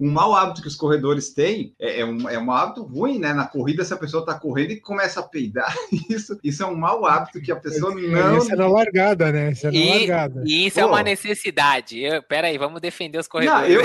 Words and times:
um 0.00 0.10
mau 0.10 0.34
hábito 0.34 0.60
que 0.62 0.68
os 0.68 0.76
corredores 0.76 1.32
têm 1.32 1.74
é, 1.80 2.00
é, 2.00 2.04
um, 2.04 2.28
é 2.28 2.38
um 2.38 2.50
hábito 2.50 2.82
ruim, 2.82 3.18
né? 3.18 3.32
Na 3.32 3.46
corrida, 3.46 3.84
se 3.84 3.94
a 3.94 3.96
pessoa 3.96 4.20
está 4.22 4.34
correndo 4.34 4.72
e 4.72 4.80
começa 4.80 5.20
a 5.20 5.22
peidar, 5.22 5.74
isso, 6.10 6.38
isso 6.42 6.62
é 6.62 6.66
um 6.66 6.76
mau 6.76 7.06
hábito 7.06 7.40
que 7.40 7.52
a 7.52 7.56
pessoa 7.56 7.94
não. 7.94 8.38
Isso 8.38 8.52
é 8.52 8.56
na 8.56 8.66
largada, 8.66 9.30
né? 9.32 9.52
Isso 9.52 9.66
é 9.66 9.70
na 9.70 9.76
E, 9.76 9.98
largada. 9.98 10.42
e 10.46 10.66
isso 10.66 10.80
é 10.80 10.82
Pô. 10.82 10.88
uma 10.88 11.02
necessidade. 11.02 12.00
Eu, 12.00 12.22
pera 12.22 12.48
aí, 12.48 12.58
vamos 12.58 12.80
defender 12.80 13.18
os 13.18 13.26
Não, 13.26 13.30
corredores. 13.30 13.70
eu. 13.74 13.84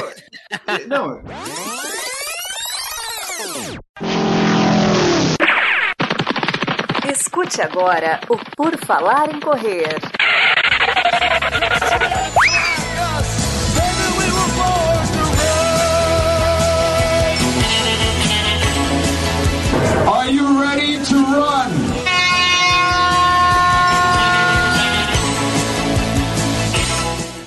Não, 0.88 1.22
Escute 7.12 7.62
agora 7.62 8.20
o 8.30 8.38
Por 8.55 8.78
Falar 8.78 9.34
em 9.34 9.39
Correr. 9.39 10.19
To 21.05 21.16
run? 21.16 21.70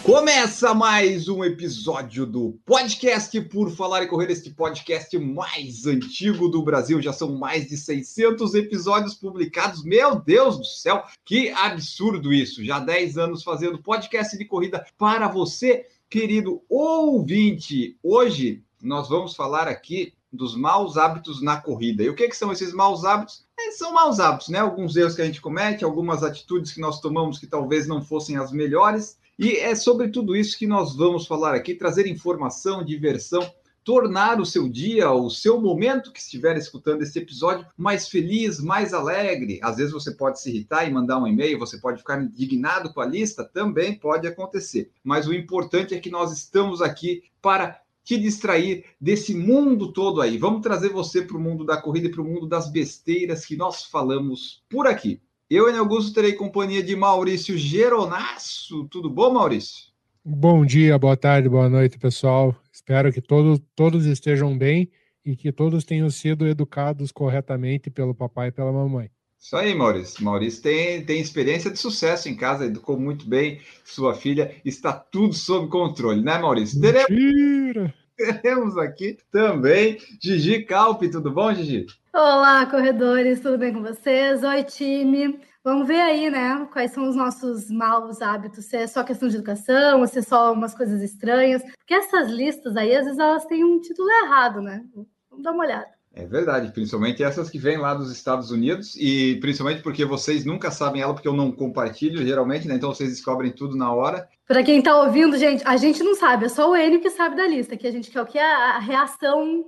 Começa 0.02 0.72
mais 0.72 1.28
um 1.28 1.44
episódio 1.44 2.24
do 2.24 2.58
podcast 2.64 3.38
Por 3.42 3.70
Falar 3.70 4.02
e 4.02 4.06
Correr, 4.06 4.30
este 4.30 4.50
podcast 4.50 5.18
mais 5.18 5.86
antigo 5.86 6.48
do 6.48 6.62
Brasil. 6.62 7.00
Já 7.02 7.12
são 7.12 7.36
mais 7.36 7.68
de 7.68 7.76
600 7.76 8.54
episódios 8.54 9.14
publicados. 9.14 9.84
Meu 9.84 10.18
Deus 10.18 10.56
do 10.56 10.64
céu, 10.64 11.04
que 11.24 11.50
absurdo 11.50 12.32
isso! 12.32 12.64
Já 12.64 12.78
10 12.78 13.18
anos 13.18 13.42
fazendo 13.42 13.82
podcast 13.82 14.36
de 14.36 14.46
corrida 14.46 14.84
para 14.96 15.28
você, 15.28 15.86
querido 16.08 16.62
ouvinte. 16.70 17.98
Hoje 18.02 18.62
nós 18.82 19.08
vamos 19.10 19.36
falar 19.36 19.68
aqui 19.68 20.14
dos 20.32 20.56
maus 20.56 20.96
hábitos 20.96 21.42
na 21.42 21.60
corrida. 21.60 22.02
E 22.02 22.08
o 22.08 22.14
que, 22.14 22.28
que 22.28 22.36
são 22.36 22.50
esses 22.50 22.72
maus 22.72 23.04
hábitos? 23.04 23.44
É, 23.58 23.70
são 23.72 23.92
maus 23.92 24.18
hábitos, 24.18 24.48
né? 24.48 24.58
Alguns 24.58 24.96
erros 24.96 25.14
que 25.14 25.22
a 25.22 25.26
gente 25.26 25.40
comete, 25.40 25.84
algumas 25.84 26.22
atitudes 26.22 26.72
que 26.72 26.80
nós 26.80 27.00
tomamos 27.00 27.38
que 27.38 27.46
talvez 27.46 27.86
não 27.86 28.02
fossem 28.02 28.36
as 28.36 28.50
melhores. 28.50 29.18
E 29.38 29.56
é 29.56 29.74
sobre 29.74 30.08
tudo 30.08 30.36
isso 30.36 30.58
que 30.58 30.66
nós 30.66 30.96
vamos 30.96 31.26
falar 31.26 31.54
aqui, 31.54 31.74
trazer 31.74 32.06
informação, 32.06 32.84
diversão, 32.84 33.50
tornar 33.84 34.40
o 34.40 34.46
seu 34.46 34.68
dia, 34.68 35.10
o 35.10 35.28
seu 35.28 35.60
momento 35.60 36.12
que 36.12 36.20
estiver 36.20 36.56
escutando 36.56 37.02
esse 37.02 37.18
episódio 37.18 37.66
mais 37.76 38.08
feliz, 38.08 38.60
mais 38.60 38.94
alegre. 38.94 39.58
Às 39.62 39.76
vezes 39.76 39.92
você 39.92 40.12
pode 40.12 40.40
se 40.40 40.50
irritar 40.50 40.86
e 40.86 40.92
mandar 40.92 41.18
um 41.18 41.26
e-mail, 41.26 41.58
você 41.58 41.78
pode 41.78 41.98
ficar 41.98 42.22
indignado 42.22 42.92
com 42.92 43.00
a 43.00 43.06
lista, 43.06 43.44
também 43.44 43.98
pode 43.98 44.26
acontecer. 44.26 44.90
Mas 45.02 45.26
o 45.26 45.34
importante 45.34 45.94
é 45.94 46.00
que 46.00 46.10
nós 46.10 46.32
estamos 46.32 46.80
aqui 46.80 47.24
para 47.40 47.80
te 48.04 48.18
distrair 48.18 48.84
desse 49.00 49.34
mundo 49.34 49.92
todo 49.92 50.20
aí. 50.20 50.36
Vamos 50.38 50.62
trazer 50.62 50.88
você 50.90 51.22
para 51.22 51.36
o 51.36 51.40
mundo 51.40 51.64
da 51.64 51.80
corrida 51.80 52.08
e 52.08 52.10
para 52.10 52.22
o 52.22 52.24
mundo 52.24 52.46
das 52.46 52.70
besteiras 52.70 53.44
que 53.44 53.56
nós 53.56 53.84
falamos 53.84 54.62
por 54.68 54.86
aqui. 54.86 55.20
Eu, 55.48 55.68
em 55.68 55.76
Augusto, 55.76 56.14
terei 56.14 56.32
companhia 56.32 56.82
de 56.82 56.96
Maurício 56.96 57.56
Geronasso. 57.58 58.88
Tudo 58.88 59.10
bom, 59.10 59.34
Maurício? 59.34 59.92
Bom 60.24 60.64
dia, 60.64 60.98
boa 60.98 61.16
tarde, 61.16 61.48
boa 61.48 61.68
noite, 61.68 61.98
pessoal. 61.98 62.56
Espero 62.72 63.12
que 63.12 63.20
todos, 63.20 63.60
todos 63.74 64.06
estejam 64.06 64.56
bem 64.56 64.90
e 65.24 65.36
que 65.36 65.52
todos 65.52 65.84
tenham 65.84 66.08
sido 66.10 66.46
educados 66.46 67.12
corretamente 67.12 67.90
pelo 67.90 68.14
papai 68.14 68.48
e 68.48 68.52
pela 68.52 68.72
mamãe. 68.72 69.10
Isso 69.42 69.56
aí, 69.56 69.74
Maurício. 69.74 70.22
Maurício 70.22 70.62
tem, 70.62 71.04
tem 71.04 71.20
experiência 71.20 71.68
de 71.68 71.76
sucesso 71.76 72.28
em 72.28 72.36
casa, 72.36 72.66
educou 72.66 72.96
muito 72.96 73.28
bem 73.28 73.60
sua 73.84 74.14
filha, 74.14 74.54
está 74.64 74.92
tudo 74.92 75.34
sob 75.34 75.68
controle, 75.68 76.22
né, 76.22 76.38
Maurício? 76.38 76.80
Teremos, 76.80 77.10
Mentira! 77.10 77.94
teremos 78.16 78.78
aqui 78.78 79.18
também 79.32 79.98
Gigi 80.22 80.62
Calpe. 80.62 81.10
Tudo 81.10 81.32
bom, 81.32 81.52
Gigi? 81.52 81.86
Olá, 82.14 82.64
corredores, 82.66 83.40
tudo 83.40 83.58
bem 83.58 83.72
com 83.72 83.82
vocês? 83.82 84.44
Oi, 84.44 84.62
time. 84.62 85.40
Vamos 85.64 85.88
ver 85.88 86.00
aí, 86.00 86.30
né? 86.30 86.64
Quais 86.72 86.92
são 86.92 87.08
os 87.08 87.16
nossos 87.16 87.68
maus 87.68 88.22
hábitos, 88.22 88.66
se 88.66 88.76
é 88.76 88.86
só 88.86 89.02
questão 89.02 89.28
de 89.28 89.34
educação, 89.34 90.02
ou 90.02 90.06
se 90.06 90.20
é 90.20 90.22
só 90.22 90.52
umas 90.52 90.72
coisas 90.72 91.02
estranhas. 91.02 91.64
Porque 91.78 91.94
essas 91.94 92.30
listas 92.30 92.76
aí, 92.76 92.94
às 92.94 93.06
vezes, 93.06 93.18
elas 93.18 93.44
têm 93.46 93.64
um 93.64 93.80
título 93.80 94.08
errado, 94.24 94.62
né? 94.62 94.84
Vamos 95.28 95.42
dar 95.42 95.50
uma 95.50 95.64
olhada. 95.64 96.01
É 96.14 96.26
verdade, 96.26 96.72
principalmente 96.72 97.22
essas 97.22 97.48
que 97.48 97.58
vêm 97.58 97.78
lá 97.78 97.94
dos 97.94 98.12
Estados 98.12 98.50
Unidos, 98.50 98.94
e 98.96 99.38
principalmente 99.40 99.82
porque 99.82 100.04
vocês 100.04 100.44
nunca 100.44 100.70
sabem 100.70 101.00
ela, 101.00 101.14
porque 101.14 101.28
eu 101.28 101.32
não 101.32 101.50
compartilho 101.50 102.24
geralmente, 102.24 102.68
né? 102.68 102.74
Então 102.74 102.92
vocês 102.92 103.08
descobrem 103.08 103.50
tudo 103.50 103.76
na 103.76 103.90
hora. 103.92 104.28
Para 104.46 104.62
quem 104.62 104.82
tá 104.82 104.94
ouvindo, 105.00 105.38
gente, 105.38 105.62
a 105.66 105.76
gente 105.78 106.02
não 106.02 106.14
sabe, 106.14 106.44
é 106.44 106.48
só 106.50 106.70
o 106.70 106.76
Enio 106.76 107.00
que 107.00 107.08
sabe 107.08 107.36
da 107.36 107.46
lista, 107.46 107.76
que 107.76 107.86
a 107.86 107.90
gente 107.90 108.10
quer 108.10 108.20
o 108.20 108.26
que 108.26 108.38
é 108.38 108.42
a 108.44 108.78
reação 108.78 109.64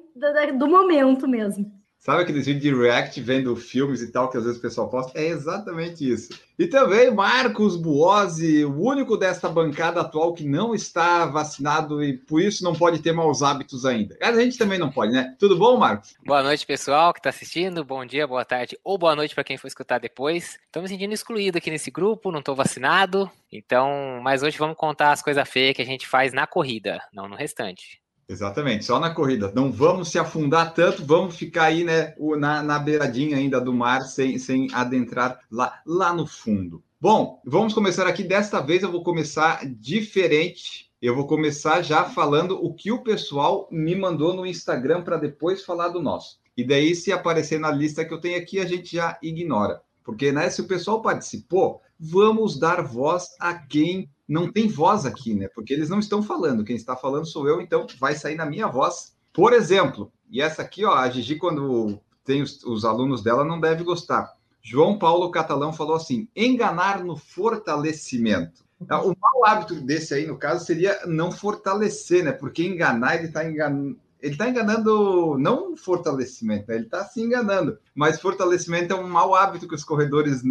do 0.58 0.68
momento 0.68 1.26
mesmo. 1.26 1.72
Sabe 2.04 2.20
aqueles 2.20 2.44
vídeos 2.44 2.62
de 2.62 2.82
react 2.82 3.18
vendo 3.22 3.56
filmes 3.56 4.02
e 4.02 4.12
tal 4.12 4.28
que 4.28 4.36
às 4.36 4.44
vezes 4.44 4.58
o 4.58 4.60
pessoal 4.60 4.90
posta? 4.90 5.18
É 5.18 5.24
exatamente 5.24 6.06
isso. 6.06 6.38
E 6.58 6.66
também 6.66 7.10
Marcos 7.10 7.76
Buozzi, 7.78 8.62
o 8.62 8.78
único 8.78 9.16
desta 9.16 9.48
bancada 9.48 10.02
atual 10.02 10.34
que 10.34 10.46
não 10.46 10.74
está 10.74 11.24
vacinado 11.24 12.04
e 12.04 12.12
por 12.12 12.42
isso 12.42 12.62
não 12.62 12.74
pode 12.74 13.00
ter 13.00 13.12
maus 13.12 13.42
hábitos 13.42 13.86
ainda. 13.86 14.18
A 14.20 14.34
gente 14.34 14.58
também 14.58 14.78
não 14.78 14.92
pode, 14.92 15.12
né? 15.12 15.34
Tudo 15.38 15.56
bom, 15.56 15.78
Marcos? 15.78 16.14
Boa 16.26 16.42
noite, 16.42 16.66
pessoal 16.66 17.10
que 17.10 17.20
está 17.20 17.30
assistindo. 17.30 17.82
Bom 17.82 18.04
dia, 18.04 18.26
boa 18.26 18.44
tarde 18.44 18.78
ou 18.84 18.98
boa 18.98 19.16
noite 19.16 19.34
para 19.34 19.42
quem 19.42 19.56
for 19.56 19.66
escutar 19.66 19.98
depois. 19.98 20.58
Estou 20.66 20.82
me 20.82 20.88
sentindo 20.90 21.14
excluído 21.14 21.56
aqui 21.56 21.70
nesse 21.70 21.90
grupo, 21.90 22.30
não 22.30 22.40
estou 22.40 22.54
vacinado. 22.54 23.30
Então, 23.50 24.20
mas 24.22 24.42
hoje 24.42 24.58
vamos 24.58 24.76
contar 24.76 25.12
as 25.12 25.22
coisas 25.22 25.48
feias 25.48 25.74
que 25.74 25.80
a 25.80 25.86
gente 25.86 26.06
faz 26.06 26.34
na 26.34 26.46
corrida, 26.46 27.00
não 27.14 27.26
no 27.30 27.34
restante. 27.34 28.03
Exatamente, 28.28 28.84
só 28.84 28.98
na 28.98 29.10
corrida. 29.10 29.52
Não 29.54 29.70
vamos 29.70 30.08
se 30.08 30.18
afundar 30.18 30.72
tanto, 30.72 31.04
vamos 31.04 31.36
ficar 31.36 31.64
aí, 31.64 31.84
né, 31.84 32.14
na, 32.38 32.62
na 32.62 32.78
beiradinha 32.78 33.36
ainda 33.36 33.60
do 33.60 33.72
mar, 33.72 34.02
sem, 34.02 34.38
sem 34.38 34.68
adentrar 34.72 35.38
lá, 35.50 35.80
lá 35.86 36.12
no 36.12 36.26
fundo. 36.26 36.82
Bom, 37.00 37.40
vamos 37.44 37.74
começar 37.74 38.06
aqui. 38.06 38.22
Desta 38.22 38.60
vez 38.60 38.82
eu 38.82 38.90
vou 38.90 39.02
começar 39.02 39.60
diferente. 39.66 40.90
Eu 41.02 41.14
vou 41.14 41.26
começar 41.26 41.82
já 41.82 42.04
falando 42.04 42.52
o 42.64 42.72
que 42.72 42.90
o 42.90 43.02
pessoal 43.02 43.68
me 43.70 43.94
mandou 43.94 44.32
no 44.32 44.46
Instagram 44.46 45.02
para 45.02 45.18
depois 45.18 45.62
falar 45.62 45.88
do 45.88 46.00
nosso. 46.00 46.38
E 46.56 46.64
daí, 46.64 46.94
se 46.94 47.12
aparecer 47.12 47.60
na 47.60 47.70
lista 47.70 48.06
que 48.06 48.14
eu 48.14 48.20
tenho 48.20 48.38
aqui, 48.38 48.58
a 48.58 48.64
gente 48.64 48.96
já 48.96 49.18
ignora. 49.22 49.82
Porque, 50.02 50.32
né, 50.32 50.48
se 50.48 50.62
o 50.62 50.66
pessoal 50.66 51.02
participou, 51.02 51.82
vamos 52.04 52.58
dar 52.58 52.82
voz 52.82 53.28
a 53.40 53.54
quem 53.54 54.08
não 54.28 54.50
tem 54.50 54.68
voz 54.68 55.06
aqui, 55.06 55.34
né? 55.34 55.48
Porque 55.54 55.72
eles 55.72 55.88
não 55.88 55.98
estão 55.98 56.22
falando. 56.22 56.64
Quem 56.64 56.76
está 56.76 56.96
falando 56.96 57.26
sou 57.26 57.48
eu, 57.48 57.60
então 57.60 57.86
vai 57.98 58.14
sair 58.14 58.34
na 58.34 58.46
minha 58.46 58.66
voz. 58.66 59.14
Por 59.32 59.52
exemplo, 59.52 60.12
e 60.30 60.40
essa 60.40 60.62
aqui, 60.62 60.84
ó, 60.84 60.94
a 60.94 61.08
Gigi, 61.10 61.36
quando 61.36 62.00
tem 62.24 62.42
os, 62.42 62.62
os 62.64 62.84
alunos 62.84 63.22
dela, 63.22 63.44
não 63.44 63.60
deve 63.60 63.84
gostar. 63.84 64.32
João 64.62 64.98
Paulo 64.98 65.30
Catalão 65.30 65.72
falou 65.72 65.96
assim: 65.96 66.28
enganar 66.34 67.04
no 67.04 67.16
fortalecimento. 67.16 68.64
Ah, 68.88 69.02
O 69.02 69.14
mau 69.18 69.46
hábito 69.46 69.74
desse 69.80 70.14
aí, 70.14 70.26
no 70.26 70.38
caso, 70.38 70.64
seria 70.64 71.06
não 71.06 71.30
fortalecer, 71.30 72.24
né? 72.24 72.32
Porque 72.32 72.64
enganar, 72.64 73.16
ele 73.16 73.26
está 73.26 73.44
enganando. 73.44 73.98
Ele 74.20 74.32
está 74.32 74.48
enganando, 74.48 75.36
não 75.38 75.76
fortalecimento, 75.76 76.64
né? 76.68 76.76
ele 76.76 76.86
está 76.86 77.04
se 77.04 77.20
enganando. 77.20 77.76
Mas 77.94 78.18
fortalecimento 78.18 78.94
é 78.94 78.96
um 78.96 79.06
mau 79.06 79.34
hábito 79.34 79.68
que 79.68 79.74
os 79.74 79.84
corredores 79.84 80.42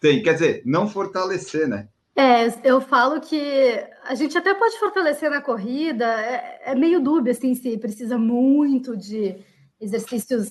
têm. 0.00 0.22
Quer 0.22 0.34
dizer, 0.34 0.62
não 0.64 0.88
fortalecer, 0.88 1.68
né? 1.68 1.88
É, 2.16 2.46
eu 2.64 2.80
falo 2.80 3.20
que 3.20 3.86
a 4.02 4.14
gente 4.14 4.36
até 4.36 4.52
pode 4.52 4.78
fortalecer 4.78 5.30
na 5.30 5.40
corrida, 5.40 6.04
é, 6.04 6.62
é 6.72 6.74
meio 6.74 7.00
dúbio, 7.00 7.30
assim, 7.30 7.54
se 7.54 7.78
precisa 7.78 8.18
muito 8.18 8.96
de 8.96 9.36
exercícios 9.80 10.50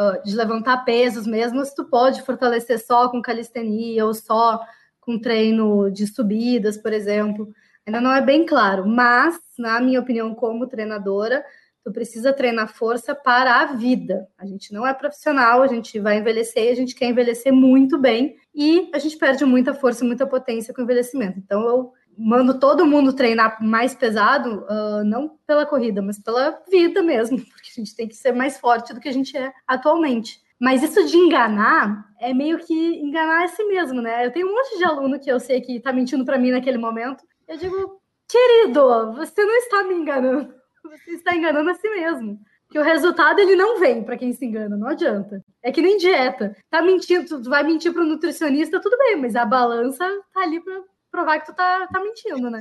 ah, 0.00 0.20
de 0.24 0.36
levantar 0.36 0.84
pesos 0.84 1.26
mesmo, 1.26 1.64
se 1.64 1.74
tu 1.74 1.84
pode 1.84 2.22
fortalecer 2.22 2.78
só 2.78 3.08
com 3.08 3.20
calistenia 3.20 4.06
ou 4.06 4.14
só 4.14 4.64
com 5.00 5.18
treino 5.18 5.90
de 5.90 6.06
subidas, 6.06 6.78
por 6.78 6.92
exemplo. 6.92 7.52
Ainda 7.84 8.00
não 8.00 8.12
é 8.12 8.22
bem 8.22 8.46
claro, 8.46 8.86
mas, 8.86 9.36
na 9.58 9.80
minha 9.80 9.98
opinião, 9.98 10.32
como 10.36 10.68
treinadora, 10.68 11.44
tu 11.88 11.92
precisa 11.92 12.32
treinar 12.34 12.68
força 12.68 13.14
para 13.14 13.62
a 13.62 13.64
vida. 13.72 14.28
A 14.36 14.44
gente 14.44 14.72
não 14.72 14.86
é 14.86 14.92
profissional, 14.92 15.62
a 15.62 15.66
gente 15.66 15.98
vai 15.98 16.18
envelhecer 16.18 16.70
a 16.70 16.74
gente 16.74 16.94
quer 16.94 17.06
envelhecer 17.06 17.52
muito 17.52 17.98
bem 17.98 18.36
e 18.54 18.90
a 18.92 18.98
gente 18.98 19.16
perde 19.16 19.44
muita 19.44 19.72
força, 19.72 20.04
muita 20.04 20.26
potência 20.26 20.74
com 20.74 20.82
o 20.82 20.84
envelhecimento. 20.84 21.38
Então 21.38 21.66
eu 21.66 21.92
mando 22.16 22.58
todo 22.58 22.84
mundo 22.84 23.12
treinar 23.12 23.62
mais 23.62 23.94
pesado, 23.94 24.66
uh, 24.68 25.04
não 25.04 25.38
pela 25.46 25.64
corrida, 25.64 26.02
mas 26.02 26.18
pela 26.18 26.60
vida 26.70 27.02
mesmo, 27.02 27.38
porque 27.48 27.70
a 27.70 27.80
gente 27.80 27.96
tem 27.96 28.06
que 28.06 28.16
ser 28.16 28.32
mais 28.32 28.58
forte 28.58 28.92
do 28.92 29.00
que 29.00 29.08
a 29.08 29.12
gente 29.12 29.36
é 29.36 29.52
atualmente. 29.66 30.42
Mas 30.60 30.82
isso 30.82 31.06
de 31.06 31.16
enganar 31.16 32.04
é 32.20 32.34
meio 32.34 32.58
que 32.58 32.74
enganar 32.74 33.44
a 33.44 33.48
si 33.48 33.62
mesmo, 33.64 34.02
né? 34.02 34.26
Eu 34.26 34.32
tenho 34.32 34.48
um 34.48 34.54
monte 34.54 34.76
de 34.76 34.84
aluno 34.84 35.20
que 35.20 35.30
eu 35.30 35.38
sei 35.38 35.60
que 35.60 35.78
tá 35.78 35.92
mentindo 35.92 36.24
para 36.24 36.36
mim 36.36 36.50
naquele 36.50 36.78
momento. 36.78 37.24
Eu 37.46 37.56
digo, 37.56 38.00
querido, 38.28 39.12
você 39.12 39.44
não 39.44 39.54
está 39.54 39.84
me 39.84 39.94
enganando, 39.94 40.52
você 40.88 41.12
está 41.12 41.34
enganando 41.34 41.70
a 41.70 41.74
si 41.74 41.88
mesmo. 41.90 42.38
Que 42.70 42.78
o 42.78 42.82
resultado 42.82 43.38
ele 43.38 43.56
não 43.56 43.80
vem 43.80 44.04
para 44.04 44.18
quem 44.18 44.32
se 44.32 44.44
engana, 44.44 44.76
não 44.76 44.88
adianta. 44.88 45.42
É 45.62 45.72
que 45.72 45.80
nem 45.80 45.96
dieta. 45.96 46.54
Tá 46.70 46.82
mentindo, 46.82 47.42
tu 47.42 47.48
vai 47.48 47.62
mentir 47.62 47.92
para 47.92 48.02
o 48.02 48.06
nutricionista, 48.06 48.80
tudo 48.80 48.96
bem, 48.98 49.16
mas 49.16 49.34
a 49.36 49.44
balança 49.46 50.06
tá 50.34 50.42
ali 50.42 50.60
para 50.62 50.82
provar 51.10 51.40
que 51.40 51.46
tu 51.46 51.54
tá, 51.54 51.86
tá 51.90 51.98
mentindo, 52.00 52.50
né? 52.50 52.60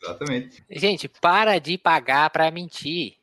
Exatamente. 0.00 0.64
Gente, 0.70 1.08
para 1.08 1.58
de 1.58 1.76
pagar 1.76 2.30
para 2.30 2.50
mentir. 2.52 3.14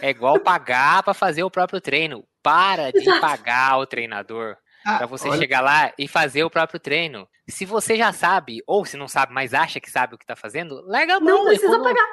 É 0.00 0.08
igual 0.10 0.38
pagar 0.40 1.02
para 1.02 1.12
fazer 1.12 1.42
o 1.44 1.50
próprio 1.50 1.80
treino. 1.80 2.24
Para 2.42 2.90
de 2.90 2.98
Exato. 2.98 3.20
pagar 3.20 3.78
o 3.78 3.86
treinador 3.86 4.56
Ah, 4.86 4.96
para 4.98 5.06
você 5.06 5.28
olha- 5.28 5.38
chegar 5.38 5.60
lá 5.60 5.92
e 5.98 6.08
fazer 6.08 6.42
o 6.42 6.50
próprio 6.50 6.80
treino. 6.80 7.28
Se 7.48 7.66
você 7.66 7.96
já 7.96 8.12
sabe, 8.12 8.62
ou 8.66 8.84
se 8.86 8.96
não 8.96 9.08
sabe, 9.08 9.34
mas 9.34 9.52
acha 9.52 9.78
que 9.78 9.90
sabe 9.90 10.14
o 10.14 10.18
que 10.18 10.24
tá 10.26 10.34
fazendo, 10.34 10.80
larga 10.86 11.16
a 11.16 11.20
mão. 11.20 11.38
Não 11.38 11.44
precisa 11.44 11.78
pagar. 11.80 12.12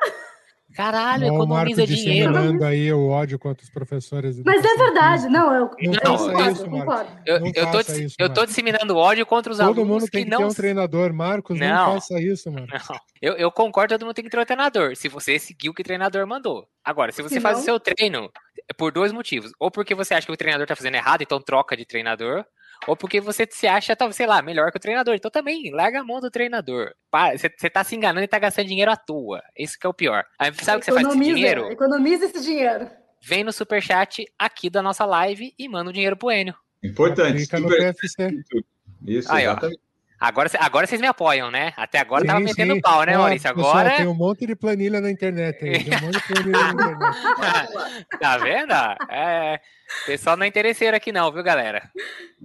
Caralho, 0.76 1.28
Ó, 1.28 1.44
o 1.44 1.48
Marco 1.48 1.72
economiza 1.72 1.86
dinheiro. 1.88 2.32
disseminando 2.32 2.64
aí 2.66 2.94
o 2.94 3.08
ódio 3.10 3.40
contra 3.40 3.64
os 3.64 3.70
professores. 3.70 4.40
Mas 4.46 4.64
é 4.64 4.76
verdade, 4.78 5.28
não, 5.28 5.54
eu, 5.54 5.72
Não 5.82 5.94
eu 5.94 5.94
faça 5.94 6.18
concordo, 6.26 6.52
isso, 6.52 6.64
eu 6.64 6.70
Marcos. 6.70 6.94
concordo. 6.96 7.22
Eu, 7.26 7.40
Não 7.40 7.48
eu, 7.48 7.54
tô, 7.54 7.72
faça 7.72 8.02
isso, 8.04 8.16
eu 8.20 8.34
tô 8.34 8.46
disseminando 8.46 8.96
ódio 8.96 9.26
contra 9.26 9.52
os 9.52 9.58
Todo 9.58 9.68
alunos 9.68 9.88
mundo 9.88 10.06
que 10.06 10.12
tem 10.12 10.24
que 10.26 10.30
não. 10.30 10.38
ter 10.38 10.46
um 10.46 10.54
treinador, 10.54 11.12
Marcos. 11.14 11.60
Não, 11.60 11.68
Não. 11.68 11.94
faça 11.96 12.20
isso, 12.22 12.52
mano. 12.52 12.68
Não, 12.92 13.00
eu, 13.22 13.34
eu 13.34 13.52
concordo, 13.52 13.94
todo 13.96 14.06
mundo 14.06 14.14
tem 14.16 14.24
que 14.24 14.30
ter 14.30 14.40
um 14.40 14.46
treinador. 14.46 14.96
Se 14.96 15.10
você 15.10 15.38
seguir 15.40 15.70
o 15.70 15.74
que 15.74 15.82
o 15.82 15.86
treinador 15.86 16.26
mandou. 16.28 16.68
Agora, 16.84 17.12
se 17.12 17.22
você 17.22 17.36
Se 17.36 17.42
faz 17.42 17.56
não- 17.58 17.62
o 17.62 17.66
seu 17.66 17.80
treino, 17.80 18.32
é 18.70 18.74
por 18.74 18.92
dois 18.92 19.12
motivos. 19.12 19.52
Ou 19.60 19.70
porque 19.72 19.94
você 19.96 20.14
acha 20.14 20.26
que 20.28 20.32
o 20.34 20.38
treinador 20.38 20.66
tá 20.68 20.76
fazendo 20.76 20.96
errado, 20.96 21.22
então 21.24 21.42
troca 21.42 21.76
de 21.76 21.86
treinador. 21.86 22.46
Ou 22.90 22.98
porque 22.98 23.22
você 23.22 23.48
se 23.50 23.68
acha, 23.68 23.96
talvez, 23.96 24.16
sei 24.16 24.26
lá, 24.26 24.42
melhor 24.42 24.72
que 24.72 24.78
o 24.78 24.82
treinador. 24.82 25.14
Então 25.16 25.30
também, 25.30 25.70
larga 25.72 26.00
a 26.00 26.04
mão 26.04 26.20
do 26.20 26.32
treinador. 26.32 26.92
Para, 27.12 27.38
Você 27.38 27.70
tá 27.70 27.84
se 27.84 27.96
enganando 27.96 28.24
e 28.24 28.28
tá 28.28 28.40
gastando 28.40 28.68
dinheiro 28.68 28.92
à 28.92 28.98
toa. 28.98 29.42
Isso 29.58 29.78
que 29.80 29.86
é 29.86 29.90
o 29.90 29.94
pior. 29.94 30.24
Aí, 30.40 30.52
sabe 30.56 30.78
o 30.78 30.80
que 30.80 30.86
você 30.86 30.92
faz 30.92 31.06
com 31.06 31.14
esse 31.14 31.20
Economiza- 31.20 31.36
dinheiro? 31.36 31.72
Economiza 31.72 32.26
esse 32.26 32.42
dinheiro. 32.44 32.90
Vem 33.22 33.44
no 33.44 33.54
superchat 33.54 34.26
aqui 34.40 34.70
da 34.70 34.82
nossa 34.82 35.06
live 35.06 35.54
e 35.60 35.70
manda 35.70 35.90
o 35.92 35.94
dinheiro 35.94 36.18
pro 36.18 36.32
Enio. 36.32 36.56
Importante. 36.84 37.34
Clica 37.38 37.60
no 37.60 37.70
super- 37.70 37.94
PFC. 37.94 38.32
Isso, 39.06 39.32
Aí, 39.32 39.46
ó. 39.48 39.56
Agora, 40.20 40.50
agora 40.60 40.86
vocês 40.86 41.00
me 41.00 41.08
apoiam, 41.08 41.50
né? 41.50 41.72
Até 41.78 42.00
agora 42.00 42.26
tava 42.26 42.40
Sim, 42.40 42.46
metendo 42.46 42.74
sim. 42.74 42.82
pau, 42.82 43.04
né, 43.04 43.18
Maurício? 43.18 43.54
pessoal, 43.56 43.78
Agora. 43.78 43.96
tem 43.96 44.08
um 44.08 44.14
monte 44.14 44.46
de 44.46 44.56
planilha 44.56 45.00
na 45.00 45.10
internet 45.10 45.64
aí. 45.64 45.84
Tem 45.86 45.98
um 45.98 46.02
monte 46.02 46.18
de 46.20 46.28
planilha 46.28 46.74
na 46.74 46.92
internet. 46.92 48.08
tá 48.20 48.38
vendo? 48.38 48.74
É. 49.10 49.60
Pessoal 50.06 50.36
não 50.38 50.44
é 50.44 50.48
interesseiro 50.48 50.96
aqui, 50.96 51.12
não, 51.12 51.32
viu, 51.32 51.42
galera? 51.42 51.90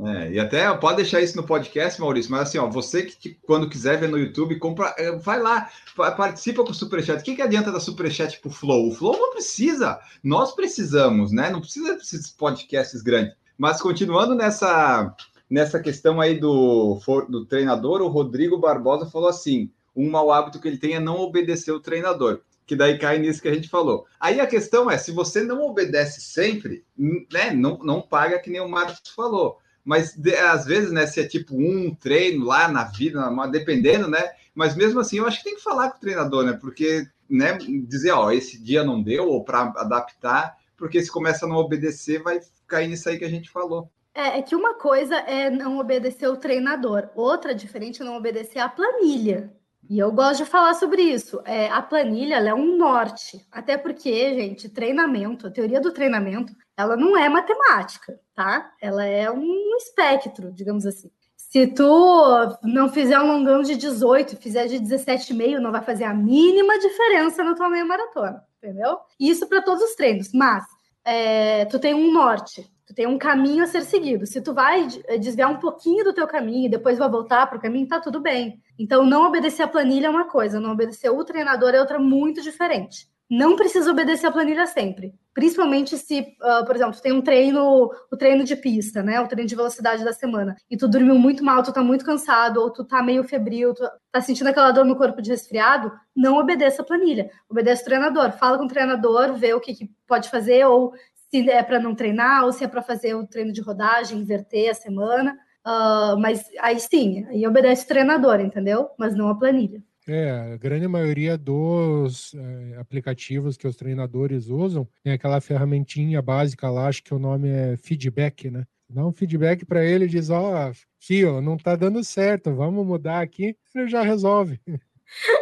É, 0.06 0.30
e 0.32 0.40
até 0.40 0.72
pode 0.76 0.96
deixar 0.96 1.20
isso 1.20 1.36
no 1.36 1.42
podcast, 1.44 2.00
Maurício, 2.00 2.30
mas 2.30 2.42
assim, 2.42 2.58
ó, 2.58 2.68
você 2.68 3.02
que 3.02 3.36
quando 3.46 3.68
quiser 3.68 3.98
ver 3.98 4.08
no 4.08 4.18
YouTube, 4.18 4.58
compra, 4.58 4.94
eh, 4.96 5.12
vai 5.16 5.38
lá, 5.40 5.68
pa- 5.96 6.12
participa 6.12 6.64
com 6.64 6.70
o 6.70 6.74
Superchat. 6.74 7.20
O 7.20 7.24
que, 7.24 7.34
que 7.36 7.42
adianta 7.42 7.70
dar 7.72 7.80
Superchat 7.80 8.40
pro 8.40 8.50
Flow? 8.50 8.88
O 8.88 8.94
Flow 8.94 9.12
não 9.18 9.32
precisa, 9.32 9.98
nós 10.22 10.54
precisamos, 10.54 11.32
né? 11.32 11.50
Não 11.50 11.60
precisa 11.60 11.94
desses 11.96 12.30
podcasts 12.30 13.02
grandes. 13.02 13.34
Mas 13.58 13.80
continuando 13.82 14.34
nessa, 14.34 15.14
nessa 15.54 15.78
questão 15.78 16.20
aí 16.20 16.36
do, 16.36 16.98
do 17.28 17.46
treinador, 17.46 18.02
o 18.02 18.08
Rodrigo 18.08 18.58
Barbosa 18.58 19.06
falou 19.06 19.28
assim: 19.28 19.70
um 19.94 20.10
mau 20.10 20.32
hábito 20.32 20.60
que 20.60 20.66
ele 20.66 20.78
tem 20.78 20.94
é 20.94 21.00
não 21.00 21.20
obedecer 21.20 21.70
o 21.70 21.78
treinador. 21.78 22.40
Que 22.66 22.74
daí 22.74 22.98
cai 22.98 23.18
nisso 23.18 23.40
que 23.40 23.46
a 23.46 23.54
gente 23.54 23.68
falou. 23.68 24.04
Aí 24.18 24.40
a 24.40 24.48
questão 24.48 24.90
é: 24.90 24.98
se 24.98 25.12
você 25.12 25.44
não 25.44 25.62
obedece 25.62 26.20
sempre, 26.20 26.84
né, 26.98 27.52
não, 27.54 27.78
não 27.78 28.02
paga 28.02 28.40
que 28.40 28.50
nem 28.50 28.60
o 28.60 28.68
Marcos 28.68 29.00
falou. 29.14 29.58
Mas 29.84 30.18
às 30.50 30.64
vezes, 30.64 30.90
né, 30.90 31.06
se 31.06 31.20
é 31.20 31.28
tipo 31.28 31.54
um 31.54 31.94
treino 31.94 32.44
lá 32.46 32.66
na 32.66 32.84
vida, 32.84 33.30
dependendo, 33.52 34.08
né? 34.08 34.30
Mas 34.54 34.74
mesmo 34.74 34.98
assim, 34.98 35.18
eu 35.18 35.26
acho 35.26 35.38
que 35.38 35.44
tem 35.44 35.56
que 35.56 35.62
falar 35.62 35.90
com 35.90 35.98
o 35.98 36.00
treinador, 36.00 36.44
né? 36.44 36.54
Porque, 36.54 37.06
né, 37.30 37.58
dizer, 37.86 38.10
ó, 38.10 38.32
esse 38.32 38.60
dia 38.60 38.82
não 38.82 39.00
deu, 39.00 39.28
ou 39.28 39.44
para 39.44 39.72
adaptar, 39.76 40.56
porque 40.76 41.00
se 41.00 41.12
começa 41.12 41.44
a 41.44 41.48
não 41.48 41.56
obedecer, 41.56 42.22
vai 42.22 42.40
cair 42.66 42.88
nisso 42.88 43.08
aí 43.08 43.18
que 43.18 43.24
a 43.26 43.30
gente 43.30 43.50
falou. 43.50 43.88
É, 44.14 44.38
é 44.38 44.42
que 44.42 44.54
uma 44.54 44.74
coisa 44.74 45.16
é 45.16 45.50
não 45.50 45.78
obedecer 45.78 46.28
o 46.28 46.36
treinador, 46.36 47.10
outra 47.14 47.54
diferente 47.54 48.00
é 48.00 48.04
não 48.04 48.16
obedecer 48.16 48.60
a 48.60 48.68
planilha. 48.68 49.52
E 49.88 49.98
eu 49.98 50.10
gosto 50.10 50.44
de 50.44 50.50
falar 50.50 50.74
sobre 50.74 51.02
isso. 51.02 51.42
É, 51.44 51.68
a 51.68 51.82
planilha 51.82 52.36
é 52.36 52.54
um 52.54 52.76
norte, 52.78 53.44
até 53.50 53.76
porque, 53.76 54.34
gente, 54.34 54.68
treinamento, 54.68 55.46
a 55.46 55.50
teoria 55.50 55.80
do 55.80 55.92
treinamento, 55.92 56.54
ela 56.76 56.96
não 56.96 57.16
é 57.16 57.28
matemática, 57.28 58.18
tá? 58.34 58.72
Ela 58.80 59.04
é 59.04 59.30
um 59.30 59.76
espectro, 59.76 60.50
digamos 60.52 60.86
assim. 60.86 61.10
Se 61.36 61.66
tu 61.66 62.58
não 62.62 62.88
fizer 62.88 63.20
um 63.20 63.26
longão 63.26 63.62
de 63.62 63.76
18, 63.76 64.36
fizer 64.38 64.66
de 64.66 64.78
17,5, 64.80 65.58
não 65.58 65.70
vai 65.70 65.82
fazer 65.82 66.04
a 66.04 66.14
mínima 66.14 66.78
diferença 66.78 67.44
na 67.44 67.54
tua 67.54 67.68
meia 67.68 67.84
maratona, 67.84 68.42
entendeu? 68.58 68.98
Isso 69.20 69.46
para 69.46 69.62
todos 69.62 69.82
os 69.84 69.94
treinos, 69.94 70.32
mas 70.32 70.64
é, 71.04 71.66
tu 71.66 71.78
tem 71.78 71.94
um 71.94 72.10
norte, 72.10 72.68
tem 72.94 73.06
um 73.06 73.18
caminho 73.18 73.64
a 73.64 73.66
ser 73.66 73.82
seguido. 73.82 74.26
Se 74.26 74.40
tu 74.40 74.54
vai 74.54 74.86
eh, 75.06 75.18
desviar 75.18 75.50
um 75.50 75.58
pouquinho 75.58 76.04
do 76.04 76.12
teu 76.12 76.26
caminho 76.26 76.66
e 76.66 76.70
depois 76.70 76.98
vai 76.98 77.08
voltar 77.10 77.46
para 77.46 77.58
o 77.58 77.60
caminho, 77.60 77.88
tá 77.88 78.00
tudo 78.00 78.20
bem. 78.20 78.60
Então, 78.78 79.04
não 79.04 79.26
obedecer 79.26 79.62
a 79.62 79.68
planilha 79.68 80.06
é 80.06 80.10
uma 80.10 80.28
coisa, 80.28 80.60
não 80.60 80.72
obedecer 80.72 81.10
o 81.10 81.24
treinador 81.24 81.74
é 81.74 81.80
outra 81.80 81.98
muito 81.98 82.42
diferente. 82.42 83.08
Não 83.30 83.56
precisa 83.56 83.90
obedecer 83.90 84.26
a 84.26 84.32
planilha 84.32 84.66
sempre, 84.66 85.14
principalmente 85.32 85.96
se, 85.96 86.36
ah, 86.42 86.62
por 86.64 86.76
exemplo, 86.76 86.94
tu 86.94 87.00
tem 87.00 87.12
um 87.12 87.22
treino, 87.22 87.90
o 88.12 88.16
treino 88.18 88.44
de 88.44 88.54
pista, 88.54 89.02
né, 89.02 89.18
o 89.18 89.26
treino 89.26 89.48
de 89.48 89.56
velocidade 89.56 90.04
da 90.04 90.12
semana, 90.12 90.54
e 90.70 90.76
tu 90.76 90.86
dormiu 90.86 91.18
muito 91.18 91.42
mal, 91.42 91.62
tu 91.62 91.72
tá 91.72 91.82
muito 91.82 92.04
cansado, 92.04 92.60
ou 92.60 92.70
tu 92.70 92.84
tá 92.84 93.02
meio 93.02 93.24
febril, 93.24 93.72
tu 93.72 93.82
tá 94.12 94.20
sentindo 94.20 94.48
aquela 94.48 94.70
dor 94.72 94.84
no 94.84 94.94
corpo 94.94 95.22
de 95.22 95.30
resfriado, 95.30 95.90
não 96.14 96.36
obedeça 96.38 96.82
a 96.82 96.84
planilha, 96.84 97.30
obedece 97.48 97.82
o 97.82 97.86
treinador, 97.86 98.30
fala 98.32 98.58
com 98.58 98.66
o 98.66 98.68
treinador, 98.68 99.32
vê 99.32 99.54
o 99.54 99.60
que, 99.60 99.74
que 99.74 99.90
pode 100.06 100.28
fazer, 100.28 100.66
ou 100.66 100.92
se 101.34 101.50
é 101.50 101.62
para 101.64 101.80
não 101.80 101.96
treinar, 101.96 102.44
ou 102.44 102.52
se 102.52 102.62
é 102.62 102.68
para 102.68 102.80
fazer 102.80 103.14
o 103.14 103.26
treino 103.26 103.52
de 103.52 103.60
rodagem, 103.60 104.20
inverter 104.20 104.70
a 104.70 104.74
semana. 104.74 105.36
Ah, 105.64 106.14
mas 106.18 106.44
aí 106.60 106.78
sim, 106.78 107.24
aí 107.24 107.44
obedece 107.44 107.84
o 107.84 107.88
treinador, 107.88 108.38
entendeu? 108.40 108.90
Mas 108.96 109.16
não 109.16 109.28
a 109.28 109.34
planilha. 109.34 109.82
É, 110.06 110.30
a 110.30 110.56
grande 110.58 110.86
maioria 110.86 111.36
dos 111.38 112.34
eh, 112.34 112.76
aplicativos 112.78 113.56
que 113.56 113.66
os 113.66 113.74
treinadores 113.74 114.48
usam 114.48 114.86
tem 115.02 115.14
aquela 115.14 115.40
ferramentinha 115.40 116.20
básica 116.20 116.68
lá, 116.70 116.88
acho 116.88 117.02
que 117.02 117.14
o 117.14 117.18
nome 117.18 117.48
é 117.48 117.76
feedback, 117.78 118.50
né? 118.50 118.66
Dá 118.88 119.04
um 119.04 119.12
feedback 119.12 119.64
para 119.64 119.82
ele 119.82 120.04
e 120.04 120.08
diz: 120.08 120.28
Ó, 120.28 120.72
fio, 121.00 121.40
não 121.40 121.56
tá 121.56 121.74
dando 121.74 122.04
certo, 122.04 122.54
vamos 122.54 122.86
mudar 122.86 123.22
aqui, 123.22 123.56
ele 123.74 123.88
já 123.88 124.02
resolve. 124.02 124.60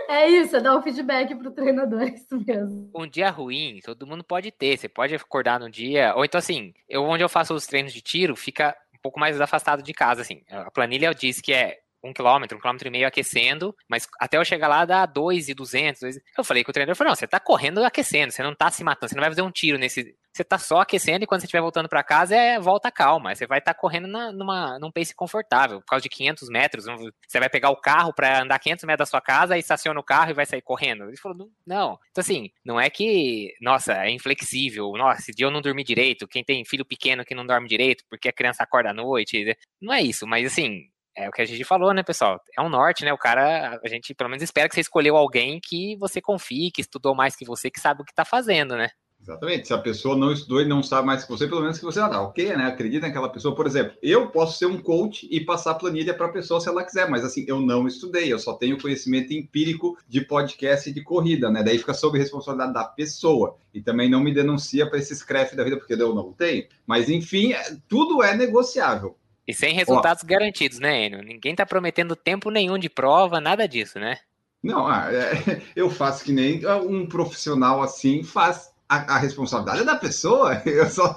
É 0.09 0.29
isso, 0.29 0.57
é 0.57 0.61
dar 0.61 0.77
um 0.77 0.83
feedback 0.83 1.35
pro 1.35 1.51
treinador, 1.51 2.03
é 2.03 2.09
isso 2.15 2.39
mesmo. 2.45 2.91
Um 2.95 3.07
dia 3.07 3.31
ruim, 3.31 3.81
todo 3.83 4.07
mundo 4.07 4.23
pode 4.25 4.51
ter. 4.51 4.77
Você 4.77 4.89
pode 4.89 5.15
acordar 5.15 5.61
no 5.61 5.71
dia. 5.71 6.15
Ou 6.15 6.25
então, 6.25 6.39
assim, 6.39 6.75
eu 6.89 7.03
onde 7.05 7.23
eu 7.23 7.29
faço 7.29 7.55
os 7.55 7.67
treinos 7.67 7.93
de 7.93 8.01
tiro, 8.01 8.37
fica 8.37 8.77
um 8.95 8.99
pouco 9.03 9.19
mais 9.19 9.41
afastado 9.41 9.83
de 9.83 9.93
casa, 9.93 10.23
assim. 10.23 10.43
A 10.51 10.71
planilha 10.71 11.15
diz 11.15 11.41
que 11.41 11.53
é 11.53 11.79
um 12.05 12.13
quilômetro, 12.13 12.59
um 12.59 12.61
quilômetro 12.61 12.89
e 12.89 12.91
meio 12.91 13.07
aquecendo, 13.07 13.75
mas 13.89 14.09
até 14.19 14.37
eu 14.37 14.45
chegar 14.45 14.67
lá 14.67 14.85
dá 14.85 15.07
dois 15.07 15.49
e 15.49 15.55
duzentos. 15.55 16.19
Eu 16.37 16.45
falei 16.45 16.65
com 16.65 16.71
o 16.71 16.73
treinador, 16.73 16.97
falei, 16.97 17.11
não, 17.11 17.17
você 17.17 17.29
tá 17.29 17.39
correndo 17.39 17.85
aquecendo, 17.85 18.33
você 18.33 18.43
não 18.43 18.55
tá 18.55 18.71
se 18.71 18.83
matando, 18.83 19.09
você 19.09 19.15
não 19.15 19.23
vai 19.23 19.31
fazer 19.31 19.43
um 19.43 19.51
tiro 19.51 19.79
nesse... 19.79 20.15
Você 20.33 20.43
tá 20.43 20.57
só 20.59 20.81
aquecendo 20.81 21.25
e 21.25 21.27
quando 21.27 21.41
você 21.41 21.47
estiver 21.47 21.61
voltando 21.61 21.89
para 21.89 22.03
casa 22.03 22.35
é 22.35 22.59
volta 22.59 22.91
calma, 22.91 23.35
você 23.35 23.47
vai 23.47 23.59
estar 23.59 23.75
correndo 23.75 24.09
na, 24.09 24.33
numa, 24.33 24.79
num 24.79 24.91
pace 24.91 25.15
confortável, 25.15 25.81
por 25.81 25.87
causa 25.87 26.03
de 26.03 26.09
500 26.09 26.49
metros, 26.49 26.87
você 27.29 27.39
vai 27.39 27.51
pegar 27.51 27.71
o 27.71 27.77
carro 27.77 28.15
para 28.15 28.43
andar 28.43 28.59
500 28.59 28.85
metros 28.85 29.09
da 29.09 29.11
sua 29.11 29.21
casa 29.21 29.57
e 29.57 29.61
estaciona 29.61 30.01
o 30.01 30.05
carro 30.05 30.31
e 30.31 30.35
vai 30.35 30.47
sair 30.47 30.63
correndo. 30.63 31.05
Ele 31.05 31.17
falou, 31.19 31.51
não. 31.67 31.99
Então 32.11 32.23
assim, 32.23 32.51
não 32.65 32.81
é 32.81 32.89
que, 32.89 33.55
nossa, 33.61 33.93
é 33.93 34.11
inflexível, 34.11 34.91
nossa, 34.97 35.21
esse 35.21 35.33
dia 35.33 35.47
eu 35.47 35.51
não 35.51 35.61
dormi 35.61 35.85
direito, 35.85 36.27
quem 36.27 36.43
tem 36.43 36.65
filho 36.65 36.85
pequeno 36.85 37.25
que 37.25 37.35
não 37.35 37.47
dorme 37.47 37.69
direito 37.69 38.05
porque 38.09 38.29
a 38.29 38.33
criança 38.33 38.63
acorda 38.63 38.91
à 38.91 38.95
noite, 38.95 39.57
não 39.81 39.93
é 39.93 40.01
isso, 40.01 40.27
mas 40.27 40.47
assim, 40.47 40.89
é 41.15 41.29
o 41.29 41.33
que 41.33 41.43
a 41.43 41.45
gente 41.45 41.65
falou, 41.65 41.93
né, 41.93 42.03
pessoal? 42.03 42.41
É 42.57 42.63
um 42.63 42.71
norte, 42.71 43.05
né? 43.05 43.13
O 43.13 43.19
cara, 43.19 43.79
a 43.85 43.89
gente 43.89 44.15
pelo 44.15 44.31
menos 44.31 44.43
espera 44.43 44.69
que 44.69 44.75
você 44.75 44.81
escolheu 44.81 45.17
alguém 45.17 45.61
que 45.63 45.97
você 45.99 46.21
confie, 46.23 46.71
que 46.71 46.81
estudou 46.81 47.15
mais 47.15 47.37
que 47.37 47.45
você, 47.45 47.71
que 47.71 47.81
sabe 47.81 48.03
o 48.03 48.05
que 48.05 48.15
tá 48.15 48.25
fazendo, 48.25 48.77
né? 48.77 48.89
Exatamente. 49.23 49.69
Se 49.69 49.73
a 49.73 49.79
pessoa 49.79 50.17
não 50.17 50.33
estudou 50.33 50.61
e 50.61 50.67
não 50.67 50.83
sabe 50.83 51.07
mais 51.07 51.23
que 51.23 51.31
você, 51.31 51.47
pelo 51.47 51.61
menos 51.61 51.79
que 51.79 51.85
você, 51.85 52.01
ah, 52.01 52.09
tá, 52.09 52.21
ok, 52.21 52.57
né? 52.57 52.67
Acredita 52.67 53.07
naquela 53.07 53.29
pessoa. 53.29 53.55
Por 53.55 53.67
exemplo, 53.67 53.97
eu 54.03 54.29
posso 54.31 54.59
ser 54.59 54.67
um 54.67 54.79
coach 54.79 55.29
e 55.31 55.41
passar 55.41 55.75
planilha 55.75 56.13
para 56.13 56.27
a 56.27 56.33
pessoa 56.33 56.61
se 56.61 56.69
ela 56.69 56.85
quiser, 56.85 57.09
mas 57.09 57.25
assim, 57.25 57.45
eu 57.47 57.61
não 57.61 57.87
estudei, 57.87 58.33
eu 58.33 58.39
só 58.39 58.55
tenho 58.55 58.81
conhecimento 58.81 59.33
empírico 59.33 59.97
de 60.09 60.23
podcast 60.23 60.91
e 60.91 60.93
de 60.93 61.03
corrida, 61.03 61.51
né? 61.51 61.63
Daí 61.63 61.79
fica 61.79 61.95
sob 61.95 62.19
responsabilidade 62.19 62.75
da 62.75 62.85
pessoa. 62.85 63.57
E 63.73 63.81
também 63.81 64.11
não 64.11 64.21
me 64.21 64.35
denuncia 64.35 64.89
para 64.91 64.99
esse 64.99 65.15
scrap 65.15 65.55
da 65.55 65.63
vida, 65.63 65.77
porque 65.77 65.95
eu 65.95 66.15
não 66.15 66.33
tenho. 66.33 66.67
Mas 66.85 67.09
enfim, 67.09 67.53
é- 67.53 67.77
tudo 67.89 68.23
é 68.23 68.37
negociável. 68.37 69.17
E 69.47 69.55
sem 69.55 69.75
resultados 69.75 70.23
garantidos, 70.25 70.79
né, 70.79 71.07
Enio? 71.07 71.23
Ninguém 71.23 71.55
tá 71.55 71.65
prometendo 71.67 72.17
tempo 72.17 72.51
nenhum 72.51 72.79
de 72.79 72.89
prova, 72.89 73.41
nada 73.41 73.69
disso, 73.69 73.99
né? 73.99 74.19
Não, 74.63 74.87
ah, 74.87 75.09
é, 75.13 75.61
eu 75.75 75.91
faço 75.91 76.25
que 76.25 76.33
nem 76.33 76.65
um 76.67 77.07
profissional 77.07 77.83
assim 77.83 78.23
faz. 78.23 78.72
A, 78.89 79.15
a 79.15 79.19
responsabilidade 79.19 79.81
é 79.81 79.85
da 79.85 79.97
pessoa, 79.97 80.61
eu 80.67 80.89
só 80.91 81.17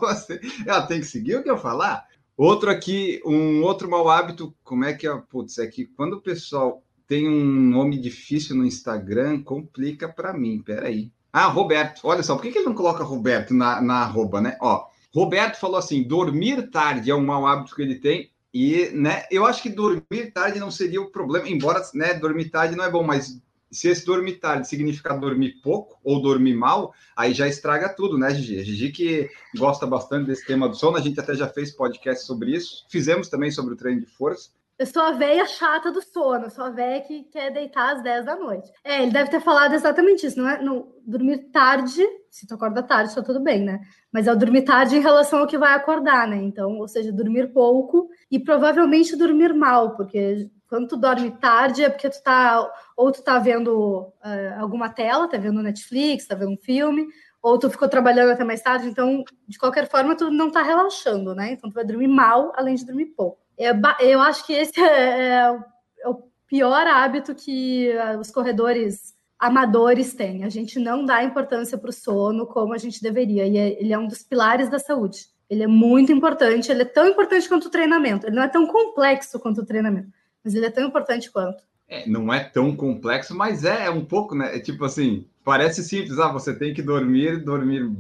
ela 0.65 0.87
tem 0.87 0.99
que 0.99 1.05
seguir 1.05 1.37
o 1.37 1.43
que 1.43 1.49
eu 1.49 1.57
falar. 1.57 2.05
Outro 2.37 2.69
aqui, 2.69 3.21
um 3.25 3.61
outro 3.63 3.89
mau 3.89 4.09
hábito, 4.09 4.53
como 4.63 4.83
é 4.83 4.93
que 4.93 5.07
é? 5.07 5.15
Putz, 5.29 5.57
é 5.57 5.67
que 5.67 5.85
quando 5.85 6.13
o 6.13 6.21
pessoal 6.21 6.83
tem 7.07 7.27
um 7.27 7.45
nome 7.69 7.97
difícil 7.97 8.55
no 8.55 8.65
Instagram, 8.65 9.41
complica 9.41 10.09
para 10.09 10.33
mim. 10.33 10.61
Peraí. 10.61 11.11
Ah, 11.31 11.47
Roberto. 11.47 12.01
Olha 12.03 12.23
só, 12.23 12.35
por 12.35 12.43
que, 12.43 12.51
que 12.51 12.57
ele 12.57 12.67
não 12.67 12.73
coloca 12.73 13.03
Roberto 13.03 13.53
na, 13.53 13.81
na 13.81 14.01
arroba, 14.01 14.41
né? 14.41 14.57
Ó, 14.61 14.85
Roberto 15.13 15.57
falou 15.57 15.77
assim: 15.77 16.03
dormir 16.03 16.69
tarde 16.69 17.09
é 17.11 17.15
um 17.15 17.25
mau 17.25 17.45
hábito 17.47 17.75
que 17.75 17.81
ele 17.81 17.95
tem. 17.95 18.31
E, 18.53 18.89
né, 18.93 19.23
eu 19.29 19.45
acho 19.45 19.61
que 19.61 19.69
dormir 19.69 20.31
tarde 20.33 20.61
não 20.61 20.71
seria 20.71 21.01
o 21.01 21.11
problema, 21.11 21.49
embora, 21.49 21.81
né, 21.93 22.13
dormir 22.13 22.45
tarde 22.45 22.73
não 22.73 22.85
é 22.85 22.89
bom, 22.89 23.03
mas 23.03 23.41
se 23.75 23.89
esse 23.89 24.05
dormir 24.05 24.39
tarde 24.39 24.67
significa 24.67 25.13
dormir 25.13 25.59
pouco 25.61 25.99
ou 26.03 26.21
dormir 26.21 26.55
mal, 26.55 26.93
aí 27.15 27.33
já 27.33 27.47
estraga 27.47 27.89
tudo, 27.89 28.17
né, 28.17 28.33
Gigi? 28.33 28.59
A 28.59 28.63
Gigi 28.63 28.91
que 28.91 29.29
gosta 29.55 29.85
bastante 29.85 30.27
desse 30.27 30.45
tema 30.45 30.67
do 30.67 30.75
sono, 30.75 30.97
a 30.97 31.01
gente 31.01 31.19
até 31.19 31.35
já 31.35 31.47
fez 31.47 31.71
podcast 31.71 32.25
sobre 32.25 32.55
isso, 32.55 32.85
fizemos 32.89 33.29
também 33.29 33.51
sobre 33.51 33.73
o 33.73 33.77
treino 33.77 33.99
de 33.99 34.07
força. 34.07 34.49
Eu 34.77 34.85
sou 34.85 35.01
a 35.01 35.13
velha 35.13 35.45
chata 35.45 35.89
do 35.89 36.01
sono, 36.01 36.49
sou 36.49 36.65
a 36.65 36.69
velha 36.69 37.01
que 37.01 37.23
quer 37.23 37.49
deitar 37.49 37.95
às 37.95 38.03
10 38.03 38.25
da 38.25 38.35
noite. 38.35 38.69
É, 38.83 39.01
ele 39.01 39.11
deve 39.11 39.29
ter 39.29 39.39
falado 39.39 39.73
exatamente 39.73 40.25
isso, 40.27 40.37
não 40.37 40.49
é? 40.49 40.59
Dormir 41.05 41.49
tarde, 41.49 42.05
se 42.29 42.45
tu 42.45 42.55
acorda 42.55 42.83
tarde, 42.83 43.15
tá 43.15 43.23
tudo 43.23 43.39
bem, 43.39 43.63
né? 43.63 43.79
Mas 44.11 44.27
é 44.27 44.33
o 44.33 44.37
dormir 44.37 44.63
tarde 44.63 44.97
em 44.97 45.01
relação 45.01 45.39
ao 45.39 45.47
que 45.47 45.57
vai 45.57 45.73
acordar, 45.73 46.27
né? 46.27 46.43
Então, 46.43 46.77
ou 46.77 46.89
seja, 46.89 47.09
dormir 47.13 47.53
pouco 47.53 48.09
e 48.29 48.37
provavelmente 48.37 49.15
dormir 49.15 49.53
mal, 49.53 49.95
porque 49.95 50.49
quando 50.67 50.87
tu 50.87 50.97
dorme 50.97 51.31
tarde 51.31 51.83
é 51.83 51.89
porque 51.89 52.09
tu 52.09 52.21
tá 52.23 52.71
ou 52.97 53.11
tu 53.11 53.21
tá 53.21 53.37
vendo 53.37 54.01
uh, 54.01 54.59
alguma 54.59 54.89
tela, 54.89 55.27
tá 55.27 55.37
vendo 55.37 55.61
Netflix, 55.61 56.27
tá 56.27 56.35
vendo 56.35 56.51
um 56.51 56.57
filme, 56.57 57.07
ou 57.41 57.59
tu 57.59 57.69
ficou 57.69 57.87
trabalhando 57.87 58.31
até 58.31 58.43
mais 58.43 58.61
tarde, 58.61 58.87
então 58.87 59.23
de 59.47 59.59
qualquer 59.59 59.87
forma 59.87 60.15
tu 60.15 60.31
não 60.31 60.49
tá 60.49 60.63
relaxando, 60.63 61.35
né? 61.35 61.51
Então 61.51 61.69
tu 61.69 61.73
vai 61.73 61.85
dormir 61.85 62.07
mal 62.07 62.51
além 62.55 62.75
de 62.75 62.85
dormir 62.85 63.07
pouco. 63.07 63.37
É, 63.57 63.71
eu 63.99 64.19
acho 64.21 64.45
que 64.45 64.53
esse 64.53 64.73
é, 64.81 64.83
é, 64.83 65.59
é 65.99 66.09
o 66.09 66.23
pior 66.47 66.87
hábito 66.87 67.35
que 67.35 67.91
uh, 67.95 68.19
os 68.19 68.31
corredores 68.31 69.13
amadores 69.37 70.13
têm. 70.13 70.43
A 70.43 70.49
gente 70.49 70.79
não 70.79 71.05
dá 71.05 71.23
importância 71.23 71.77
para 71.77 71.89
o 71.89 71.93
sono 71.93 72.47
como 72.47 72.73
a 72.73 72.77
gente 72.77 73.03
deveria, 73.03 73.45
e 73.45 73.57
é, 73.57 73.81
ele 73.81 73.93
é 73.93 73.99
um 73.99 74.07
dos 74.07 74.23
pilares 74.23 74.69
da 74.69 74.79
saúde. 74.79 75.27
Ele 75.47 75.61
é 75.61 75.67
muito 75.67 76.11
importante, 76.11 76.71
ele 76.71 76.81
é 76.81 76.85
tão 76.85 77.07
importante 77.07 77.47
quanto 77.47 77.65
o 77.65 77.69
treinamento. 77.69 78.25
Ele 78.25 78.35
não 78.35 78.41
é 78.41 78.47
tão 78.47 78.65
complexo 78.65 79.39
quanto 79.39 79.61
o 79.61 79.65
treinamento 79.65 80.09
mas 80.45 80.53
ele 80.53 80.67
é 80.67 80.71
tão 80.71 80.87
importante 80.87 81.31
quanto. 81.31 81.63
É, 81.87 82.07
não 82.07 82.33
é 82.33 82.43
tão 82.43 82.75
complexo, 82.75 83.35
mas 83.35 83.63
é, 83.63 83.85
é 83.85 83.89
um 83.89 84.05
pouco, 84.05 84.35
né? 84.35 84.55
É 84.55 84.59
tipo 84.59 84.85
assim, 84.85 85.25
parece 85.43 85.83
simples, 85.83 86.17
ah, 86.17 86.31
você 86.31 86.53
tem 86.53 86.73
que 86.73 86.81
dormir, 86.81 87.43
dormir 87.43 87.91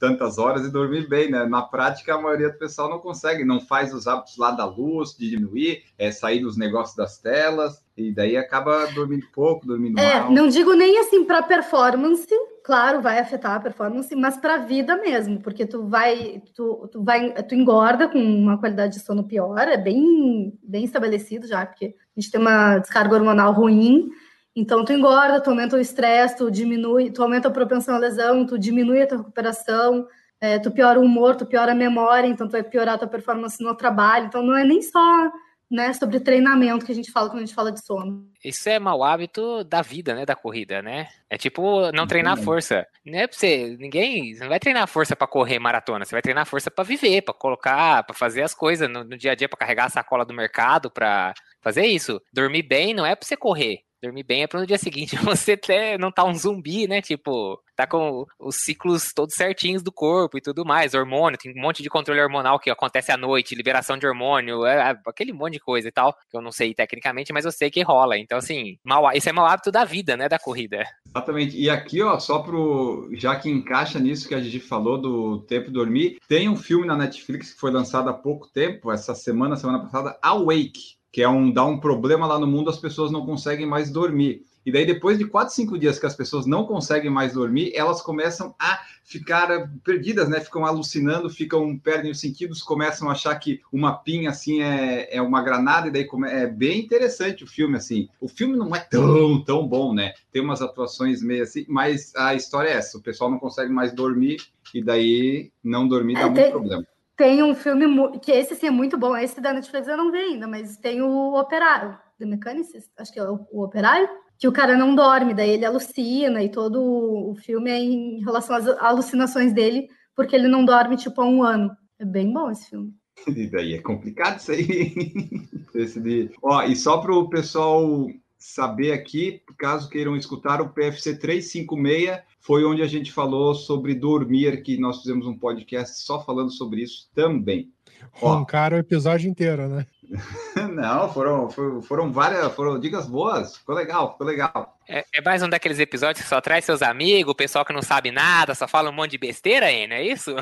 tantas 0.00 0.38
horas 0.38 0.66
e 0.66 0.70
dormir 0.70 1.08
bem, 1.08 1.30
né? 1.30 1.44
Na 1.46 1.62
prática, 1.62 2.14
a 2.14 2.20
maioria 2.20 2.50
do 2.50 2.58
pessoal 2.58 2.88
não 2.88 2.98
consegue, 2.98 3.44
não 3.44 3.60
faz 3.60 3.92
os 3.92 4.06
hábitos 4.06 4.36
lá 4.36 4.50
da 4.50 4.64
luz, 4.64 5.16
de 5.16 5.30
diminuir, 5.30 5.84
é 5.98 6.10
sair 6.10 6.40
dos 6.40 6.56
negócios 6.56 6.96
das 6.96 7.18
telas, 7.18 7.83
e 7.96 8.12
daí 8.12 8.36
acaba 8.36 8.86
dormindo 8.86 9.26
pouco, 9.32 9.66
dormindo 9.66 9.98
é, 10.00 10.20
mal. 10.20 10.30
Não 10.32 10.48
digo 10.48 10.74
nem 10.74 10.98
assim 10.98 11.24
para 11.24 11.42
performance, 11.42 12.28
claro, 12.64 13.00
vai 13.00 13.20
afetar 13.20 13.52
a 13.54 13.60
performance, 13.60 14.14
mas 14.16 14.36
para 14.36 14.54
a 14.54 14.58
vida 14.58 14.96
mesmo, 14.96 15.40
porque 15.40 15.64
tu 15.64 15.86
vai, 15.86 16.42
tu, 16.54 16.88
tu 16.90 17.04
vai, 17.04 17.32
tu 17.44 17.54
engorda 17.54 18.08
com 18.08 18.18
uma 18.18 18.58
qualidade 18.58 18.94
de 18.94 19.00
sono 19.00 19.22
pior, 19.22 19.68
é 19.68 19.76
bem, 19.76 20.58
bem 20.62 20.84
estabelecido 20.84 21.46
já, 21.46 21.64
porque 21.64 21.94
a 22.16 22.20
gente 22.20 22.32
tem 22.32 22.40
uma 22.40 22.78
descarga 22.78 23.14
hormonal 23.14 23.52
ruim, 23.52 24.10
então 24.56 24.84
tu 24.84 24.92
engorda, 24.92 25.40
tu 25.40 25.50
aumenta 25.50 25.76
o 25.76 25.80
estresse, 25.80 26.36
tu 26.36 26.50
diminui, 26.50 27.10
tu 27.10 27.22
aumenta 27.22 27.46
a 27.46 27.52
propensão 27.52 27.94
à 27.94 27.98
lesão, 27.98 28.44
tu 28.44 28.58
diminui 28.58 29.02
a 29.02 29.06
tua 29.06 29.18
recuperação, 29.18 30.08
é, 30.40 30.58
tu 30.58 30.72
piora 30.72 30.98
o 30.98 31.04
humor, 31.04 31.36
tu 31.36 31.46
piora 31.46 31.72
a 31.72 31.76
memória, 31.76 32.26
então 32.26 32.48
tu 32.48 32.52
vai 32.52 32.62
piorar 32.64 32.96
a 32.96 32.98
tua 32.98 33.08
performance 33.08 33.62
no 33.62 33.74
trabalho, 33.74 34.26
então 34.26 34.42
não 34.42 34.56
é 34.56 34.64
nem 34.64 34.82
só 34.82 35.30
né, 35.70 35.92
sobre 35.92 36.20
treinamento 36.20 36.84
que 36.84 36.92
a 36.92 36.94
gente 36.94 37.10
fala 37.10 37.28
quando 37.28 37.42
a 37.42 37.46
gente 37.46 37.54
fala 37.54 37.72
de 37.72 37.84
sono. 37.84 38.28
Isso 38.44 38.68
é 38.68 38.78
mau 38.78 39.02
hábito 39.02 39.64
da 39.64 39.82
vida, 39.82 40.14
né, 40.14 40.24
da 40.24 40.36
corrida, 40.36 40.82
né? 40.82 41.08
É 41.28 41.36
tipo 41.36 41.90
não 41.92 42.06
treinar 42.06 42.36
força. 42.36 42.86
Não 43.04 43.18
é 43.18 43.26
pra 43.26 43.36
você, 43.36 43.76
ninguém, 43.78 44.34
você 44.34 44.42
não 44.42 44.48
vai 44.48 44.60
treinar 44.60 44.86
força 44.86 45.16
para 45.16 45.26
correr 45.26 45.58
maratona, 45.58 46.04
você 46.04 46.14
vai 46.14 46.22
treinar 46.22 46.46
força 46.46 46.70
para 46.70 46.84
viver, 46.84 47.22
para 47.22 47.34
colocar, 47.34 48.04
para 48.04 48.14
fazer 48.14 48.42
as 48.42 48.54
coisas 48.54 48.88
no, 48.88 49.04
no, 49.04 49.16
dia 49.16 49.32
a 49.32 49.34
dia, 49.34 49.48
para 49.48 49.58
carregar 49.58 49.86
a 49.86 49.90
sacola 49.90 50.24
do 50.24 50.34
mercado, 50.34 50.90
para 50.90 51.34
fazer 51.60 51.86
isso. 51.86 52.20
Dormir 52.32 52.62
bem 52.62 52.94
não 52.94 53.06
é 53.06 53.16
para 53.16 53.26
você 53.26 53.36
correr, 53.36 53.80
dormir 54.04 54.22
bem 54.22 54.42
é 54.42 54.46
para 54.46 54.60
no 54.60 54.66
dia 54.66 54.78
seguinte 54.78 55.16
você 55.24 55.52
até 55.52 55.98
não 55.98 56.12
tá 56.12 56.24
um 56.24 56.34
zumbi, 56.34 56.86
né? 56.86 57.00
Tipo, 57.00 57.60
tá 57.74 57.86
com 57.86 58.24
os 58.38 58.56
ciclos 58.56 59.12
todos 59.12 59.34
certinhos 59.34 59.82
do 59.82 59.92
corpo 59.92 60.38
e 60.38 60.40
tudo 60.40 60.64
mais, 60.64 60.94
hormônio, 60.94 61.38
tem 61.38 61.52
um 61.52 61.60
monte 61.60 61.82
de 61.82 61.88
controle 61.88 62.20
hormonal 62.20 62.58
que 62.58 62.70
acontece 62.70 63.10
à 63.12 63.16
noite, 63.16 63.54
liberação 63.54 63.98
de 63.98 64.06
hormônio, 64.06 64.64
é, 64.64 64.90
é, 64.90 64.98
aquele 65.06 65.32
monte 65.32 65.54
de 65.54 65.60
coisa 65.60 65.88
e 65.88 65.92
tal, 65.92 66.14
que 66.30 66.36
eu 66.36 66.40
não 66.40 66.52
sei 66.52 66.74
tecnicamente, 66.74 67.32
mas 67.32 67.44
eu 67.44 67.52
sei 67.52 67.70
que 67.70 67.82
rola. 67.82 68.18
Então, 68.18 68.38
assim, 68.38 68.78
mal, 68.84 69.10
isso 69.12 69.28
é 69.28 69.32
mau 69.32 69.46
hábito 69.46 69.70
da 69.70 69.84
vida, 69.84 70.16
né, 70.16 70.28
da 70.28 70.38
corrida. 70.38 70.84
Exatamente. 71.06 71.58
E 71.58 71.68
aqui, 71.68 72.02
ó, 72.02 72.18
só 72.18 72.38
pro, 72.40 73.08
já 73.12 73.36
que 73.36 73.50
encaixa 73.50 73.98
nisso 73.98 74.28
que 74.28 74.34
a 74.34 74.40
gente 74.40 74.60
falou 74.60 75.00
do 75.00 75.38
tempo 75.42 75.70
dormir, 75.70 76.18
tem 76.28 76.48
um 76.48 76.56
filme 76.56 76.86
na 76.86 76.96
Netflix 76.96 77.52
que 77.52 77.60
foi 77.60 77.70
lançado 77.70 78.08
há 78.08 78.12
pouco 78.12 78.48
tempo, 78.52 78.92
essa 78.92 79.14
semana, 79.14 79.56
semana 79.56 79.80
passada, 79.80 80.18
Awake, 80.22 80.96
que 81.14 81.22
é 81.22 81.28
um 81.28 81.48
dá 81.48 81.64
um 81.64 81.78
problema 81.78 82.26
lá 82.26 82.40
no 82.40 82.46
mundo, 82.46 82.68
as 82.68 82.76
pessoas 82.76 83.12
não 83.12 83.24
conseguem 83.24 83.64
mais 83.64 83.88
dormir. 83.88 84.44
E 84.66 84.72
daí, 84.72 84.84
depois 84.84 85.16
de 85.16 85.24
quatro, 85.24 85.54
cinco 85.54 85.78
dias 85.78 85.96
que 85.96 86.06
as 86.06 86.16
pessoas 86.16 86.44
não 86.44 86.66
conseguem 86.66 87.08
mais 87.08 87.34
dormir, 87.34 87.70
elas 87.72 88.02
começam 88.02 88.52
a 88.58 88.80
ficar 89.04 89.70
perdidas, 89.84 90.28
né? 90.28 90.40
Ficam 90.40 90.66
alucinando, 90.66 91.30
ficam, 91.30 91.78
perdem 91.78 92.10
os 92.10 92.18
sentidos, 92.18 92.64
começam 92.64 93.08
a 93.08 93.12
achar 93.12 93.32
que 93.36 93.60
uma 93.72 93.92
pinha 93.92 94.30
assim 94.30 94.60
é, 94.60 95.14
é 95.14 95.22
uma 95.22 95.40
granada, 95.40 95.86
e 95.86 95.92
daí 95.92 96.04
come... 96.04 96.28
é 96.28 96.48
bem 96.48 96.80
interessante 96.80 97.44
o 97.44 97.46
filme, 97.46 97.76
assim. 97.76 98.08
O 98.20 98.26
filme 98.26 98.56
não 98.56 98.74
é 98.74 98.80
tão, 98.80 99.40
tão 99.44 99.68
bom, 99.68 99.94
né? 99.94 100.14
Tem 100.32 100.42
umas 100.42 100.62
atuações 100.62 101.22
meio 101.22 101.44
assim, 101.44 101.64
mas 101.68 102.12
a 102.16 102.34
história 102.34 102.70
é 102.70 102.72
essa: 102.72 102.98
o 102.98 103.02
pessoal 103.02 103.30
não 103.30 103.38
consegue 103.38 103.72
mais 103.72 103.92
dormir, 103.92 104.38
e 104.74 104.82
daí 104.82 105.52
não 105.62 105.86
dormir 105.86 106.14
dá 106.14 106.22
é, 106.22 106.24
muito 106.24 106.42
tem... 106.42 106.50
problema. 106.50 106.84
Tem 107.16 107.42
um 107.42 107.54
filme 107.54 108.18
que 108.18 108.32
esse 108.32 108.56
sim 108.56 108.66
é 108.66 108.70
muito 108.70 108.98
bom. 108.98 109.16
Esse 109.16 109.40
da 109.40 109.52
Netflix 109.52 109.86
eu 109.86 109.96
não 109.96 110.10
vi 110.10 110.18
ainda, 110.18 110.48
mas 110.48 110.76
tem 110.76 111.00
o 111.00 111.38
Operário, 111.38 111.96
The 112.18 112.26
Mechanicist, 112.26 112.90
acho 112.98 113.12
que 113.12 113.18
é 113.18 113.30
o, 113.30 113.46
o 113.52 113.62
Operário, 113.62 114.08
que 114.38 114.48
o 114.48 114.52
cara 114.52 114.76
não 114.76 114.94
dorme, 114.94 115.34
daí 115.34 115.50
ele 115.50 115.64
alucina 115.64 116.42
e 116.42 116.48
todo 116.48 116.82
o 116.82 117.34
filme 117.36 117.70
é 117.70 117.78
em 117.78 118.20
relação 118.20 118.56
às 118.56 118.66
alucinações 118.66 119.52
dele, 119.52 119.88
porque 120.14 120.34
ele 120.34 120.48
não 120.48 120.64
dorme 120.64 120.96
tipo 120.96 121.20
há 121.20 121.26
um 121.26 121.42
ano. 121.42 121.76
É 121.98 122.04
bem 122.04 122.32
bom 122.32 122.50
esse 122.50 122.70
filme. 122.70 122.92
E 123.28 123.46
daí 123.46 123.74
é 123.74 123.80
complicado 123.80 124.38
isso 124.38 124.50
aí. 124.50 124.92
esse 125.74 126.00
de... 126.00 126.30
Ó, 126.42 126.62
e 126.64 126.74
só 126.74 126.98
para 126.98 127.14
o 127.14 127.28
pessoal 127.28 128.08
saber 128.36 128.92
aqui, 128.92 129.40
caso 129.56 129.88
queiram 129.88 130.16
escutar, 130.16 130.60
o 130.60 130.68
PFC 130.68 131.16
356 131.16 132.20
foi 132.44 132.62
onde 132.62 132.82
a 132.82 132.86
gente 132.86 133.10
falou 133.10 133.54
sobre 133.54 133.94
dormir, 133.94 134.62
que 134.62 134.76
nós 134.76 134.98
fizemos 134.98 135.26
um 135.26 135.36
podcast 135.36 136.02
só 136.02 136.22
falando 136.22 136.52
sobre 136.52 136.82
isso 136.82 137.08
também. 137.14 137.72
Roncaram 138.12 138.76
o 138.76 138.80
episódio 138.80 139.30
inteiro, 139.30 139.66
né? 139.66 139.86
Não, 140.74 141.10
foram, 141.10 141.48
foram, 141.48 141.80
foram, 141.80 142.12
várias, 142.12 142.52
foram 142.52 142.78
dicas 142.78 143.06
boas, 143.06 143.56
ficou 143.56 143.74
legal, 143.74 144.12
ficou 144.12 144.26
legal. 144.26 144.78
É, 144.86 145.02
é, 145.14 145.22
mais 145.22 145.42
um 145.42 145.48
daqueles 145.48 145.78
episódios 145.78 146.22
que 146.22 146.28
só 146.28 146.38
traz 146.38 146.66
seus 146.66 146.82
amigos, 146.82 147.32
o 147.32 147.34
pessoal 147.34 147.64
que 147.64 147.72
não 147.72 147.80
sabe 147.80 148.10
nada, 148.10 148.54
só 148.54 148.68
fala 148.68 148.90
um 148.90 148.92
monte 148.92 149.12
de 149.12 149.18
besteira, 149.18 149.72
hein, 149.72 149.88
não 149.88 149.96
é 149.96 150.04
isso? 150.06 150.36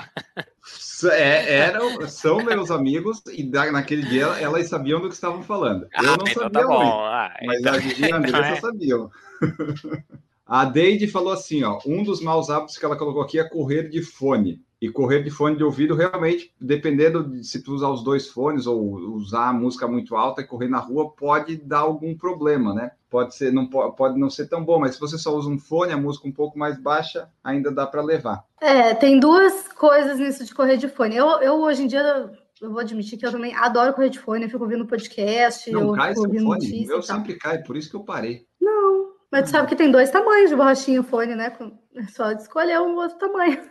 É, 1.09 1.56
eram, 1.56 2.09
são 2.09 2.42
meus 2.42 2.73
amigos 2.73 3.23
e 3.32 3.44
naquele 3.44 4.02
dia 4.02 4.26
elas 4.40 4.68
sabiam 4.68 5.00
do 5.00 5.09
que 5.09 5.14
estavam 5.14 5.44
falando. 5.44 5.85
Eu 5.85 5.88
ah, 5.94 6.02
não 6.02 6.14
então 6.14 6.42
sabia, 6.42 6.50
tá 6.50 6.66
bom. 6.66 7.04
Ah, 7.04 7.32
mas 7.47 7.61
então... 7.61 7.75
a 7.75 7.78
Gigi 7.78 8.06
e 8.06 8.12
a 8.12 8.16
Andressa 8.16 8.38
é. 8.59 8.61
sabiam. 8.61 9.11
A 10.52 10.66
Deide 10.66 11.06
falou 11.09 11.32
assim, 11.32 11.64
ó, 11.64 11.78
um 11.87 12.04
dos 12.04 12.21
maus 12.21 12.50
hábitos 12.50 12.76
que 12.76 12.85
ela 12.85 12.94
colocou 12.94 13.23
aqui 13.23 13.38
é 13.38 13.49
correr 13.49 13.88
de 13.88 14.02
fone. 14.02 14.62
E 14.78 14.90
correr 14.90 15.23
de 15.23 15.30
fone 15.30 15.56
de 15.56 15.64
ouvido, 15.64 15.94
realmente, 15.94 16.52
dependendo 16.61 17.25
de 17.25 17.42
se 17.42 17.62
tu 17.62 17.73
usar 17.73 17.88
os 17.88 18.04
dois 18.04 18.28
fones 18.28 18.66
ou 18.66 18.78
usar 19.14 19.49
a 19.49 19.52
música 19.54 19.88
muito 19.88 20.14
alta 20.14 20.42
e 20.42 20.47
correr 20.47 20.68
na 20.68 20.78
rua, 20.78 21.11
pode 21.11 21.56
dar 21.56 21.78
algum 21.78 22.14
problema, 22.14 22.75
né? 22.75 22.90
Pode 23.09 23.35
ser, 23.35 23.50
não 23.50 23.66
pode 23.66 24.21
não 24.21 24.28
ser 24.28 24.47
tão 24.47 24.62
bom, 24.62 24.78
mas 24.78 24.97
se 24.97 25.00
você 25.00 25.16
só 25.16 25.35
usa 25.35 25.49
um 25.49 25.59
fone, 25.59 25.90
a 25.90 25.97
música 25.97 26.28
um 26.28 26.32
pouco 26.32 26.59
mais 26.59 26.78
baixa, 26.78 27.30
ainda 27.42 27.73
dá 27.73 27.87
para 27.87 28.02
levar. 28.02 28.44
É, 28.61 28.92
tem 28.92 29.18
duas 29.18 29.68
coisas 29.68 30.18
nisso 30.18 30.44
de 30.44 30.54
correr 30.54 30.76
de 30.76 30.87
fone. 30.87 31.16
Eu, 31.16 31.28
eu 31.40 31.54
hoje 31.62 31.85
em 31.85 31.87
dia 31.87 32.30
eu 32.61 32.71
vou 32.71 32.80
admitir 32.80 33.18
que 33.18 33.25
eu 33.25 33.32
também 33.32 33.54
adoro 33.54 33.94
correr 33.94 34.11
de 34.11 34.18
fone, 34.18 34.44
eu 34.44 34.50
fico 34.50 34.64
ouvindo 34.64 34.87
podcast, 34.87 35.71
não 35.71 35.80
eu 35.80 35.92
cai 35.92 36.11
fico 36.11 36.26
ouvindo 36.26 36.44
fone? 36.44 36.66
notícia. 36.66 36.92
Eu 36.92 37.00
sempre 37.00 37.37
cai, 37.37 37.62
por 37.62 37.75
isso 37.75 37.88
que 37.88 37.97
eu 37.97 38.04
parei. 38.04 38.44
Não, 38.61 39.12
mas 39.32 39.44
tu 39.44 39.50
sabe 39.50 39.66
que 39.66 39.74
tem 39.74 39.90
dois 39.90 40.10
tamanhos 40.10 40.50
de 40.50 40.56
borrachinha 40.56 41.02
fone, 41.02 41.34
né? 41.34 41.50
É 41.96 42.02
só 42.02 42.30
escolher 42.32 42.78
um 42.80 42.94
outro 42.96 43.18
tamanho. 43.18 43.62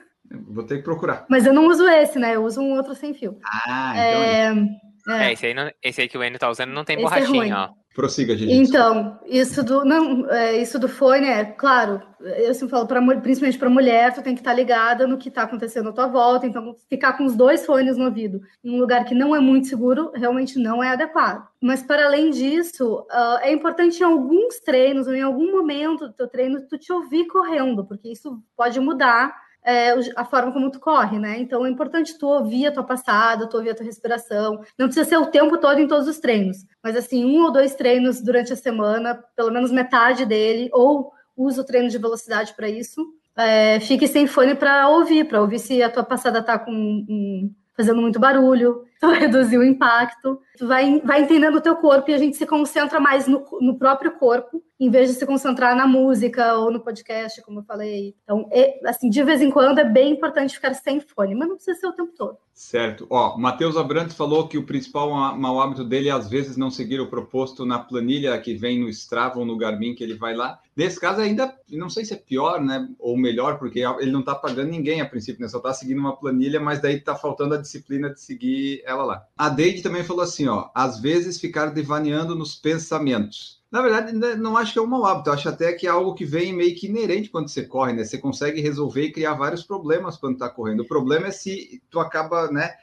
Vou 0.48 0.66
ter 0.66 0.78
que 0.78 0.84
procurar. 0.84 1.26
Mas 1.30 1.46
eu 1.46 1.54
não 1.54 1.68
uso 1.68 1.88
esse, 1.88 2.18
né? 2.18 2.36
Eu 2.36 2.44
uso 2.44 2.62
um 2.62 2.72
outro 2.72 2.96
sem 2.96 3.14
fio. 3.14 3.38
Ah, 3.46 3.92
então 3.92 4.24
é... 4.24 5.22
É. 5.22 5.28
é, 5.28 5.34
esse, 5.34 5.46
aí 5.46 5.54
não, 5.54 5.70
esse 5.84 6.02
aí 6.02 6.08
que 6.08 6.18
o 6.18 6.24
Enio 6.24 6.40
tá 6.40 6.50
usando 6.50 6.72
não 6.72 6.84
tem 6.84 6.96
esse 6.96 7.06
é 7.06 7.10
borrachinha, 7.10 7.54
é 7.54 7.58
ó. 7.58 7.70
Prossiga, 7.94 8.38
gente. 8.38 8.54
Então, 8.54 9.20
isso 9.26 9.62
do, 9.64 9.84
não, 9.84 10.30
é, 10.30 10.56
isso 10.56 10.80
do 10.80 10.88
fone 10.88 11.28
é, 11.28 11.44
claro, 11.44 12.02
eu 12.22 12.54
sempre 12.54 12.70
falo, 12.70 12.88
pra, 12.88 13.02
principalmente 13.20 13.60
para 13.60 13.70
mulher, 13.70 14.14
tu 14.14 14.22
tem 14.22 14.34
que 14.34 14.40
estar 14.40 14.52
tá 14.52 14.56
ligada 14.56 15.06
no 15.06 15.18
que 15.18 15.28
está 15.28 15.44
acontecendo 15.44 15.90
à 15.90 15.92
tua 15.92 16.08
volta, 16.08 16.48
então 16.48 16.74
ficar 16.90 17.18
com 17.18 17.26
os 17.26 17.36
dois 17.36 17.66
fones 17.66 17.98
no 17.98 18.06
ouvido 18.06 18.42
em 18.64 18.76
um 18.76 18.80
lugar 18.80 19.04
que 19.04 19.14
não 19.14 19.36
é 19.36 19.42
muito 19.42 19.68
seguro, 19.68 20.10
realmente 20.16 20.58
não 20.58 20.82
é 20.82 20.90
adequado. 20.90 21.46
Mas, 21.60 21.84
para 21.84 22.06
além 22.06 22.30
disso, 22.30 23.06
uh, 23.12 23.40
é 23.42 23.52
importante 23.52 24.00
em 24.00 24.06
alguns 24.06 24.60
treinos, 24.62 25.08
ou 25.08 25.14
em 25.14 25.22
algum 25.22 25.52
momento 25.52 26.08
do 26.08 26.14
teu 26.14 26.30
treino, 26.30 26.66
tu 26.70 26.78
te 26.78 26.94
ouvir 26.94 27.28
correndo, 27.28 27.84
porque 27.86 28.10
isso 28.10 28.42
pode 28.56 28.80
mudar 28.80 29.36
é, 29.64 29.94
a 30.16 30.26
forma 30.26 30.52
como 30.52 30.72
tu 30.72 30.80
corre, 30.80 31.20
né? 31.20 31.40
Então 31.40 31.66
é 31.66 31.70
importante 31.70 32.18
tu 32.18 32.28
ouvir 32.28 32.68
a 32.68 32.72
tua 32.72 32.84
passada, 32.84 33.48
tu 33.48 33.58
ouvir 33.58 33.72
a 33.72 33.76
tua 33.76 33.86
respiração. 33.86 34.62
Não 34.78 34.88
precisa 34.88 35.08
ser 35.08 35.18
o 35.18 35.28
tempo 35.28 35.58
todo 35.58 35.80
em 35.80 35.88
todos 35.88 36.08
os 36.08 36.20
treinos, 36.20 36.66
mas 36.84 36.96
assim, 36.96 37.26
um 37.26 37.44
ou 37.44 37.52
dois 37.52 37.76
treinos 37.76 38.22
durante 38.22 38.54
a 38.54 38.56
semana, 38.56 39.24
pelo 39.36 39.52
menos 39.52 39.72
metade 39.72 40.26
dele, 40.26 40.70
ou 40.74 41.12
usa 41.36 41.62
o 41.62 41.66
treino 41.66 41.90
de 41.90 41.98
velocidade 41.98 42.54
para 42.56 42.70
isso. 42.70 43.06
É, 43.36 43.80
fique 43.80 44.08
sem 44.08 44.28
fone 44.28 44.56
para 44.56 44.90
ouvir, 44.90 45.26
para 45.26 45.42
ouvir 45.42 45.60
se 45.60 45.82
a 45.82 45.90
tua 45.90 46.04
passada 46.04 46.44
tá 46.44 46.60
com 46.60 46.72
um, 46.72 47.54
fazendo 47.76 48.02
muito 48.02 48.20
barulho, 48.20 48.84
tu 49.00 49.08
reduzir 49.08 49.58
o 49.58 49.64
impacto, 49.64 50.40
tu 50.58 50.68
vai, 50.68 51.00
vai 51.02 51.22
entendendo 51.22 51.56
o 51.56 51.62
teu 51.62 51.76
corpo 51.76 52.12
e 52.12 52.14
a 52.14 52.18
gente 52.18 52.36
se 52.36 52.46
concentra 52.46 53.00
mais 53.00 53.28
no, 53.28 53.46
no 53.62 53.78
próprio 53.78 54.12
corpo 54.14 54.62
em 54.82 54.90
vez 54.90 55.10
de 55.10 55.16
se 55.16 55.28
concentrar 55.28 55.76
na 55.76 55.86
música 55.86 56.56
ou 56.56 56.72
no 56.72 56.80
podcast, 56.80 57.40
como 57.44 57.60
eu 57.60 57.64
falei. 57.64 58.16
Então, 58.24 58.50
é, 58.52 58.80
assim, 58.90 59.12
de 59.12 59.24
vez 59.24 59.40
em 59.40 59.52
quando 59.52 59.78
é 59.78 59.84
bem 59.84 60.14
importante 60.14 60.56
ficar 60.56 60.74
sem 60.74 61.00
fone, 61.00 61.36
mas 61.36 61.48
não 61.48 61.56
precisa 61.56 61.80
ser 61.80 61.86
o 61.86 61.94
tempo 61.94 62.12
todo. 62.18 62.36
Certo. 62.52 63.06
Ó, 63.08 63.38
Matheus 63.38 63.78
Abrantes 63.78 64.16
falou 64.16 64.48
que 64.48 64.58
o 64.58 64.66
principal 64.66 65.38
mau 65.38 65.62
hábito 65.62 65.84
dele 65.84 66.10
é, 66.10 66.12
às 66.12 66.28
vezes, 66.28 66.58
não 66.58 66.72
seguir 66.72 67.00
o 67.00 67.12
proposto 67.12 67.64
na 67.64 67.78
planilha 67.78 68.36
que 68.42 68.56
vem 68.56 68.80
no 68.80 68.90
Strava 68.90 69.38
ou 69.38 69.46
no 69.46 69.56
Garmin, 69.56 69.94
que 69.94 70.04
ele 70.04 70.16
vai 70.16 70.36
lá. 70.36 70.60
Nesse 70.76 71.00
caso, 71.00 71.22
ainda, 71.22 71.56
não 71.70 71.90
sei 71.90 72.04
se 72.04 72.16
é 72.16 72.18
pior, 72.18 72.60
né, 72.60 72.88
ou 72.98 73.16
melhor, 73.16 73.60
porque 73.60 73.82
ele 74.00 74.12
não 74.12 74.22
está 74.22 74.34
pagando 74.34 74.72
ninguém 74.72 75.00
a 75.00 75.06
princípio, 75.06 75.42
né, 75.42 75.48
só 75.48 75.58
está 75.58 75.74
seguindo 75.74 76.00
uma 76.00 76.18
planilha, 76.18 76.60
mas 76.60 76.82
daí 76.82 76.96
está 76.96 77.16
faltando 77.16 77.54
a 77.54 77.62
disciplina 77.62 78.10
de 78.10 78.20
seguir 78.20 78.82
ela 78.84 79.04
lá. 79.04 79.24
A 79.38 79.48
Deide 79.48 79.84
também 79.84 80.04
falou 80.04 80.24
assim, 80.24 80.48
ó, 80.48 80.70
às 80.74 81.00
vezes 81.00 81.40
ficar 81.40 81.68
devaneando 81.68 82.36
nos 82.36 82.56
pensamentos. 82.56 83.61
Na 83.72 83.82
verdade, 83.82 84.12
não 84.12 84.58
acho 84.58 84.74
que 84.74 84.80
é 84.80 84.82
um 84.82 84.88
mau 84.88 85.06
hábito, 85.06 85.32
acho 85.32 85.48
até 85.48 85.72
que 85.72 85.88
é 85.88 85.90
algo 85.90 86.14
que 86.14 86.26
vem 86.26 86.52
meio 86.52 86.76
que 86.76 86.88
inerente 86.88 87.30
quando 87.30 87.48
você 87.48 87.64
corre, 87.64 87.94
né? 87.94 88.04
Você 88.04 88.18
consegue 88.18 88.60
resolver 88.60 89.04
e 89.04 89.12
criar 89.14 89.36
vários 89.36 89.64
problemas 89.64 90.18
quando 90.18 90.34
está 90.34 90.50
correndo. 90.50 90.82
O 90.82 90.88
problema 90.88 91.28
é 91.28 91.32
se 91.32 91.82
tu 91.90 91.98
acaba, 91.98 92.52
né, 92.52 92.74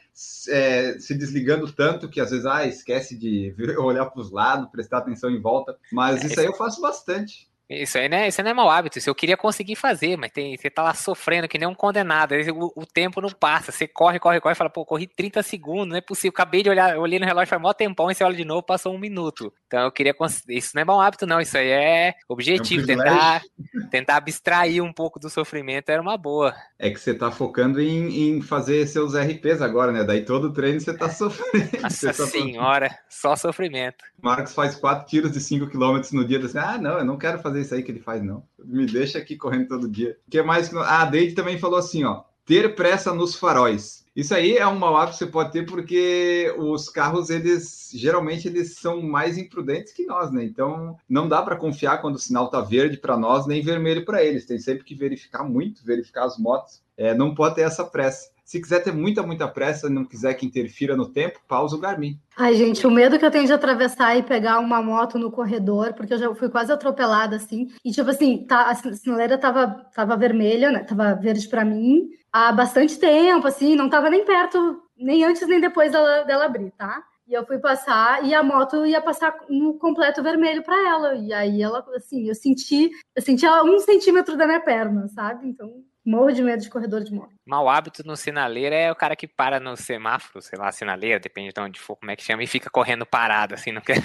é, 0.49 0.99
se 0.99 1.15
desligando 1.15 1.71
tanto 1.71 2.09
que 2.09 2.21
às 2.21 2.31
vezes, 2.31 2.47
ah, 2.47 2.67
esquece 2.67 3.19
de 3.19 3.55
olhar 3.79 4.07
para 4.07 4.21
os 4.21 4.31
lados, 4.31 4.71
prestar 4.71 4.99
atenção 4.99 5.31
em 5.31 5.41
volta. 5.41 5.77
Mas 5.93 6.23
é, 6.23 6.27
isso 6.27 6.41
aí 6.41 6.47
eu 6.47 6.55
faço 6.55 6.81
bastante. 6.81 7.47
Isso 7.69 7.99
aí, 7.99 8.09
né? 8.09 8.27
Isso 8.27 8.41
aí 8.41 8.45
não 8.45 8.51
é 8.53 8.55
mau 8.55 8.71
hábito. 8.71 8.97
Isso 8.97 9.11
eu 9.11 9.15
queria 9.15 9.37
conseguir 9.37 9.77
fazer, 9.77 10.17
mas 10.17 10.33
tem, 10.33 10.57
você 10.57 10.71
tá 10.71 10.83
lá 10.83 10.95
sofrendo 10.95 11.47
que 11.47 11.59
nem 11.59 11.69
um 11.69 11.75
condenado. 11.75 12.33
Aí 12.33 12.51
o, 12.51 12.73
o, 12.75 12.87
tempo 12.87 13.21
não 13.21 13.29
passa. 13.29 13.71
Você 13.71 13.87
corre, 13.87 14.19
corre, 14.19 14.41
corre 14.41 14.55
fala, 14.55 14.71
pô, 14.71 14.87
corri 14.87 15.07
30 15.07 15.43
segundos, 15.43 15.89
não 15.89 15.97
é 15.97 16.01
possível. 16.01 16.31
Acabei 16.31 16.63
de 16.63 16.71
olhar, 16.71 16.97
olhei 16.97 17.19
no 17.19 17.27
relógio, 17.27 17.49
faz 17.49 17.61
mó 17.61 17.75
tempão, 17.75 18.11
e 18.11 18.15
você 18.15 18.25
olha 18.25 18.37
de 18.37 18.45
novo, 18.45 18.63
passou 18.63 18.95
um 18.95 18.99
minuto. 18.99 19.53
Então 19.69 19.81
eu 19.81 19.93
queria 19.93 20.17
Isso 20.49 20.71
não 20.75 20.81
é 20.81 20.85
mau 20.85 20.99
hábito, 20.99 21.27
não. 21.27 21.41
Isso 21.41 21.57
aí 21.57 21.69
é 21.69 22.15
objetivo. 22.27 22.81
É 22.81 22.85
um 22.85 22.87
tentar, 22.87 23.43
tentar 23.91 24.17
abstrair 24.17 24.83
um 24.83 24.93
pouco 24.93 25.21
do 25.21 25.29
sofrimento 25.29 25.91
era 25.91 26.01
uma 26.01 26.17
boa. 26.17 26.55
É 26.79 26.91
que 26.91 26.99
você 26.99 27.13
tá 27.13 27.31
focando 27.31 27.79
em, 27.79 28.39
em 28.39 28.41
fazer 28.41 28.87
seus 28.87 29.15
RPs 29.15 29.61
agora, 29.61 29.93
né? 29.93 30.03
Daí 30.05 30.25
todo 30.25 30.53
treino 30.53 30.81
você 30.81 30.97
tá 30.97 31.11
sofrendo. 31.11 31.83
Nossa 31.83 32.07
tá 32.15 32.27
senhora, 32.27 32.99
só 33.11 33.37
sofrimento. 33.37 34.03
Marcos 34.23 34.55
faz 34.55 34.75
quatro 34.75 35.07
tiros 35.07 35.33
de 35.33 35.41
5 35.41 35.67
km 35.67 36.01
no 36.13 36.25
dia, 36.25 36.39
assim, 36.39 36.59
ah, 36.59 36.79
não, 36.79 36.99
eu 36.99 37.05
não 37.05 37.19
quero 37.19 37.39
fazer 37.39 37.61
isso 37.61 37.75
aí 37.75 37.83
que 37.83 37.93
ele 37.93 38.01
faz, 38.01 38.23
não. 38.23 38.43
Me 38.65 38.87
deixa 38.87 39.19
aqui 39.19 39.37
correndo 39.37 39.69
todo 39.69 39.89
dia. 39.89 40.17
O 40.27 40.31
que 40.31 40.43
mais? 40.43 40.73
Ah, 40.75 41.03
a 41.03 41.05
Deide 41.05 41.35
também 41.35 41.59
falou 41.59 41.79
assim, 41.79 42.05
ó, 42.05 42.23
ter 42.47 42.75
pressa 42.75 43.13
nos 43.13 43.37
faróis. 43.37 44.08
Isso 44.19 44.35
aí 44.35 44.57
é 44.57 44.67
um 44.67 44.77
mau 44.77 44.97
hábito 44.97 45.13
que 45.13 45.19
você 45.19 45.31
pode 45.31 45.53
ter 45.53 45.65
porque 45.65 46.53
os 46.59 46.89
carros, 46.89 47.31
eles 47.31 47.89
geralmente 47.95 48.49
eles 48.49 48.75
são 48.75 49.01
mais 49.01 49.39
imprudentes 49.39 49.93
que 49.93 50.05
nós, 50.05 50.33
né? 50.33 50.43
Então 50.43 50.97
não 51.09 51.29
dá 51.29 51.41
para 51.41 51.55
confiar 51.55 52.01
quando 52.01 52.17
o 52.17 52.19
sinal 52.19 52.51
tá 52.51 52.61
verde 52.61 52.97
para 52.97 53.17
nós 53.17 53.47
nem 53.47 53.63
vermelho 53.63 54.05
para 54.05 54.25
eles. 54.25 54.45
Tem 54.45 54.59
sempre 54.59 54.83
que 54.83 54.93
verificar 54.93 55.45
muito, 55.45 55.87
verificar 55.87 56.25
as 56.25 56.37
motos. 56.37 56.83
É, 56.97 57.15
não 57.15 57.33
pode 57.33 57.55
ter 57.55 57.61
essa 57.61 57.85
pressa. 57.85 58.29
Se 58.49 58.63
quiser 58.63 58.83
ter 58.83 58.95
muita, 58.95 59.23
muita 59.23 59.47
pressa, 59.47 59.91
não 59.91 60.07
quiser 60.07 60.33
que 60.33 60.47
interfira 60.47 60.97
no 60.97 61.13
tempo, 61.13 61.39
pausa 61.47 61.77
o 61.77 61.79
Garmin. 61.79 62.19
Ai, 62.35 62.55
gente, 62.55 62.87
o 62.87 62.91
medo 62.91 63.19
que 63.19 63.27
eu 63.27 63.31
tenho 63.31 63.45
de 63.45 63.53
atravessar 63.53 64.17
e 64.17 64.23
pegar 64.23 64.59
uma 64.59 64.81
moto 64.81 65.19
no 65.19 65.31
corredor, 65.31 65.93
porque 65.93 66.15
eu 66.15 66.19
já 66.19 66.35
fui 66.35 66.49
quase 66.49 66.73
atropelada, 66.73 67.37
assim. 67.37 67.69
E, 67.85 67.91
tipo 67.91 68.09
assim, 68.09 68.47
tá, 68.47 68.71
a 68.71 68.75
sinaleira 68.75 69.37
tava, 69.37 69.87
tava 69.95 70.17
vermelha, 70.17 70.71
né? 70.71 70.83
Tava 70.83 71.13
verde 71.13 71.47
para 71.47 71.63
mim 71.63 72.09
há 72.33 72.51
bastante 72.51 72.99
tempo, 72.99 73.47
assim, 73.47 73.77
não 73.77 73.91
tava 73.91 74.09
nem 74.09 74.25
perto, 74.25 74.83
nem 74.97 75.25
antes 75.25 75.47
nem 75.47 75.61
depois 75.61 75.93
dela, 75.93 76.23
dela 76.25 76.47
abrir, 76.47 76.71
tá? 76.71 77.05
E 77.27 77.35
eu 77.35 77.45
fui 77.45 77.59
passar 77.59 78.25
e 78.25 78.33
a 78.35 78.43
moto 78.43 78.87
ia 78.87 79.03
passar 79.03 79.37
no 79.51 79.75
completo 79.75 80.23
vermelho 80.23 80.63
para 80.63 80.89
ela. 80.89 81.15
E 81.17 81.35
aí 81.35 81.61
ela, 81.61 81.85
assim, 81.95 82.27
eu 82.27 82.35
senti, 82.35 82.91
eu 83.15 83.21
senti 83.21 83.45
ela 83.45 83.63
um 83.63 83.79
centímetro 83.79 84.39
da 84.39 84.47
minha 84.47 84.61
perna, 84.61 85.07
sabe? 85.09 85.47
Então 85.47 85.85
Morro 86.09 86.33
de 86.33 86.43
medo 86.43 86.63
de 86.63 86.71
corredor 86.71 87.05
de 87.05 87.13
moto. 87.13 87.35
Mau 87.45 87.69
hábito 87.69 88.03
no 88.03 88.17
sinaleiro 88.17 88.75
é 88.75 88.91
o 88.91 88.97
cara 88.97 89.15
que 89.15 89.29
para 89.29 89.61
no 89.61 89.77
semáforo, 89.77 90.41
sei 90.41 90.59
lá, 90.59 90.73
sinaleira, 90.73 91.21
depende 91.21 91.53
de 91.53 91.61
onde 91.61 91.79
for, 91.79 91.97
como 91.97 92.11
é 92.11 92.17
que 92.17 92.23
chama, 92.23 92.43
e 92.43 92.47
fica 92.47 92.71
correndo 92.71 93.05
parado, 93.05 93.53
assim, 93.53 93.73
não 93.73 93.83
quer. 93.85 93.99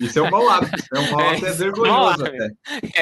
Isso 0.00 0.18
é 0.18 0.22
um 0.22 0.30
mau 0.30 0.48
hábito. 0.48 0.82
É 0.94 0.98
um 0.98 1.10
mau 1.10 1.20
hábito, 1.20 1.46
é, 1.46 1.48
é 1.50 1.52
vergonhoso 1.52 2.24
até. 2.24 2.50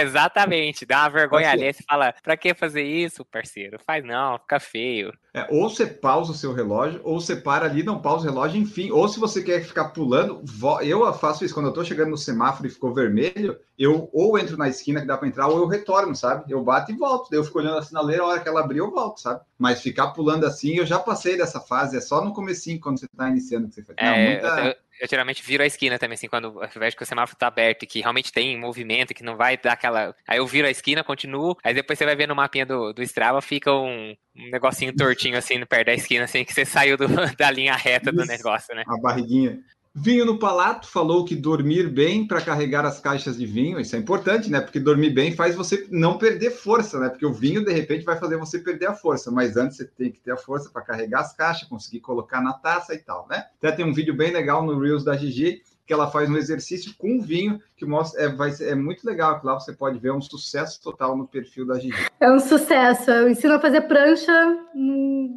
Exatamente, 0.02 0.84
dá 0.84 1.02
uma 1.02 1.10
vergonha 1.10 1.50
ali. 1.50 1.72
Você 1.72 1.82
fala, 1.88 2.12
pra 2.22 2.36
que 2.36 2.52
fazer 2.54 2.82
isso, 2.82 3.24
parceiro? 3.24 3.78
Faz 3.86 4.04
não, 4.04 4.38
fica 4.38 4.58
feio. 4.58 5.12
É, 5.32 5.46
ou 5.50 5.70
você 5.70 5.86
pausa 5.86 6.32
o 6.32 6.34
seu 6.34 6.52
relógio, 6.52 7.00
ou 7.04 7.20
você 7.20 7.36
para 7.36 7.66
ali, 7.66 7.84
não 7.84 8.00
pausa 8.00 8.26
o 8.26 8.30
relógio, 8.30 8.60
enfim. 8.60 8.90
Ou 8.90 9.08
se 9.08 9.20
você 9.20 9.42
quer 9.42 9.62
ficar 9.62 9.90
pulando, 9.90 10.42
eu 10.82 11.12
faço 11.14 11.44
isso. 11.44 11.54
Quando 11.54 11.66
eu 11.66 11.72
tô 11.72 11.84
chegando 11.84 12.10
no 12.10 12.16
semáforo 12.16 12.66
e 12.66 12.70
ficou 12.70 12.92
vermelho, 12.92 13.56
eu 13.78 14.10
ou 14.12 14.36
entro 14.36 14.56
na 14.56 14.68
esquina 14.68 15.00
que 15.00 15.06
dá 15.06 15.16
para 15.16 15.28
entrar, 15.28 15.46
ou 15.46 15.58
eu 15.58 15.66
retorno, 15.68 16.16
sabe? 16.16 16.50
Eu 16.50 16.62
bato 16.64 16.90
e 16.90 16.96
volto. 16.96 17.30
Daí 17.30 17.38
eu 17.38 17.44
fico 17.44 17.58
olhando 17.58 17.78
a 17.78 17.82
sinaleira, 17.82 18.22
a 18.24 18.26
hora 18.26 18.40
que 18.40 18.48
ela 18.48 18.60
abrir, 18.60 18.78
eu 18.78 18.90
volto, 18.90 19.20
sabe? 19.20 19.40
Mas 19.56 19.80
ficar 19.80 20.08
pulando 20.08 20.44
assim, 20.44 20.76
eu 20.76 20.86
já 20.86 20.98
passei 20.98 21.36
dessa 21.36 21.60
fase, 21.60 21.96
é 21.96 22.00
só 22.00 22.24
no 22.24 22.32
comecinho, 22.32 22.80
quando 22.80 22.98
você 22.98 23.06
tá 23.16 23.28
iniciando 23.28 23.68
que 23.68 23.74
você 23.74 23.84
faz. 23.84 23.96
É, 23.98 24.10
Não, 24.10 24.32
muita... 24.32 24.66
eu, 24.66 24.74
eu, 25.00 25.08
geralmente 25.08 25.42
viro 25.42 25.62
a 25.62 25.66
esquina 25.66 25.98
também, 25.98 26.14
assim, 26.14 26.28
quando 26.28 26.60
ao 26.60 26.68
invés 26.74 26.94
que 26.94 27.02
o 27.02 27.06
semáforo 27.06 27.38
tá 27.38 27.46
aberto 27.46 27.82
e 27.82 27.86
que 27.86 28.00
realmente 28.00 28.32
tem 28.32 28.58
movimento, 28.58 29.14
que 29.14 29.22
não 29.22 29.36
vai 29.36 29.56
dar 29.56 29.72
aquela. 29.72 30.14
Aí 30.26 30.38
eu 30.38 30.46
viro 30.46 30.66
a 30.66 30.70
esquina, 30.70 31.04
continuo, 31.04 31.56
aí 31.62 31.74
depois 31.74 31.98
você 31.98 32.04
vai 32.04 32.16
ver 32.16 32.26
no 32.26 32.34
mapinha 32.34 32.66
do, 32.66 32.92
do 32.92 33.02
Strava, 33.02 33.40
fica 33.40 33.72
um, 33.72 34.14
um 34.36 34.50
negocinho 34.50 34.94
tortinho 34.94 35.36
assim, 35.36 35.64
perto 35.66 35.86
da 35.86 35.94
esquina, 35.94 36.24
assim, 36.24 36.44
que 36.44 36.52
você 36.52 36.64
saiu 36.64 36.96
do, 36.96 37.06
da 37.36 37.50
linha 37.50 37.74
reta 37.74 38.10
Isso, 38.10 38.18
do 38.18 38.26
negócio, 38.26 38.74
né? 38.74 38.84
A 38.86 39.00
barriguinha. 39.00 39.58
Vinho 40.00 40.24
no 40.24 40.38
Palato 40.38 40.86
falou 40.86 41.24
que 41.24 41.34
dormir 41.34 41.88
bem 41.88 42.24
para 42.24 42.40
carregar 42.40 42.86
as 42.86 43.00
caixas 43.00 43.36
de 43.36 43.44
vinho, 43.44 43.80
isso 43.80 43.96
é 43.96 43.98
importante, 43.98 44.48
né? 44.48 44.60
Porque 44.60 44.78
dormir 44.78 45.10
bem 45.10 45.34
faz 45.34 45.56
você 45.56 45.88
não 45.90 46.16
perder 46.16 46.52
força, 46.52 47.00
né? 47.00 47.08
Porque 47.08 47.26
o 47.26 47.32
vinho, 47.32 47.64
de 47.64 47.72
repente, 47.72 48.04
vai 48.04 48.16
fazer 48.16 48.36
você 48.36 48.60
perder 48.60 48.86
a 48.86 48.94
força, 48.94 49.28
mas 49.28 49.56
antes 49.56 49.76
você 49.76 49.84
tem 49.84 50.12
que 50.12 50.20
ter 50.20 50.30
a 50.30 50.36
força 50.36 50.70
para 50.70 50.82
carregar 50.82 51.22
as 51.22 51.34
caixas, 51.34 51.68
conseguir 51.68 51.98
colocar 51.98 52.40
na 52.40 52.52
taça 52.52 52.94
e 52.94 52.98
tal, 52.98 53.26
né? 53.28 53.46
Até 53.58 53.72
tem 53.72 53.84
um 53.84 53.92
vídeo 53.92 54.14
bem 54.14 54.30
legal 54.30 54.64
no 54.64 54.78
Reels 54.78 55.02
da 55.02 55.16
Gigi 55.16 55.62
que 55.84 55.92
ela 55.94 56.10
faz 56.10 56.28
um 56.28 56.36
exercício 56.36 56.94
com 56.98 57.18
vinho 57.18 57.58
que 57.74 57.86
mostra 57.86 58.22
é, 58.22 58.28
vai 58.28 58.52
é 58.60 58.74
muito 58.74 59.06
legal. 59.06 59.40
Lá 59.42 59.54
você 59.54 59.72
pode 59.72 59.98
ver 59.98 60.12
um 60.12 60.20
sucesso 60.20 60.80
total 60.82 61.16
no 61.16 61.26
perfil 61.26 61.66
da 61.66 61.78
Gigi. 61.78 62.06
É 62.20 62.30
um 62.30 62.38
sucesso. 62.38 63.10
Eu 63.10 63.28
ensino 63.28 63.54
a 63.54 63.58
fazer 63.58 63.80
prancha 63.80 64.32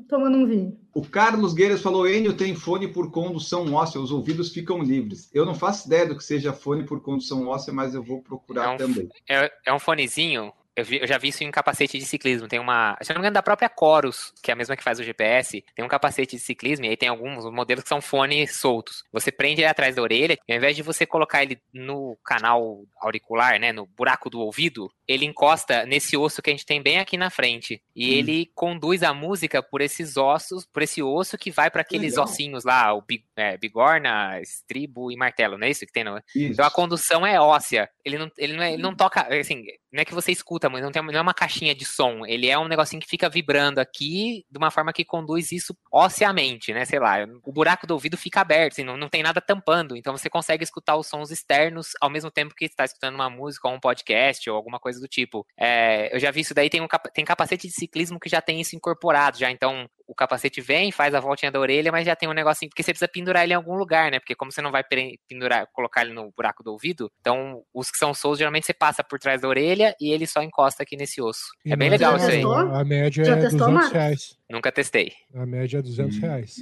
tomando 0.10 0.38
um 0.38 0.46
vinho. 0.46 0.81
O 0.94 1.02
Carlos 1.02 1.54
Gueiras 1.54 1.82
falou: 1.82 2.08
Enio 2.08 2.34
tem 2.34 2.54
fone 2.54 2.88
por 2.88 3.12
condução 3.12 3.74
óssea, 3.74 4.02
os 4.02 4.12
ouvidos 4.12 4.52
ficam 4.52 4.84
livres. 4.84 5.30
Eu 5.34 5.46
não 5.46 5.56
faço 5.56 5.88
ideia 5.88 6.08
do 6.08 6.18
que 6.18 6.24
seja 6.24 6.52
fone 6.52 6.84
por 6.84 7.02
condução 7.02 7.48
óssea, 7.48 7.74
mas 7.74 7.96
eu 7.96 8.04
vou 8.04 8.22
procurar 8.22 8.66
é 8.66 8.70
um, 8.70 8.78
também. 8.78 9.10
É, 9.28 9.52
é 9.66 9.74
um 9.74 9.80
fonezinho 9.80 10.52
eu, 10.82 10.86
vi, 10.86 11.00
eu, 11.02 11.08
já 11.08 11.18
vi 11.18 11.30
isso 11.30 11.44
em 11.44 11.52
capacete 11.52 11.98
de 11.98 12.06
ciclismo. 12.06 12.48
Tem 12.48 12.60
uma, 12.60 12.98
se 13.02 13.10
não 13.10 13.16
me 13.16 13.22
engano, 13.22 13.36
da 13.36 13.44
própria 13.44 13.70
Corus, 13.70 14.34
que 14.42 14.52
é 14.52 14.54
a 14.54 14.58
mesma 14.58 14.76
que 14.76 14.84
faz 14.84 15.00
o 15.00 15.04
GPS, 15.04 15.64
tem 15.76 15.86
um 15.86 15.88
capacete 15.88 16.36
de 16.36 16.42
ciclismo 16.42 16.86
e 16.86 16.90
aí 16.90 16.98
tem 16.98 17.10
alguns 17.10 17.46
modelos 17.52 17.84
que 17.84 17.90
são 17.90 18.02
fones 18.02 18.56
soltos. 18.56 19.04
Você 19.12 19.32
prende 19.32 19.62
ele 19.62 19.70
atrás 19.70 19.96
da 19.96 20.02
orelha 20.02 20.38
e 20.48 20.52
ao 20.52 20.58
invés 20.58 20.76
de 20.76 20.82
você 20.82 21.06
colocar 21.06 21.44
ele 21.44 21.60
no 21.74 22.18
canal 22.24 22.84
auricular, 23.00 23.60
né, 23.60 23.72
no 23.72 23.86
buraco 23.86 24.30
do 24.30 24.40
ouvido, 24.40 24.92
ele 25.08 25.26
encosta 25.26 25.86
nesse 25.86 26.18
osso 26.18 26.42
que 26.42 26.50
a 26.50 26.54
gente 26.54 26.66
tem 26.66 26.82
bem 26.82 27.00
aqui 27.00 27.18
na 27.18 27.30
frente. 27.30 27.82
E 27.96 28.10
hum. 28.10 28.14
ele 28.14 28.52
conduz 28.56 29.04
a 29.04 29.14
música 29.14 29.62
por 29.62 29.82
esses 29.82 30.18
ossos, 30.18 30.66
por 30.66 30.82
esse 30.82 31.02
osso 31.04 31.38
que 31.38 31.52
vai 31.52 31.70
para 31.70 31.82
aqueles 31.82 32.14
Legal. 32.14 32.26
ossinhos 32.26 32.64
lá, 32.64 32.94
o 32.94 33.04
é, 33.36 33.58
bigorna, 33.58 34.40
estribo 34.42 35.12
e 35.12 35.18
martelo, 35.18 35.58
não 35.58 35.68
é 35.68 35.70
isso 35.70 35.86
que 35.86 35.92
tem? 35.92 36.04
Não? 36.04 36.18
É? 36.18 36.22
Então 36.36 36.66
a 36.66 36.72
condução 36.72 37.26
é 37.26 37.40
óssea. 37.40 37.90
Ele 38.04 38.18
não, 38.18 38.32
ele 38.38 38.54
não, 38.54 38.64
é, 38.64 38.74
ele 38.74 38.82
não 38.82 38.96
toca, 38.96 39.28
assim, 39.40 39.64
não 39.92 40.02
é 40.02 40.06
que 40.06 40.14
você 40.14 40.32
escuta, 40.32 40.70
mas 40.70 40.82
não, 40.82 40.92
tem, 40.92 41.02
não 41.02 41.14
é 41.14 41.22
uma 41.22 41.34
caixinha 41.34 41.76
de 41.76 41.84
som. 41.84 42.26
Ele 42.26 42.48
é 42.48 42.58
um 42.58 42.68
negocinho 42.68 43.02
que 43.02 43.10
fica 43.10 43.30
vibrando 43.30 43.80
aqui 43.80 44.46
de 44.50 44.58
uma 44.58 44.72
forma 44.72 44.94
que 44.94 45.04
conduz 45.04 45.52
isso 45.52 45.76
osseamente, 45.92 46.74
né? 46.74 46.86
Sei 46.86 46.98
lá, 47.00 47.18
o 47.44 47.52
buraco 47.52 47.86
do 47.86 47.94
ouvido 47.94 48.18
fica 48.18 48.40
aberto, 48.42 48.74
assim, 48.74 48.84
não, 48.84 48.96
não 48.96 49.10
tem 49.10 49.22
nada 49.22 49.42
tampando. 49.42 49.96
Então 49.96 50.16
você 50.16 50.30
consegue 50.30 50.64
escutar 50.64 50.96
os 50.96 51.08
sons 51.08 51.30
externos 51.30 51.90
ao 52.00 52.10
mesmo 52.10 52.32
tempo 52.32 52.56
que 52.56 52.66
está 52.66 52.86
escutando 52.86 53.16
uma 53.16 53.30
música 53.30 53.68
ou 53.68 53.74
um 53.74 53.80
podcast 53.80 54.50
ou 54.50 54.56
alguma 54.56 54.80
coisa 54.80 55.00
do 55.00 55.08
tipo. 55.08 55.46
É, 55.58 56.16
eu 56.16 56.20
já 56.20 56.32
vi 56.32 56.42
isso 56.42 56.54
daí, 56.54 56.70
tem, 56.70 56.82
um, 56.82 56.88
tem 57.14 57.26
capacete 57.26 57.68
de 57.68 57.74
ciclismo 57.74 58.20
que 58.20 58.30
já 58.30 58.42
tem 58.42 58.62
isso 58.62 58.76
incorporado 58.76 59.38
já. 59.38 59.52
Então 59.52 59.90
o 60.12 60.16
capacete 60.16 60.60
vem, 60.60 60.92
faz 60.92 61.16
a 61.16 61.20
voltinha 61.22 61.50
da 61.52 61.60
orelha, 61.60 61.92
mas 61.92 62.06
já 62.06 62.16
tem 62.16 62.28
um 62.28 62.34
negocinho, 62.34 62.70
porque 62.70 62.84
você 62.84 62.92
precisa 62.92 63.08
pendurar 63.08 63.44
ele 63.44 63.54
em 63.54 63.56
algum 63.56 63.76
lugar, 63.76 64.12
né? 64.12 64.20
Porque 64.20 64.36
como 64.36 64.52
você 64.52 64.62
não 64.62 64.72
vai 64.72 64.84
pendurar, 64.84 65.66
colocar 65.72 66.02
ele 66.02 66.14
no 66.14 66.32
buraco 66.36 66.62
do 66.64 66.72
ouvido, 66.72 67.10
então 67.22 67.64
os 67.74 67.90
que 67.90 67.98
são 67.98 68.14
soltos, 68.14 68.40
geralmente 68.40 68.66
você 68.66 68.74
passa 68.74 69.04
por 69.04 69.18
trás 69.20 69.42
da 69.42 69.48
orelha 69.48 69.96
e 70.00 70.12
ele 70.12 70.28
só 70.28 70.42
encosta 70.44 70.84
aqui 70.84 70.98
nesse 70.98 71.22
osso. 71.22 71.46
E 71.66 71.72
é 71.72 71.76
bem 71.76 71.90
legal 71.90 72.16
isso 72.18 72.26
aí. 72.26 72.32
testou? 72.34 72.56
A 72.76 72.84
média 72.84 73.24
Já 73.26 73.34
é 73.38 73.40
testou, 73.40 73.60
200 73.60 73.74
Marcos? 73.74 73.92
reais. 73.94 74.38
Nunca 74.50 74.72
testei. 74.72 75.14
A 75.34 75.46
média 75.46 75.78
é 75.80 75.82
200 75.82 76.18
reais. 76.18 76.56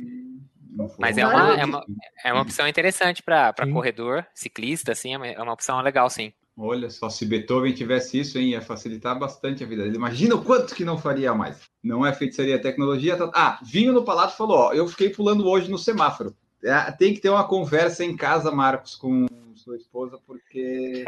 Não 0.71 0.87
foi 0.87 0.97
Mas 0.99 1.17
é 1.17 1.25
uma- 1.25 1.59
é 1.59 1.65
uma- 1.65 1.85
É 2.23 2.31
uma 2.33 2.41
opção 2.43 2.67
interessante 2.67 3.23
para 3.23 3.53
corredor, 3.73 4.25
ciclista, 4.35 4.91
assim, 4.91 5.13
é 5.13 5.17
uma- 5.17 5.27
é 5.27 5.41
uma 5.41 5.53
opção 5.53 5.81
legal, 5.81 6.09
sim. 6.09 6.31
Olha 6.61 6.89
só, 6.89 7.09
se 7.09 7.25
Beethoven 7.25 7.73
tivesse 7.73 8.19
isso, 8.19 8.37
hein, 8.37 8.49
ia 8.49 8.61
facilitar 8.61 9.17
bastante 9.17 9.63
a 9.63 9.67
vida 9.67 9.83
dele. 9.83 9.95
Imagina 9.95 10.35
o 10.35 10.43
quanto 10.43 10.75
que 10.75 10.83
não 10.83 10.97
faria 10.97 11.33
mais. 11.33 11.61
Não 11.81 12.05
é 12.05 12.11
feitiçaria, 12.11 12.55
é 12.55 12.57
tecnologia. 12.57 13.15
tá- 13.15 13.31
Ah, 13.33 13.59
Vinho 13.63 13.93
no 13.93 14.03
Palato 14.03 14.35
falou, 14.35 14.57
ó, 14.57 14.73
eu 14.73 14.85
fiquei 14.87 15.09
pulando 15.09 15.47
hoje 15.47 15.71
no 15.71 15.77
semáforo. 15.77 16.35
É, 16.61 16.91
Tem 16.91 17.13
que 17.13 17.21
ter 17.21 17.29
uma 17.29 17.47
conversa 17.47 18.03
em 18.03 18.13
casa, 18.15 18.51
Marcos, 18.51 18.95
com 18.97 19.25
sua 19.55 19.77
esposa, 19.77 20.19
porque... 20.27 21.05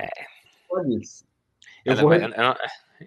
Pode 0.70 1.02
isso. 1.02 1.26
Eu 1.84 1.98
vou, 1.98 2.14
eu, 2.14 2.22
eu 2.22 2.30
não, 2.30 2.56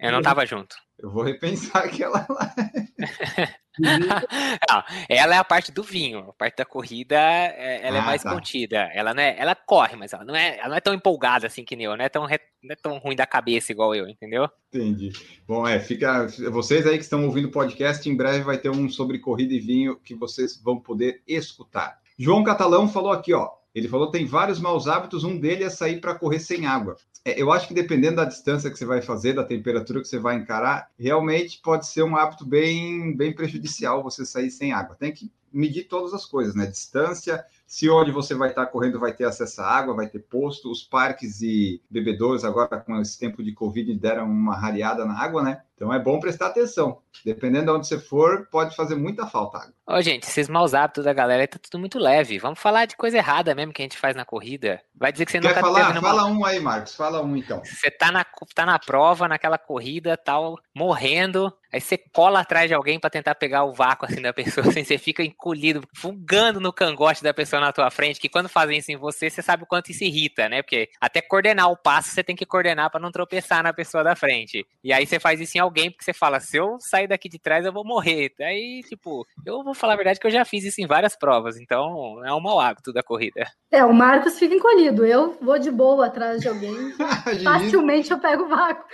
eu 0.01 0.11
não 0.11 0.21
tava 0.21 0.45
junto. 0.45 0.75
Eu 1.05 1.11
vou 1.11 1.23
repensar 1.23 1.83
aquela 1.85 2.25
lá. 2.29 2.55
Não, 3.77 4.83
ela 5.09 5.35
é 5.35 5.37
a 5.37 5.43
parte 5.43 5.69
do 5.69 5.83
vinho, 5.83 6.19
a 6.29 6.33
parte 6.33 6.55
da 6.57 6.65
corrida, 6.65 7.15
é- 7.17 7.81
ela 7.85 7.97
é 7.97 7.99
Ah, 7.99 8.05
mais 8.05 8.23
tá. 8.23 8.33
contida. 8.33 8.89
Ela 8.93 9.13
não 9.13 9.21
é, 9.21 9.35
ela 9.37 9.53
corre, 9.53 9.97
mas 9.97 10.13
ela 10.13 10.23
não 10.23 10.33
é, 10.33 10.57
ela 10.59 10.69
não 10.69 10.75
é 10.77 10.79
tão 10.79 10.93
empolgada 10.93 11.45
assim 11.47 11.65
que 11.65 11.75
nem 11.75 11.85
eu, 11.85 11.97
não 11.97 12.05
é 12.05 12.07
tão, 12.07 12.23
não 12.23 12.29
é 12.71 12.75
tão 12.81 12.97
ruim 12.99 13.17
da 13.17 13.25
cabeça 13.27 13.73
igual 13.73 13.93
eu, 13.93 14.07
entendeu? 14.07 14.49
Entendi. 14.73 15.11
Bom, 15.45 15.67
é, 15.67 15.77
fica. 15.79 16.25
Vocês 16.51 16.87
aí 16.87 16.97
que 16.97 17.03
estão 17.03 17.25
ouvindo 17.25 17.49
o 17.49 17.51
podcast, 17.51 18.09
em 18.09 18.15
breve 18.15 18.45
vai 18.45 18.57
ter 18.57 18.69
um 18.69 18.89
sobre 18.89 19.19
corrida 19.19 19.53
e 19.53 19.59
vinho 19.59 19.97
que 19.97 20.15
vocês 20.15 20.57
vão 20.61 20.79
poder 20.79 21.21
escutar. 21.27 21.99
João 22.17 22.45
Catalão 22.45 22.87
falou 22.87 23.11
aqui, 23.11 23.33
ó. 23.33 23.49
Ele 23.75 23.89
falou 23.89 24.09
tem 24.09 24.25
vários 24.25 24.59
maus 24.59 24.87
hábitos, 24.87 25.25
um 25.25 25.37
dele 25.37 25.65
é 25.65 25.69
sair 25.69 25.99
para 25.99 26.15
correr 26.15 26.39
sem 26.39 26.65
água. 26.65 26.95
É, 27.25 27.41
eu 27.41 27.51
acho 27.51 27.67
que 27.67 27.73
dependendo 27.73 28.15
da 28.15 28.25
distância 28.25 28.71
que 28.71 28.77
você 28.77 28.85
vai 28.85 29.01
fazer, 29.01 29.33
da 29.33 29.43
temperatura 29.43 29.99
que 29.99 30.07
você 30.07 30.17
vai 30.17 30.35
encarar, 30.35 30.89
realmente 30.97 31.59
pode 31.61 31.85
ser 31.85 32.03
um 32.03 32.15
hábito 32.15 32.45
bem, 32.45 33.15
bem 33.17 33.33
prejudicial 33.33 34.01
você 34.01 34.25
sair 34.25 34.49
sem 34.49 34.71
água. 34.71 34.95
Tem 34.95 35.11
que 35.11 35.29
medir 35.51 35.85
todas 35.85 36.13
as 36.13 36.25
coisas, 36.25 36.53
né? 36.53 36.65
Distância, 36.65 37.43
se 37.65 37.89
onde 37.89 38.11
você 38.11 38.35
vai 38.35 38.49
estar 38.49 38.65
correndo 38.67 38.99
vai 38.99 39.13
ter 39.13 39.23
acesso 39.23 39.61
à 39.61 39.65
água, 39.65 39.95
vai 39.95 40.07
ter 40.07 40.19
posto, 40.19 40.69
os 40.69 40.83
parques 40.83 41.41
e 41.41 41.81
bebedouros 41.89 42.45
agora 42.45 42.79
com 42.79 42.99
esse 43.01 43.17
tempo 43.17 43.43
de 43.43 43.53
Covid 43.53 43.93
deram 43.95 44.25
uma 44.25 44.55
rareada 44.55 45.05
na 45.05 45.17
água, 45.17 45.41
né? 45.41 45.61
Então 45.75 45.93
é 45.93 45.99
bom 45.99 46.19
prestar 46.19 46.47
atenção. 46.47 47.01
Dependendo 47.23 47.65
de 47.65 47.71
onde 47.71 47.87
você 47.87 47.99
for, 47.99 48.47
pode 48.49 48.75
fazer 48.75 48.95
muita 48.95 49.27
falta 49.27 49.57
água. 49.57 49.73
Ô, 49.87 50.01
gente, 50.01 50.23
esses 50.23 50.47
maus 50.47 50.73
hábitos 50.73 51.03
da 51.03 51.13
galera 51.13 51.47
tá 51.47 51.59
tudo 51.61 51.79
muito 51.79 51.99
leve. 51.99 52.39
Vamos 52.39 52.59
falar 52.59 52.85
de 52.85 52.95
coisa 52.95 53.17
errada 53.17 53.53
mesmo 53.53 53.73
que 53.73 53.81
a 53.81 53.85
gente 53.85 53.97
faz 53.97 54.15
na 54.15 54.25
corrida. 54.25 54.81
Vai 54.95 55.11
dizer 55.11 55.25
que 55.25 55.31
você 55.31 55.39
Quer 55.39 55.49
nunca 55.49 55.59
falar? 55.59 55.81
teve 55.81 55.93
numa... 55.93 56.09
Fala 56.09 56.25
um 56.25 56.45
aí, 56.45 56.59
Marcos. 56.59 56.95
Fala 56.95 57.21
um 57.21 57.35
então. 57.35 57.61
Você 57.63 57.91
tá 57.91 58.11
na, 58.11 58.25
tá 58.53 58.65
na 58.65 58.79
prova, 58.79 59.27
naquela 59.27 59.57
corrida, 59.57 60.17
tal, 60.17 60.57
morrendo, 60.73 61.53
aí 61.71 61.81
você 61.81 61.97
cola 61.97 62.39
atrás 62.39 62.69
de 62.69 62.73
alguém 62.73 62.99
pra 62.99 63.09
tentar 63.09 63.35
pegar 63.35 63.65
o 63.65 63.73
vácuo 63.73 64.05
assim 64.05 64.21
da 64.21 64.33
pessoa, 64.33 64.65
assim, 64.69 64.83
você 64.83 64.97
fica 64.97 65.23
encolhido, 65.23 65.81
fungando 65.95 66.59
no 66.59 66.71
cangote 66.71 67.21
da 67.21 67.33
pessoa 67.33 67.61
na 67.61 67.71
tua 67.73 67.91
frente, 67.91 68.19
que 68.19 68.29
quando 68.29 68.47
fazem 68.49 68.77
isso 68.77 68.91
em 68.91 68.97
você, 68.97 69.29
você 69.29 69.41
sabe 69.41 69.63
o 69.63 69.67
quanto 69.67 69.91
isso 69.91 70.03
irrita, 70.03 70.47
né? 70.47 70.61
Porque 70.61 70.89
até 70.99 71.21
coordenar 71.21 71.69
o 71.69 71.77
passo, 71.77 72.09
você 72.09 72.23
tem 72.23 72.35
que 72.35 72.45
coordenar 72.45 72.89
pra 72.89 72.99
não 72.99 73.11
tropeçar 73.11 73.61
na 73.61 73.73
pessoa 73.73 74.03
da 74.03 74.15
frente. 74.15 74.65
E 74.83 74.93
aí 74.93 75.05
você 75.05 75.19
faz 75.19 75.39
isso 75.39 75.57
em 75.57 75.61
alguém, 75.65 75.91
porque 75.91 76.03
você 76.03 76.13
fala, 76.13 76.39
se 76.39 76.57
eu 76.57 76.77
sair 76.79 77.07
daqui 77.07 77.27
de 77.27 77.39
trás, 77.39 77.65
eu 77.65 77.73
vou 77.73 77.85
morrer. 77.85 78.31
Aí, 78.39 78.81
tipo, 78.87 79.25
eu 79.45 79.63
vou 79.63 79.73
falar 79.73 79.93
a 79.93 79.97
verdade 79.97 80.19
que 80.19 80.27
eu 80.27 80.31
já 80.31 80.45
fiz 80.45 80.63
isso 80.63 80.81
em 80.81 80.87
várias 80.87 81.15
provas, 81.15 81.57
então 81.57 82.23
é 82.25 82.33
um 82.33 82.39
mau 82.39 82.59
hábito 82.59 82.93
da 82.93 83.03
corrida. 83.03 83.45
É, 83.71 83.83
o 83.83 83.93
Marcos 83.93 84.39
fica 84.39 84.55
encolhido. 84.55 85.05
Eu 85.05 85.37
vou 85.41 85.59
de 85.59 85.71
boa 85.71 86.05
atrás 86.05 86.41
de 86.41 86.47
alguém. 86.47 86.93
Facilmente 87.43 88.11
eu 88.11 88.19
pego 88.19 88.43
o 88.43 88.49
vácuo. 88.49 88.85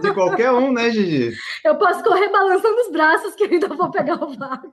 de 0.00 0.12
qualquer 0.12 0.50
um, 0.50 0.72
né, 0.72 0.90
Gigi? 0.90 1.36
Eu 1.64 1.76
posso 1.76 2.02
correr 2.02 2.28
balançando 2.28 2.80
os 2.80 2.90
braços 2.90 3.34
que 3.34 3.44
eu 3.44 3.50
ainda 3.50 3.68
vou 3.68 3.90
pegar 3.90 4.22
o 4.22 4.34
vácuo. 4.36 4.70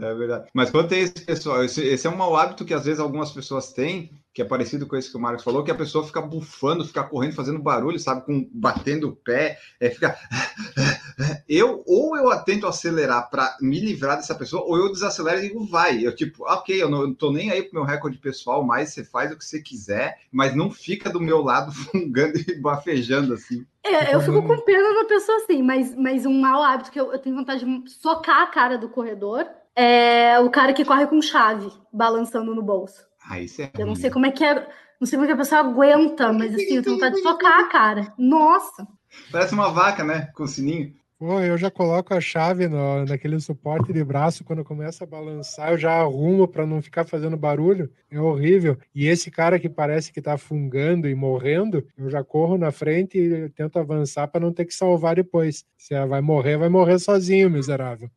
É 0.00 0.14
verdade. 0.14 0.48
Mas 0.54 0.70
quanto 0.70 0.94
a 0.94 0.96
esse 0.96 1.24
pessoal, 1.24 1.64
esse, 1.64 1.82
esse 1.82 2.06
é 2.06 2.10
um 2.10 2.16
mau 2.16 2.34
hábito 2.34 2.64
que 2.64 2.72
às 2.72 2.84
vezes 2.84 2.98
algumas 2.98 3.30
pessoas 3.30 3.72
têm, 3.72 4.10
que 4.32 4.40
é 4.40 4.44
parecido 4.44 4.86
com 4.86 4.96
esse 4.96 5.10
que 5.10 5.16
o 5.16 5.20
Marcos 5.20 5.44
falou, 5.44 5.62
que 5.62 5.70
a 5.70 5.74
pessoa 5.74 6.06
fica 6.06 6.20
bufando, 6.20 6.86
fica 6.86 7.02
correndo, 7.04 7.34
fazendo 7.34 7.58
barulho, 7.58 7.98
sabe, 7.98 8.24
com 8.24 8.48
batendo 8.52 9.08
o 9.08 9.16
pé, 9.16 9.58
é, 9.78 9.90
fica. 9.90 10.16
Eu 11.46 11.84
ou 11.86 12.16
eu 12.16 12.34
tento 12.40 12.66
acelerar 12.66 13.28
para 13.28 13.56
me 13.60 13.78
livrar 13.78 14.16
dessa 14.16 14.34
pessoa, 14.34 14.64
ou 14.64 14.78
eu 14.78 14.90
desacelero 14.90 15.38
e 15.38 15.48
digo 15.48 15.64
vai. 15.66 16.04
Eu 16.04 16.16
tipo, 16.16 16.42
ok, 16.44 16.82
eu 16.82 16.88
não 16.88 17.02
eu 17.02 17.14
tô 17.14 17.30
nem 17.30 17.50
aí 17.50 17.62
pro 17.62 17.74
meu 17.74 17.84
recorde 17.84 18.16
pessoal, 18.16 18.64
mas 18.64 18.88
você 18.88 19.04
faz 19.04 19.30
o 19.30 19.36
que 19.36 19.44
você 19.44 19.60
quiser, 19.60 20.18
mas 20.32 20.56
não 20.56 20.70
fica 20.70 21.10
do 21.10 21.20
meu 21.20 21.42
lado 21.42 21.70
fungando 21.92 22.38
e 22.38 22.54
bafejando 22.58 23.34
assim. 23.34 23.66
É, 23.84 24.14
eu 24.14 24.20
fico 24.20 24.42
com 24.42 24.60
pena 24.60 25.02
da 25.02 25.04
pessoa 25.04 25.38
assim, 25.38 25.62
mas, 25.62 25.94
mas 25.94 26.24
um 26.24 26.40
mau 26.40 26.62
hábito 26.62 26.90
que 26.90 26.98
eu, 26.98 27.12
eu 27.12 27.18
tenho 27.18 27.36
vontade 27.36 27.64
de 27.64 27.90
socar 27.90 28.42
a 28.42 28.46
cara 28.46 28.78
do 28.78 28.88
corredor 28.88 29.46
é 29.76 30.38
o 30.40 30.50
cara 30.50 30.72
que 30.72 30.84
corre 30.84 31.06
com 31.06 31.20
chave, 31.20 31.70
balançando 31.92 32.54
no 32.54 32.62
bolso. 32.62 33.11
Ah, 33.28 33.40
isso 33.40 33.62
é. 33.62 33.70
Eu 33.78 33.86
não 33.86 33.94
sei 33.94 34.10
como 34.10 34.26
é 34.26 34.30
que 34.30 34.44
é, 34.44 34.54
não 35.00 35.06
sei 35.06 35.16
como 35.16 35.24
é 35.24 35.26
que 35.26 35.34
a 35.34 35.36
pessoa 35.36 35.60
aguenta, 35.60 36.32
mas 36.32 36.54
assim, 36.54 36.76
eu 36.76 36.82
tenho 36.82 36.96
vontade 36.96 37.16
de 37.16 37.22
socar 37.22 37.60
a 37.60 37.68
cara. 37.68 38.12
Nossa! 38.18 38.86
Parece 39.30 39.54
uma 39.54 39.70
vaca, 39.70 40.02
né? 40.04 40.30
Com 40.34 40.46
sininho. 40.46 40.94
Pô, 41.22 41.40
eu 41.40 41.56
já 41.56 41.70
coloco 41.70 42.12
a 42.12 42.20
chave 42.20 42.66
no, 42.66 43.04
naquele 43.04 43.38
suporte 43.38 43.92
de 43.92 44.02
braço, 44.02 44.42
quando 44.42 44.64
começa 44.64 45.04
a 45.04 45.06
balançar, 45.06 45.70
eu 45.70 45.78
já 45.78 45.92
arrumo 45.92 46.48
para 46.48 46.66
não 46.66 46.82
ficar 46.82 47.04
fazendo 47.04 47.36
barulho. 47.36 47.88
É 48.10 48.20
horrível. 48.20 48.76
E 48.92 49.06
esse 49.06 49.30
cara 49.30 49.56
que 49.56 49.68
parece 49.68 50.12
que 50.12 50.20
tá 50.20 50.36
fungando 50.36 51.08
e 51.08 51.14
morrendo, 51.14 51.86
eu 51.96 52.10
já 52.10 52.24
corro 52.24 52.58
na 52.58 52.72
frente 52.72 53.18
e 53.18 53.48
tento 53.50 53.78
avançar 53.78 54.26
para 54.26 54.40
não 54.40 54.52
ter 54.52 54.64
que 54.64 54.74
salvar 54.74 55.14
depois. 55.14 55.64
Se 55.78 55.94
ela 55.94 56.06
vai 56.06 56.20
morrer, 56.20 56.56
vai 56.56 56.68
morrer 56.68 56.98
sozinho, 56.98 57.48
miserável. 57.48 58.10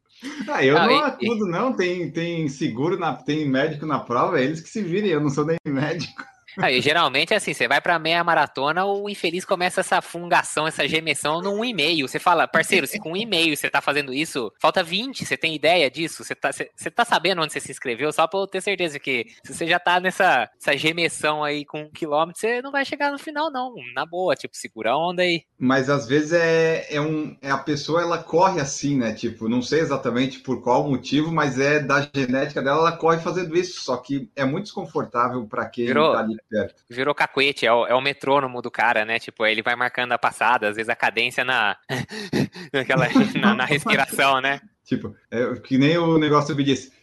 Ah, 0.47 0.63
eu 0.63 0.75
não 0.75 0.91
e- 0.91 1.03
acudo, 1.03 1.45
não. 1.45 1.73
Tem, 1.73 2.09
tem 2.11 2.47
seguro, 2.47 2.97
na, 2.97 3.13
tem 3.13 3.47
médico 3.47 3.85
na 3.85 3.99
prova, 3.99 4.39
é 4.39 4.43
eles 4.43 4.61
que 4.61 4.69
se 4.69 4.81
virem, 4.81 5.11
eu 5.11 5.21
não 5.21 5.29
sou 5.29 5.45
nem 5.45 5.57
médico. 5.65 6.23
Aí, 6.57 6.81
geralmente 6.81 7.33
é 7.33 7.37
assim, 7.37 7.53
você 7.53 7.67
vai 7.67 7.81
pra 7.81 7.99
meia 7.99 8.23
maratona, 8.23 8.85
o 8.85 9.09
infeliz 9.09 9.43
começa 9.45 9.81
essa 9.81 10.01
fungação, 10.01 10.67
essa 10.67 10.87
gemessão 10.87 11.41
no 11.41 11.51
1,5. 11.51 12.07
Você 12.07 12.19
fala, 12.19 12.47
parceiro, 12.47 12.87
se 12.87 12.99
com 12.99 13.11
1,5 13.11 13.55
você 13.55 13.69
tá 13.69 13.81
fazendo 13.81 14.13
isso, 14.13 14.51
falta 14.59 14.83
20, 14.83 15.25
você 15.25 15.37
tem 15.37 15.55
ideia 15.55 15.89
disso? 15.89 16.23
Você 16.23 16.35
tá, 16.35 16.51
você, 16.51 16.69
você 16.75 16.89
tá 16.89 17.03
sabendo 17.03 17.41
onde 17.41 17.53
você 17.53 17.59
se 17.59 17.71
inscreveu? 17.71 18.11
Só 18.11 18.27
pra 18.27 18.39
eu 18.39 18.47
ter 18.47 18.61
certeza 18.61 18.99
que 18.99 19.25
se 19.43 19.53
você 19.53 19.67
já 19.67 19.79
tá 19.79 19.99
nessa 19.99 20.49
essa 20.59 20.77
gemessão 20.77 21.43
aí 21.43 21.65
com 21.65 21.81
um 21.81 21.89
quilômetro, 21.89 22.39
você 22.39 22.61
não 22.61 22.71
vai 22.71 22.85
chegar 22.85 23.11
no 23.11 23.19
final, 23.19 23.51
não. 23.51 23.73
Na 23.93 24.05
boa, 24.05 24.35
tipo, 24.35 24.55
segura 24.55 24.91
a 24.91 24.97
onda 24.97 25.21
aí. 25.21 25.43
Mas 25.57 25.89
às 25.89 26.07
vezes 26.07 26.33
é, 26.33 26.85
é, 26.89 27.01
um, 27.01 27.35
é 27.41 27.51
a 27.51 27.57
pessoa, 27.57 28.01
ela 28.01 28.17
corre 28.17 28.59
assim, 28.59 28.97
né? 28.97 29.13
Tipo, 29.13 29.47
não 29.47 29.61
sei 29.61 29.79
exatamente 29.79 30.39
por 30.39 30.61
qual 30.61 30.87
motivo, 30.87 31.31
mas 31.31 31.59
é 31.59 31.79
da 31.79 32.07
genética 32.13 32.61
dela, 32.61 32.79
ela 32.79 32.97
corre 32.97 33.19
fazendo 33.19 33.55
isso. 33.55 33.81
Só 33.81 33.97
que 33.97 34.29
é 34.35 34.45
muito 34.45 34.65
desconfortável 34.65 35.45
para 35.45 35.65
quem 35.67 35.85
Virou. 35.85 36.13
tá 36.13 36.19
ali 36.19 36.37
perto. 36.55 36.83
Virou 36.89 37.13
cacuete, 37.13 37.65
é 37.65 37.73
o, 37.73 37.85
é 37.85 37.93
o 37.93 38.01
metrônomo 38.01 38.61
do 38.61 38.71
cara, 38.71 39.03
né? 39.03 39.19
Tipo, 39.19 39.45
ele 39.45 39.61
vai 39.61 39.75
marcando 39.75 40.13
a 40.13 40.17
passada, 40.17 40.69
às 40.69 40.75
vezes 40.75 40.89
a 40.89 40.95
cadência 40.95 41.43
na, 41.43 41.77
naquela, 42.71 43.07
na, 43.39 43.53
na 43.53 43.65
respiração, 43.65 44.39
né? 44.39 44.61
Tipo, 44.85 45.15
é, 45.29 45.55
que 45.55 45.77
nem 45.77 45.97
o 45.97 46.17
negócio 46.17 46.55
do 46.55 46.63
disse. 46.63 46.93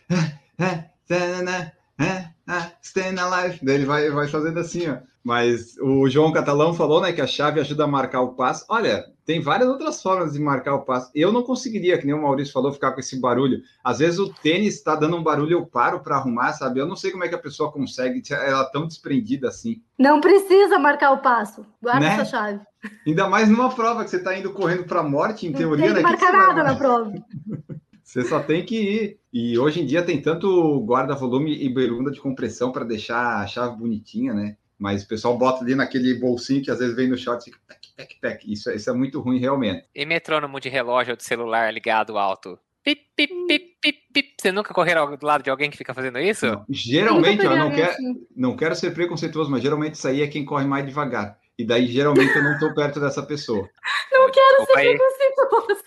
"Ah, 2.02 2.14
ah, 2.14 2.22
tanana, 2.22 2.32
ah, 2.48 2.56
ah, 2.66 2.72
Stand 2.82 3.20
alive. 3.20 3.58
Daí 3.62 3.74
ele 3.76 3.86
vai, 3.86 4.10
vai 4.10 4.28
fazendo 4.28 4.58
assim, 4.58 4.88
ó. 4.88 4.96
Mas 5.24 5.76
o 5.80 6.08
João 6.10 6.32
Catalão 6.32 6.74
falou, 6.74 7.00
né, 7.00 7.12
que 7.12 7.20
a 7.20 7.26
chave 7.28 7.60
ajuda 7.60 7.84
a 7.84 7.86
marcar 7.86 8.22
o 8.22 8.34
passo. 8.34 8.64
Olha, 8.68 9.04
tem 9.24 9.40
várias 9.40 9.68
outras 9.68 10.02
formas 10.02 10.32
de 10.32 10.40
marcar 10.40 10.74
o 10.74 10.80
passo. 10.84 11.12
Eu 11.14 11.30
não 11.30 11.44
conseguiria, 11.44 11.96
que 11.96 12.04
nem 12.04 12.12
o 12.14 12.20
Maurício 12.20 12.52
falou, 12.52 12.72
ficar 12.72 12.90
com 12.90 12.98
esse 12.98 13.20
barulho. 13.20 13.60
Às 13.84 14.00
vezes 14.00 14.18
o 14.18 14.28
tênis 14.42 14.74
está 14.74 14.96
dando 14.96 15.16
um 15.16 15.22
barulho, 15.22 15.52
eu 15.52 15.64
paro 15.64 16.00
para 16.00 16.16
arrumar, 16.16 16.52
sabe? 16.54 16.80
Eu 16.80 16.86
não 16.86 16.96
sei 16.96 17.12
como 17.12 17.22
é 17.22 17.28
que 17.28 17.36
a 17.36 17.38
pessoa 17.38 17.70
consegue, 17.70 18.20
ela 18.32 18.64
tão 18.64 18.84
desprendida 18.88 19.46
assim. 19.46 19.80
Não 19.96 20.20
precisa 20.20 20.76
marcar 20.76 21.12
o 21.12 21.18
passo. 21.18 21.64
Guarda 21.80 22.00
Né? 22.00 22.14
essa 22.14 22.24
chave. 22.24 22.60
Ainda 23.06 23.28
mais 23.28 23.48
numa 23.48 23.70
prova 23.72 24.02
que 24.02 24.10
você 24.10 24.16
está 24.16 24.36
indo 24.36 24.52
correndo 24.52 24.82
para 24.82 25.00
a 25.00 25.04
morte, 25.04 25.46
em 25.46 25.50
Não 25.50 25.56
teoria, 25.58 25.84
tem 25.86 25.94
que 25.94 26.02
né? 26.02 26.08
marcar 26.10 26.32
vai- 26.32 26.46
nada 26.48 26.64
na 26.64 26.74
prova. 26.74 27.12
Você 28.02 28.24
só 28.24 28.40
tem 28.40 28.64
que 28.64 28.76
ir. 28.76 29.18
E 29.32 29.58
hoje 29.58 29.80
em 29.80 29.86
dia 29.86 30.02
tem 30.02 30.20
tanto 30.20 30.80
guarda-volume 30.84 31.54
e 31.62 31.68
bermuda 31.68 32.10
de 32.10 32.20
compressão 32.20 32.70
para 32.72 32.84
deixar 32.84 33.36
a 33.42 33.46
chave 33.46 33.76
bonitinha, 33.76 34.34
né? 34.34 34.56
Mas 34.78 35.04
o 35.04 35.08
pessoal 35.08 35.38
bota 35.38 35.62
ali 35.62 35.74
naquele 35.74 36.14
bolsinho 36.14 36.62
que 36.62 36.70
às 36.70 36.80
vezes 36.80 36.96
vem 36.96 37.08
no 37.08 37.16
short 37.16 37.48
e 37.48 37.52
fica 37.52 37.62
pec, 37.68 37.88
pec, 37.96 38.20
pec. 38.20 38.52
Isso, 38.52 38.68
é- 38.68 38.74
isso 38.74 38.90
é 38.90 38.92
muito 38.92 39.20
ruim, 39.20 39.38
realmente. 39.38 39.84
E 39.94 40.04
metrônomo 40.04 40.58
de 40.58 40.68
relógio 40.68 41.12
ou 41.12 41.16
de 41.16 41.22
celular 41.24 41.72
ligado 41.72 42.18
alto. 42.18 42.58
Pip, 42.82 43.00
pip, 43.14 43.32
pip, 43.46 43.76
pip, 43.80 43.98
pip. 44.12 44.34
Você 44.40 44.50
nunca 44.50 44.74
correram 44.74 45.16
do 45.16 45.24
lado 45.24 45.44
de 45.44 45.50
alguém 45.50 45.70
que 45.70 45.76
fica 45.76 45.94
fazendo 45.94 46.18
isso? 46.18 46.46
Geralmente, 46.68 47.44
Nunca 47.44 47.54
eu 47.54 47.56
não 47.56 47.70
quero, 47.70 47.90
assim. 47.92 48.26
não 48.34 48.56
quero 48.56 48.74
ser 48.74 48.90
preconceituoso, 48.92 49.48
mas 49.48 49.62
geralmente 49.62 49.94
isso 49.94 50.08
aí 50.08 50.20
é 50.20 50.26
quem 50.26 50.44
corre 50.44 50.66
mais 50.66 50.84
devagar. 50.84 51.38
E 51.56 51.64
daí, 51.64 51.86
geralmente, 51.86 52.34
eu 52.34 52.42
não 52.42 52.54
estou 52.54 52.74
perto 52.74 52.98
dessa 52.98 53.22
pessoa. 53.22 53.68
Não 54.10 54.28
quero 54.32 54.56
Desculpa 54.58 54.72
ser 54.72 54.78
aí. 54.80 54.98
preconceituoso. 54.98 55.82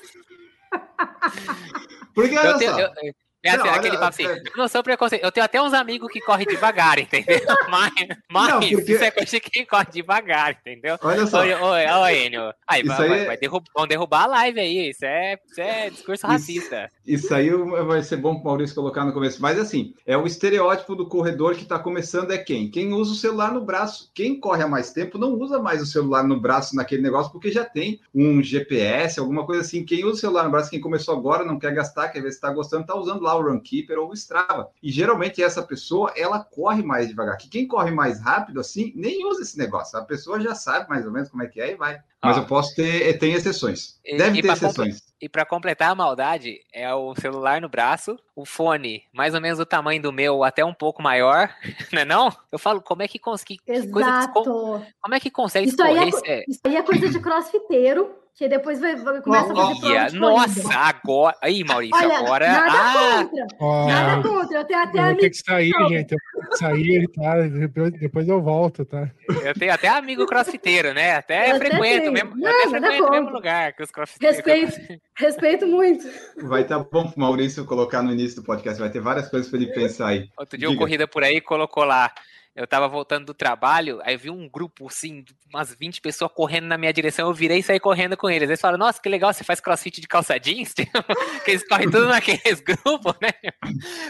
Porque 2.13 2.37
olha 2.37 2.49
Eu 2.49 2.57
tenho, 2.57 2.71
só. 2.71 2.79
eu- 2.79 3.13
é 3.47 3.51
assim, 3.51 3.67
Não, 3.67 3.73
aquele 3.75 3.97
papo 3.97 4.05
assim, 4.09 4.25
é- 4.25 4.37
eu 4.39 4.57
não 4.57 4.67
sou 4.67 4.83
preconceito. 4.83 5.23
Eu 5.23 5.31
tenho 5.31 5.45
até 5.45 5.61
uns 5.61 5.73
amigos 5.73 6.11
que 6.11 6.19
correm 6.21 6.45
devagar, 6.47 6.97
entendeu? 6.99 7.39
Mas, 7.69 7.91
mas 8.31 8.49
Não, 8.49 8.59
porque- 8.59 8.91
isso 8.93 9.03
é 9.03 9.11
coisa 9.11 9.31
de 9.31 9.39
quem 9.39 9.65
corre 9.65 9.85
devagar, 9.91 10.51
entendeu? 10.51 10.97
Olha 11.01 11.25
só. 11.27 11.41
Oi, 11.41 11.53
oi, 11.53 11.85
oi, 11.85 12.25
Enio. 12.25 12.53
Aí, 12.67 12.81
Isso 12.81 12.89
vai, 12.89 13.01
aí 13.03 13.09
vai, 13.09 13.19
é- 13.21 13.25
vai 13.25 13.37
derrub- 13.37 13.65
vão 13.75 13.87
derrubar 13.87 14.23
a 14.23 14.27
live 14.27 14.59
aí. 14.59 14.89
Isso 14.89 15.05
é, 15.05 15.37
isso 15.49 15.61
é 15.61 15.89
discurso 15.89 16.25
Isso- 16.25 16.27
racista. 16.27 16.89
Isso 17.05 17.33
aí 17.33 17.49
vai 17.85 18.01
ser 18.01 18.17
bom 18.17 18.33
para 18.35 18.41
o 18.41 18.45
Maurício 18.45 18.75
colocar 18.75 19.05
no 19.05 19.13
começo. 19.13 19.41
Mas 19.41 19.59
assim, 19.59 19.93
é 20.05 20.17
o 20.17 20.25
estereótipo 20.25 20.95
do 20.95 21.07
corredor 21.07 21.55
que 21.55 21.63
está 21.63 21.77
começando 21.77 22.31
é 22.31 22.37
quem? 22.37 22.69
Quem 22.69 22.93
usa 22.93 23.11
o 23.11 23.15
celular 23.15 23.51
no 23.53 23.61
braço. 23.61 24.09
Quem 24.13 24.39
corre 24.39 24.63
há 24.63 24.67
mais 24.67 24.91
tempo 24.91 25.17
não 25.17 25.33
usa 25.33 25.59
mais 25.59 25.81
o 25.81 25.85
celular 25.85 26.23
no 26.23 26.39
braço 26.39 26.75
naquele 26.75 27.01
negócio, 27.01 27.31
porque 27.31 27.51
já 27.51 27.63
tem 27.63 27.99
um 28.13 28.41
GPS, 28.41 29.19
alguma 29.19 29.45
coisa 29.45 29.61
assim. 29.61 29.85
Quem 29.85 30.03
usa 30.03 30.13
o 30.15 30.19
celular 30.19 30.43
no 30.45 30.51
braço, 30.51 30.69
quem 30.69 30.79
começou 30.81 31.15
agora, 31.15 31.45
não 31.45 31.59
quer 31.59 31.73
gastar, 31.73 32.09
quer 32.09 32.21
ver 32.21 32.29
se 32.31 32.35
está 32.37 32.49
gostando, 32.49 32.81
está 32.81 32.95
usando 32.95 33.21
lá 33.21 33.34
o 33.37 33.41
Runkeeper 33.49 33.99
ou 33.99 34.09
o 34.09 34.13
Strava. 34.13 34.69
E 34.81 34.91
geralmente 34.91 35.41
essa 35.43 35.61
pessoa, 35.63 36.11
ela 36.15 36.43
corre 36.43 36.83
mais 36.83 37.07
devagar. 37.07 37.37
Que 37.37 37.47
quem 37.49 37.67
corre 37.67 37.91
mais 37.91 38.21
rápido 38.21 38.59
assim, 38.59 38.91
nem 38.95 39.25
usa 39.27 39.41
esse 39.41 39.57
negócio. 39.57 39.97
A 39.97 40.03
pessoa 40.03 40.39
já 40.39 40.55
sabe 40.55 40.89
mais 40.89 41.05
ou 41.05 41.11
menos 41.11 41.29
como 41.29 41.43
é 41.43 41.47
que 41.47 41.59
é 41.61 41.71
e 41.71 41.75
vai. 41.75 41.99
Mas 42.23 42.37
eu 42.37 42.45
posso 42.45 42.73
ter, 42.75 43.19
tem 43.19 43.33
exceções. 43.33 43.99
E- 44.03 44.17
Deve 44.17 44.39
e 44.39 44.41
ter 44.41 44.47
pra 44.47 44.55
comple- 44.57 44.87
exceções. 44.87 45.13
E 45.21 45.29
pra 45.29 45.45
completar 45.45 45.91
a 45.91 45.95
maldade, 45.95 46.59
é 46.73 46.91
o 46.93 47.13
celular 47.15 47.61
no 47.61 47.69
braço, 47.69 48.17
o 48.35 48.45
fone 48.45 49.03
mais 49.13 49.35
ou 49.35 49.41
menos 49.41 49.59
do 49.59 49.65
tamanho 49.65 50.01
do 50.01 50.11
meu, 50.11 50.43
até 50.43 50.65
um 50.65 50.73
pouco 50.73 51.03
maior, 51.03 51.49
né 51.93 52.03
não? 52.03 52.29
Eu 52.51 52.57
falo, 52.57 52.81
como 52.81 53.03
é 53.03 53.07
que 53.07 53.19
consegui, 53.19 53.57
que 53.59 53.65
coisa 53.65 53.85
que- 53.87 53.99
Exato. 53.99 54.43
como 54.43 55.13
é 55.15 55.19
que 55.19 55.29
consegue 55.29 55.69
Isso 55.69 55.81
aí, 55.83 55.97
é, 55.97 56.07
escorrer? 56.07 56.11
co- 56.11 56.17
isso 56.17 56.25
é- 56.31 56.43
isso 56.47 56.59
aí 56.65 56.75
é 56.77 56.81
coisa 56.81 57.09
de 57.09 57.19
crossfiteiro, 57.19 58.15
que 58.37 58.49
depois 58.49 58.81
vai, 58.81 58.95
vai- 58.97 59.21
começa 59.21 59.45
a 59.45 59.55
fazer 59.55 59.79
prova 59.79 60.09
de 60.09 60.19
nossa, 60.19 60.61
corrida. 60.61 60.77
agora. 60.77 61.37
Aí, 61.41 61.63
Maurício, 61.63 61.95
Olha, 61.95 62.17
agora. 62.17 62.47
nada 62.47 62.71
Ah, 62.73 63.25
contra, 63.25 63.85
nada 63.87 64.21
contra. 64.29 64.57
Eu 64.59 64.65
tenho 64.65 64.83
até 64.83 64.97
eu 64.99 65.03
amigos. 65.03 65.27
que 65.41 65.45
sair, 65.51 65.71
gente. 65.89 66.11
Eu 66.13 66.17
ter 66.17 66.49
que 66.49 66.57
sair, 66.57 67.07
tá? 67.13 67.41
Depois, 67.47 67.91
depois 67.93 68.27
eu 68.27 68.41
volto, 68.41 68.83
tá? 68.83 69.09
eu 69.41 69.53
tenho 69.53 69.73
até 69.73 69.87
amigo 69.87 70.25
crossfiteiro, 70.25 70.93
né? 70.93 71.15
Até 71.15 71.49
Eu 71.51 71.55
até 71.55 71.65
frequento, 71.69 71.99
tenho. 72.01 72.11
mesmo, 72.11 72.35
Não, 72.35 72.49
até 72.49 72.69
frequento 72.69 73.03
o 73.05 73.11
mesmo 73.11 73.29
lugar 73.29 73.71
que 73.73 73.83
os 73.83 73.91
crossfiteiros. 73.91 74.35
Respeito. 74.45 75.01
Respeito 75.17 75.65
muito. 75.67 76.05
Vai 76.43 76.63
estar 76.63 76.79
bom 76.79 77.07
pro 77.09 77.17
Maurício 77.19 77.63
colocar 77.63 78.01
no 78.03 78.11
início 78.11 78.41
do 78.41 78.45
podcast. 78.45 78.77
Vai 78.79 78.89
ter 78.89 78.99
várias 78.99 79.29
coisas 79.29 79.49
para 79.49 79.59
ele 79.61 79.71
pensar 79.71 80.07
aí. 80.07 80.27
Outro 80.37 80.57
dia, 80.57 80.67
Diga. 80.67 80.79
corrida 80.79 81.07
por 81.07 81.23
aí 81.23 81.39
colocou 81.39 81.85
lá. 81.85 82.11
Eu 82.55 82.65
tava 82.65 82.87
voltando 82.87 83.25
do 83.25 83.33
trabalho, 83.33 83.99
aí 84.03 84.15
vi 84.15 84.29
um 84.29 84.47
grupo, 84.47 84.87
assim, 84.87 85.25
umas 85.53 85.75
20 85.75 85.99
pessoas 85.99 86.31
correndo 86.33 86.67
na 86.67 86.77
minha 86.77 86.93
direção. 86.93 87.27
Eu 87.27 87.33
virei 87.33 87.59
e 87.59 87.63
saí 87.63 87.81
correndo 87.81 88.15
com 88.15 88.29
eles. 88.29 88.47
Eles 88.47 88.61
falaram, 88.61 88.79
nossa, 88.79 89.01
que 89.01 89.09
legal, 89.09 89.33
você 89.33 89.43
faz 89.43 89.59
crossfit 89.59 89.99
de 89.99 90.07
calça 90.07 90.39
jeans? 90.39 90.73
que 91.43 91.51
eles 91.51 91.67
correm 91.67 91.91
tudo 91.91 92.07
naqueles 92.07 92.61
grupos, 92.63 93.13
né? 93.21 93.31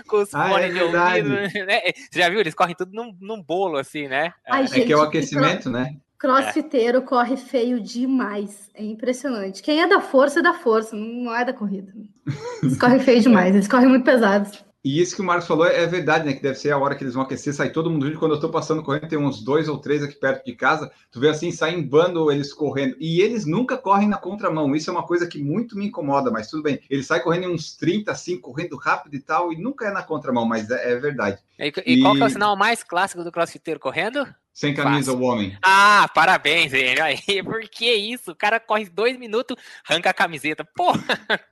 Com 0.08 0.18
os 0.22 0.36
Ah, 0.36 0.62
é 0.62 0.70
de 0.70 0.80
ouvido. 0.80 1.30
Né? 1.30 1.82
Você 2.12 2.20
já 2.20 2.30
viu? 2.30 2.40
Eles 2.40 2.54
correm 2.54 2.76
tudo 2.76 2.94
num, 2.94 3.18
num 3.20 3.42
bolo, 3.42 3.78
assim, 3.78 4.08
né? 4.08 4.32
Ai, 4.48 4.66
É 4.66 4.68
que 4.68 4.94
é 4.94 4.96
o 4.96 5.00
Gente, 5.00 5.08
aquecimento, 5.08 5.70
né? 5.72 5.96
Crossfiteiro 6.20 7.02
corre 7.02 7.38
feio 7.38 7.80
demais. 7.80 8.70
É 8.74 8.84
impressionante. 8.84 9.62
Quem 9.62 9.82
é 9.82 9.88
da 9.88 10.02
força 10.02 10.40
é 10.40 10.44
da 10.44 10.54
força, 10.54 10.96
não 10.96 11.34
é 11.36 11.44
da 11.44 11.54
corrida. 11.54 11.94
Eles 12.64 12.78
correm 12.78 13.00
feio 13.00 13.22
demais, 13.22 13.54
eles 13.54 13.68
correm 13.68 13.88
muito 13.88 14.06
pesados. 14.06 14.64
E 14.86 15.02
isso 15.02 15.15
que 15.15 15.21
o 15.24 15.26
Marcos 15.26 15.48
falou 15.48 15.65
é 15.65 15.88
verdade, 15.88 16.28
né? 16.28 16.34
Que 16.34 16.43
deve 16.43 16.60
ser 16.60 16.69
a 16.69 16.78
hora 16.78 16.93
que 16.93 17.04
eles 17.04 17.15
vão 17.15 17.24
aquecer, 17.24 17.52
sai 17.56 17.71
todo 17.71 17.89
mundo 17.89 18.06
junto. 18.06 18.19
Quando 18.19 18.36
eu 18.36 18.39
tô 18.39 18.50
passando 18.50 18.84
correndo, 18.84 19.08
tem 19.08 19.17
uns 19.17 19.43
dois 19.43 19.67
ou 19.67 19.80
três 19.80 20.04
aqui 20.04 20.13
perto 20.13 20.45
de 20.45 20.54
casa. 20.54 20.91
Tu 21.12 21.19
vê 21.19 21.28
assim, 21.28 21.52
sai 21.52 21.74
em 21.74 21.82
bando 21.82 22.32
eles 22.32 22.54
correndo. 22.54 22.95
E 23.00 23.19
eles 23.19 23.48
nunca 23.48 23.80
correm 23.80 24.08
na 24.08 24.17
contramão. 24.17 24.76
Isso 24.76 24.91
é 24.91 24.93
uma 24.93 25.02
coisa 25.02 25.26
que 25.26 25.41
muito 25.41 25.76
me 25.76 25.88
incomoda, 25.88 26.30
mas 26.30 26.52
tudo 26.52 26.62
bem. 26.62 26.80
Eles 26.88 27.08
saem 27.08 27.24
correndo 27.24 27.45
em 27.45 27.54
uns 27.56 27.76
30, 27.76 28.12
assim, 28.12 28.39
correndo 28.39 28.78
rápido 28.78 29.15
e 29.15 29.19
tal, 29.19 29.52
e 29.52 29.58
nunca 29.58 29.88
é 29.88 29.91
na 29.91 30.04
contramão, 30.04 30.45
mas 30.45 30.69
é, 30.69 30.91
é 30.91 30.95
verdade. 30.98 31.39
E, 31.58 31.95
e 31.95 32.02
qual 32.04 32.13
que 32.13 32.21
é 32.21 32.26
o 32.26 32.30
sinal 32.30 32.56
mais 32.56 32.84
clássico 32.84 33.24
do 33.24 33.32
crossfiteiro 33.32 33.80
correndo? 33.80 34.24
Sem 34.56 34.74
camisa, 34.74 35.12
Fácil. 35.12 35.22
o 35.22 35.28
homem. 35.30 35.58
Ah, 35.62 36.10
parabéns, 36.15 36.72
ele. 36.72 37.02
Aí, 37.02 37.20
por 37.44 37.60
que 37.70 37.94
isso? 37.94 38.32
O 38.32 38.36
cara 38.36 38.58
corre 38.58 38.86
dois 38.86 39.20
minutos, 39.20 39.58
arranca 39.88 40.10
a 40.10 40.13
camiseta. 40.13 40.63
Porra! 40.63 41.04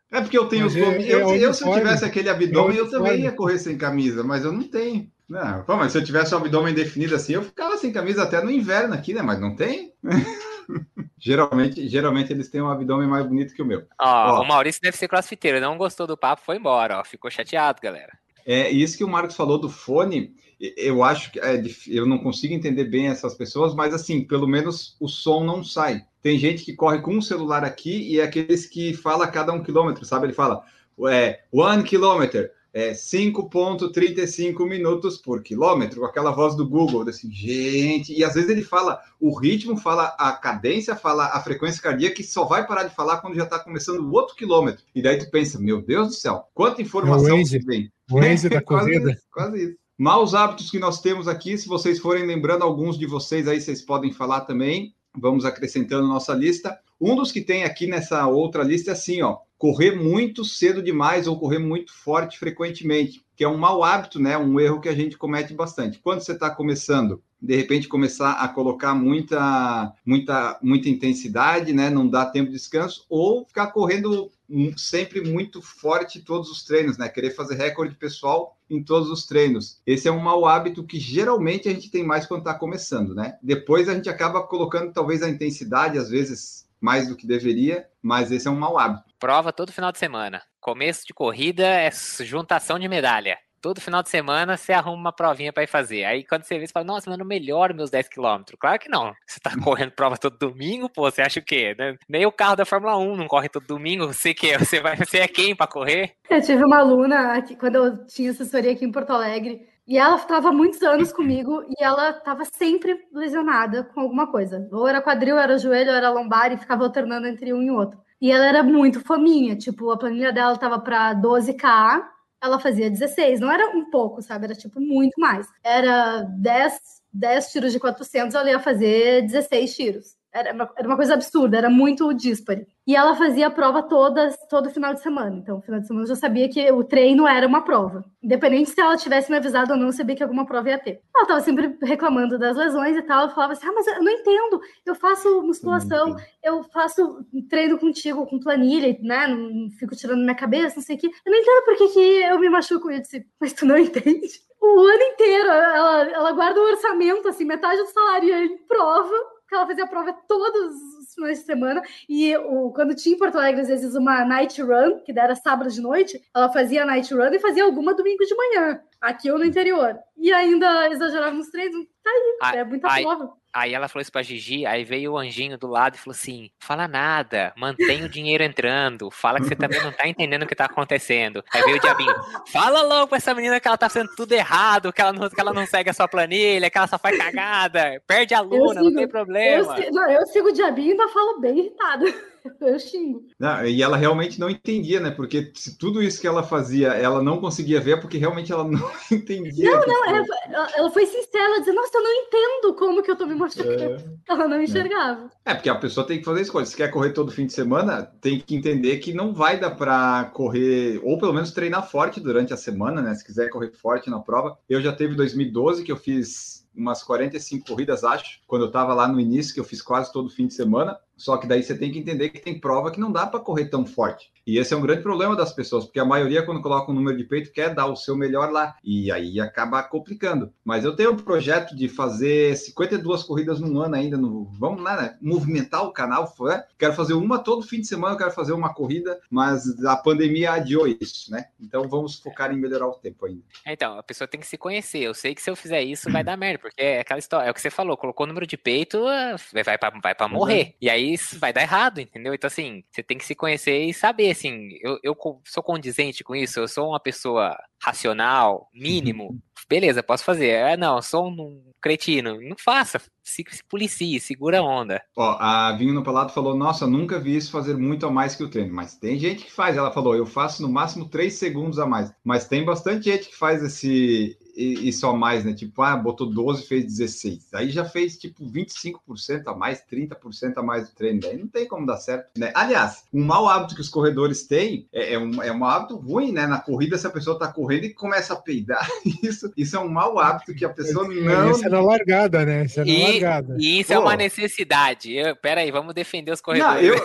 É 0.09 0.21
porque 0.21 0.37
eu 0.37 0.45
tenho 0.47 0.63
Mas 0.63 0.71
os 0.73 0.77
é- 0.81 0.85
gominhos. 0.85 1.05
é 1.09 1.13
eu, 1.13 1.35
eu, 1.35 1.53
se 1.53 1.67
eu 1.67 1.73
tivesse 1.73 2.05
aquele 2.05 2.29
abdômen, 2.29 2.77
É 2.77 2.79
eu 2.79 2.89
também 2.89 3.19
ia 3.23 3.31
correr 3.33 3.59
sem 3.59 3.77
camisa, 3.77 4.23
mas 4.23 4.45
eu 4.45 4.53
não 4.53 4.63
tenho. 4.63 5.11
Não, 5.27 5.63
pô, 5.63 5.75
mas 5.75 5.91
se 5.91 5.97
eu 5.97 6.03
tivesse 6.03 6.33
o 6.33 6.37
abdômen 6.37 6.73
definido 6.73 7.13
assim, 7.15 7.33
eu 7.33 7.43
ficava 7.43 7.75
sem 7.77 7.91
camisa 7.91 8.23
até 8.23 8.41
no 8.41 8.49
inverno 8.51 8.93
aqui, 8.93 9.13
né? 9.13 9.21
Mas 9.21 9.39
não 9.41 9.53
tem. 9.53 9.91
geralmente, 11.19 11.87
geralmente 11.87 12.31
eles 12.31 12.49
têm 12.49 12.61
um 12.61 12.69
abdômen 12.69 13.07
mais 13.07 13.25
bonito 13.25 13.53
que 13.53 13.61
o 13.61 13.65
meu. 13.65 13.83
Ó, 13.99 14.39
Ó. 14.39 14.41
o 14.41 14.47
Maurício 14.47 14.81
deve 14.81 14.97
ser 14.97 15.07
crossfiteiro, 15.07 15.59
não 15.59 15.77
gostou 15.77 16.07
do 16.07 16.17
papo, 16.17 16.41
foi 16.45 16.57
embora, 16.57 16.99
ó. 16.99 17.03
Ficou 17.03 17.29
chateado, 17.31 17.81
galera. 17.81 18.13
É 18.45 18.69
isso 18.69 18.97
que 18.97 19.03
o 19.03 19.09
Marcos 19.09 19.35
falou 19.35 19.57
do 19.57 19.69
fone. 19.69 20.33
Eu 20.77 21.03
acho 21.03 21.31
que 21.31 21.39
é, 21.39 21.61
eu 21.87 22.05
não 22.05 22.17
consigo 22.17 22.53
entender 22.53 22.85
bem 22.85 23.07
essas 23.07 23.33
pessoas, 23.33 23.75
mas 23.75 23.93
assim, 23.93 24.23
pelo 24.23 24.47
menos 24.47 24.95
o 24.99 25.09
som 25.09 25.43
não 25.43 25.61
sai. 25.61 26.05
Tem 26.21 26.39
gente 26.39 26.63
que 26.63 26.73
corre 26.73 27.01
com 27.01 27.15
um 27.15 27.21
celular 27.21 27.65
aqui 27.65 28.13
e 28.13 28.21
é 28.21 28.23
aqueles 28.23 28.65
que 28.65 28.93
fala 28.93 29.25
a 29.25 29.27
cada 29.27 29.51
um 29.51 29.61
quilômetro, 29.61 30.05
sabe? 30.05 30.27
Ele 30.27 30.33
fala 30.33 30.63
é, 31.09 31.41
one 31.51 31.83
kilometer, 31.83 32.51
é 32.73 32.91
5,35 32.91 34.65
minutos 34.67 35.17
por 35.17 35.43
quilômetro, 35.43 35.99
com 35.99 36.05
aquela 36.07 36.31
voz 36.31 36.55
do 36.55 36.67
Google, 36.67 37.07
assim, 37.07 37.29
gente. 37.29 38.17
E 38.17 38.23
às 38.23 38.33
vezes 38.33 38.49
ele 38.49 38.63
fala 38.63 38.99
o 39.19 39.37
ritmo, 39.37 39.77
fala 39.77 40.15
a 40.17 40.31
cadência, 40.31 40.95
fala 40.95 41.25
a 41.25 41.41
frequência 41.41 41.81
cardíaca, 41.81 42.15
que 42.15 42.23
só 42.23 42.45
vai 42.45 42.65
parar 42.65 42.83
de 42.83 42.95
falar 42.95 43.17
quando 43.17 43.35
já 43.35 43.43
está 43.43 43.59
começando 43.59 43.99
o 43.99 44.11
outro 44.11 44.35
quilômetro. 44.35 44.83
E 44.95 45.01
daí 45.01 45.19
tu 45.19 45.29
pensa, 45.29 45.59
meu 45.59 45.81
Deus 45.81 46.07
do 46.07 46.13
céu, 46.13 46.47
quanta 46.53 46.81
informação 46.81 47.37
Waze. 47.37 47.59
que 47.59 47.65
vem. 47.65 47.91
O 48.09 48.19
da 48.49 48.61
quase 48.61 48.91
corrida. 48.91 49.11
isso, 49.11 49.23
quase 49.31 49.63
isso. 49.65 49.82
Maus 50.03 50.35
hábitos 50.35 50.69
que 50.69 50.79
nós 50.79 50.99
temos 50.99 51.29
aqui, 51.29 51.57
se 51.57 51.65
vocês 51.65 51.97
forem 51.97 52.25
lembrando 52.25 52.63
alguns 52.63 52.99
de 52.99 53.05
vocês 53.05 53.47
aí, 53.47 53.61
vocês 53.61 53.81
podem 53.81 54.11
falar 54.11 54.41
também. 54.41 54.93
Vamos 55.17 55.45
acrescentando 55.45 56.05
nossa 56.05 56.33
lista. 56.33 56.77
Um 56.99 57.15
dos 57.15 57.31
que 57.31 57.39
tem 57.39 57.63
aqui 57.63 57.87
nessa 57.87 58.27
outra 58.27 58.63
lista 58.63 58.91
é 58.91 58.93
assim, 58.93 59.21
ó, 59.21 59.37
correr 59.57 59.95
muito 59.95 60.43
cedo 60.43 60.83
demais 60.83 61.25
ou 61.25 61.39
correr 61.39 61.59
muito 61.59 61.93
forte 61.93 62.37
frequentemente, 62.37 63.23
que 63.33 63.45
é 63.45 63.47
um 63.47 63.57
mau 63.57 63.81
hábito, 63.81 64.19
né? 64.19 64.37
Um 64.37 64.59
erro 64.59 64.81
que 64.81 64.89
a 64.89 64.93
gente 64.93 65.17
comete 65.17 65.53
bastante. 65.53 65.99
Quando 65.99 66.19
você 66.19 66.33
está 66.33 66.49
começando, 66.49 67.23
de 67.41 67.55
repente 67.55 67.87
começar 67.87 68.33
a 68.33 68.49
colocar 68.49 68.93
muita, 68.93 69.93
muita, 70.05 70.59
muita 70.61 70.89
intensidade, 70.89 71.71
né? 71.71 71.89
Não 71.89 72.05
dá 72.05 72.25
tempo 72.25 72.47
de 72.47 72.57
descanso, 72.57 73.05
ou 73.09 73.45
ficar 73.45 73.67
correndo 73.67 74.29
sempre 74.77 75.21
muito 75.21 75.61
forte 75.61 76.19
em 76.19 76.21
todos 76.21 76.49
os 76.49 76.63
treinos, 76.63 76.97
né? 76.97 77.09
Querer 77.09 77.31
fazer 77.31 77.55
recorde 77.55 77.95
pessoal 77.95 78.57
em 78.69 78.83
todos 78.83 79.09
os 79.09 79.25
treinos. 79.25 79.79
Esse 79.85 80.07
é 80.07 80.11
um 80.11 80.19
mau 80.19 80.45
hábito 80.45 80.83
que 80.83 80.99
geralmente 80.99 81.67
a 81.67 81.73
gente 81.73 81.89
tem 81.89 82.03
mais 82.03 82.25
quando 82.25 82.41
está 82.41 82.53
começando, 82.53 83.13
né? 83.13 83.37
Depois 83.41 83.89
a 83.89 83.93
gente 83.93 84.09
acaba 84.09 84.43
colocando 84.43 84.91
talvez 84.91 85.21
a 85.21 85.29
intensidade, 85.29 85.97
às 85.97 86.09
vezes 86.09 86.67
mais 86.79 87.07
do 87.07 87.15
que 87.15 87.25
deveria, 87.25 87.87
mas 88.01 88.29
esse 88.29 88.47
é 88.47 88.51
um 88.51 88.59
mau 88.59 88.77
hábito. 88.77 89.05
Prova 89.17 89.53
todo 89.53 89.71
final 89.71 89.91
de 89.91 89.99
semana. 89.99 90.41
Começo 90.59 91.07
de 91.07 91.13
corrida 91.13 91.65
é 91.65 91.89
juntação 92.21 92.77
de 92.77 92.89
medalha. 92.89 93.37
Todo 93.63 93.79
final 93.79 94.03
de 94.03 94.09
semana 94.09 94.57
você 94.57 94.73
arruma 94.73 94.97
uma 94.97 95.13
provinha 95.13 95.53
para 95.53 95.63
ir 95.63 95.67
fazer. 95.67 96.03
Aí 96.03 96.25
quando 96.25 96.43
você 96.43 96.59
vê, 96.59 96.67
você 96.67 96.73
fala, 96.73 96.85
nossa, 96.85 97.09
mas 97.09 97.17
não 97.17 97.25
melhoro 97.25 97.73
meus 97.73 97.89
10 97.89 98.09
quilômetros. 98.09 98.59
Claro 98.59 98.77
que 98.77 98.89
não. 98.89 99.13
Você 99.25 99.39
tá 99.39 99.51
correndo 99.63 99.91
prova 99.91 100.17
todo 100.17 100.37
domingo, 100.37 100.89
pô, 100.89 101.09
você 101.09 101.21
acha 101.21 101.39
o 101.39 101.43
quê? 101.43 101.73
né? 101.79 101.95
Nem 102.09 102.25
o 102.25 102.31
carro 102.31 102.57
da 102.57 102.65
Fórmula 102.65 102.97
1 102.97 103.15
não 103.15 103.25
corre 103.25 103.47
todo 103.47 103.65
domingo. 103.65 104.07
Você 104.07 104.33
que 104.33 104.57
você 104.57 104.81
vai, 104.81 104.97
você 104.97 105.19
é 105.19 105.29
quem 105.29 105.55
para 105.55 105.65
correr? 105.65 106.11
Eu 106.29 106.41
tive 106.41 106.61
uma 106.65 106.79
aluna 106.79 107.37
aqui, 107.37 107.55
quando 107.55 107.75
eu 107.75 108.05
tinha 108.05 108.31
assessoria 108.31 108.73
aqui 108.73 108.83
em 108.83 108.91
Porto 108.91 109.11
Alegre, 109.11 109.65
e 109.87 109.97
ela 109.97 110.17
estava 110.17 110.51
muitos 110.51 110.81
anos 110.81 111.11
comigo 111.15 111.63
e 111.69 111.81
ela 111.81 112.09
estava 112.09 112.43
sempre 112.43 112.99
lesionada 113.13 113.85
com 113.85 114.01
alguma 114.01 114.27
coisa. 114.27 114.67
Ou 114.73 114.85
era 114.85 115.01
quadril, 115.01 115.37
era 115.37 115.57
joelho, 115.57 115.91
era 115.91 116.09
lombar 116.09 116.51
e 116.51 116.57
ficava 116.57 116.83
alternando 116.83 117.27
entre 117.27 117.53
um 117.53 117.61
e 117.61 117.71
outro. 117.71 117.97
E 118.19 118.29
ela 118.29 118.45
era 118.45 118.61
muito 118.61 118.99
fominha, 118.99 119.55
tipo, 119.55 119.89
a 119.89 119.97
planilha 119.97 120.33
dela 120.33 120.53
estava 120.53 120.79
para 120.79 121.15
12K, 121.15 122.12
ela 122.43 122.59
fazia 122.59 122.89
16, 122.89 123.39
não 123.39 123.49
era 123.49 123.69
um 123.75 123.89
pouco, 123.89 124.21
sabe? 124.21 124.45
Era 124.45 124.55
tipo 124.55 124.79
muito 124.81 125.19
mais. 125.19 125.47
Era 125.63 126.23
10, 126.23 126.77
10 127.13 127.51
tiros 127.51 127.71
de 127.71 127.79
400, 127.79 128.35
ela 128.35 128.49
ia 128.49 128.59
fazer 128.59 129.21
16 129.23 129.75
tiros. 129.75 130.15
Era 130.31 130.53
uma, 130.53 130.69
era 130.77 130.87
uma 130.87 130.97
coisa 130.97 131.13
absurda, 131.13 131.57
era 131.57 131.69
muito 131.69 132.13
díspare. 132.13 132.67
E 132.85 132.95
ela 132.95 133.15
fazia 133.15 133.47
a 133.47 133.51
prova 133.51 133.81
todas, 133.81 134.35
todo 134.49 134.69
final 134.69 134.93
de 134.93 135.01
semana. 135.01 135.37
Então, 135.37 135.61
final 135.61 135.79
de 135.79 135.87
semana 135.87 136.03
eu 136.03 136.09
já 136.09 136.15
sabia 136.15 136.49
que 136.49 136.69
o 136.69 136.83
treino 136.83 137.25
era 137.25 137.47
uma 137.47 137.61
prova. 137.61 138.03
Independente 138.21 138.71
se 138.71 138.81
ela 138.81 138.97
tivesse 138.97 139.31
me 139.31 139.37
avisado 139.37 139.71
ou 139.71 139.79
não, 139.79 139.87
eu 139.87 139.93
sabia 139.93 140.15
que 140.15 140.23
alguma 140.23 140.45
prova 140.45 140.69
ia 140.69 140.77
ter. 140.77 141.01
Ela 141.15 141.23
estava 141.23 141.39
sempre 141.39 141.77
reclamando 141.81 142.37
das 142.37 142.57
lesões 142.57 142.97
e 142.97 143.01
tal. 143.01 143.27
Eu 143.27 143.33
falava 143.33 143.53
assim: 143.53 143.65
ah, 143.65 143.71
mas 143.73 143.87
eu 143.87 144.03
não 144.03 144.11
entendo. 144.11 144.61
Eu 144.85 144.95
faço 144.95 145.41
musculação, 145.41 146.17
eu 146.43 146.61
faço 146.65 147.25
treino 147.49 147.79
contigo 147.79 148.25
com 148.27 148.39
planilha, 148.39 148.97
né? 149.01 149.27
Não 149.27 149.69
fico 149.79 149.95
tirando 149.95 150.19
minha 150.19 150.35
cabeça, 150.35 150.75
não 150.75 150.83
sei 150.83 150.97
o 150.97 150.99
quê. 150.99 151.09
Eu 151.25 151.31
não 151.31 151.39
entendo 151.39 151.63
por 151.63 151.77
que, 151.77 151.87
que 151.87 151.99
eu 151.99 152.39
me 152.39 152.49
machuco. 152.49 152.91
E 152.91 152.95
eu 152.95 153.01
disse: 153.01 153.25
mas 153.39 153.53
tu 153.53 153.65
não 153.65 153.77
entende? 153.79 154.27
O 154.61 154.79
ano 154.79 155.03
inteiro 155.03 155.49
ela, 155.49 156.03
ela 156.09 156.31
guarda 156.33 156.59
o 156.59 156.63
orçamento, 156.63 157.27
assim, 157.27 157.45
metade 157.45 157.81
do 157.81 157.87
salário 157.87 158.33
em 158.33 158.57
prova 158.65 159.13
ela 159.55 159.67
fazia 159.67 159.87
prova 159.87 160.13
todos 160.27 160.75
os 160.99 161.13
finais 161.13 161.39
de 161.39 161.45
semana. 161.45 161.81
E 162.07 162.35
o, 162.37 162.71
quando 162.71 162.95
tinha 162.95 163.15
em 163.15 163.17
Porto 163.17 163.37
Alegre, 163.37 163.61
às 163.61 163.67
vezes, 163.67 163.95
uma 163.95 164.25
night 164.25 164.61
run, 164.61 164.99
que 165.03 165.11
era 165.17 165.35
sábado 165.35 165.69
de 165.69 165.81
noite, 165.81 166.21
ela 166.35 166.51
fazia 166.51 166.85
night 166.85 167.13
run 167.13 167.31
e 167.33 167.39
fazia 167.39 167.63
alguma 167.63 167.93
domingo 167.93 168.23
de 168.25 168.35
manhã, 168.35 168.81
aqui 168.99 169.31
ou 169.31 169.37
no 169.37 169.45
interior. 169.45 169.97
E 170.17 170.31
ainda 170.31 170.89
exagerava 170.89 171.35
nos 171.35 171.49
treinos. 171.49 171.85
Tá 172.03 172.09
aí, 172.09 172.37
Ai, 172.41 172.57
é 172.59 172.63
muita 172.63 172.87
ai. 172.89 173.03
prova. 173.03 173.42
Aí 173.53 173.73
ela 173.73 173.87
falou 173.87 174.01
isso 174.01 174.11
pra 174.11 174.23
Gigi, 174.23 174.65
aí 174.65 174.83
veio 174.83 175.11
o 175.13 175.17
anjinho 175.17 175.57
do 175.59 175.67
lado 175.67 175.95
e 175.95 175.99
falou 175.99 176.15
assim: 176.15 176.49
fala 176.59 176.87
nada, 176.87 177.53
mantém 177.55 178.03
o 178.03 178.09
dinheiro 178.09 178.43
entrando, 178.43 179.11
fala 179.11 179.39
que 179.39 179.45
você 179.47 179.55
também 179.55 179.79
não 179.83 179.91
tá 179.91 180.07
entendendo 180.07 180.41
o 180.43 180.47
que 180.47 180.55
tá 180.55 180.65
acontecendo. 180.65 181.43
Aí 181.53 181.61
veio 181.61 181.77
o 181.77 181.79
diabinho, 181.79 182.13
fala 182.51 182.81
logo 182.81 183.07
pra 183.09 183.17
essa 183.17 183.33
menina 183.35 183.59
que 183.59 183.67
ela 183.67 183.77
tá 183.77 183.87
fazendo 183.89 184.09
tudo 184.15 184.31
errado, 184.33 184.91
que 184.91 184.99
ela 185.01 185.13
não, 185.13 185.29
que 185.29 185.39
ela 185.39 185.53
não 185.53 185.65
segue 185.67 185.89
a 185.89 185.93
sua 185.93 186.07
planilha, 186.07 186.69
que 186.69 186.77
ela 186.77 186.87
só 186.87 186.97
faz 186.97 187.15
cagada, 187.17 188.01
perde 188.07 188.33
a 188.33 188.39
aluna, 188.39 188.81
não 188.81 188.85
sigo- 188.85 188.95
tem 188.95 189.03
Eu, 189.03 189.09
problema. 189.09 189.77
si- 189.77 189.91
não, 189.91 190.09
eu 190.09 190.25
sigo 190.27 190.47
o 190.47 190.53
diabinho 190.53 190.87
e 190.87 190.91
ainda 190.91 191.07
falo 191.09 191.39
bem 191.39 191.59
irritada. 191.59 192.32
Eu 192.61 192.79
xingo. 192.79 193.25
Não, 193.39 193.65
e 193.65 193.81
ela 193.81 193.97
realmente 193.97 194.39
não 194.39 194.49
entendia, 194.49 194.99
né? 194.99 195.11
Porque 195.11 195.51
se 195.55 195.77
tudo 195.77 196.01
isso 196.01 196.19
que 196.19 196.27
ela 196.27 196.43
fazia, 196.43 196.89
ela 196.89 197.21
não 197.21 197.39
conseguia 197.39 197.79
ver, 197.81 197.97
é 197.97 198.01
porque 198.01 198.17
realmente 198.17 198.51
ela 198.51 198.63
não 198.63 198.79
entendia. 199.11 199.71
Não, 199.71 199.79
não, 199.87 200.03
foi. 200.05 200.09
ela, 200.09 200.25
ela- 200.47 200.69
ela 200.75 200.91
foi 200.91 201.05
sincera, 201.05 201.43
ela 201.45 201.59
dizia, 201.59 201.73
nossa, 201.73 201.97
eu 201.97 202.03
não 202.03 202.13
entendo 202.13 202.75
como 202.75 203.03
que 203.03 203.11
eu 203.11 203.15
tô 203.15 203.25
me 203.25 203.35
machucando. 203.35 203.83
É. 203.83 203.97
Ela 204.29 204.47
não 204.47 204.61
enxergava. 204.61 205.29
É, 205.45 205.53
porque 205.53 205.69
a 205.69 205.75
pessoa 205.75 206.05
tem 206.07 206.19
que 206.19 206.25
fazer 206.25 206.41
escolha. 206.41 206.65
Se 206.65 206.75
quer 206.75 206.89
correr 206.89 207.11
todo 207.13 207.31
fim 207.31 207.45
de 207.45 207.53
semana, 207.53 208.03
tem 208.21 208.39
que 208.39 208.55
entender 208.55 208.97
que 208.97 209.13
não 209.13 209.33
vai 209.33 209.59
dar 209.59 209.71
para 209.71 210.25
correr, 210.33 210.99
ou 211.03 211.17
pelo 211.17 211.33
menos 211.33 211.51
treinar 211.51 211.89
forte 211.89 212.19
durante 212.19 212.53
a 212.53 212.57
semana, 212.57 213.01
né? 213.01 213.13
Se 213.15 213.25
quiser 213.25 213.49
correr 213.49 213.71
forte 213.71 214.09
na 214.09 214.19
prova. 214.19 214.57
Eu 214.69 214.81
já 214.81 214.91
teve 214.93 215.15
2012 215.15 215.83
que 215.83 215.91
eu 215.91 215.97
fiz 215.97 216.63
umas 216.75 217.03
45 217.03 217.67
corridas, 217.67 218.03
acho, 218.03 218.39
quando 218.47 218.63
eu 218.63 218.67
estava 218.67 218.95
lá 218.95 219.07
no 219.07 219.19
início, 219.19 219.53
que 219.53 219.59
eu 219.59 219.63
fiz 219.63 219.79
quase 219.81 220.11
todo 220.11 220.29
fim 220.29 220.47
de 220.47 220.55
semana. 220.55 220.97
Só 221.23 221.37
que 221.37 221.47
daí 221.47 221.63
você 221.63 221.77
tem 221.77 221.89
que 221.89 221.99
entender 221.99 222.27
que 222.27 222.39
tem 222.41 222.59
prova 222.59 222.91
que 222.91 222.99
não 222.99 223.09
dá 223.09 223.25
para 223.25 223.39
correr 223.39 223.69
tão 223.69 223.85
forte. 223.85 224.29
E 224.45 224.57
esse 224.57 224.73
é 224.73 224.77
um 224.77 224.81
grande 224.81 225.01
problema 225.01 225.35
das 225.35 225.53
pessoas, 225.53 225.85
porque 225.85 225.99
a 225.99 226.05
maioria, 226.05 226.43
quando 226.43 226.61
coloca 226.61 226.91
um 226.91 226.95
número 226.95 227.17
de 227.17 227.23
peito, 227.23 227.51
quer 227.51 227.73
dar 227.73 227.87
o 227.87 227.95
seu 227.95 228.15
melhor 228.15 228.51
lá. 228.51 228.75
E 228.83 229.11
aí 229.11 229.39
acaba 229.39 229.81
complicando. 229.83 230.53
Mas 230.63 230.83
eu 230.83 230.95
tenho 230.95 231.11
um 231.11 231.17
projeto 231.17 231.75
de 231.75 231.87
fazer 231.87 232.55
52 232.57 233.23
corridas 233.23 233.59
num 233.59 233.79
ano 233.79 233.95
ainda. 233.95 234.17
No, 234.17 234.45
vamos 234.59 234.83
lá, 234.83 235.01
né? 235.01 235.17
Movimentar 235.21 235.83
o 235.83 235.91
canal. 235.91 236.33
né? 236.41 236.63
Quero 236.77 236.93
fazer 236.93 237.13
uma 237.13 237.39
todo 237.39 237.63
fim 237.63 237.79
de 237.79 237.87
semana, 237.87 238.15
eu 238.15 238.17
quero 238.17 238.31
fazer 238.31 238.53
uma 238.53 238.73
corrida, 238.73 239.19
mas 239.29 239.63
a 239.85 239.95
pandemia 239.95 240.51
adiou 240.53 240.87
isso, 240.87 241.31
né? 241.31 241.45
Então 241.59 241.87
vamos 241.87 242.19
focar 242.19 242.51
em 242.51 242.57
melhorar 242.57 242.87
o 242.87 242.93
tempo 242.93 243.25
ainda. 243.25 243.43
Então, 243.65 243.97
a 243.97 244.03
pessoa 244.03 244.27
tem 244.27 244.39
que 244.39 244.47
se 244.47 244.57
conhecer. 244.57 244.99
Eu 244.99 245.13
sei 245.13 245.33
que 245.33 245.41
se 245.41 245.49
eu 245.49 245.55
fizer 245.55 245.81
isso, 245.81 246.11
vai 246.11 246.23
dar 246.23 246.37
merda, 246.37 246.59
porque 246.59 246.81
é 246.81 246.99
aquela 246.99 247.19
história, 247.19 247.47
é 247.47 247.51
o 247.51 247.53
que 247.53 247.61
você 247.61 247.69
falou, 247.69 247.95
colocou 247.97 248.25
o 248.25 248.27
número 248.27 248.45
de 248.45 248.57
peito, 248.57 249.05
ah, 249.07 249.35
vai 249.65 249.77
pra, 249.77 249.89
vai 250.01 250.15
pra 250.15 250.27
morrer. 250.27 250.75
E 250.81 250.89
aí 250.89 251.15
vai 251.37 251.53
dar 251.53 251.61
errado, 251.61 251.99
entendeu? 252.01 252.33
Então, 252.33 252.47
assim, 252.47 252.83
você 252.91 253.01
tem 253.01 253.17
que 253.17 253.25
se 253.25 253.35
conhecer 253.35 253.85
e 253.85 253.93
saber, 253.93 254.32
assim, 254.33 254.77
eu, 254.81 254.99
eu 255.01 255.15
sou 255.45 255.63
condizente 255.63 256.23
com 256.23 256.35
isso, 256.35 256.59
eu 256.59 256.67
sou 256.67 256.89
uma 256.89 256.99
pessoa 256.99 257.57
racional, 257.81 258.69
mínimo. 258.73 259.39
Beleza, 259.69 260.03
posso 260.03 260.23
fazer. 260.23 260.49
É, 260.49 260.77
não, 260.77 261.01
sou 261.01 261.27
um 261.27 261.71
cretino. 261.81 262.39
Não 262.41 262.55
faça. 262.57 262.99
Se, 263.23 263.43
se 263.49 263.63
policie, 263.63 264.19
segura 264.19 264.59
a 264.59 264.61
onda. 264.61 265.01
Ó, 265.15 265.37
a 265.39 265.71
Vinho 265.73 265.93
no 265.93 266.03
Palato 266.03 266.33
falou: 266.33 266.55
Nossa, 266.55 266.85
nunca 266.85 267.19
vi 267.19 267.35
isso 267.35 267.51
fazer 267.51 267.75
muito 267.75 268.05
a 268.05 268.11
mais 268.11 268.35
que 268.35 268.43
o 268.43 268.49
treino. 268.49 268.73
Mas 268.73 268.95
tem 268.95 269.17
gente 269.17 269.45
que 269.45 269.51
faz. 269.51 269.77
Ela 269.77 269.91
falou: 269.91 270.15
Eu 270.15 270.25
faço 270.25 270.61
no 270.61 270.69
máximo 270.69 271.09
3 271.09 271.33
segundos 271.33 271.79
a 271.79 271.85
mais. 271.85 272.13
Mas 272.23 272.47
tem 272.47 272.65
bastante 272.65 273.05
gente 273.05 273.29
que 273.29 273.35
faz 273.35 273.63
esse 273.63 274.37
i- 274.55 274.87
isso 274.87 275.05
a 275.07 275.13
mais, 275.15 275.43
né? 275.45 275.53
Tipo, 275.53 275.81
ah, 275.81 275.95
botou 275.97 276.27
12, 276.27 276.65
fez 276.67 276.85
16. 276.85 277.53
Aí 277.53 277.69
já 277.69 277.85
fez 277.85 278.17
tipo 278.17 278.45
25% 278.45 279.47
a 279.47 279.55
mais, 279.55 279.81
30% 279.81 280.57
a 280.57 280.63
mais 280.63 280.89
do 280.89 280.95
treino. 280.95 281.19
Daí 281.21 281.37
não 281.37 281.47
tem 281.47 281.67
como 281.67 281.85
dar 281.85 281.97
certo, 281.97 282.27
né? 282.37 282.51
Aliás, 282.55 283.03
um 283.13 283.23
mau 283.23 283.47
hábito 283.47 283.75
que 283.75 283.81
os 283.81 283.89
corredores 283.89 284.43
têm 284.47 284.87
é, 284.93 285.13
é, 285.13 285.19
um, 285.19 285.41
é 285.41 285.51
um 285.51 285.65
hábito 285.65 285.95
ruim, 285.97 286.31
né? 286.31 286.45
Na 286.47 286.59
corrida, 286.59 286.97
se 286.97 287.07
a 287.07 287.09
pessoa 287.09 287.37
tá 287.37 287.47
correndo 287.51 287.85
e 287.85 287.93
começa 287.93 288.33
a 288.33 288.37
peidar, 288.37 288.87
isso, 289.23 289.51
isso 289.57 289.75
é 289.75 289.79
um 289.79 289.89
mau 289.89 290.19
hábito 290.19 290.53
que 290.53 290.65
a 290.65 290.69
pessoa 290.69 291.07
não. 291.07 291.51
Isso 291.51 291.65
é 291.65 291.69
na 291.69 291.81
largada, 291.81 292.45
né? 292.45 292.65
Isso 292.65 292.79
é 292.79 292.85
na 292.85 292.91
E, 292.91 293.01
largada. 293.11 293.57
e 293.59 293.79
isso 293.79 293.93
é 293.93 293.95
Pô. 293.95 294.01
uma 294.03 294.15
necessidade. 294.15 295.13
Eu, 295.13 295.35
pera 295.35 295.61
aí, 295.61 295.71
vamos 295.71 295.93
defender 295.93 296.31
os 296.31 296.39
Não 296.39 296.43
corredores. 296.45 296.87
eu, 296.87 296.95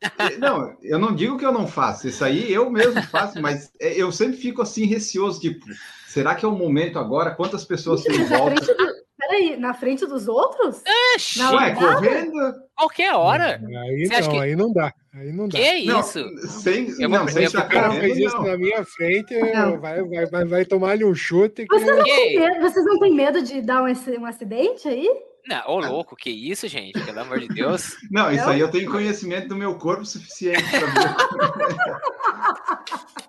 não, 0.38 0.76
eu 0.82 0.98
não 0.98 1.14
digo 1.14 1.38
que 1.38 1.44
eu 1.44 1.52
não 1.52 1.66
faço, 1.66 2.08
isso 2.08 2.24
aí 2.24 2.52
eu 2.52 2.70
mesmo 2.70 3.02
faço, 3.04 3.40
mas 3.40 3.70
é, 3.80 3.94
eu 4.00 4.10
sempre 4.12 4.36
fico 4.36 4.62
assim 4.62 4.86
receoso, 4.86 5.40
tipo, 5.40 5.64
será 6.06 6.34
que 6.34 6.44
é 6.44 6.48
o 6.48 6.52
momento 6.52 6.98
agora? 6.98 7.30
Quantas 7.34 7.64
pessoas 7.64 8.02
tem 8.02 8.14
em 8.14 8.18
Mas 8.20 8.30
na 8.30 8.38
volta? 8.38 8.64
frente, 8.64 8.76
do, 8.78 8.92
peraí, 9.18 9.56
na 9.56 9.74
frente 9.74 10.06
dos 10.06 10.28
outros? 10.28 10.82
Oxi, 11.14 11.38
Não, 11.38 11.54
Ué, 11.56 11.74
correndo? 11.74 12.54
qualquer 12.76 13.14
hora. 13.14 13.60
Aí 13.84 14.06
Você 14.06 14.20
não, 14.20 14.30
que- 14.30 14.38
aí 14.38 14.56
não 14.56 14.72
dá. 14.72 14.92
Aí 15.14 15.32
não 15.32 15.48
dá. 15.48 15.58
Que 15.58 15.64
é 15.64 15.82
Não, 15.84 16.00
isso? 16.00 16.24
sem, 16.48 16.88
Eu 17.00 17.08
não, 17.08 17.26
sem 17.26 17.46
vou- 17.48 17.60
O 17.62 17.68
cara 17.68 17.90
fez 17.92 18.18
isso 18.18 18.38
na 18.42 18.56
minha 18.58 18.84
frente, 18.84 19.34
vai, 19.80 20.02
vai, 20.02 20.26
vai, 20.26 20.44
vai 20.44 20.64
tomar 20.64 20.90
ali 20.90 21.04
um 21.04 21.14
chute. 21.14 21.66
Que... 21.66 21.74
Vocês 21.78 21.96
não, 21.96 22.04
Que- 22.04 22.10
têm 22.14 22.38
medo, 22.38 22.60
vocês 22.60 22.84
não 22.84 22.98
têm 22.98 23.14
medo 23.14 23.42
de 23.42 23.62
dar 23.62 23.82
um, 23.82 23.86
um 24.20 24.26
acidente 24.26 24.86
aí? 24.88 25.08
Não, 25.48 25.62
ô 25.68 25.78
louco, 25.80 26.16
que 26.16 26.30
isso, 26.30 26.66
gente? 26.68 27.00
Pelo 27.04 27.20
amor 27.20 27.38
de 27.40 27.48
Deus. 27.48 27.94
Não, 28.10 28.30
isso 28.32 28.48
aí 28.48 28.58
eu 28.60 28.70
tenho 28.70 28.90
conhecimento 28.90 29.48
do 29.48 29.56
meu 29.56 29.76
corpo 29.76 30.04
suficiente 30.04 30.62
para 30.70 30.86
ver. 30.86 31.16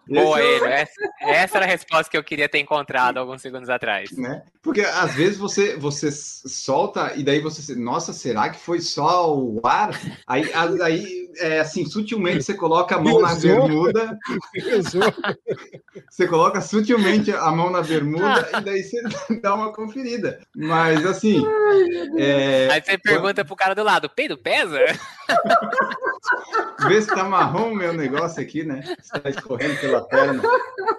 Boa, 0.09 0.39
é 0.39 0.43
o- 0.43 0.47
ele. 0.47 0.65
Essa, 0.73 0.93
essa 1.19 1.57
era 1.57 1.65
a 1.65 1.69
resposta 1.69 2.09
que 2.09 2.17
eu 2.17 2.23
queria 2.23 2.47
ter 2.47 2.59
encontrado 2.59 3.17
alguns 3.17 3.41
segundos 3.41 3.69
atrás. 3.69 4.09
né? 4.17 4.41
Porque 4.63 4.81
às 4.81 5.13
vezes 5.15 5.37
você 5.37 5.75
você 5.75 6.09
solta 6.11 7.13
e 7.15 7.23
daí 7.23 7.39
você, 7.41 7.75
nossa, 7.75 8.13
será 8.13 8.49
que 8.49 8.57
foi 8.59 8.79
só 8.79 9.33
o 9.37 9.59
ar? 9.65 9.91
Aí, 10.25 10.49
aí 10.81 11.29
é, 11.39 11.59
assim, 11.59 11.85
sutilmente 11.85 12.41
você 12.43 12.53
coloca 12.53 12.95
a 12.95 13.01
mão 13.01 13.19
na 13.21 13.35
bermuda, 13.35 14.17
você 16.09 16.27
coloca 16.27 16.61
sutilmente 16.61 17.31
a 17.31 17.51
mão 17.51 17.69
na 17.69 17.81
bermuda 17.81 18.49
e 18.57 18.61
daí 18.61 18.83
você 18.83 19.01
dá 19.41 19.55
uma 19.55 19.73
conferida. 19.73 20.39
Mas 20.55 21.05
assim, 21.05 21.43
é, 22.17 22.69
Aí 22.71 22.81
você 22.81 22.97
pergunta 22.97 23.43
pro 23.45 23.55
cara 23.55 23.73
do 23.75 23.83
lado, 23.83 24.09
peido 24.09 24.37
pesa? 24.37 24.79
vê 26.87 27.01
se 27.01 27.07
tá 27.07 27.23
marrom 27.23 27.71
o 27.71 27.75
meu 27.75 27.93
negócio 27.93 28.41
aqui, 28.41 28.63
né? 28.63 28.81
Se 29.01 29.11
tá 29.19 29.29
escorrendo 29.29 29.79
pela 29.79 30.01
perna. 30.01 30.41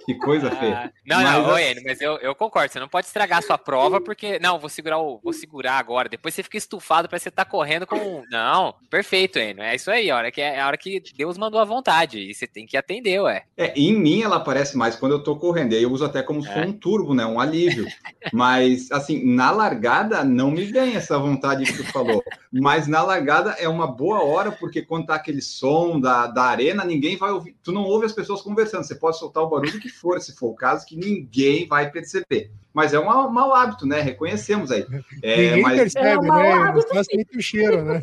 Que 0.05 0.15
coisa 0.15 0.49
feia. 0.51 0.85
Ah, 0.85 0.91
não, 1.05 1.17
Mas 1.17 1.25
não, 1.31 1.45
a- 1.49 1.53
ô, 1.53 1.57
Enio, 1.57 1.83
mas 1.85 2.01
eu, 2.01 2.17
eu 2.17 2.35
concordo. 2.35 2.71
Você 2.71 2.79
não 2.79 2.87
pode 2.87 3.07
estragar 3.07 3.39
a 3.39 3.41
sua 3.41 3.57
prova 3.57 4.01
porque. 4.01 4.39
Não, 4.39 4.59
vou 4.59 4.69
segurar 4.69 4.97
o. 4.99 5.19
Vou 5.23 5.33
segurar 5.33 5.77
agora. 5.77 6.09
Depois 6.09 6.33
você 6.33 6.43
fica 6.43 6.57
estufado 6.57 7.07
pra 7.07 7.17
você 7.19 7.29
estar 7.29 7.45
correndo 7.45 7.85
com. 7.87 8.23
Não, 8.29 8.75
perfeito, 8.89 9.37
Enio. 9.39 9.63
É 9.63 9.75
isso 9.75 9.89
aí, 9.91 10.09
a 10.09 10.15
hora 10.17 10.31
que, 10.31 10.41
é 10.41 10.59
a 10.59 10.67
hora 10.67 10.77
que 10.77 11.01
Deus 11.15 11.37
mandou 11.37 11.59
a 11.59 11.65
vontade. 11.65 12.19
E 12.19 12.33
você 12.33 12.47
tem 12.47 12.65
que 12.65 12.77
atender, 12.77 13.19
ué. 13.21 13.43
É, 13.57 13.73
em 13.79 13.93
mim 13.93 14.21
ela 14.21 14.37
aparece 14.37 14.77
mais 14.77 14.95
quando 14.95 15.13
eu 15.13 15.23
tô 15.23 15.35
correndo. 15.35 15.73
E 15.73 15.77
aí 15.77 15.83
eu 15.83 15.91
uso 15.91 16.05
até 16.05 16.21
como 16.23 16.41
se 16.41 16.51
for 16.51 16.63
um 16.65 16.73
turbo, 16.73 17.13
né? 17.13 17.25
Um 17.25 17.39
alívio. 17.39 17.85
Mas, 18.33 18.91
assim, 18.91 19.23
na 19.35 19.51
largada 19.51 20.23
não 20.23 20.51
me 20.51 20.63
vem 20.65 20.95
essa 20.99 21.17
vontade 21.17 21.63
que 21.65 21.73
tu 21.73 21.83
falou. 21.91 22.23
Mas 22.51 22.87
na 22.87 23.01
largada 23.01 23.51
é 23.59 23.67
uma 23.67 23.87
boa 23.87 24.23
hora, 24.23 24.51
porque 24.51 24.81
quando 24.81 25.07
tá 25.07 25.15
aquele 25.15 25.41
som 25.41 25.99
da, 25.99 26.27
da 26.27 26.43
arena, 26.43 26.85
ninguém 26.85 27.17
vai 27.17 27.31
ouvir. 27.31 27.55
Tu 27.63 27.71
não 27.71 27.83
ouve 27.83 28.05
as 28.05 28.13
pessoas 28.13 28.41
conversando. 28.41 28.83
Você 28.83 28.95
pode 28.95 29.17
soltar 29.19 29.43
o 29.43 29.49
barulho 29.49 29.79
que 29.79 29.89
for, 29.89 30.19
se 30.21 30.35
for 30.35 30.47
o 30.51 30.55
caso, 30.55 30.85
que 30.85 30.95
ninguém 30.95 31.67
vai 31.67 31.89
perceber. 31.91 32.51
Mas 32.73 32.93
é 32.93 32.99
um 32.99 33.05
mau- 33.05 33.53
hábito, 33.55 33.85
né? 33.87 33.99
Reconhecemos 33.99 34.71
aí. 34.71 34.85
É, 35.23 35.35
Ninguém 35.55 35.61
mas. 35.63 35.77
percebe, 35.79 36.07
É 36.07 36.17
uma 36.19 36.39
né? 36.43 36.71
Não 36.73 36.81
faz 36.83 37.07
muito 37.13 37.41
cheiro, 37.41 37.83
né? 37.83 37.99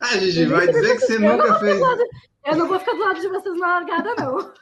Ah, 0.00 0.16
Gigi, 0.18 0.46
vai 0.46 0.66
dizer 0.68 0.94
que 0.94 1.00
você 1.00 1.18
nunca 1.18 1.54
fez. 1.58 1.80
Eu 2.46 2.56
não 2.56 2.68
vou 2.68 2.78
ficar 2.78 2.92
do 2.92 3.00
lado 3.00 3.20
de 3.20 3.28
vocês 3.28 3.58
na 3.58 3.66
largada, 3.66 4.14
não. 4.16 4.52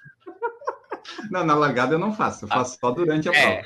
Não, 1.30 1.44
na 1.44 1.54
largada 1.54 1.94
eu 1.94 1.98
não 1.98 2.14
faço. 2.14 2.44
Eu 2.46 2.48
faço 2.48 2.78
só 2.80 2.90
durante 2.90 3.28
a 3.28 3.32
É. 3.34 3.42
prova. 3.56 3.56
É, 3.58 3.62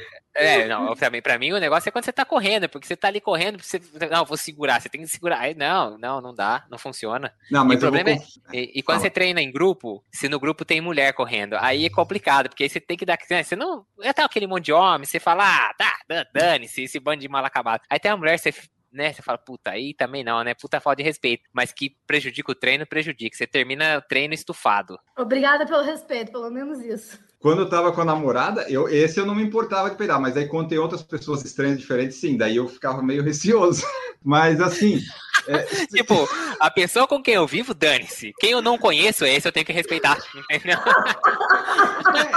não, 0.68 0.94
pra 0.96 1.10
mim, 1.10 1.22
pra 1.22 1.38
mim 1.38 1.52
o 1.52 1.58
negócio 1.58 1.88
é 1.88 1.92
quando 1.92 2.04
você 2.04 2.12
tá 2.12 2.24
correndo, 2.24 2.68
porque 2.68 2.86
você 2.86 2.96
tá 2.96 3.08
ali 3.08 3.20
correndo, 3.20 3.62
você. 3.62 3.80
Não, 4.10 4.24
vou 4.24 4.36
segurar, 4.36 4.80
você 4.80 4.88
tem 4.88 5.00
que 5.00 5.06
segurar. 5.08 5.40
Aí, 5.40 5.54
não, 5.54 5.96
não, 5.98 6.20
não 6.20 6.34
dá, 6.34 6.64
não 6.70 6.78
funciona. 6.78 7.32
Não, 7.50 7.64
mas 7.64 7.80
E 7.82 7.84
o 7.84 7.88
eu 7.88 7.90
vou 7.92 7.98
problema 8.00 8.20
conf- 8.20 8.36
E, 8.54 8.78
e 8.78 8.82
quando 8.82 8.96
Fala. 8.98 9.00
você 9.06 9.10
treina 9.10 9.40
em 9.42 9.50
grupo, 9.50 10.04
se 10.12 10.28
no 10.28 10.38
grupo 10.40 10.64
tem 10.64 10.80
mulher 10.80 11.12
correndo, 11.12 11.56
aí 11.60 11.86
é 11.86 11.90
complicado, 11.90 12.48
porque 12.48 12.62
aí 12.64 12.68
você 12.68 12.80
tem 12.80 12.96
que 12.96 13.04
dar. 13.06 13.18
né, 13.30 13.42
Você 13.42 13.56
não. 13.56 13.84
É 14.02 14.12
tá 14.12 14.24
aquele 14.24 14.46
monte 14.46 14.66
de 14.66 14.72
homem, 14.72 15.06
você 15.06 15.18
fala, 15.20 15.44
ah, 15.44 15.74
tá, 15.76 15.98
dan- 16.08 16.24
dane-se, 16.32 16.82
esse 16.82 16.98
bando 17.00 17.20
de 17.20 17.28
mal 17.28 17.44
acabado. 17.44 17.82
Aí 17.90 17.98
tem 17.98 18.10
uma 18.10 18.18
mulher, 18.18 18.38
você. 18.38 18.52
Né, 18.90 19.12
você 19.12 19.20
fala, 19.20 19.36
puta, 19.36 19.70
aí 19.72 19.92
também 19.92 20.24
não, 20.24 20.42
né? 20.42 20.54
Puta 20.54 20.80
falta 20.80 20.96
de 20.96 21.02
respeito. 21.02 21.42
Mas 21.52 21.72
que 21.74 21.94
prejudica 22.06 22.50
o 22.50 22.54
treino, 22.54 22.86
prejudica. 22.86 23.36
Você 23.36 23.46
termina 23.46 23.98
o 23.98 24.00
treino 24.00 24.32
estufado. 24.32 24.98
Obrigada 25.14 25.66
pelo 25.66 25.82
respeito, 25.82 26.32
pelo 26.32 26.50
menos 26.50 26.80
isso. 26.80 27.18
Quando 27.38 27.60
eu 27.60 27.68
tava 27.68 27.92
com 27.92 28.00
a 28.00 28.04
namorada, 28.04 28.66
eu, 28.68 28.88
esse 28.88 29.20
eu 29.20 29.26
não 29.26 29.34
me 29.34 29.42
importava 29.44 29.88
de 29.90 29.96
peidar, 29.96 30.20
mas 30.20 30.36
aí 30.36 30.48
quando 30.48 30.68
tem 30.68 30.78
outras 30.78 31.02
pessoas 31.02 31.44
estranhas 31.44 31.78
diferentes, 31.78 32.18
sim, 32.18 32.36
daí 32.36 32.56
eu 32.56 32.66
ficava 32.68 33.00
meio 33.02 33.22
receoso. 33.22 33.84
Mas 34.20 34.60
assim, 34.60 35.00
é, 35.48 35.86
tipo, 35.88 36.28
a 36.60 36.70
pessoa 36.70 37.06
com 37.06 37.22
quem 37.22 37.34
eu 37.34 37.46
vivo, 37.46 37.74
dane-se. 37.74 38.34
Quem 38.38 38.50
eu 38.50 38.62
não 38.62 38.78
conheço, 38.78 39.24
esse 39.24 39.48
eu 39.48 39.52
tenho 39.52 39.66
que 39.66 39.72
respeitar. 39.72 40.18
Entendeu? 40.50 40.78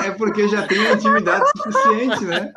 é 0.04 0.12
porque 0.12 0.48
já 0.48 0.66
tem 0.68 0.80
intimidade 0.92 1.46
suficiente, 1.58 2.24
né? 2.26 2.52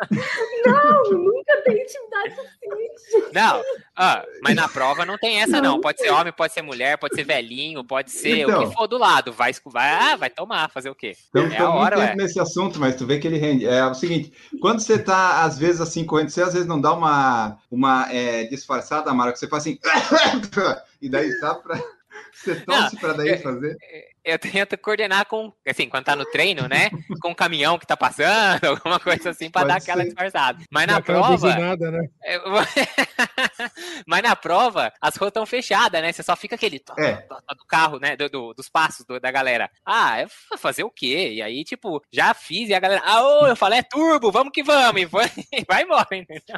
Não, 0.66 1.18
nunca 1.18 1.62
tem 1.64 1.82
intimidade 1.82 2.34
suficiente. 2.36 3.32
Não, 3.32 3.62
ah, 3.96 4.24
mas 4.42 4.56
na 4.56 4.68
prova 4.68 5.04
não 5.04 5.16
tem 5.16 5.40
essa, 5.40 5.60
não. 5.60 5.80
Pode 5.80 6.00
ser 6.00 6.10
homem, 6.10 6.32
pode 6.32 6.52
ser 6.52 6.62
mulher, 6.62 6.98
pode 6.98 7.14
ser 7.14 7.24
velhinho, 7.24 7.84
pode 7.84 8.10
ser 8.10 8.38
Então. 8.40 8.64
o 8.64 8.68
que 8.68 8.74
for 8.74 8.86
do 8.88 8.98
lado. 8.98 9.32
Vai, 9.32 9.52
vai, 9.66 9.90
ah, 9.90 10.16
vai 10.16 10.30
tomar, 10.30 10.70
fazer 10.70 10.90
o 10.90 10.94
quê? 10.94 11.16
Então, 11.30 11.42
é 11.42 11.46
a 11.46 11.48
estamos 11.50 11.74
hora, 11.76 11.98
ué. 11.98 12.06
tempo 12.08 12.18
nesse 12.18 12.40
assunto, 12.40 12.80
mas 12.80 12.96
tu 12.96 13.06
vê 13.06 13.18
que 13.18 13.28
ele 13.28 13.38
rende. 13.38 13.66
É 13.66 13.84
o 13.86 13.94
seguinte, 13.94 14.32
quando 14.60 14.80
você 14.80 14.98
tá, 14.98 15.42
às 15.42 15.58
vezes, 15.58 15.80
assim, 15.80 16.04
correndo, 16.04 16.30
você 16.30 16.42
às 16.42 16.52
vezes 16.54 16.66
não 16.66 16.80
dá 16.80 16.92
uma, 16.92 17.56
uma 17.70 18.12
é, 18.12 18.44
disfarçada, 18.44 19.12
Mara, 19.14 19.32
que 19.32 19.38
você 19.38 19.48
faz 19.48 19.62
assim, 19.62 19.78
e 21.00 21.08
daí 21.08 21.32
sabe 21.38 21.62
pra... 21.62 21.80
Você 22.32 22.56
torce 22.60 22.96
para 22.98 23.12
daí 23.14 23.28
é- 23.30 23.38
fazer. 23.38 23.76
Eu 24.24 24.38
tento 24.38 24.78
coordenar 24.78 25.26
com, 25.26 25.52
assim, 25.68 25.88
quando 25.88 26.04
tá 26.04 26.16
no 26.16 26.24
treino, 26.24 26.66
né? 26.66 26.88
Com 27.20 27.32
o 27.32 27.34
caminhão 27.36 27.78
que 27.78 27.86
tá 27.86 27.96
passando, 27.96 28.64
alguma 28.64 28.98
coisa 28.98 29.30
assim, 29.30 29.50
pra 29.50 29.62
Pode 29.62 29.72
dar 29.74 29.76
aquela 29.78 30.02
ser. 30.02 30.06
disfarçada. 30.08 30.64
Mas 30.70 30.86
na 30.86 30.96
aquela 30.96 31.18
prova. 31.20 31.32
buzinada, 31.32 31.90
né? 31.90 32.08
eu- 32.24 32.42
Mas 34.06 34.22
na 34.22 34.34
prova, 34.36 34.92
as 35.00 35.16
ruas 35.16 35.28
estão 35.28 35.44
fechadas, 35.46 36.00
né? 36.00 36.12
Você 36.12 36.22
só 36.22 36.34
fica 36.36 36.54
aquele 36.54 36.78
tó, 36.78 36.94
É. 36.98 37.16
tó, 37.16 37.36
tó 37.36 37.54
do 37.54 37.64
carro, 37.66 37.98
né? 37.98 38.16
Do, 38.16 38.28
do- 38.28 38.54
dos 38.54 38.68
passos 38.68 39.04
do- 39.04 39.20
da 39.20 39.30
galera. 39.30 39.70
Ah, 39.84 40.20
eu 40.22 40.28
vou 40.50 40.58
fazer 40.58 40.84
o 40.84 40.90
quê? 40.90 41.32
E 41.34 41.42
aí, 41.42 41.64
tipo, 41.64 42.02
já 42.12 42.32
fiz 42.34 42.68
e 42.68 42.74
a 42.74 42.80
galera. 42.80 43.02
Ah, 43.04 43.22
ô, 43.22 43.46
eu 43.46 43.56
falei, 43.56 43.80
é 43.80 43.82
turbo, 43.82 44.30
vamos 44.32 44.52
que 44.52 44.62
vamos. 44.62 45.02
E 45.02 45.04
vai, 45.06 45.30
vai 45.68 45.82
embora, 45.82 46.06
entendeu? 46.12 46.56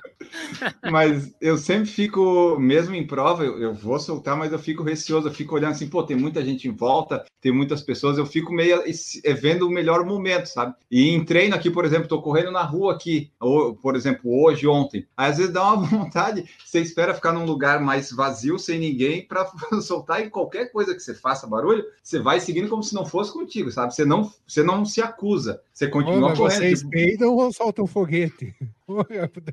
Mas 0.91 1.35
eu 1.41 1.57
sempre 1.57 1.87
fico, 1.87 2.57
mesmo 2.59 2.95
em 2.95 3.07
prova, 3.07 3.45
eu, 3.45 3.61
eu 3.61 3.75
vou 3.75 3.99
soltar, 3.99 4.37
mas 4.37 4.53
eu 4.53 4.59
fico 4.59 4.83
receoso, 4.83 5.29
eu 5.29 5.33
fico 5.35 5.55
olhando 5.55 5.73
assim, 5.73 5.89
pô, 5.89 6.03
tem 6.03 6.17
muita 6.17 6.45
gente 6.45 6.69
em 6.69 6.73
volta, 6.75 7.25
tem 7.41 7.53
muitas 7.57 7.82
pessoas, 7.82 8.18
eu 8.18 8.26
fico 8.26 8.52
meio 8.52 8.82
é, 9.24 9.32
vendo 9.34 9.66
o 9.66 9.70
melhor 9.70 10.04
momento, 10.04 10.46
sabe? 10.46 10.74
E 10.90 11.11
em 11.11 11.24
treino 11.24 11.54
aqui, 11.54 11.70
por 11.70 11.84
exemplo, 11.84 12.09
tô 12.09 12.20
correndo 12.20 12.50
na 12.50 12.62
rua 12.62 12.92
aqui, 12.92 13.30
ou, 13.40 13.74
por 13.74 13.96
exemplo, 13.96 14.22
hoje, 14.42 14.66
ontem. 14.66 15.07
Aí, 15.16 15.30
às 15.30 15.38
vezes 15.38 15.52
dá 15.52 15.72
uma 15.72 15.82
vontade, 15.86 16.44
você 16.64 16.80
espera 16.80 17.14
ficar 17.14 17.32
num 17.32 17.44
lugar 17.44 17.80
mais 17.80 18.12
vazio, 18.12 18.59
sem 18.59 18.78
ninguém, 18.78 19.26
para 19.26 19.50
soltar 19.82 20.24
e 20.24 20.30
qualquer 20.30 20.70
coisa 20.70 20.94
que 20.94 21.00
você 21.00 21.14
faça 21.14 21.46
barulho, 21.46 21.84
você 22.02 22.18
vai 22.18 22.38
seguindo 22.40 22.68
como 22.68 22.82
se 22.82 22.94
não 22.94 23.07
fosse 23.07 23.32
contigo, 23.32 23.70
sabe? 23.70 23.94
Você 23.94 24.04
não, 24.04 24.30
você 24.46 24.62
não 24.62 24.84
se 24.84 25.00
acusa, 25.00 25.61
você 25.72 25.86
Ô, 25.86 25.90
continua 25.90 26.28
mas 26.28 26.38
correndo. 26.38 26.59
vocês 26.59 26.78
tipo, 26.80 26.90
peidam 26.90 27.34
ou 27.34 27.52
soltam 27.52 27.86
foguete? 27.86 28.54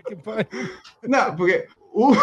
Que 0.06 0.16
pariu. 0.16 0.48
Não, 1.02 1.36
porque 1.36 1.68
o, 1.94 2.14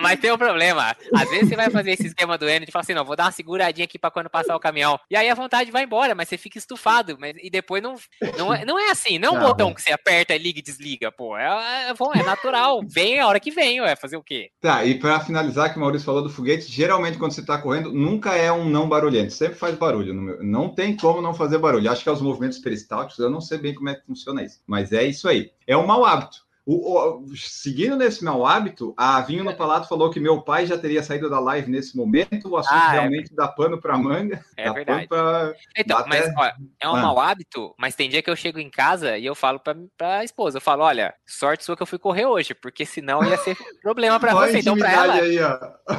mas 0.00 0.18
tem 0.20 0.32
um 0.32 0.38
problema. 0.38 0.94
Às 1.14 1.28
vezes 1.30 1.48
você 1.48 1.56
vai 1.56 1.70
fazer 1.70 1.92
esse 1.92 2.06
esquema 2.08 2.36
do 2.36 2.48
Enio 2.48 2.66
de 2.66 2.72
falar 2.72 2.82
assim, 2.82 2.94
não, 2.94 3.04
vou 3.04 3.16
dar 3.16 3.24
uma 3.24 3.30
seguradinha 3.32 3.84
aqui 3.84 3.98
pra 3.98 4.10
quando 4.10 4.28
passar 4.28 4.56
o 4.56 4.60
caminhão. 4.60 4.98
E 5.10 5.16
aí 5.16 5.28
a 5.28 5.34
vontade 5.34 5.70
vai 5.70 5.84
embora, 5.84 6.14
mas 6.14 6.28
você 6.28 6.36
fica 6.38 6.58
estufado. 6.58 7.16
Mas, 7.18 7.34
e 7.42 7.50
depois 7.50 7.82
não, 7.82 7.94
não, 8.36 8.52
é, 8.54 8.64
não 8.64 8.78
é 8.78 8.90
assim, 8.90 9.18
não 9.18 9.28
é 9.28 9.32
um 9.32 9.40
Tá 9.40 9.46
botão 9.48 9.68
bom. 9.68 9.74
que 9.74 9.82
você 9.82 9.92
aperta, 9.92 10.36
liga 10.36 10.58
e 10.58 10.62
desliga, 10.62 11.10
pô. 11.12 11.36
É, 11.36 11.44
é, 11.90 12.18
é 12.20 12.22
natural. 12.22 12.80
Vem 12.86 13.18
a 13.20 13.26
hora 13.26 13.40
que 13.40 13.50
vem, 13.50 13.80
ué, 13.80 13.94
fazer 13.96 14.16
o 14.16 14.22
quê? 14.22 14.50
Tá, 14.60 14.84
e 14.84 14.98
para 14.98 15.20
finalizar, 15.20 15.70
que 15.72 15.76
o 15.78 15.80
Maurício 15.80 16.06
falou 16.06 16.22
do 16.22 16.30
foguete, 16.30 16.70
geralmente 16.70 17.18
quando 17.18 17.32
você 17.32 17.40
está 17.40 17.58
correndo, 17.58 17.92
nunca 17.92 18.34
é 18.34 18.50
um 18.50 18.68
não 18.68 18.88
barulhento, 18.88 19.32
sempre 19.32 19.56
faz 19.58 19.74
barulho. 19.76 20.14
meu- 20.14 20.42
Não 20.42 20.68
tem 20.68 20.96
como 20.96 21.20
não 21.22 21.34
fazer 21.34 21.58
barulho. 21.58 21.90
Acho 21.90 22.02
que 22.02 22.08
é 22.08 22.12
os 22.12 22.20
movimentos 22.22 22.58
peristálticos, 22.58 23.18
eu 23.18 23.30
não 23.30 23.40
sei 23.40 23.58
bem 23.58 23.74
como 23.74 23.88
é 23.88 23.94
que 23.94 24.04
funciona 24.06 24.42
isso, 24.42 24.60
mas 24.66 24.92
é 24.92 25.04
isso 25.04 25.28
aí. 25.28 25.50
É 25.66 25.76
um 25.76 25.86
mau 25.86 26.04
hábito. 26.04 26.47
O- 26.70 27.22
o- 27.22 27.34
seguindo 27.34 27.96
nesse 27.96 28.22
mau 28.22 28.44
hábito, 28.44 28.92
a 28.94 29.18
Vinho 29.22 29.42
no 29.42 29.54
Palato 29.54 29.88
falou 29.88 30.10
que 30.10 30.20
meu 30.20 30.42
pai 30.42 30.66
já 30.66 30.76
teria 30.76 31.02
saído 31.02 31.30
da 31.30 31.40
live 31.40 31.70
nesse 31.70 31.96
momento. 31.96 32.46
O 32.50 32.58
assunto 32.58 32.74
Ah, 32.78 32.88
é 32.94 32.98
realmente 33.00 33.34
dá 33.34 33.48
pano 33.48 33.80
para 33.80 33.96
manga. 33.96 34.44
É 34.54 34.70
verdade. 34.70 35.08
Pra... 35.08 35.54
Então, 35.74 36.04
mas 36.06 36.26
até- 36.26 36.34
ó, 36.36 36.44
é 36.78 36.88
um 36.90 36.96
Ah. 36.96 37.00
mau 37.00 37.18
hábito, 37.18 37.74
mas 37.78 37.94
tem 37.94 38.10
dia 38.10 38.20
que 38.22 38.28
eu 38.28 38.36
chego 38.36 38.58
em 38.58 38.68
casa 38.68 39.16
e 39.16 39.24
eu 39.24 39.34
falo 39.34 39.58
pra, 39.58 39.74
pra 39.96 40.22
esposa, 40.22 40.58
eu 40.58 40.60
falo, 40.60 40.82
olha, 40.84 41.14
sorte 41.26 41.64
sua 41.64 41.74
que 41.74 41.82
eu 41.82 41.86
fui 41.86 41.98
correr 41.98 42.26
hoje, 42.26 42.52
porque 42.54 42.84
senão 42.84 43.24
ia 43.24 43.38
ser 43.38 43.56
problema 43.82 44.20
pra 44.20 44.36
Olha 44.36 44.44
a 44.44 44.50
você. 44.50 44.58
Então, 44.58 44.76
pra 44.76 44.92
ela, 44.92 45.14
aí. 45.14 45.38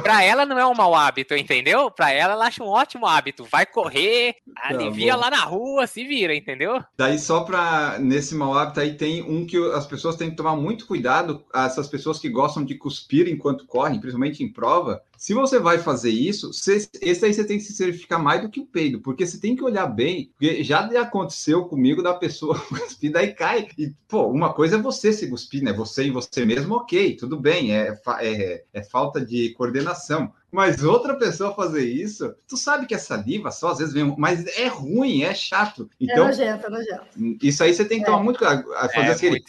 Pra 0.04 0.22
ela 0.22 0.46
não 0.46 0.56
é 0.56 0.64
um 0.64 0.74
mau 0.74 0.94
hábito, 0.94 1.34
entendeu? 1.34 1.90
Pra 1.90 2.12
ela, 2.12 2.34
ela 2.34 2.46
acha 2.46 2.62
um 2.62 2.68
ótimo 2.68 3.06
hábito. 3.06 3.44
Vai 3.50 3.66
correr, 3.66 4.36
alivia 4.62 5.14
Tá 5.14 5.18
bom. 5.18 5.24
lá 5.24 5.30
na 5.30 5.40
rua, 5.44 5.86
se 5.88 6.04
vira, 6.04 6.32
entendeu? 6.32 6.80
Daí, 6.96 7.18
só 7.18 7.40
para 7.40 7.98
nesse 7.98 8.36
mau 8.36 8.54
hábito 8.56 8.78
aí, 8.78 8.94
tem 8.96 9.20
um 9.22 9.44
que 9.44 9.56
as 9.72 9.84
pessoas 9.84 10.14
têm 10.14 10.30
que 10.30 10.36
tomar 10.36 10.59
muito 10.60 10.86
cuidado. 10.86 11.44
Essas 11.54 11.88
pessoas 11.88 12.18
que 12.18 12.28
gostam 12.28 12.64
de 12.64 12.74
cuspir 12.76 13.28
enquanto 13.28 13.66
correm, 13.66 14.00
principalmente 14.00 14.42
em 14.42 14.52
prova. 14.52 15.02
Se 15.16 15.34
você 15.34 15.58
vai 15.58 15.78
fazer 15.78 16.10
isso, 16.10 16.52
você- 16.52 16.88
esse 17.00 17.24
aí 17.24 17.34
você 17.34 17.44
tem 17.44 17.58
que 17.58 17.64
se 17.64 17.74
certificar 17.74 18.22
mais 18.22 18.40
do 18.42 18.48
que 18.48 18.60
o 18.60 18.66
peido, 18.66 19.00
porque 19.00 19.26
você 19.26 19.38
tem 19.38 19.54
que 19.56 19.62
olhar 19.64 19.86
bem. 19.86 20.30
Porque 20.38 20.62
já 20.64 20.80
aconteceu 21.00 21.64
comigo 21.66 22.02
da 22.02 22.14
pessoa 22.14 22.54
cuspir, 22.98 23.12
daí 23.12 23.34
cai. 23.34 23.68
E, 23.78 23.92
pô, 24.08 24.26
uma 24.28 24.52
coisa 24.52 24.76
é 24.76 24.82
você 24.82 25.12
se 25.12 25.28
cuspir, 25.28 25.62
né? 25.62 25.72
Você 25.72 26.04
em 26.04 26.12
você 26.12 26.44
mesmo, 26.44 26.74
ok, 26.76 27.16
tudo 27.16 27.38
bem, 27.38 27.74
é, 27.74 27.94
é, 28.20 28.64
é 28.72 28.82
falta 28.84 29.24
de 29.24 29.50
coordenação. 29.54 30.32
Mas 30.52 30.82
outra 30.82 31.14
pessoa 31.14 31.54
fazer 31.54 31.84
isso, 31.84 32.34
tu 32.48 32.56
sabe 32.56 32.86
que 32.86 32.94
é 32.94 32.98
saliva 32.98 33.50
só, 33.52 33.68
às 33.70 33.78
vezes 33.78 33.94
vem, 33.94 34.14
mas 34.18 34.44
é 34.58 34.66
ruim, 34.66 35.22
é 35.22 35.32
chato. 35.32 35.88
É 36.00 36.04
Então, 36.04 36.26
nojento, 36.26 36.66
é 36.66 36.70
nojento. 36.70 37.04
isso 37.42 37.62
aí 37.62 37.72
você 37.72 37.84
tem 37.84 38.00
que 38.00 38.06
tomar 38.06 38.22
muito 38.22 38.38
cuidado. 38.38 38.64
a 38.74 38.88
Fazer 38.88 39.08
É, 39.08 39.12
aquele. 39.12 39.30
muito 39.30 39.48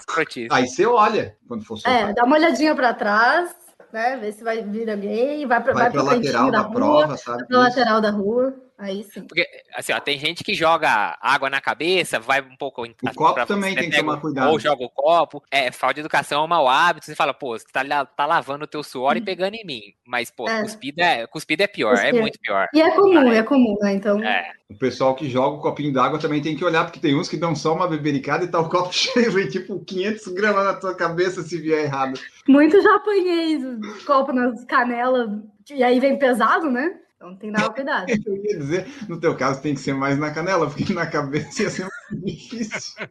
escrotíssimo. 0.00 0.54
Aí 0.54 0.66
você 0.66 0.84
olha 0.84 1.36
quando 1.46 1.64
for 1.64 1.76
soltar. 1.78 2.10
É, 2.10 2.12
dá 2.12 2.24
uma 2.24 2.36
olhadinha 2.36 2.74
pra 2.74 2.92
trás, 2.92 3.54
né? 3.92 4.16
Ver 4.16 4.32
se 4.32 4.42
vai 4.42 4.62
vir 4.62 4.90
alguém, 4.90 5.46
vai 5.46 5.62
pra, 5.62 5.72
vai 5.72 5.82
vai 5.84 5.92
para 5.92 6.02
lateral 6.02 6.50
da, 6.50 6.60
rua, 6.60 6.72
prova, 6.74 7.16
sabe? 7.16 7.38
vai 7.38 7.46
pra 7.46 7.58
lateral 7.58 8.00
da 8.00 8.10
rua. 8.10 8.54
Aí 8.82 9.04
sim. 9.04 9.22
Porque, 9.22 9.46
assim, 9.74 9.92
ó, 9.92 10.00
tem 10.00 10.18
gente 10.18 10.42
que 10.42 10.54
joga 10.54 11.16
água 11.20 11.48
na 11.48 11.60
cabeça, 11.60 12.18
vai 12.18 12.40
um 12.40 12.56
pouco. 12.56 12.84
em- 12.84 12.94
O 13.02 13.14
copo 13.14 13.46
também 13.46 13.70
você 13.74 13.80
tem 13.80 13.90
que 13.90 13.96
pega 13.96 14.02
tomar 14.08 14.20
cuidado. 14.20 14.50
Ou 14.50 14.58
joga 14.58 14.84
o 14.84 14.90
copo. 14.90 15.40
É, 15.50 15.70
falta 15.70 15.94
de 15.94 16.00
educação 16.00 16.42
é 16.42 16.44
um 16.44 16.48
mau 16.48 16.68
hábito. 16.68 17.06
Você 17.06 17.14
fala, 17.14 17.32
pô, 17.32 17.56
você 17.58 17.64
tá, 17.72 18.04
tá 18.04 18.26
lavando 18.26 18.64
o 18.64 18.68
teu 18.68 18.82
suor 18.82 19.16
e 19.16 19.20
pegando 19.20 19.54
em 19.54 19.64
mim. 19.64 19.82
Mas, 20.04 20.30
pô, 20.30 20.48
É. 20.48 20.62
cuspida, 20.62 21.02
é, 21.02 21.26
cuspida 21.28 21.64
é 21.64 21.66
pior, 21.68 21.92
é 21.94 22.00
Cuspida. 22.00 22.20
muito 22.20 22.38
pior. 22.40 22.66
E 22.74 22.82
é 22.82 22.90
comum, 22.90 23.32
é 23.32 23.42
comum, 23.44 23.76
né? 23.80 23.92
Então, 23.94 24.22
É. 24.22 24.50
O 24.68 24.74
pessoal 24.78 25.14
que 25.14 25.28
joga 25.28 25.56
o 25.58 25.60
copinho 25.60 25.92
d'água 25.92 26.18
também 26.18 26.40
tem 26.40 26.56
que 26.56 26.64
olhar, 26.64 26.84
porque 26.84 26.98
tem 26.98 27.14
uns 27.14 27.28
que 27.28 27.36
dão 27.36 27.54
só 27.54 27.74
uma 27.74 27.86
bebericada 27.86 28.42
e 28.44 28.48
tá 28.48 28.58
o 28.58 28.70
copo 28.70 28.90
cheio, 29.28 29.30
vem 29.30 29.46
tipo 29.46 29.78
500 29.84 30.28
gramas 30.28 30.64
na 30.64 30.74
tua 30.74 30.94
cabeça 30.94 31.42
se 31.42 31.58
vier 31.60 31.84
errado. 31.84 32.18
muito 32.48 32.80
já 32.80 32.96
apanhei 32.96 33.58
copo 34.06 34.32
nas 34.32 34.64
canelas, 34.64 35.28
e 35.70 35.82
aí 35.84 36.00
vem 36.00 36.18
pesado, 36.18 36.70
né? 36.70 36.96
Então 37.22 37.36
tem 37.36 37.52
que 37.52 37.56
dar 37.56 37.66
uma 37.66 37.72
cuidado. 37.72 38.10
Eu 38.10 38.36
ia 38.36 38.58
dizer, 38.58 38.86
no 39.08 39.20
teu 39.20 39.36
caso 39.36 39.62
tem 39.62 39.74
que 39.74 39.80
ser 39.80 39.94
mais 39.94 40.18
na 40.18 40.32
canela, 40.32 40.66
porque 40.68 40.92
na 40.92 41.06
cabeça 41.06 41.62
ia 41.62 41.70
ser 41.70 41.82
muito 42.10 42.26
difícil. 42.26 43.08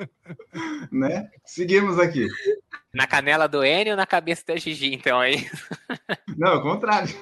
né? 0.90 1.28
Seguimos 1.44 1.98
aqui. 1.98 2.26
Na 2.94 3.06
canela 3.06 3.46
do 3.46 3.62
N 3.62 3.90
ou 3.90 3.96
na 3.98 4.06
cabeça 4.06 4.44
da 4.46 4.56
Gigi, 4.56 4.94
então 4.94 5.20
aí. 5.20 5.46
Não, 6.38 6.52
é 6.52 6.56
o 6.56 6.62
contrário. 6.62 7.14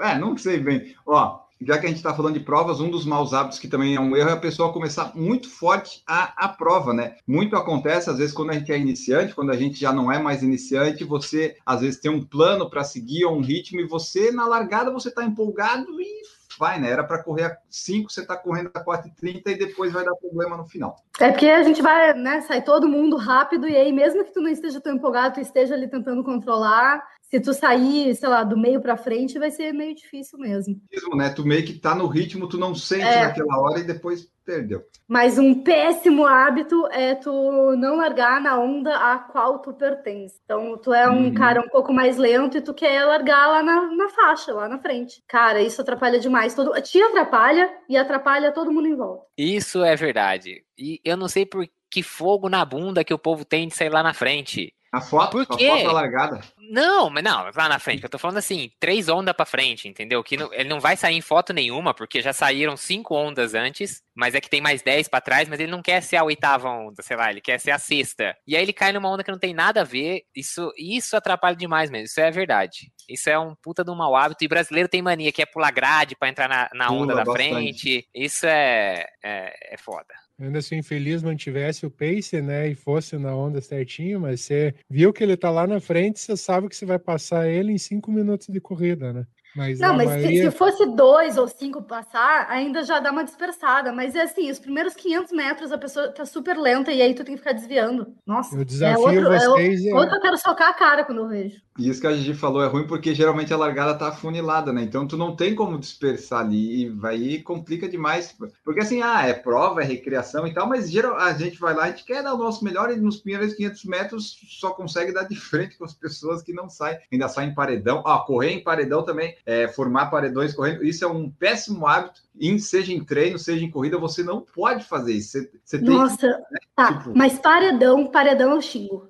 É, 0.00 0.16
não 0.18 0.34
sei 0.38 0.58
bem. 0.58 0.96
Ó, 1.04 1.45
já 1.60 1.78
que 1.78 1.86
a 1.86 1.88
gente 1.88 1.98
está 1.98 2.14
falando 2.14 2.34
de 2.34 2.44
provas, 2.44 2.80
um 2.80 2.90
dos 2.90 3.06
maus 3.06 3.32
hábitos 3.32 3.58
que 3.58 3.68
também 3.68 3.94
é 3.94 4.00
um 4.00 4.16
erro 4.16 4.30
é 4.30 4.32
a 4.32 4.38
pessoa 4.38 4.72
começar 4.72 5.12
muito 5.14 5.48
forte 5.48 6.02
a, 6.06 6.32
a 6.44 6.48
prova, 6.48 6.92
né? 6.92 7.16
Muito 7.26 7.56
acontece, 7.56 8.10
às 8.10 8.18
vezes, 8.18 8.34
quando 8.34 8.50
a 8.50 8.54
gente 8.54 8.72
é 8.72 8.78
iniciante, 8.78 9.34
quando 9.34 9.50
a 9.50 9.56
gente 9.56 9.78
já 9.78 9.92
não 9.92 10.10
é 10.10 10.18
mais 10.18 10.42
iniciante, 10.42 11.04
você 11.04 11.56
às 11.64 11.80
vezes 11.80 12.00
tem 12.00 12.10
um 12.10 12.24
plano 12.24 12.68
para 12.68 12.84
seguir 12.84 13.24
ou 13.24 13.36
um 13.36 13.40
ritmo, 13.40 13.80
e 13.80 13.86
você, 13.86 14.30
na 14.30 14.46
largada, 14.46 14.90
você 14.90 15.08
está 15.08 15.24
empolgado 15.24 16.00
e 16.00 16.36
vai, 16.58 16.80
né? 16.80 16.90
Era 16.90 17.04
para 17.04 17.22
correr 17.22 17.44
a 17.44 17.56
5, 17.68 18.10
você 18.10 18.22
está 18.22 18.36
correndo 18.36 18.70
a 18.74 18.84
4,30 18.84 19.42
e 19.46 19.54
depois 19.54 19.92
vai 19.92 20.04
dar 20.04 20.14
problema 20.14 20.56
no 20.56 20.66
final. 20.66 20.96
É 21.20 21.30
porque 21.30 21.46
a 21.46 21.62
gente 21.62 21.82
vai, 21.82 22.14
né, 22.14 22.40
sai 22.42 22.62
todo 22.62 22.88
mundo 22.88 23.16
rápido, 23.16 23.68
e 23.68 23.76
aí, 23.76 23.92
mesmo 23.92 24.24
que 24.24 24.32
tu 24.32 24.40
não 24.40 24.50
esteja 24.50 24.80
tão 24.80 24.94
empolgado, 24.94 25.34
tu 25.34 25.40
esteja 25.40 25.74
ali 25.74 25.88
tentando 25.88 26.24
controlar, 26.24 27.02
se 27.30 27.40
tu 27.40 27.52
sair, 27.52 28.14
sei 28.14 28.28
lá, 28.28 28.44
do 28.44 28.56
meio 28.56 28.80
pra 28.80 28.96
frente, 28.96 29.38
vai 29.38 29.50
ser 29.50 29.72
meio 29.72 29.94
difícil 29.94 30.38
mesmo. 30.38 30.80
Mesmo, 30.92 31.16
né? 31.16 31.30
Tu 31.30 31.44
meio 31.44 31.64
que 31.64 31.74
tá 31.74 31.94
no 31.94 32.06
ritmo, 32.06 32.48
tu 32.48 32.56
não 32.58 32.74
sente 32.74 33.02
É. 33.04 33.20
naquela 33.20 33.58
hora 33.60 33.80
e 33.80 33.84
depois 33.84 34.28
perdeu. 34.44 34.84
Mas 35.08 35.38
um 35.38 35.62
péssimo 35.64 36.24
hábito 36.24 36.86
é 36.92 37.16
tu 37.16 37.74
não 37.76 37.96
largar 37.96 38.40
na 38.40 38.56
onda 38.60 38.94
a 38.96 39.18
qual 39.18 39.58
tu 39.58 39.72
pertence. 39.72 40.38
Então, 40.44 40.78
tu 40.78 40.92
é 40.94 41.08
um 41.10 41.24
Uhum. 41.26 41.34
cara 41.34 41.60
um 41.60 41.68
pouco 41.68 41.92
mais 41.92 42.16
lento 42.16 42.56
e 42.56 42.60
tu 42.60 42.72
quer 42.72 43.04
largar 43.04 43.48
lá 43.48 43.62
na, 43.62 43.82
na 43.92 44.08
faixa, 44.08 44.52
lá 44.54 44.68
na 44.68 44.78
frente. 44.78 45.20
Cara, 45.26 45.60
isso 45.60 45.80
atrapalha 45.80 46.20
demais. 46.20 46.54
Todo, 46.54 46.72
te 46.80 47.02
atrapalha 47.02 47.68
e 47.88 47.96
atrapalha 47.96 48.52
todo 48.52 48.72
mundo 48.72 48.86
em 48.86 48.94
volta. 48.94 49.24
Isso 49.36 49.82
é 49.82 49.96
verdade. 49.96 50.62
E 50.78 51.00
eu 51.04 51.16
não 51.16 51.26
sei 51.26 51.44
por 51.44 51.66
que 51.90 52.02
fogo 52.04 52.48
na 52.48 52.64
bunda 52.64 53.02
que 53.04 53.14
o 53.14 53.18
povo 53.18 53.44
tem 53.44 53.66
de 53.66 53.74
sair 53.74 53.88
lá 53.88 54.02
na 54.02 54.14
frente. 54.14 54.72
A 54.96 55.00
foto, 55.00 55.32
Por 55.32 55.54
a 55.54 55.56
quê? 55.58 55.68
foto 55.68 55.84
da 55.84 55.92
largada. 55.92 56.40
Não, 56.70 57.08
mas 57.10 57.22
não, 57.22 57.50
lá 57.54 57.68
na 57.68 57.78
frente. 57.78 58.02
Eu 58.02 58.08
tô 58.08 58.18
falando 58.18 58.38
assim, 58.38 58.70
três 58.80 59.08
ondas 59.08 59.34
pra 59.34 59.44
frente, 59.46 59.86
entendeu? 59.88 60.22
Que 60.24 60.36
não- 60.36 60.52
ele 60.52 60.68
não 60.68 60.80
vai 60.80 60.96
sair 60.96 61.16
em 61.16 61.20
foto 61.20 61.52
nenhuma, 61.52 61.94
porque 61.94 62.20
já 62.22 62.32
saíram 62.32 62.76
cinco 62.76 63.14
ondas 63.14 63.54
antes, 63.54 64.02
mas 64.14 64.34
é 64.34 64.40
que 64.40 64.50
tem 64.50 64.60
mais 64.60 64.82
dez 64.82 65.06
pra 65.08 65.20
trás, 65.20 65.48
mas 65.48 65.60
ele 65.60 65.70
não 65.70 65.82
quer 65.82 66.02
ser 66.02 66.16
a 66.16 66.24
oitava 66.24 66.68
onda, 66.68 67.02
sei 67.02 67.16
lá, 67.16 67.30
ele 67.30 67.40
quer 67.40 67.58
ser 67.60 67.70
a 67.70 67.78
sexta. 67.78 68.34
E 68.46 68.56
aí 68.56 68.62
ele 68.62 68.72
cai 68.72 68.92
numa 68.92 69.08
onda 69.10 69.22
que 69.22 69.30
não 69.30 69.38
tem 69.38 69.54
nada 69.54 69.82
a 69.82 69.84
ver. 69.84 70.22
Isso, 70.34 70.72
isso 70.76 71.16
atrapalha 71.16 71.54
demais 71.56 71.90
mesmo, 71.90 72.06
isso 72.06 72.20
é 72.20 72.30
verdade. 72.30 72.90
Isso 73.08 73.30
é 73.30 73.38
um 73.38 73.54
puta 73.62 73.84
de 73.84 73.90
um 73.90 73.94
mau 73.94 74.16
hábito. 74.16 74.44
E 74.44 74.48
brasileiro 74.48 74.88
tem 74.88 75.00
mania 75.02 75.30
que 75.30 75.42
é 75.42 75.46
pular 75.46 75.70
grade 75.70 76.16
pra 76.16 76.28
entrar 76.28 76.48
na, 76.48 76.68
na 76.74 76.90
onda 76.90 77.12
Pula 77.12 77.14
da 77.16 77.24
bastante. 77.24 77.52
frente. 77.54 78.08
Isso 78.12 78.44
é, 78.46 79.06
é, 79.22 79.74
é 79.74 79.76
foda. 79.78 80.12
Ainda 80.38 80.60
se 80.60 80.74
o 80.74 80.78
infeliz 80.78 81.22
mantivesse 81.22 81.86
o 81.86 81.90
pace, 81.90 82.42
né, 82.42 82.68
e 82.68 82.74
fosse 82.74 83.16
na 83.16 83.34
onda 83.34 83.60
certinho, 83.60 84.20
mas 84.20 84.42
você 84.42 84.74
viu 84.88 85.12
que 85.12 85.24
ele 85.24 85.36
tá 85.36 85.50
lá 85.50 85.66
na 85.66 85.80
frente, 85.80 86.20
você 86.20 86.36
sabe 86.36 86.68
que 86.68 86.76
você 86.76 86.84
vai 86.84 86.98
passar 86.98 87.48
ele 87.48 87.72
em 87.72 87.78
cinco 87.78 88.12
minutos 88.12 88.48
de 88.48 88.60
corrida, 88.60 89.12
né? 89.12 89.26
Mas 89.56 89.80
não, 89.80 89.96
mas 89.96 90.06
maioria... 90.06 90.44
se, 90.44 90.50
se, 90.50 90.56
fosse 90.56 90.84
dois 90.94 91.38
ou 91.38 91.48
cinco 91.48 91.82
passar, 91.82 92.46
ainda 92.50 92.84
já 92.84 93.00
dá 93.00 93.10
uma 93.10 93.24
dispersada. 93.24 93.90
Mas 93.90 94.14
é 94.14 94.22
assim, 94.22 94.50
os 94.50 94.58
primeiros 94.58 94.92
500 94.94 95.32
metros 95.32 95.72
a 95.72 95.78
pessoa 95.78 96.12
tá 96.12 96.26
super 96.26 96.58
lenta 96.58 96.92
e 96.92 97.00
aí 97.00 97.14
tu 97.14 97.24
tem 97.24 97.34
que 97.34 97.40
ficar 97.40 97.54
desviando. 97.54 98.14
Nossa, 98.26 98.54
o 98.54 98.64
desafio 98.64 99.08
é 99.08 99.26
outro, 99.26 99.54
vocês 99.54 99.86
é... 99.86 99.94
Outro 99.94 100.16
eu 100.16 100.20
quero 100.20 100.36
socar 100.36 100.68
a 100.68 100.74
cara 100.74 101.04
quando 101.06 101.22
eu 101.22 101.28
vejo. 101.28 101.65
E 101.78 101.88
isso 101.88 102.00
que 102.00 102.06
a 102.06 102.12
Gigi 102.12 102.34
falou 102.34 102.62
é 102.62 102.66
ruim 102.66 102.86
porque 102.86 103.14
geralmente 103.14 103.52
a 103.52 103.56
largada 103.56 103.94
tá 103.94 104.08
afunilada, 104.08 104.72
né? 104.72 104.82
Então 104.82 105.06
tu 105.06 105.16
não 105.16 105.36
tem 105.36 105.54
como 105.54 105.78
dispersar 105.78 106.40
ali 106.40 106.82
e 106.82 106.88
vai 106.88 107.16
e 107.16 107.42
complica 107.42 107.88
demais. 107.88 108.34
Porque 108.64 108.80
assim, 108.80 109.02
ah, 109.02 109.26
é 109.26 109.34
prova, 109.34 109.82
é 109.82 109.84
recreação 109.84 110.46
e 110.46 110.54
tal, 110.54 110.68
mas 110.68 110.90
geral, 110.90 111.16
a 111.16 111.32
gente 111.32 111.58
vai 111.58 111.74
lá, 111.74 111.84
a 111.84 111.88
gente 111.88 112.04
quer 112.04 112.22
dar 112.22 112.34
o 112.34 112.38
nosso 112.38 112.64
melhor 112.64 112.90
e 112.90 112.96
nos 112.96 113.18
primeiros 113.18 113.54
500 113.54 113.84
metros 113.84 114.38
só 114.48 114.70
consegue 114.70 115.12
dar 115.12 115.24
de 115.24 115.36
frente 115.38 115.76
com 115.76 115.84
as 115.84 115.94
pessoas 115.94 116.42
que 116.42 116.52
não 116.52 116.68
saem, 116.68 116.98
ainda 117.12 117.28
saem 117.28 117.50
em 117.50 117.54
paredão. 117.54 118.02
Ah, 118.06 118.18
correr 118.18 118.50
em 118.50 118.62
paredão 118.62 119.02
também 119.02 119.36
é, 119.44 119.68
formar 119.68 120.06
paredões 120.06 120.54
correndo, 120.54 120.84
isso 120.84 121.04
é 121.04 121.08
um 121.08 121.30
péssimo 121.30 121.86
hábito, 121.86 122.20
em, 122.38 122.58
seja 122.58 122.92
em 122.92 123.02
treino, 123.02 123.38
seja 123.38 123.64
em 123.64 123.70
corrida, 123.70 123.98
você 123.98 124.22
não 124.22 124.40
pode 124.40 124.84
fazer 124.84 125.12
isso. 125.12 125.32
Você, 125.32 125.50
você 125.64 125.78
Nossa, 125.78 126.16
tem, 126.16 126.28
né? 126.28 126.58
tá, 126.74 126.98
tipo... 126.98 127.16
mas 127.16 127.38
paredão, 127.38 128.06
paredão 128.06 128.52
eu 128.52 128.62
xingo. 128.62 129.08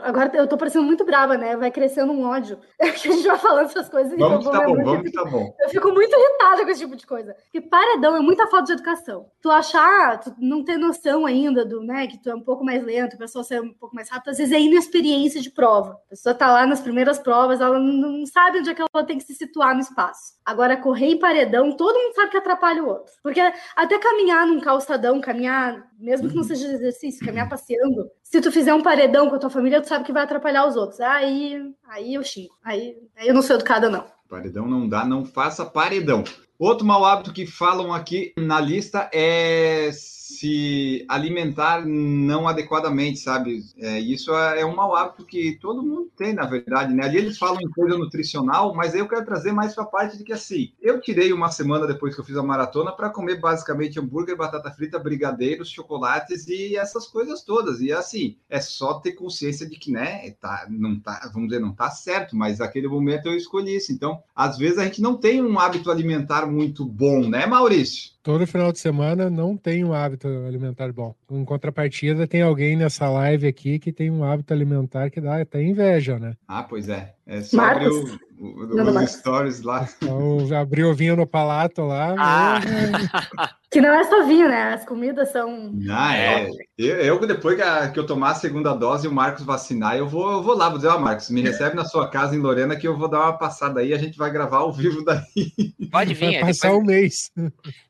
Agora 0.00 0.30
eu 0.34 0.46
tô 0.46 0.56
parecendo 0.56 0.84
muito 0.84 1.04
brava, 1.04 1.36
né? 1.36 1.56
Vai 1.56 1.70
crescendo 1.70 2.12
um 2.12 2.24
ódio. 2.24 2.58
É 2.84 2.90
que 2.90 3.08
a 3.08 3.12
gente 3.12 3.26
vai 3.26 3.38
falando 3.38 3.66
essas 3.66 3.88
coisas. 3.88 4.18
Vamos 4.18 4.44
que 4.44 4.52
tá 4.52 4.66
bom, 4.66 4.84
vamos 4.84 5.02
que 5.02 5.12
tá 5.12 5.24
bom. 5.24 5.54
Eu 5.58 5.70
fico 5.70 5.90
muito 5.90 6.14
irritada 6.14 6.64
com 6.64 6.70
esse 6.70 6.80
tipo 6.80 6.96
de 6.96 7.06
coisa. 7.06 7.34
Porque 7.34 7.62
paredão 7.62 8.14
é 8.14 8.20
muita 8.20 8.46
falta 8.46 8.66
de 8.66 8.72
educação. 8.72 9.26
Tu 9.40 9.50
achar, 9.50 10.20
tu 10.20 10.34
não 10.38 10.62
ter 10.62 10.76
noção 10.76 11.24
ainda 11.24 11.64
do, 11.64 11.82
né, 11.82 12.06
que 12.06 12.20
tu 12.20 12.28
é 12.28 12.34
um 12.34 12.42
pouco 12.42 12.62
mais 12.62 12.84
lento, 12.84 13.14
a 13.14 13.18
pessoa 13.18 13.42
ser 13.42 13.62
um 13.62 13.72
pouco 13.72 13.94
mais 13.94 14.10
rápida, 14.10 14.32
às 14.32 14.38
vezes 14.38 14.52
é 14.52 14.60
inexperiência 14.60 15.40
de 15.40 15.50
prova. 15.50 15.92
A 16.06 16.10
pessoa 16.10 16.34
tá 16.34 16.52
lá 16.52 16.66
nas 16.66 16.80
primeiras 16.80 17.18
provas, 17.18 17.60
ela 17.60 17.78
não 17.78 18.26
sabe 18.26 18.58
onde 18.58 18.70
é 18.70 18.74
que 18.74 18.82
ela 18.82 19.04
tem 19.04 19.16
que 19.16 19.24
se 19.24 19.34
situar 19.34 19.74
no 19.74 19.80
espaço. 19.80 20.34
Agora, 20.44 20.76
correr 20.76 21.06
em 21.06 21.18
paredão, 21.18 21.72
todo 21.72 21.98
mundo 21.98 22.14
sabe 22.14 22.30
que 22.30 22.36
atrapalha 22.36 22.82
o 22.82 22.88
outro. 22.88 23.12
Porque 23.22 23.40
até 23.74 23.98
caminhar 23.98 24.46
num 24.46 24.60
calçadão, 24.60 25.20
caminhar, 25.20 25.86
mesmo 26.04 26.28
que 26.28 26.36
não 26.36 26.44
seja 26.44 26.70
exercício, 26.70 27.24
caminhar 27.24 27.48
passeando, 27.48 28.10
se 28.22 28.40
tu 28.40 28.52
fizer 28.52 28.74
um 28.74 28.82
paredão 28.82 29.28
com 29.28 29.36
a 29.36 29.38
tua 29.38 29.48
família, 29.48 29.80
tu 29.80 29.88
sabe 29.88 30.04
que 30.04 30.12
vai 30.12 30.22
atrapalhar 30.22 30.66
os 30.66 30.76
outros. 30.76 31.00
Aí, 31.00 31.72
aí 31.88 32.14
eu 32.14 32.22
xingo. 32.22 32.54
Aí, 32.62 32.96
aí 33.16 33.28
eu 33.28 33.34
não 33.34 33.40
sou 33.40 33.56
educada, 33.56 33.88
não. 33.88 34.04
Paredão 34.28 34.68
não 34.68 34.86
dá, 34.86 35.04
não 35.04 35.24
faça 35.24 35.64
paredão. 35.64 36.22
Outro 36.58 36.86
mau 36.86 37.04
hábito 37.04 37.32
que 37.32 37.46
falam 37.46 37.92
aqui 37.92 38.34
na 38.36 38.60
lista 38.60 39.08
é 39.12 39.90
se 40.26 41.04
alimentar 41.06 41.84
não 41.84 42.48
adequadamente, 42.48 43.18
sabe? 43.18 43.62
É, 43.76 44.00
isso 44.00 44.34
é, 44.34 44.62
é 44.62 44.64
um 44.64 44.74
mau 44.74 44.96
hábito 44.96 45.22
que 45.22 45.58
todo 45.60 45.82
mundo 45.82 46.10
tem, 46.16 46.32
na 46.32 46.46
verdade, 46.46 46.94
né? 46.94 47.04
Ali 47.04 47.18
eles 47.18 47.36
falam 47.36 47.60
em 47.60 47.68
coisa 47.68 47.98
nutricional, 47.98 48.74
mas 48.74 48.94
eu 48.94 49.06
quero 49.06 49.26
trazer 49.26 49.52
mais 49.52 49.74
para 49.74 49.84
a 49.84 49.86
parte 49.86 50.16
de 50.16 50.24
que, 50.24 50.32
assim, 50.32 50.72
eu 50.80 50.98
tirei 50.98 51.30
uma 51.30 51.50
semana 51.50 51.86
depois 51.86 52.14
que 52.14 52.22
eu 52.22 52.24
fiz 52.24 52.38
a 52.38 52.42
maratona 52.42 52.90
para 52.90 53.10
comer 53.10 53.38
basicamente 53.38 54.00
hambúrguer, 54.00 54.34
batata 54.34 54.70
frita, 54.70 54.98
brigadeiros, 54.98 55.68
chocolates 55.68 56.48
e 56.48 56.74
essas 56.74 57.06
coisas 57.06 57.42
todas. 57.42 57.82
E, 57.82 57.92
assim, 57.92 58.38
é 58.48 58.62
só 58.62 58.94
ter 58.94 59.12
consciência 59.12 59.68
de 59.68 59.76
que, 59.78 59.92
né, 59.92 60.30
tá, 60.40 60.66
não 60.70 60.98
tá, 60.98 61.30
vamos 61.34 61.50
dizer, 61.50 61.60
não 61.60 61.74
tá 61.74 61.90
certo, 61.90 62.34
mas 62.34 62.60
naquele 62.60 62.88
momento 62.88 63.26
eu 63.26 63.36
escolhi 63.36 63.76
isso. 63.76 63.92
Então, 63.92 64.22
às 64.34 64.56
vezes 64.56 64.78
a 64.78 64.84
gente 64.84 65.02
não 65.02 65.18
tem 65.18 65.42
um 65.42 65.58
hábito 65.58 65.90
alimentar 65.90 66.46
muito 66.46 66.82
bom, 66.86 67.28
né, 67.28 67.44
Maurício? 67.44 68.13
Todo 68.24 68.46
final 68.46 68.72
de 68.72 68.78
semana 68.78 69.28
não 69.28 69.54
tem 69.54 69.84
um 69.84 69.92
hábito 69.92 70.26
alimentar 70.48 70.90
bom. 70.90 71.14
Em 71.30 71.44
contrapartida, 71.44 72.26
tem 72.26 72.40
alguém 72.40 72.74
nessa 72.74 73.08
live 73.08 73.46
aqui 73.46 73.78
que 73.78 73.92
tem 73.92 74.10
um 74.10 74.24
hábito 74.24 74.52
alimentar 74.52 75.10
que 75.10 75.20
dá 75.20 75.40
até 75.40 75.62
inveja, 75.62 76.18
né? 76.18 76.34
Ah, 76.48 76.62
pois 76.62 76.88
é. 76.88 77.14
É 77.26 77.42
só 77.42 77.60
abrir 77.60 77.88
o, 77.88 78.18
o, 78.38 78.98
os 78.98 79.10
stories 79.10 79.60
lá. 79.60 79.86
Então, 79.98 80.38
o 80.84 80.94
vinho 80.94 81.14
no 81.16 81.26
palato 81.26 81.82
lá. 81.82 82.14
Ah. 82.18 82.60
Que 83.74 83.80
não 83.80 83.92
é 83.92 84.04
só 84.04 84.24
vinho, 84.24 84.48
né? 84.48 84.74
As 84.74 84.84
comidas 84.84 85.32
são. 85.32 85.72
Ah, 85.90 86.16
é. 86.16 86.48
Eu, 86.78 86.96
eu 86.96 87.26
depois 87.26 87.56
que, 87.56 87.62
a, 87.62 87.88
que, 87.88 87.98
eu 87.98 88.06
tomar 88.06 88.30
a 88.30 88.34
segunda 88.36 88.72
dose 88.72 89.04
e 89.04 89.08
o 89.08 89.12
Marcos 89.12 89.44
vacinar, 89.44 89.96
eu 89.96 90.08
vou, 90.08 90.30
eu 90.30 90.42
vou 90.44 90.56
lá, 90.56 90.68
vou 90.68 90.78
dizer, 90.78 90.90
ó, 90.90 90.98
Marcos, 90.98 91.28
me 91.28 91.40
recebe 91.40 91.74
na 91.74 91.84
sua 91.84 92.08
casa 92.08 92.36
em 92.36 92.40
Lorena 92.40 92.76
que 92.76 92.86
eu 92.86 92.96
vou 92.96 93.08
dar 93.08 93.20
uma 93.22 93.38
passada 93.38 93.80
aí, 93.80 93.92
a 93.92 93.98
gente 93.98 94.16
vai 94.16 94.30
gravar 94.30 94.58
ao 94.58 94.72
vivo 94.72 95.04
daí. 95.04 95.24
Pode 95.90 96.14
vir. 96.14 96.40
Vai 96.40 96.52
passar 96.52 96.68
depois... 96.68 96.82
um 96.82 96.86
mês. 96.86 97.32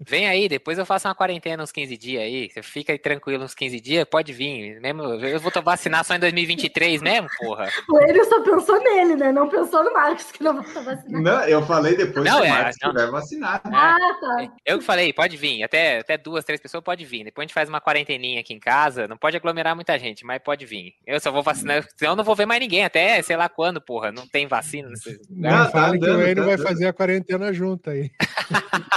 Vem 0.06 0.26
aí, 0.26 0.48
depois 0.48 0.78
eu 0.78 0.86
faço 0.86 1.06
uma 1.06 1.14
quarentena 1.14 1.62
uns 1.62 1.72
15 1.72 1.96
dias 1.98 2.22
aí. 2.22 2.50
Você 2.50 2.62
fica 2.62 2.92
aí 2.92 2.98
tranquilo 2.98 3.44
uns 3.44 3.54
15 3.54 3.80
dias, 3.80 4.06
pode 4.06 4.32
vir. 4.32 4.80
Mesmo, 4.80 5.02
eu 5.02 5.40
vou 5.40 5.52
vacinar 5.62 6.04
só 6.04 6.14
em 6.14 6.20
2023 6.20 7.02
mesmo, 7.02 7.28
porra. 7.38 7.68
O 7.88 8.00
ele 8.00 8.24
só 8.24 8.42
pensou 8.42 8.82
nele, 8.82 9.16
né? 9.16 9.32
Não 9.32 9.48
pensou 9.48 9.82
no 9.84 9.92
Marcos 9.92 10.30
que 10.30 10.42
não 10.42 10.62
vai 10.62 10.84
vacinar. 10.84 11.22
Não, 11.22 11.44
eu 11.44 11.62
falei 11.66 11.96
depois 11.96 12.24
não, 12.24 12.40
que 12.40 12.46
é, 12.46 12.50
o 12.50 12.54
Marcos 12.54 12.76
não. 12.82 13.10
vacinar. 13.10 13.62
Ah, 13.64 13.96
tá. 14.20 14.52
Eu 14.66 14.78
que 14.78 14.84
falei, 14.84 15.12
pode 15.12 15.36
vir. 15.36 15.62
Até, 15.62 15.73
até 16.00 16.16
duas, 16.16 16.44
três 16.44 16.60
pessoas 16.60 16.82
pode 16.82 17.04
vir. 17.04 17.24
Depois 17.24 17.44
a 17.44 17.46
gente 17.46 17.54
faz 17.54 17.68
uma 17.68 17.80
quarenteninha 17.80 18.40
aqui 18.40 18.52
em 18.54 18.58
casa. 18.58 19.08
Não 19.08 19.16
pode 19.16 19.36
aglomerar 19.36 19.74
muita 19.74 19.98
gente, 19.98 20.24
mas 20.24 20.42
pode 20.42 20.64
vir. 20.66 20.94
Eu 21.06 21.18
só 21.20 21.30
vou 21.30 21.42
vacinar, 21.42 21.86
senão 21.96 22.12
eu 22.12 22.16
não 22.16 22.24
vou 22.24 22.34
ver 22.36 22.46
mais 22.46 22.60
ninguém. 22.60 22.84
Até 22.84 23.20
sei 23.22 23.36
lá 23.36 23.48
quando, 23.48 23.80
porra. 23.80 24.12
Não 24.12 24.26
tem 24.26 24.46
vacina. 24.46 24.88
Não, 25.30 25.50
não 25.50 25.70
fale 25.70 25.98
tá 25.98 26.06
que 26.06 26.12
o 26.12 26.22
Enio 26.22 26.34
tá 26.36 26.42
vai 26.42 26.56
dando. 26.56 26.66
fazer 26.66 26.86
a 26.86 26.92
quarentena 26.92 27.52
junto 27.52 27.90
aí. 27.90 28.10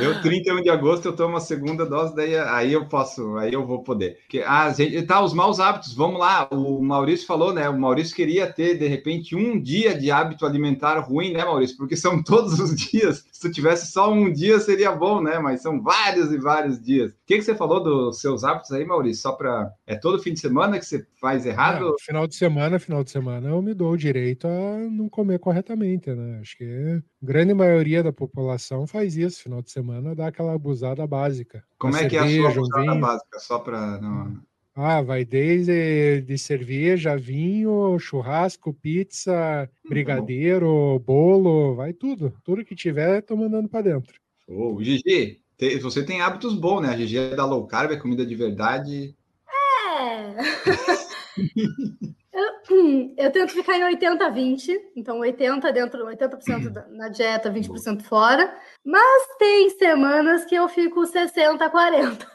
Eu, 0.00 0.20
31 0.20 0.62
de 0.62 0.70
agosto, 0.70 1.06
eu 1.06 1.14
tomo 1.14 1.36
a 1.36 1.40
segunda 1.40 1.86
dose, 1.86 2.14
daí 2.14 2.36
aí 2.36 2.72
eu 2.72 2.86
posso, 2.86 3.36
aí 3.36 3.52
eu 3.52 3.64
vou 3.64 3.82
poder. 3.82 4.18
Porque, 4.22 4.42
ah, 4.44 4.70
gente, 4.72 5.00
tá, 5.02 5.22
os 5.22 5.32
maus 5.32 5.60
hábitos, 5.60 5.94
vamos 5.94 6.18
lá. 6.18 6.48
O 6.50 6.82
Maurício 6.82 7.26
falou, 7.26 7.52
né? 7.52 7.68
O 7.68 7.78
Maurício 7.78 8.14
queria 8.14 8.52
ter, 8.52 8.76
de 8.76 8.88
repente, 8.88 9.36
um 9.36 9.60
dia 9.60 9.96
de 9.96 10.10
hábito 10.10 10.44
alimentar 10.44 10.98
ruim, 10.98 11.32
né, 11.32 11.44
Maurício? 11.44 11.76
Porque 11.76 11.96
são 11.96 12.20
todos 12.24 12.58
os 12.58 12.74
dias. 12.74 13.24
Se 13.30 13.40
tu 13.40 13.52
tivesse 13.52 13.92
só 13.92 14.12
um 14.12 14.32
dia, 14.32 14.58
seria 14.58 14.90
bom, 14.90 15.22
né? 15.22 15.38
Mas 15.38 15.62
são 15.62 15.80
vários 15.80 16.32
e 16.32 16.38
vários 16.38 16.82
dias. 16.82 17.12
O 17.12 17.14
que, 17.26 17.36
que 17.36 17.42
você 17.42 17.54
falou 17.54 17.82
dos 17.82 18.20
seus 18.20 18.42
hábitos 18.42 18.72
aí, 18.72 18.84
Maurício? 18.84 19.22
Só 19.22 19.32
para. 19.32 19.70
É 19.86 19.94
todo 19.94 20.22
fim 20.22 20.32
de 20.32 20.40
semana 20.40 20.78
que 20.78 20.86
você 20.86 21.06
faz 21.20 21.46
errado? 21.46 21.94
É, 22.00 22.04
final 22.04 22.26
de 22.26 22.34
semana, 22.34 22.78
final 22.78 23.04
de 23.04 23.10
semana, 23.10 23.48
eu 23.48 23.62
me 23.62 23.74
dou 23.74 23.92
o 23.92 23.96
direito 23.96 24.46
a 24.46 24.78
não 24.90 25.08
comer 25.08 25.38
corretamente, 25.38 26.10
né? 26.10 26.38
Acho 26.40 26.56
que 26.56 27.02
grande 27.20 27.54
maioria 27.54 28.02
da 28.02 28.12
população 28.12 28.86
faz 28.86 29.16
isso, 29.16 29.42
final 29.42 29.62
de 29.62 29.70
semana, 29.70 30.14
dá 30.14 30.28
aquela 30.28 30.54
abusada 30.54 31.06
básica. 31.06 31.64
Como 31.78 31.96
é 31.96 32.08
que 32.08 32.18
cerveja, 32.18 32.42
é 32.42 32.46
a 32.46 32.52
sua 32.52 32.62
abusada 32.62 32.94
um 32.94 33.00
básica? 33.00 33.38
Só 33.38 33.58
para. 33.58 34.00
Não... 34.00 34.40
Ah, 34.74 35.02
vai 35.02 35.24
desde 35.24 36.20
de 36.20 36.38
cerveja, 36.38 37.16
vinho, 37.16 37.98
churrasco, 37.98 38.72
pizza, 38.72 39.68
hum, 39.84 39.88
brigadeiro, 39.88 40.98
bolo, 41.00 41.74
vai 41.74 41.92
tudo. 41.92 42.32
Tudo 42.44 42.64
que 42.64 42.76
tiver, 42.76 43.22
tô 43.22 43.36
mandando 43.36 43.68
para 43.68 43.82
dentro. 43.82 44.20
Ô, 44.46 44.74
oh, 44.74 44.82
Gigi, 44.82 45.40
você 45.82 46.04
tem 46.04 46.20
hábitos 46.20 46.54
bons, 46.54 46.82
né? 46.82 46.90
A 46.90 46.96
Gigi 46.96 47.18
é 47.18 47.34
da 47.34 47.44
low 47.44 47.66
carb, 47.66 47.90
é 47.90 47.96
comida 47.96 48.24
de 48.24 48.36
verdade. 48.36 49.16
É. 49.48 50.36
eu, 52.38 53.14
eu 53.16 53.30
tento 53.30 53.52
ficar 53.52 53.76
em 53.76 53.96
80-20, 53.96 54.76
então 54.96 55.20
80% 55.20 55.72
dentro, 55.72 56.06
80% 56.06 56.88
na 56.90 57.08
dieta, 57.08 57.50
20% 57.50 58.02
fora. 58.02 58.54
Mas 58.84 59.28
tem 59.38 59.70
semanas 59.70 60.44
que 60.44 60.54
eu 60.54 60.68
fico 60.68 61.02
60-40. 61.02 62.26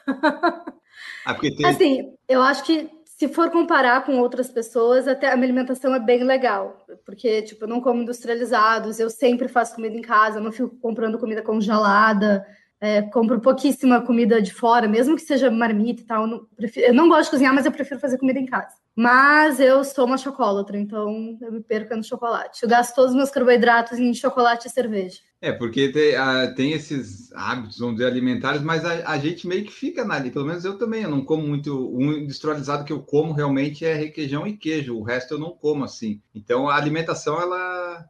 Ah, 1.26 1.34
tem... 1.36 1.66
Assim, 1.66 2.14
eu 2.28 2.42
acho 2.42 2.64
que 2.64 2.90
se 3.06 3.28
for 3.28 3.50
comparar 3.52 4.04
com 4.06 4.20
outras 4.20 4.50
pessoas, 4.50 5.08
até 5.08 5.32
a 5.32 5.36
minha 5.36 5.48
alimentação 5.48 5.96
é 5.96 6.00
bem 6.00 6.24
legal, 6.24 6.86
porque 7.06 7.42
tipo, 7.44 7.64
eu 7.64 7.70
não 7.70 7.80
como 7.80 8.02
industrializados, 8.02 9.00
eu 9.00 9.10
sempre 9.10 9.48
faço 9.48 9.76
comida 9.76 9.96
em 9.96 10.02
casa, 10.02 10.42
não 10.42 10.52
fico 10.52 10.76
comprando 10.82 11.18
comida 11.18 11.42
congelada, 11.42 12.46
é, 12.84 13.02
compro 13.02 13.40
pouquíssima 13.40 14.02
comida 14.02 14.42
de 14.42 14.54
fora, 14.54 14.90
mesmo 14.90 15.16
que 15.16 15.22
seja 15.22 15.50
marmita 15.50 16.02
e 16.02 16.06
tal. 16.06 16.24
Eu 16.24 16.28
não, 16.28 16.46
prefiro, 16.54 16.88
eu 16.88 16.94
não 16.94 17.08
gosto 17.08 17.24
de 17.24 17.30
cozinhar, 17.30 17.56
mas 17.56 17.66
eu 17.66 17.72
prefiro 17.72 17.98
fazer 17.98 18.18
comida 18.18 18.38
em 18.38 18.46
casa. 18.46 18.76
Mas 18.94 19.58
eu 19.62 19.86
sou 19.86 20.06
uma 20.06 20.18
chocolatra, 20.18 20.78
então 20.78 21.38
eu 21.42 21.50
me 21.54 21.62
perco 21.62 21.96
no 21.96 22.04
chocolate. 22.04 22.62
Eu 22.62 22.68
gasto 22.68 22.94
todos 22.94 23.12
os 23.12 23.16
meus 23.16 23.30
carboidratos 23.30 23.98
em 23.98 24.14
chocolate 24.14 24.68
e 24.68 24.70
cerveja. 24.70 25.20
É, 25.40 25.54
porque 25.54 25.94
tem, 25.94 26.16
uh, 26.18 26.54
tem 26.56 26.74
esses 26.74 27.32
hábitos, 27.32 27.80
vamos 27.80 27.96
dizer, 27.96 28.08
alimentares, 28.08 28.62
mas 28.62 28.84
a, 28.84 29.12
a, 29.12 29.18
gente 29.18 29.48
meio 29.48 29.64
que 29.64 29.72
fica 29.72 30.04
ali. 30.04 30.30
Pelo 30.30 30.46
menos 30.46 30.66
eu 30.66 30.78
também, 30.78 31.04
eu 31.04 31.10
não 31.10 31.24
como 31.24 31.48
muito. 31.48 31.90
O 31.90 32.02
industrializado 32.12 32.84
que 32.84 32.92
eu 32.92 33.02
como 33.02 33.32
realmente 33.32 33.86
é 33.86 33.94
requeijão 33.94 34.46
e 34.46 34.58
queijo. 34.58 34.98
O 34.98 35.04
resto 35.04 35.36
eu 35.36 35.40
não 35.40 35.52
como 35.52 35.86
assim. 35.86 36.22
Então 36.36 36.68
a 36.68 36.76
alimentação, 36.76 37.42
ela. 37.42 38.06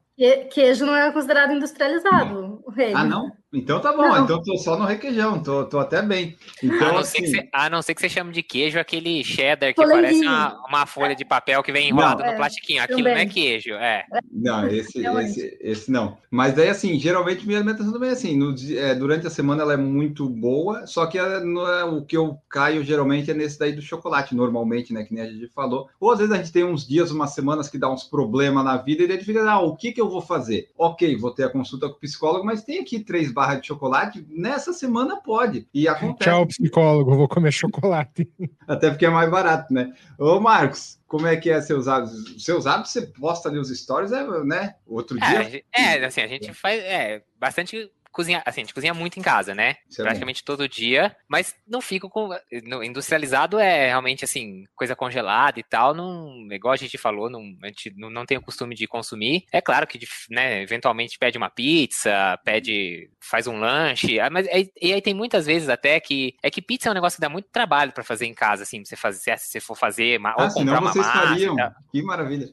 Queijo 0.51 0.83
não 0.83 0.95
é 0.95 1.11
considerado 1.11 1.53
industrializado, 1.53 2.63
o 2.65 2.71
reino. 2.71 2.97
Ah, 2.97 3.05
não? 3.05 3.42
Então 3.53 3.79
tá 3.79 3.93
bom, 3.95 4.15
Não. 4.15 4.23
então 4.23 4.41
tô 4.41 4.57
só 4.57 4.77
no 4.77 4.85
requeijão, 4.85 5.41
tô, 5.41 5.65
tô 5.65 5.77
até 5.79 6.01
bem. 6.01 6.35
Então, 6.61 6.89
a, 6.89 6.93
não 6.93 7.03
ser 7.03 7.21
que 7.21 7.27
assim, 7.27 7.35
você, 7.37 7.49
a 7.53 7.69
não 7.69 7.81
ser 7.83 7.93
que 7.93 8.01
você 8.01 8.09
chame 8.09 8.31
de 8.31 8.41
queijo 8.41 8.79
aquele 8.79 9.23
cheddar 9.23 9.69
que 9.75 9.75
Polenguinho. 9.75 10.01
parece 10.01 10.25
uma, 10.25 10.65
uma 10.67 10.85
folha 10.87 11.15
de 11.15 11.23
papel 11.23 11.61
que 11.61 11.71
vem 11.71 11.89
enrolado 11.89 12.21
Não, 12.21 12.25
no 12.29 12.33
é, 12.33 12.35
plastiquinho. 12.35 12.81
Aquilo 12.81 13.09
não 13.09 13.17
é 13.17 13.25
também. 13.25 13.29
queijo, 13.29 13.73
é. 13.75 14.05
Não, 14.31 14.67
esse, 14.67 15.05
esse, 15.05 15.57
esse 15.61 15.91
não. 15.91 16.17
Mas 16.31 16.55
daí, 16.55 16.69
assim, 16.69 16.97
geralmente 16.99 17.45
minha 17.45 17.59
alimentação 17.59 17.93
também 17.93 18.09
é 18.09 18.13
assim. 18.13 18.35
no 18.35 18.55
é, 18.75 18.95
durante 18.95 19.27
a 19.27 19.29
semana 19.29 19.61
ela 19.61 19.73
é 19.73 19.77
muito 19.77 20.27
boa, 20.27 20.87
só 20.87 21.05
que 21.05 21.19
é, 21.19 21.39
não 21.43 21.67
é- 21.71 21.83
o 21.83 22.03
que 22.03 22.17
eu 22.17 22.37
caio 22.49 22.83
geralmente 22.83 23.29
é 23.29 23.33
nesse 23.35 23.59
daí 23.59 23.71
do 23.73 23.81
chocolate, 23.81 24.33
normalmente, 24.35 24.91
né? 24.93 25.03
Que 25.03 25.13
nem 25.13 25.23
a 25.23 25.27
gente 25.31 25.47
falou. 25.53 25.89
Ou 25.99 26.11
às 26.11 26.17
vezes 26.17 26.33
a 26.33 26.37
gente 26.37 26.51
tem 26.51 26.63
uns 26.63 26.87
dias, 26.87 27.11
umas 27.11 27.33
semanas 27.35 27.69
que 27.69 27.77
dá 27.77 27.87
uns 27.91 28.03
problemas 28.03 28.65
na 28.65 28.77
vida 28.77 29.03
e 29.03 29.07
daí 29.07 29.17
a 29.17 29.19
gente 29.19 29.27
fica, 29.27 29.47
ah, 29.47 29.59
o 29.61 29.75
que, 29.75 29.91
que 29.91 30.01
eu 30.01 30.09
vou 30.09 30.21
fazer? 30.21 30.69
Ok, 30.75 31.15
vou 31.17 31.31
ter 31.31 31.43
a 31.43 31.49
consulta 31.49 31.87
com 31.87 31.95
o 31.95 31.99
psicólogo, 31.99 32.43
mas 32.45 32.63
tem 32.63 32.79
aqui 32.79 32.99
três 32.99 33.31
barras 33.31 33.42
de 33.59 33.67
chocolate. 33.67 34.25
Nessa 34.29 34.73
semana 34.73 35.17
pode. 35.21 35.67
E 35.73 35.87
acontece. 35.87 36.29
Tchau, 36.29 36.47
psicólogo, 36.47 37.11
eu 37.11 37.17
vou 37.17 37.27
comer 37.27 37.51
chocolate. 37.51 38.29
Até 38.67 38.89
porque 38.89 39.05
é 39.05 39.09
mais 39.09 39.29
barato, 39.29 39.73
né? 39.73 39.93
Ô, 40.17 40.39
Marcos, 40.39 40.99
como 41.07 41.27
é 41.27 41.35
que 41.35 41.49
é 41.49 41.61
seus 41.61 41.87
hábitos? 41.87 42.43
Seus 42.43 42.65
hábitos, 42.65 42.91
você 42.91 43.01
posta 43.03 43.49
ali 43.49 43.59
os 43.59 43.69
stories, 43.69 44.11
é, 44.11 44.43
né? 44.43 44.75
Outro 44.87 45.17
É, 45.21 45.43
dia. 45.43 45.63
é, 45.73 46.05
assim, 46.05 46.21
a 46.21 46.27
gente 46.27 46.53
faz 46.53 46.81
é, 46.83 47.21
bastante 47.39 47.91
cozinha, 48.13 48.41
assim, 48.45 48.61
a 48.61 48.63
gente 48.63 48.73
cozinha 48.73 48.93
muito 48.93 49.19
em 49.19 49.21
casa, 49.21 49.53
né? 49.53 49.75
Isso 49.89 50.01
é. 50.01 50.05
Praticamente 50.05 50.43
todo 50.43 50.69
dia, 50.69 51.13
mas 51.27 51.53
não 51.67 51.81
fico 51.81 52.09
com. 52.09 52.29
no- 52.63 52.83
industrializado 52.83 53.59
é 53.59 53.87
realmente 53.87 54.23
assim, 54.23 54.63
coisa 54.75 54.95
congelada 54.95 55.59
e 55.59 55.63
tal. 55.63 55.93
Não, 55.93 56.47
igual 56.51 56.73
a 56.73 56.77
gente 56.77 56.97
falou, 56.97 57.29
não, 57.29 57.41
a 57.63 57.67
gente 57.67 57.91
não, 57.97 58.09
não 58.09 58.25
tem 58.25 58.37
o 58.37 58.41
costume 58.41 58.75
de 58.75 58.87
consumir. 58.87 59.43
É 59.51 59.59
claro 59.59 59.85
que, 59.87 59.99
né, 60.29 60.61
eventualmente 60.61 61.17
pede 61.17 61.37
uma 61.37 61.49
pizza, 61.49 62.39
pede. 62.45 63.09
faz 63.19 63.47
um 63.47 63.57
lanche. 63.59 64.19
ah, 64.19 64.29
Mas 64.29 64.47
aí- 64.47 64.69
e 64.81 64.93
aí 64.93 65.01
tem 65.01 65.13
muitas 65.13 65.45
vezes 65.45 65.67
até 65.69 65.99
que. 65.99 66.35
É 66.43 66.49
que 66.51 66.61
pizza 66.61 66.89
é 66.89 66.91
um 66.91 66.95
negócio 66.95 67.17
que 67.17 67.21
dá 67.21 67.29
muito 67.29 67.49
trabalho 67.51 67.91
pra 67.91 68.03
fazer 68.03 68.25
em 68.27 68.33
casa, 68.33 68.63
assim, 68.63 68.77
pra 68.81 68.85
você 68.89 68.95
fazer, 68.95 69.37
se 69.39 69.47
você 69.49 69.59
for 69.59 69.75
fazer, 69.75 70.19
Ah, 70.23 70.35
ou 70.43 70.49
comprar 70.53 70.79
uma 70.79 70.91
vocês 70.93 71.05
massa. 71.05 71.19
fariam. 71.27 71.55
Que 71.91 72.01
maravilha. 72.03 72.47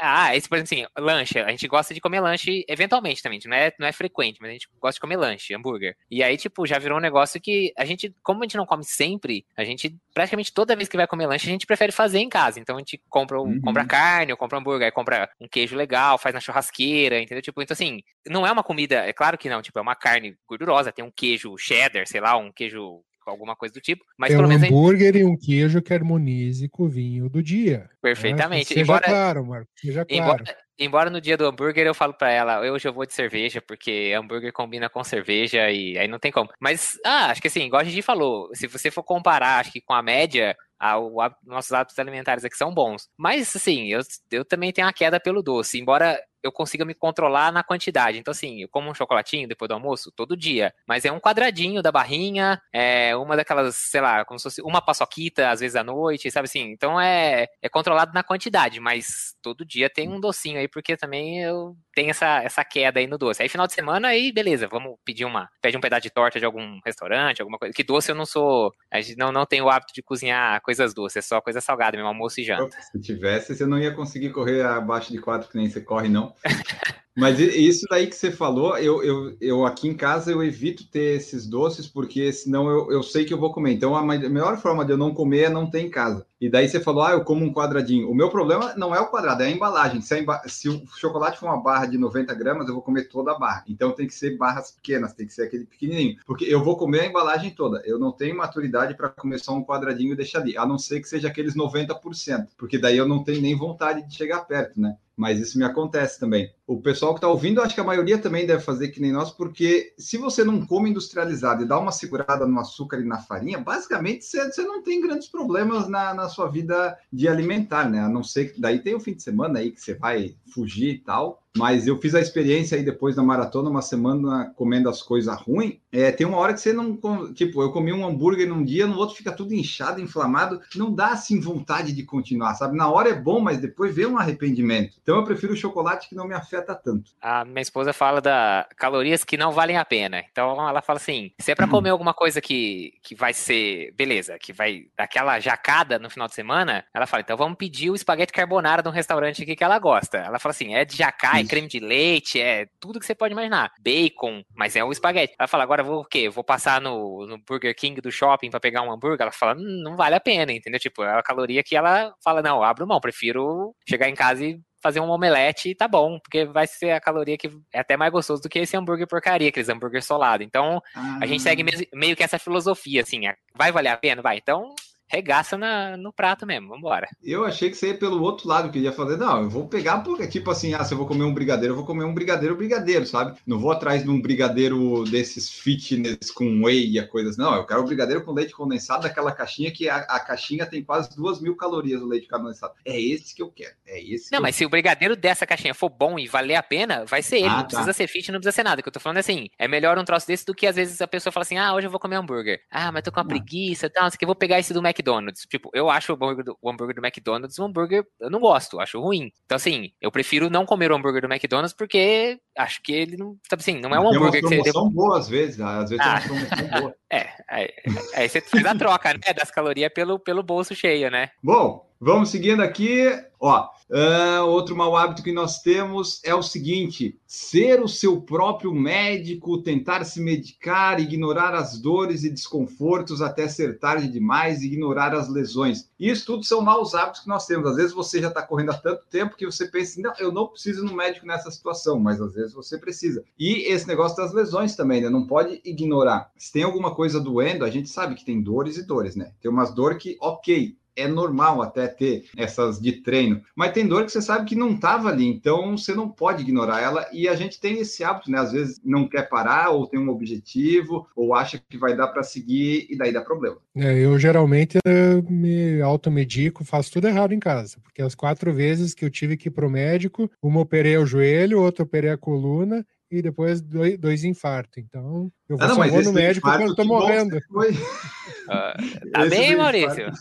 Ah, 0.00 0.36
esse, 0.36 0.48
por 0.48 0.58
exemplo, 0.58 0.90
assim, 0.94 1.04
lanche. 1.04 1.38
A 1.38 1.50
gente 1.50 1.66
gosta 1.66 1.94
de 1.94 2.00
comer 2.00 2.20
lanche 2.20 2.64
eventualmente 2.68 3.22
também. 3.22 3.38
Não 3.46 3.56
é, 3.56 3.72
não 3.78 3.86
é 3.86 3.92
frequente, 3.92 4.38
mas 4.40 4.50
a 4.50 4.52
gente 4.52 4.68
gosta 4.80 4.97
de 4.98 5.00
comer 5.00 5.16
lanche, 5.16 5.54
hambúrguer. 5.54 5.96
E 6.10 6.22
aí, 6.22 6.36
tipo, 6.36 6.66
já 6.66 6.78
virou 6.78 6.98
um 6.98 7.00
negócio 7.00 7.40
que 7.40 7.72
a 7.78 7.84
gente, 7.84 8.12
como 8.22 8.40
a 8.42 8.44
gente 8.44 8.56
não 8.56 8.66
come 8.66 8.84
sempre, 8.84 9.46
a 9.56 9.64
gente, 9.64 9.96
praticamente 10.12 10.52
toda 10.52 10.76
vez 10.76 10.88
que 10.88 10.96
vai 10.96 11.06
comer 11.06 11.26
lanche, 11.26 11.48
a 11.48 11.52
gente 11.52 11.66
prefere 11.66 11.92
fazer 11.92 12.18
em 12.18 12.28
casa. 12.28 12.58
Então 12.60 12.76
a 12.76 12.78
gente 12.80 13.00
compra, 13.08 13.40
Uhum. 13.40 13.60
compra 13.60 13.84
carne, 13.86 14.32
ou 14.32 14.38
compra 14.38 14.58
hambúrguer, 14.58 14.86
aí 14.86 14.92
compra 14.92 15.30
um 15.40 15.48
queijo 15.48 15.76
legal, 15.76 16.18
faz 16.18 16.34
na 16.34 16.40
churrasqueira, 16.40 17.20
entendeu? 17.20 17.40
Tipo, 17.42 17.62
então 17.62 17.74
assim, 17.74 18.00
não 18.26 18.46
é 18.46 18.52
uma 18.52 18.62
comida, 18.64 18.96
é 19.06 19.12
claro 19.12 19.38
que 19.38 19.48
não, 19.48 19.62
tipo, 19.62 19.78
é 19.78 19.82
uma 19.82 19.94
carne 19.94 20.36
gordurosa, 20.46 20.92
tem 20.92 21.04
um 21.04 21.10
queijo 21.10 21.56
cheddar, 21.56 22.06
sei 22.06 22.20
lá, 22.20 22.36
um 22.36 22.50
queijo 22.52 23.00
alguma 23.26 23.54
coisa 23.54 23.74
do 23.74 23.80
tipo, 23.80 24.02
mas 24.16 24.30
é 24.30 24.34
pelo 24.36 24.46
um 24.46 24.48
menos 24.48 24.62
gente, 24.62 24.72
hambúrguer 24.72 25.16
e 25.16 25.22
um 25.22 25.36
queijo 25.36 25.82
que 25.82 25.92
harmonize 25.92 26.66
com 26.70 26.84
o 26.84 26.88
vinho 26.88 27.28
do 27.28 27.42
dia. 27.42 27.80
né? 27.80 27.88
perfeitamente. 28.00 28.68
Seja 28.68 28.80
Embora, 28.80 29.04
claro, 29.04 29.46
Marco. 29.46 29.70
Seja 29.76 30.02
claro. 30.06 30.22
Embora, 30.42 30.56
embora 30.78 31.10
no 31.10 31.20
dia 31.20 31.36
do 31.36 31.46
hambúrguer 31.46 31.86
eu 31.86 31.94
falo 31.94 32.14
pra 32.14 32.30
ela, 32.30 32.60
hoje 32.60 32.88
eu 32.88 32.92
vou 32.92 33.06
de 33.06 33.14
cerveja, 33.14 33.60
porque 33.60 34.12
hambúrguer 34.16 34.52
combina 34.52 34.88
com 34.88 35.02
cerveja 35.04 35.70
e 35.70 35.98
aí 35.98 36.08
não 36.08 36.18
tem 36.18 36.32
como. 36.32 36.50
Mas, 36.60 36.98
ah, 37.04 37.26
acho 37.30 37.40
que 37.42 37.48
assim, 37.48 37.62
igual 37.62 37.80
a 37.82 37.84
gente 37.84 38.02
falou, 38.02 38.48
se 38.54 38.66
você 38.66 38.90
for 38.90 39.02
comparar, 39.02 39.58
acho 39.60 39.72
que 39.72 39.80
com 39.80 39.92
a 39.94 40.02
média, 40.02 40.56
ah, 40.78 40.98
o 40.98 41.20
há- 41.20 41.34
nossos 41.44 41.72
hábitos 41.72 41.98
alimentares 41.98 42.44
aqui 42.44 42.56
são 42.56 42.72
bons. 42.72 43.08
Mas, 43.16 43.54
assim, 43.56 43.86
eu, 43.88 44.00
eu 44.30 44.44
também 44.44 44.72
tenho 44.72 44.86
uma 44.86 44.92
queda 44.92 45.18
pelo 45.20 45.42
doce, 45.42 45.78
embora 45.80 46.18
eu 46.42 46.52
consiga 46.52 46.84
me 46.84 46.94
controlar 46.94 47.52
na 47.52 47.62
quantidade. 47.62 48.18
Então, 48.18 48.32
assim, 48.32 48.62
eu 48.62 48.68
como 48.68 48.90
um 48.90 48.94
chocolatinho 48.94 49.48
depois 49.48 49.68
do 49.68 49.74
almoço 49.74 50.10
todo 50.10 50.36
dia, 50.36 50.72
mas 50.86 51.04
é 51.04 51.12
um 51.12 51.20
quadradinho 51.20 51.82
da 51.82 51.92
barrinha, 51.92 52.60
é 52.72 53.16
uma 53.16 53.36
daquelas, 53.36 53.76
sei 53.76 54.00
lá, 54.00 54.24
como 54.24 54.38
se 54.38 54.44
fosse 54.44 54.62
uma 54.62 54.80
paçoquita, 54.80 55.50
às 55.50 55.60
vezes 55.60 55.76
à 55.76 55.84
noite, 55.84 56.30
sabe 56.30 56.46
assim? 56.46 56.70
Então 56.70 57.00
é, 57.00 57.46
é 57.62 57.68
controlado 57.68 58.12
na 58.12 58.22
quantidade, 58.22 58.80
mas 58.80 59.34
todo 59.42 59.64
dia 59.64 59.90
tem 59.90 60.08
um 60.08 60.20
docinho 60.20 60.58
aí, 60.58 60.68
porque 60.68 60.96
também 60.96 61.42
eu 61.42 61.76
tenho 61.94 62.10
essa, 62.10 62.42
essa 62.42 62.64
queda 62.64 63.00
aí 63.00 63.06
no 63.06 63.18
doce. 63.18 63.42
Aí 63.42 63.48
final 63.48 63.66
de 63.66 63.72
semana, 63.72 64.08
aí 64.08 64.32
beleza, 64.32 64.68
vamos 64.68 64.96
pedir 65.04 65.24
uma, 65.24 65.48
pede 65.60 65.76
um 65.76 65.80
pedaço 65.80 66.02
de 66.02 66.10
torta 66.10 66.38
de 66.38 66.44
algum 66.44 66.78
restaurante, 66.84 67.40
alguma 67.40 67.58
coisa. 67.58 67.74
Que 67.74 67.82
doce 67.82 68.10
eu 68.10 68.14
não 68.14 68.26
sou, 68.26 68.72
a 68.90 69.00
gente 69.00 69.18
não, 69.18 69.32
não 69.32 69.46
tem 69.46 69.60
o 69.60 69.68
hábito 69.68 69.92
de 69.92 70.02
cozinhar 70.02 70.60
coisas 70.62 70.94
doces, 70.94 71.16
é 71.16 71.22
só 71.22 71.40
coisa 71.40 71.60
salgada, 71.60 71.96
mesmo 71.96 72.08
almoço 72.08 72.40
e 72.40 72.44
janta. 72.44 72.76
Se 72.80 73.00
tivesse, 73.00 73.54
você 73.54 73.66
não 73.66 73.78
ia 73.78 73.92
conseguir 73.92 74.30
correr 74.30 74.62
abaixo 74.62 75.12
de 75.12 75.18
quatro, 75.18 75.48
que 75.48 75.56
nem 75.56 75.68
você 75.68 75.80
corre, 75.80 76.08
não. 76.08 76.27
Mas 77.16 77.40
isso 77.40 77.84
daí 77.90 78.06
que 78.06 78.14
você 78.14 78.30
falou, 78.30 78.78
eu, 78.78 79.02
eu, 79.02 79.36
eu 79.40 79.66
aqui 79.66 79.88
em 79.88 79.96
casa 79.96 80.30
eu 80.30 80.40
evito 80.40 80.88
ter 80.88 81.16
esses 81.16 81.48
doces, 81.48 81.88
porque 81.88 82.32
senão 82.32 82.70
eu, 82.70 82.92
eu 82.92 83.02
sei 83.02 83.24
que 83.24 83.34
eu 83.34 83.38
vou 83.38 83.52
comer. 83.52 83.72
Então 83.72 83.96
a 83.96 84.02
melhor 84.04 84.56
forma 84.58 84.84
de 84.84 84.92
eu 84.92 84.96
não 84.96 85.12
comer 85.12 85.44
é 85.44 85.48
não 85.50 85.68
ter 85.68 85.80
em 85.80 85.90
casa. 85.90 86.24
E 86.40 86.48
daí 86.48 86.68
você 86.68 86.78
falou, 86.78 87.02
ah, 87.02 87.10
eu 87.10 87.24
como 87.24 87.44
um 87.44 87.52
quadradinho. 87.52 88.08
O 88.08 88.14
meu 88.14 88.30
problema 88.30 88.72
não 88.76 88.94
é 88.94 89.00
o 89.00 89.08
quadrado, 89.08 89.42
é 89.42 89.46
a 89.46 89.50
embalagem. 89.50 90.00
Se, 90.00 90.14
a 90.14 90.18
emba- 90.20 90.42
se 90.46 90.68
o 90.68 90.86
chocolate 90.96 91.38
for 91.40 91.46
uma 91.46 91.60
barra 91.60 91.86
de 91.86 91.98
90 91.98 92.32
gramas, 92.34 92.68
eu 92.68 92.74
vou 92.74 92.82
comer 92.82 93.08
toda 93.08 93.32
a 93.32 93.38
barra. 93.38 93.64
Então 93.66 93.90
tem 93.90 94.06
que 94.06 94.14
ser 94.14 94.36
barras 94.36 94.70
pequenas, 94.70 95.12
tem 95.12 95.26
que 95.26 95.34
ser 95.34 95.42
aquele 95.42 95.64
pequenininho. 95.66 96.18
Porque 96.24 96.44
eu 96.44 96.62
vou 96.62 96.76
comer 96.76 97.00
a 97.00 97.06
embalagem 97.06 97.50
toda. 97.50 97.82
Eu 97.84 97.98
não 97.98 98.12
tenho 98.12 98.36
maturidade 98.36 98.94
para 98.94 99.08
comer 99.08 99.40
só 99.40 99.52
um 99.54 99.64
quadradinho 99.64 100.12
e 100.12 100.16
deixar 100.16 100.38
ali. 100.40 100.56
A 100.56 100.64
não 100.64 100.78
ser 100.78 101.00
que 101.00 101.08
seja 101.08 101.26
aqueles 101.26 101.56
90%. 101.56 102.52
Porque 102.56 102.78
daí 102.78 102.96
eu 102.96 103.08
não 103.08 103.24
tenho 103.24 103.42
nem 103.42 103.56
vontade 103.56 104.06
de 104.06 104.14
chegar 104.14 104.40
perto, 104.42 104.80
né? 104.80 104.96
Mas 105.18 105.40
isso 105.40 105.58
me 105.58 105.64
acontece 105.64 106.18
também. 106.20 106.54
O 106.68 106.82
pessoal 106.82 107.14
que 107.14 107.18
está 107.18 107.28
ouvindo, 107.28 107.62
acho 107.62 107.74
que 107.74 107.80
a 107.80 107.84
maioria 107.84 108.18
também 108.18 108.46
deve 108.46 108.62
fazer 108.62 108.88
que 108.88 109.00
nem 109.00 109.10
nós, 109.10 109.30
porque 109.30 109.94
se 109.96 110.18
você 110.18 110.44
não 110.44 110.66
come 110.66 110.90
industrializado 110.90 111.62
e 111.62 111.66
dá 111.66 111.78
uma 111.78 111.90
segurada 111.90 112.46
no 112.46 112.60
açúcar 112.60 113.00
e 113.00 113.04
na 113.04 113.16
farinha, 113.16 113.58
basicamente 113.58 114.26
você, 114.26 114.62
não 114.64 114.82
tem 114.82 115.00
grandes 115.00 115.28
problemas 115.28 115.88
na, 115.88 116.12
na 116.12 116.28
sua 116.28 116.46
vida 116.46 116.94
de 117.10 117.26
alimentar, 117.26 117.88
né? 117.88 118.00
A 118.00 118.08
não 118.10 118.22
ser 118.22 118.52
que 118.52 118.60
daí 118.60 118.80
tem 118.80 118.94
o 118.94 119.00
fim 119.00 119.14
de 119.14 119.22
semana 119.22 119.60
aí 119.60 119.70
que 119.70 119.80
você 119.80 119.94
vai 119.94 120.36
fugir 120.52 120.90
e 120.90 120.98
tal. 120.98 121.42
Mas 121.56 121.88
eu 121.88 121.98
fiz 121.98 122.14
a 122.14 122.20
experiência 122.20 122.76
aí 122.76 122.84
depois 122.84 123.16
da 123.16 123.22
maratona, 123.22 123.68
uma 123.68 123.82
semana 123.82 124.52
comendo 124.54 124.88
as 124.88 125.02
coisas 125.02 125.34
ruins. 125.40 125.78
É, 125.90 126.12
tem 126.12 126.26
uma 126.26 126.36
hora 126.36 126.54
que 126.54 126.60
você 126.60 126.72
não. 126.72 126.96
Tipo, 127.32 127.62
eu 127.62 127.72
comi 127.72 127.92
um 127.92 128.06
hambúrguer 128.06 128.48
num 128.48 128.62
dia, 128.62 128.86
no 128.86 128.96
outro 128.96 129.16
fica 129.16 129.32
tudo 129.32 129.52
inchado, 129.52 130.00
inflamado. 130.00 130.60
Não 130.76 130.94
dá 130.94 131.08
assim 131.08 131.40
vontade 131.40 131.92
de 131.92 132.04
continuar, 132.04 132.54
sabe? 132.54 132.76
Na 132.76 132.88
hora 132.88 133.08
é 133.08 133.14
bom, 133.14 133.40
mas 133.40 133.58
depois 133.58 133.94
vem 133.94 134.06
um 134.06 134.18
arrependimento. 134.18 134.98
Então 135.02 135.16
eu 135.16 135.24
prefiro 135.24 135.52
o 135.52 135.56
chocolate 135.56 136.08
que 136.08 136.14
não 136.14 136.28
me 136.28 136.34
afeta 136.34 136.57
tanto. 136.62 137.10
A 137.20 137.44
minha 137.44 137.62
esposa 137.62 137.92
fala 137.92 138.20
da 138.20 138.68
calorias 138.76 139.24
que 139.24 139.36
não 139.36 139.52
valem 139.52 139.76
a 139.76 139.84
pena. 139.84 140.24
Então 140.30 140.50
ela 140.68 140.82
fala 140.82 140.98
assim: 140.98 141.32
se 141.40 141.52
é 141.52 141.54
pra 141.54 141.68
comer 141.68 141.90
alguma 141.90 142.14
coisa 142.14 142.40
que, 142.40 142.92
que 143.02 143.14
vai 143.14 143.32
ser, 143.32 143.92
beleza, 143.94 144.38
que 144.38 144.52
vai 144.52 144.84
dar 144.96 145.04
aquela 145.04 145.38
jacada 145.40 145.98
no 145.98 146.10
final 146.10 146.28
de 146.28 146.34
semana, 146.34 146.84
ela 146.94 147.06
fala: 147.06 147.22
então 147.22 147.36
vamos 147.36 147.58
pedir 147.58 147.90
o 147.90 147.94
espaguete 147.94 148.32
carbonara 148.32 148.82
de 148.82 148.88
um 148.88 148.92
restaurante 148.92 149.42
aqui 149.42 149.56
que 149.56 149.64
ela 149.64 149.78
gosta. 149.78 150.18
Ela 150.18 150.38
fala 150.38 150.52
assim: 150.52 150.74
é 150.74 150.84
de 150.84 150.96
jacá, 150.96 151.38
é 151.40 151.44
creme 151.44 151.68
de 151.68 151.80
leite, 151.80 152.40
é 152.40 152.66
tudo 152.80 153.00
que 153.00 153.06
você 153.06 153.14
pode 153.14 153.32
imaginar. 153.32 153.72
Bacon, 153.80 154.42
mas 154.54 154.76
é 154.76 154.84
o 154.84 154.92
espaguete. 154.92 155.34
Ela 155.38 155.48
fala: 155.48 155.62
agora 155.64 155.82
vou 155.82 156.00
o 156.00 156.04
quê? 156.04 156.28
Vou 156.28 156.44
passar 156.44 156.80
no, 156.80 157.26
no 157.26 157.38
Burger 157.38 157.74
King 157.74 158.00
do 158.00 158.10
shopping 158.12 158.50
pra 158.50 158.60
pegar 158.60 158.82
um 158.82 158.92
hambúrguer? 158.92 159.22
Ela 159.22 159.32
fala: 159.32 159.54
"Hum, 159.54 159.82
não 159.82 159.96
vale 159.96 160.14
a 160.14 160.20
pena, 160.20 160.52
entendeu? 160.52 160.80
Tipo, 160.80 161.02
é 161.02 161.18
a 161.18 161.22
caloria 161.22 161.62
que 161.62 161.76
ela 161.76 162.12
fala: 162.22 162.42
não, 162.42 162.62
abro 162.62 162.86
mão, 162.86 163.00
prefiro 163.00 163.74
chegar 163.88 164.08
em 164.08 164.14
casa 164.14 164.44
e 164.44 164.60
fazer 164.80 165.00
um 165.00 165.10
omelete 165.10 165.70
e 165.70 165.74
tá 165.74 165.88
bom, 165.88 166.18
porque 166.20 166.44
vai 166.44 166.66
ser 166.66 166.90
a 166.92 167.00
caloria 167.00 167.36
que 167.36 167.50
é 167.72 167.80
até 167.80 167.96
mais 167.96 168.12
gostoso 168.12 168.42
do 168.42 168.48
que 168.48 168.58
esse 168.60 168.76
hambúrguer 168.76 169.06
porcaria, 169.08 169.48
aqueles 169.48 169.68
hambúrguer 169.68 170.02
solado. 170.02 170.42
Então, 170.42 170.80
a 171.20 171.26
gente 171.26 171.42
segue 171.42 171.62
mes- 171.62 171.86
meio 171.92 172.14
que 172.16 172.22
essa 172.22 172.38
filosofia, 172.38 173.02
assim, 173.02 173.26
é, 173.26 173.34
vai 173.54 173.72
valer 173.72 173.88
a 173.90 173.96
pena? 173.96 174.22
Vai, 174.22 174.38
então 174.38 174.74
regaça 175.08 175.56
na- 175.56 175.96
no 175.96 176.12
prato 176.12 176.46
mesmo, 176.46 176.68
vambora. 176.68 177.08
Eu 177.22 177.44
achei 177.44 177.70
que 177.70 177.76
você 177.76 177.88
ia 177.88 177.98
pelo 177.98 178.22
outro 178.22 178.48
lado, 178.48 178.70
que 178.70 178.78
ia 178.78 178.92
fazer, 178.92 179.16
não, 179.16 179.42
eu 179.42 179.50
vou 179.50 179.66
pegar, 179.68 179.98
porque, 180.00 180.26
tipo 180.26 180.50
assim, 180.50 180.74
ah, 180.74 180.84
se 180.84 180.92
eu 180.94 180.98
vou 180.98 181.06
comer 181.06 181.24
um 181.24 181.34
brigadeiro, 181.34 181.72
eu 181.72 181.76
vou 181.76 181.86
comer 181.86 182.04
um 182.04 182.14
brigadeiro, 182.14 182.56
brigadeiro, 182.56 183.06
sabe? 183.06 183.38
Não 183.46 183.58
vou 183.58 183.70
atrás 183.72 184.02
de 184.02 184.10
um 184.10 184.20
brigadeiro 184.20 185.04
desses 185.04 185.48
fitness 185.50 186.30
com 186.30 186.62
whey 186.64 186.98
e 186.98 187.06
coisas, 187.06 187.36
não, 187.36 187.54
eu 187.54 187.66
quero 187.66 187.82
um 187.82 187.86
brigadeiro 187.86 188.22
com 188.24 188.32
leite 188.32 188.52
condensado 188.52 189.02
daquela 189.02 189.32
caixinha 189.32 189.70
que 189.70 189.88
a, 189.88 189.96
a 189.96 190.20
caixinha 190.20 190.66
tem 190.66 190.82
quase 190.84 191.14
duas 191.16 191.40
mil 191.40 191.56
calorias 191.56 192.02
o 192.02 192.06
leite 192.06 192.28
condensado. 192.28 192.74
É 192.84 193.00
esse 193.00 193.34
que 193.34 193.42
eu 193.42 193.50
quero, 193.50 193.74
é 193.86 194.00
esse. 194.02 194.32
Não, 194.32 194.40
mas 194.40 194.56
se 194.56 194.64
o 194.64 194.68
brigadeiro 194.68 195.16
dessa 195.16 195.46
caixinha 195.46 195.74
for 195.74 195.88
bom 195.88 196.18
e 196.18 196.26
valer 196.26 196.56
a 196.56 196.62
pena, 196.62 197.04
vai 197.06 197.22
ser 197.22 197.38
ele. 197.38 197.46
Ah, 197.48 197.56
não 197.56 197.60
tá. 197.62 197.66
precisa 197.68 197.92
ser 197.92 198.06
fit, 198.06 198.30
não 198.30 198.38
precisa 198.40 198.54
ser 198.54 198.62
nada. 198.64 198.80
O 198.80 198.82
que 198.82 198.88
eu 198.88 198.92
tô 198.92 199.00
falando 199.00 199.16
é 199.18 199.20
assim, 199.20 199.48
é 199.58 199.66
melhor 199.68 199.98
um 199.98 200.04
troço 200.04 200.26
desse 200.26 200.44
do 200.44 200.54
que 200.54 200.66
às 200.66 200.76
vezes 200.76 201.00
a 201.00 201.06
pessoa 201.08 201.32
fala 201.32 201.42
assim, 201.42 201.56
ah, 201.58 201.74
hoje 201.74 201.86
eu 201.86 201.90
vou 201.90 202.00
comer 202.00 202.16
hambúrguer. 202.16 202.60
Ah, 202.70 202.92
mas 202.92 203.02
tô 203.02 203.10
com 203.12 203.20
uma 203.20 203.24
Ah. 203.24 203.28
preguiça 203.28 203.86
e 203.86 203.90
tal, 203.90 204.04
não 204.04 204.10
sei 204.10 204.16
o 204.16 204.18
que, 204.18 204.24
eu 204.24 204.28
vou 204.28 204.36
pegar 204.36 204.58
esse 204.58 204.72
do 204.74 204.82
McDonald's. 204.98 205.46
Tipo, 205.48 205.70
eu 205.72 205.88
acho 205.88 206.12
o 206.12 206.14
hambúrguer 206.14 206.44
do, 206.44 206.58
o 206.60 206.70
hambúrguer 206.70 206.94
do 206.96 207.04
McDonald's 207.04 207.58
um 207.58 207.64
hambúrguer, 207.66 208.04
eu 208.20 208.30
não 208.30 208.40
gosto, 208.40 208.80
acho 208.80 209.00
ruim. 209.00 209.32
Então 209.44 209.56
assim, 209.56 209.92
eu 210.00 210.10
prefiro 210.10 210.50
não 210.50 210.66
comer 210.66 210.90
o 210.90 210.96
hambúrguer 210.96 211.22
do 211.22 211.32
McDonald's 211.32 211.72
porque 211.72 212.38
acho 212.56 212.82
que 212.82 212.92
ele 212.92 213.16
não, 213.16 213.36
sabe 213.48 213.60
assim, 213.60 213.80
não 213.80 213.94
é 213.94 214.00
um 214.00 214.10
Tem 214.10 214.16
hambúrguer 214.16 214.42
que 214.42 214.48
você... 214.48 214.72
promoção 214.72 214.90
boa 214.90 215.18
às 215.18 215.28
vezes, 215.28 215.60
às 215.60 215.90
vezes 215.90 216.04
Ah. 216.04 216.20
tem 216.56 216.80
boa. 216.80 216.94
É, 217.10 217.26
aí, 217.48 217.70
aí 218.14 218.28
você 218.28 218.38
faz 218.42 218.66
a 218.66 218.74
troca, 218.74 219.14
né, 219.14 219.32
das 219.34 219.50
calorias 219.50 219.90
pelo, 219.94 220.18
pelo 220.18 220.42
bolso 220.42 220.74
cheio, 220.74 221.10
né? 221.10 221.30
Bom, 221.42 221.88
vamos 221.98 222.28
seguindo 222.28 222.62
aqui. 222.62 223.06
Ó, 223.40 223.66
Uh, 223.90 224.44
outro 224.44 224.76
mau 224.76 224.94
hábito 224.94 225.22
que 225.22 225.32
nós 225.32 225.62
temos 225.62 226.20
é 226.22 226.34
o 226.34 226.42
seguinte: 226.42 227.18
ser 227.26 227.82
o 227.82 227.88
seu 227.88 228.20
próprio 228.20 228.74
médico, 228.74 229.62
tentar 229.62 230.04
se 230.04 230.20
medicar, 230.20 231.00
ignorar 231.00 231.54
as 231.54 231.78
dores 231.78 232.22
e 232.22 232.30
desconfortos 232.30 233.22
até 233.22 233.48
ser 233.48 233.78
tarde 233.78 234.08
demais, 234.08 234.62
ignorar 234.62 235.14
as 235.14 235.28
lesões. 235.30 235.88
Isso 235.98 236.26
tudo 236.26 236.44
são 236.44 236.60
maus 236.60 236.94
hábitos 236.94 237.22
que 237.22 237.28
nós 237.28 237.46
temos. 237.46 237.70
Às 237.70 237.76
vezes 237.76 237.92
você 237.92 238.20
já 238.20 238.28
está 238.28 238.42
correndo 238.42 238.70
há 238.70 238.74
tanto 238.74 239.06
tempo 239.10 239.36
que 239.36 239.46
você 239.46 239.66
pensa, 239.66 240.00
não, 240.00 240.12
eu 240.18 240.30
não 240.30 240.48
preciso 240.48 240.84
no 240.84 240.94
médico 240.94 241.26
nessa 241.26 241.50
situação, 241.50 241.98
mas 241.98 242.20
às 242.20 242.34
vezes 242.34 242.52
você 242.52 242.76
precisa. 242.78 243.24
E 243.38 243.72
esse 243.72 243.88
negócio 243.88 244.16
das 244.16 244.32
lesões 244.32 244.76
também, 244.76 245.00
né? 245.00 245.08
Não 245.08 245.26
pode 245.26 245.60
ignorar. 245.64 246.30
Se 246.36 246.52
tem 246.52 246.62
alguma 246.62 246.94
coisa 246.94 247.18
doendo, 247.18 247.64
a 247.64 247.70
gente 247.70 247.88
sabe 247.88 248.14
que 248.14 248.24
tem 248.24 248.42
dores 248.42 248.76
e 248.76 248.82
dores, 248.86 249.16
né? 249.16 249.32
Tem 249.40 249.50
umas 249.50 249.74
dores 249.74 250.02
que, 250.02 250.16
ok, 250.20 250.76
é 250.98 251.06
normal 251.06 251.62
até 251.62 251.86
ter 251.86 252.24
essas 252.36 252.80
de 252.80 252.92
treino, 252.92 253.40
mas 253.54 253.72
tem 253.72 253.86
dor 253.86 254.04
que 254.04 254.12
você 254.12 254.20
sabe 254.20 254.46
que 254.46 254.54
não 254.54 254.72
estava 254.72 255.08
ali, 255.08 255.26
então 255.26 255.76
você 255.76 255.94
não 255.94 256.08
pode 256.08 256.42
ignorar 256.42 256.80
ela 256.80 257.08
e 257.12 257.28
a 257.28 257.34
gente 257.34 257.60
tem 257.60 257.78
esse 257.78 258.02
hábito, 258.02 258.30
né? 258.30 258.38
Às 258.38 258.52
vezes 258.52 258.80
não 258.84 259.08
quer 259.08 259.28
parar 259.28 259.70
ou 259.70 259.86
tem 259.86 259.98
um 259.98 260.08
objetivo 260.08 261.06
ou 261.14 261.34
acha 261.34 261.60
que 261.68 261.78
vai 261.78 261.96
dar 261.96 262.08
para 262.08 262.22
seguir 262.22 262.86
e 262.90 262.96
daí 262.96 263.12
dá 263.12 263.20
problema. 263.20 263.56
É, 263.76 263.98
eu 263.98 264.18
geralmente 264.18 264.78
eu 264.84 265.22
me 265.22 265.80
automedico, 265.80 266.64
faço 266.64 266.92
tudo 266.92 267.08
errado 267.08 267.32
em 267.32 267.38
casa, 267.38 267.78
porque 267.82 268.02
as 268.02 268.14
quatro 268.14 268.52
vezes 268.52 268.94
que 268.94 269.04
eu 269.04 269.10
tive 269.10 269.36
que 269.36 269.48
ir 269.48 269.52
pro 269.52 269.70
médico, 269.70 270.30
uma 270.42 270.60
operei 270.60 270.98
o 270.98 271.06
joelho, 271.06 271.60
outra 271.60 271.84
operei 271.84 272.10
a 272.10 272.18
coluna 272.18 272.84
e 273.10 273.22
depois 273.22 273.60
dois, 273.60 273.98
dois 273.98 274.24
infartos. 274.24 274.78
Então, 274.78 275.30
eu 275.48 275.56
vou, 275.56 275.64
ah, 275.64 275.68
não, 275.68 275.74
só 275.76 276.02
no 276.02 276.12
médico 276.12 276.48
quando 276.48 276.62
eu 276.62 276.74
tô 276.74 276.84
morrendo. 276.84 277.36
Uh, 277.36 279.10
tá 279.12 279.26
bem, 279.26 279.56
Maurício? 279.56 280.12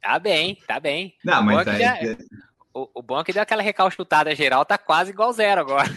Tá 0.00 0.18
bem, 0.18 0.58
tá 0.66 0.80
bem. 0.80 1.14
Não, 1.24 1.42
mas 1.42 1.64
tá, 1.64 1.78
já... 1.78 1.96
é... 1.98 2.16
o, 2.74 2.88
o, 2.94 3.02
bom 3.02 3.20
é 3.20 3.24
que 3.24 3.32
deu 3.32 3.42
aquela 3.42 3.62
recalchutada 3.62 4.34
geral, 4.34 4.64
tá 4.64 4.78
quase 4.78 5.10
igual 5.10 5.32
zero 5.32 5.60
agora. 5.60 5.88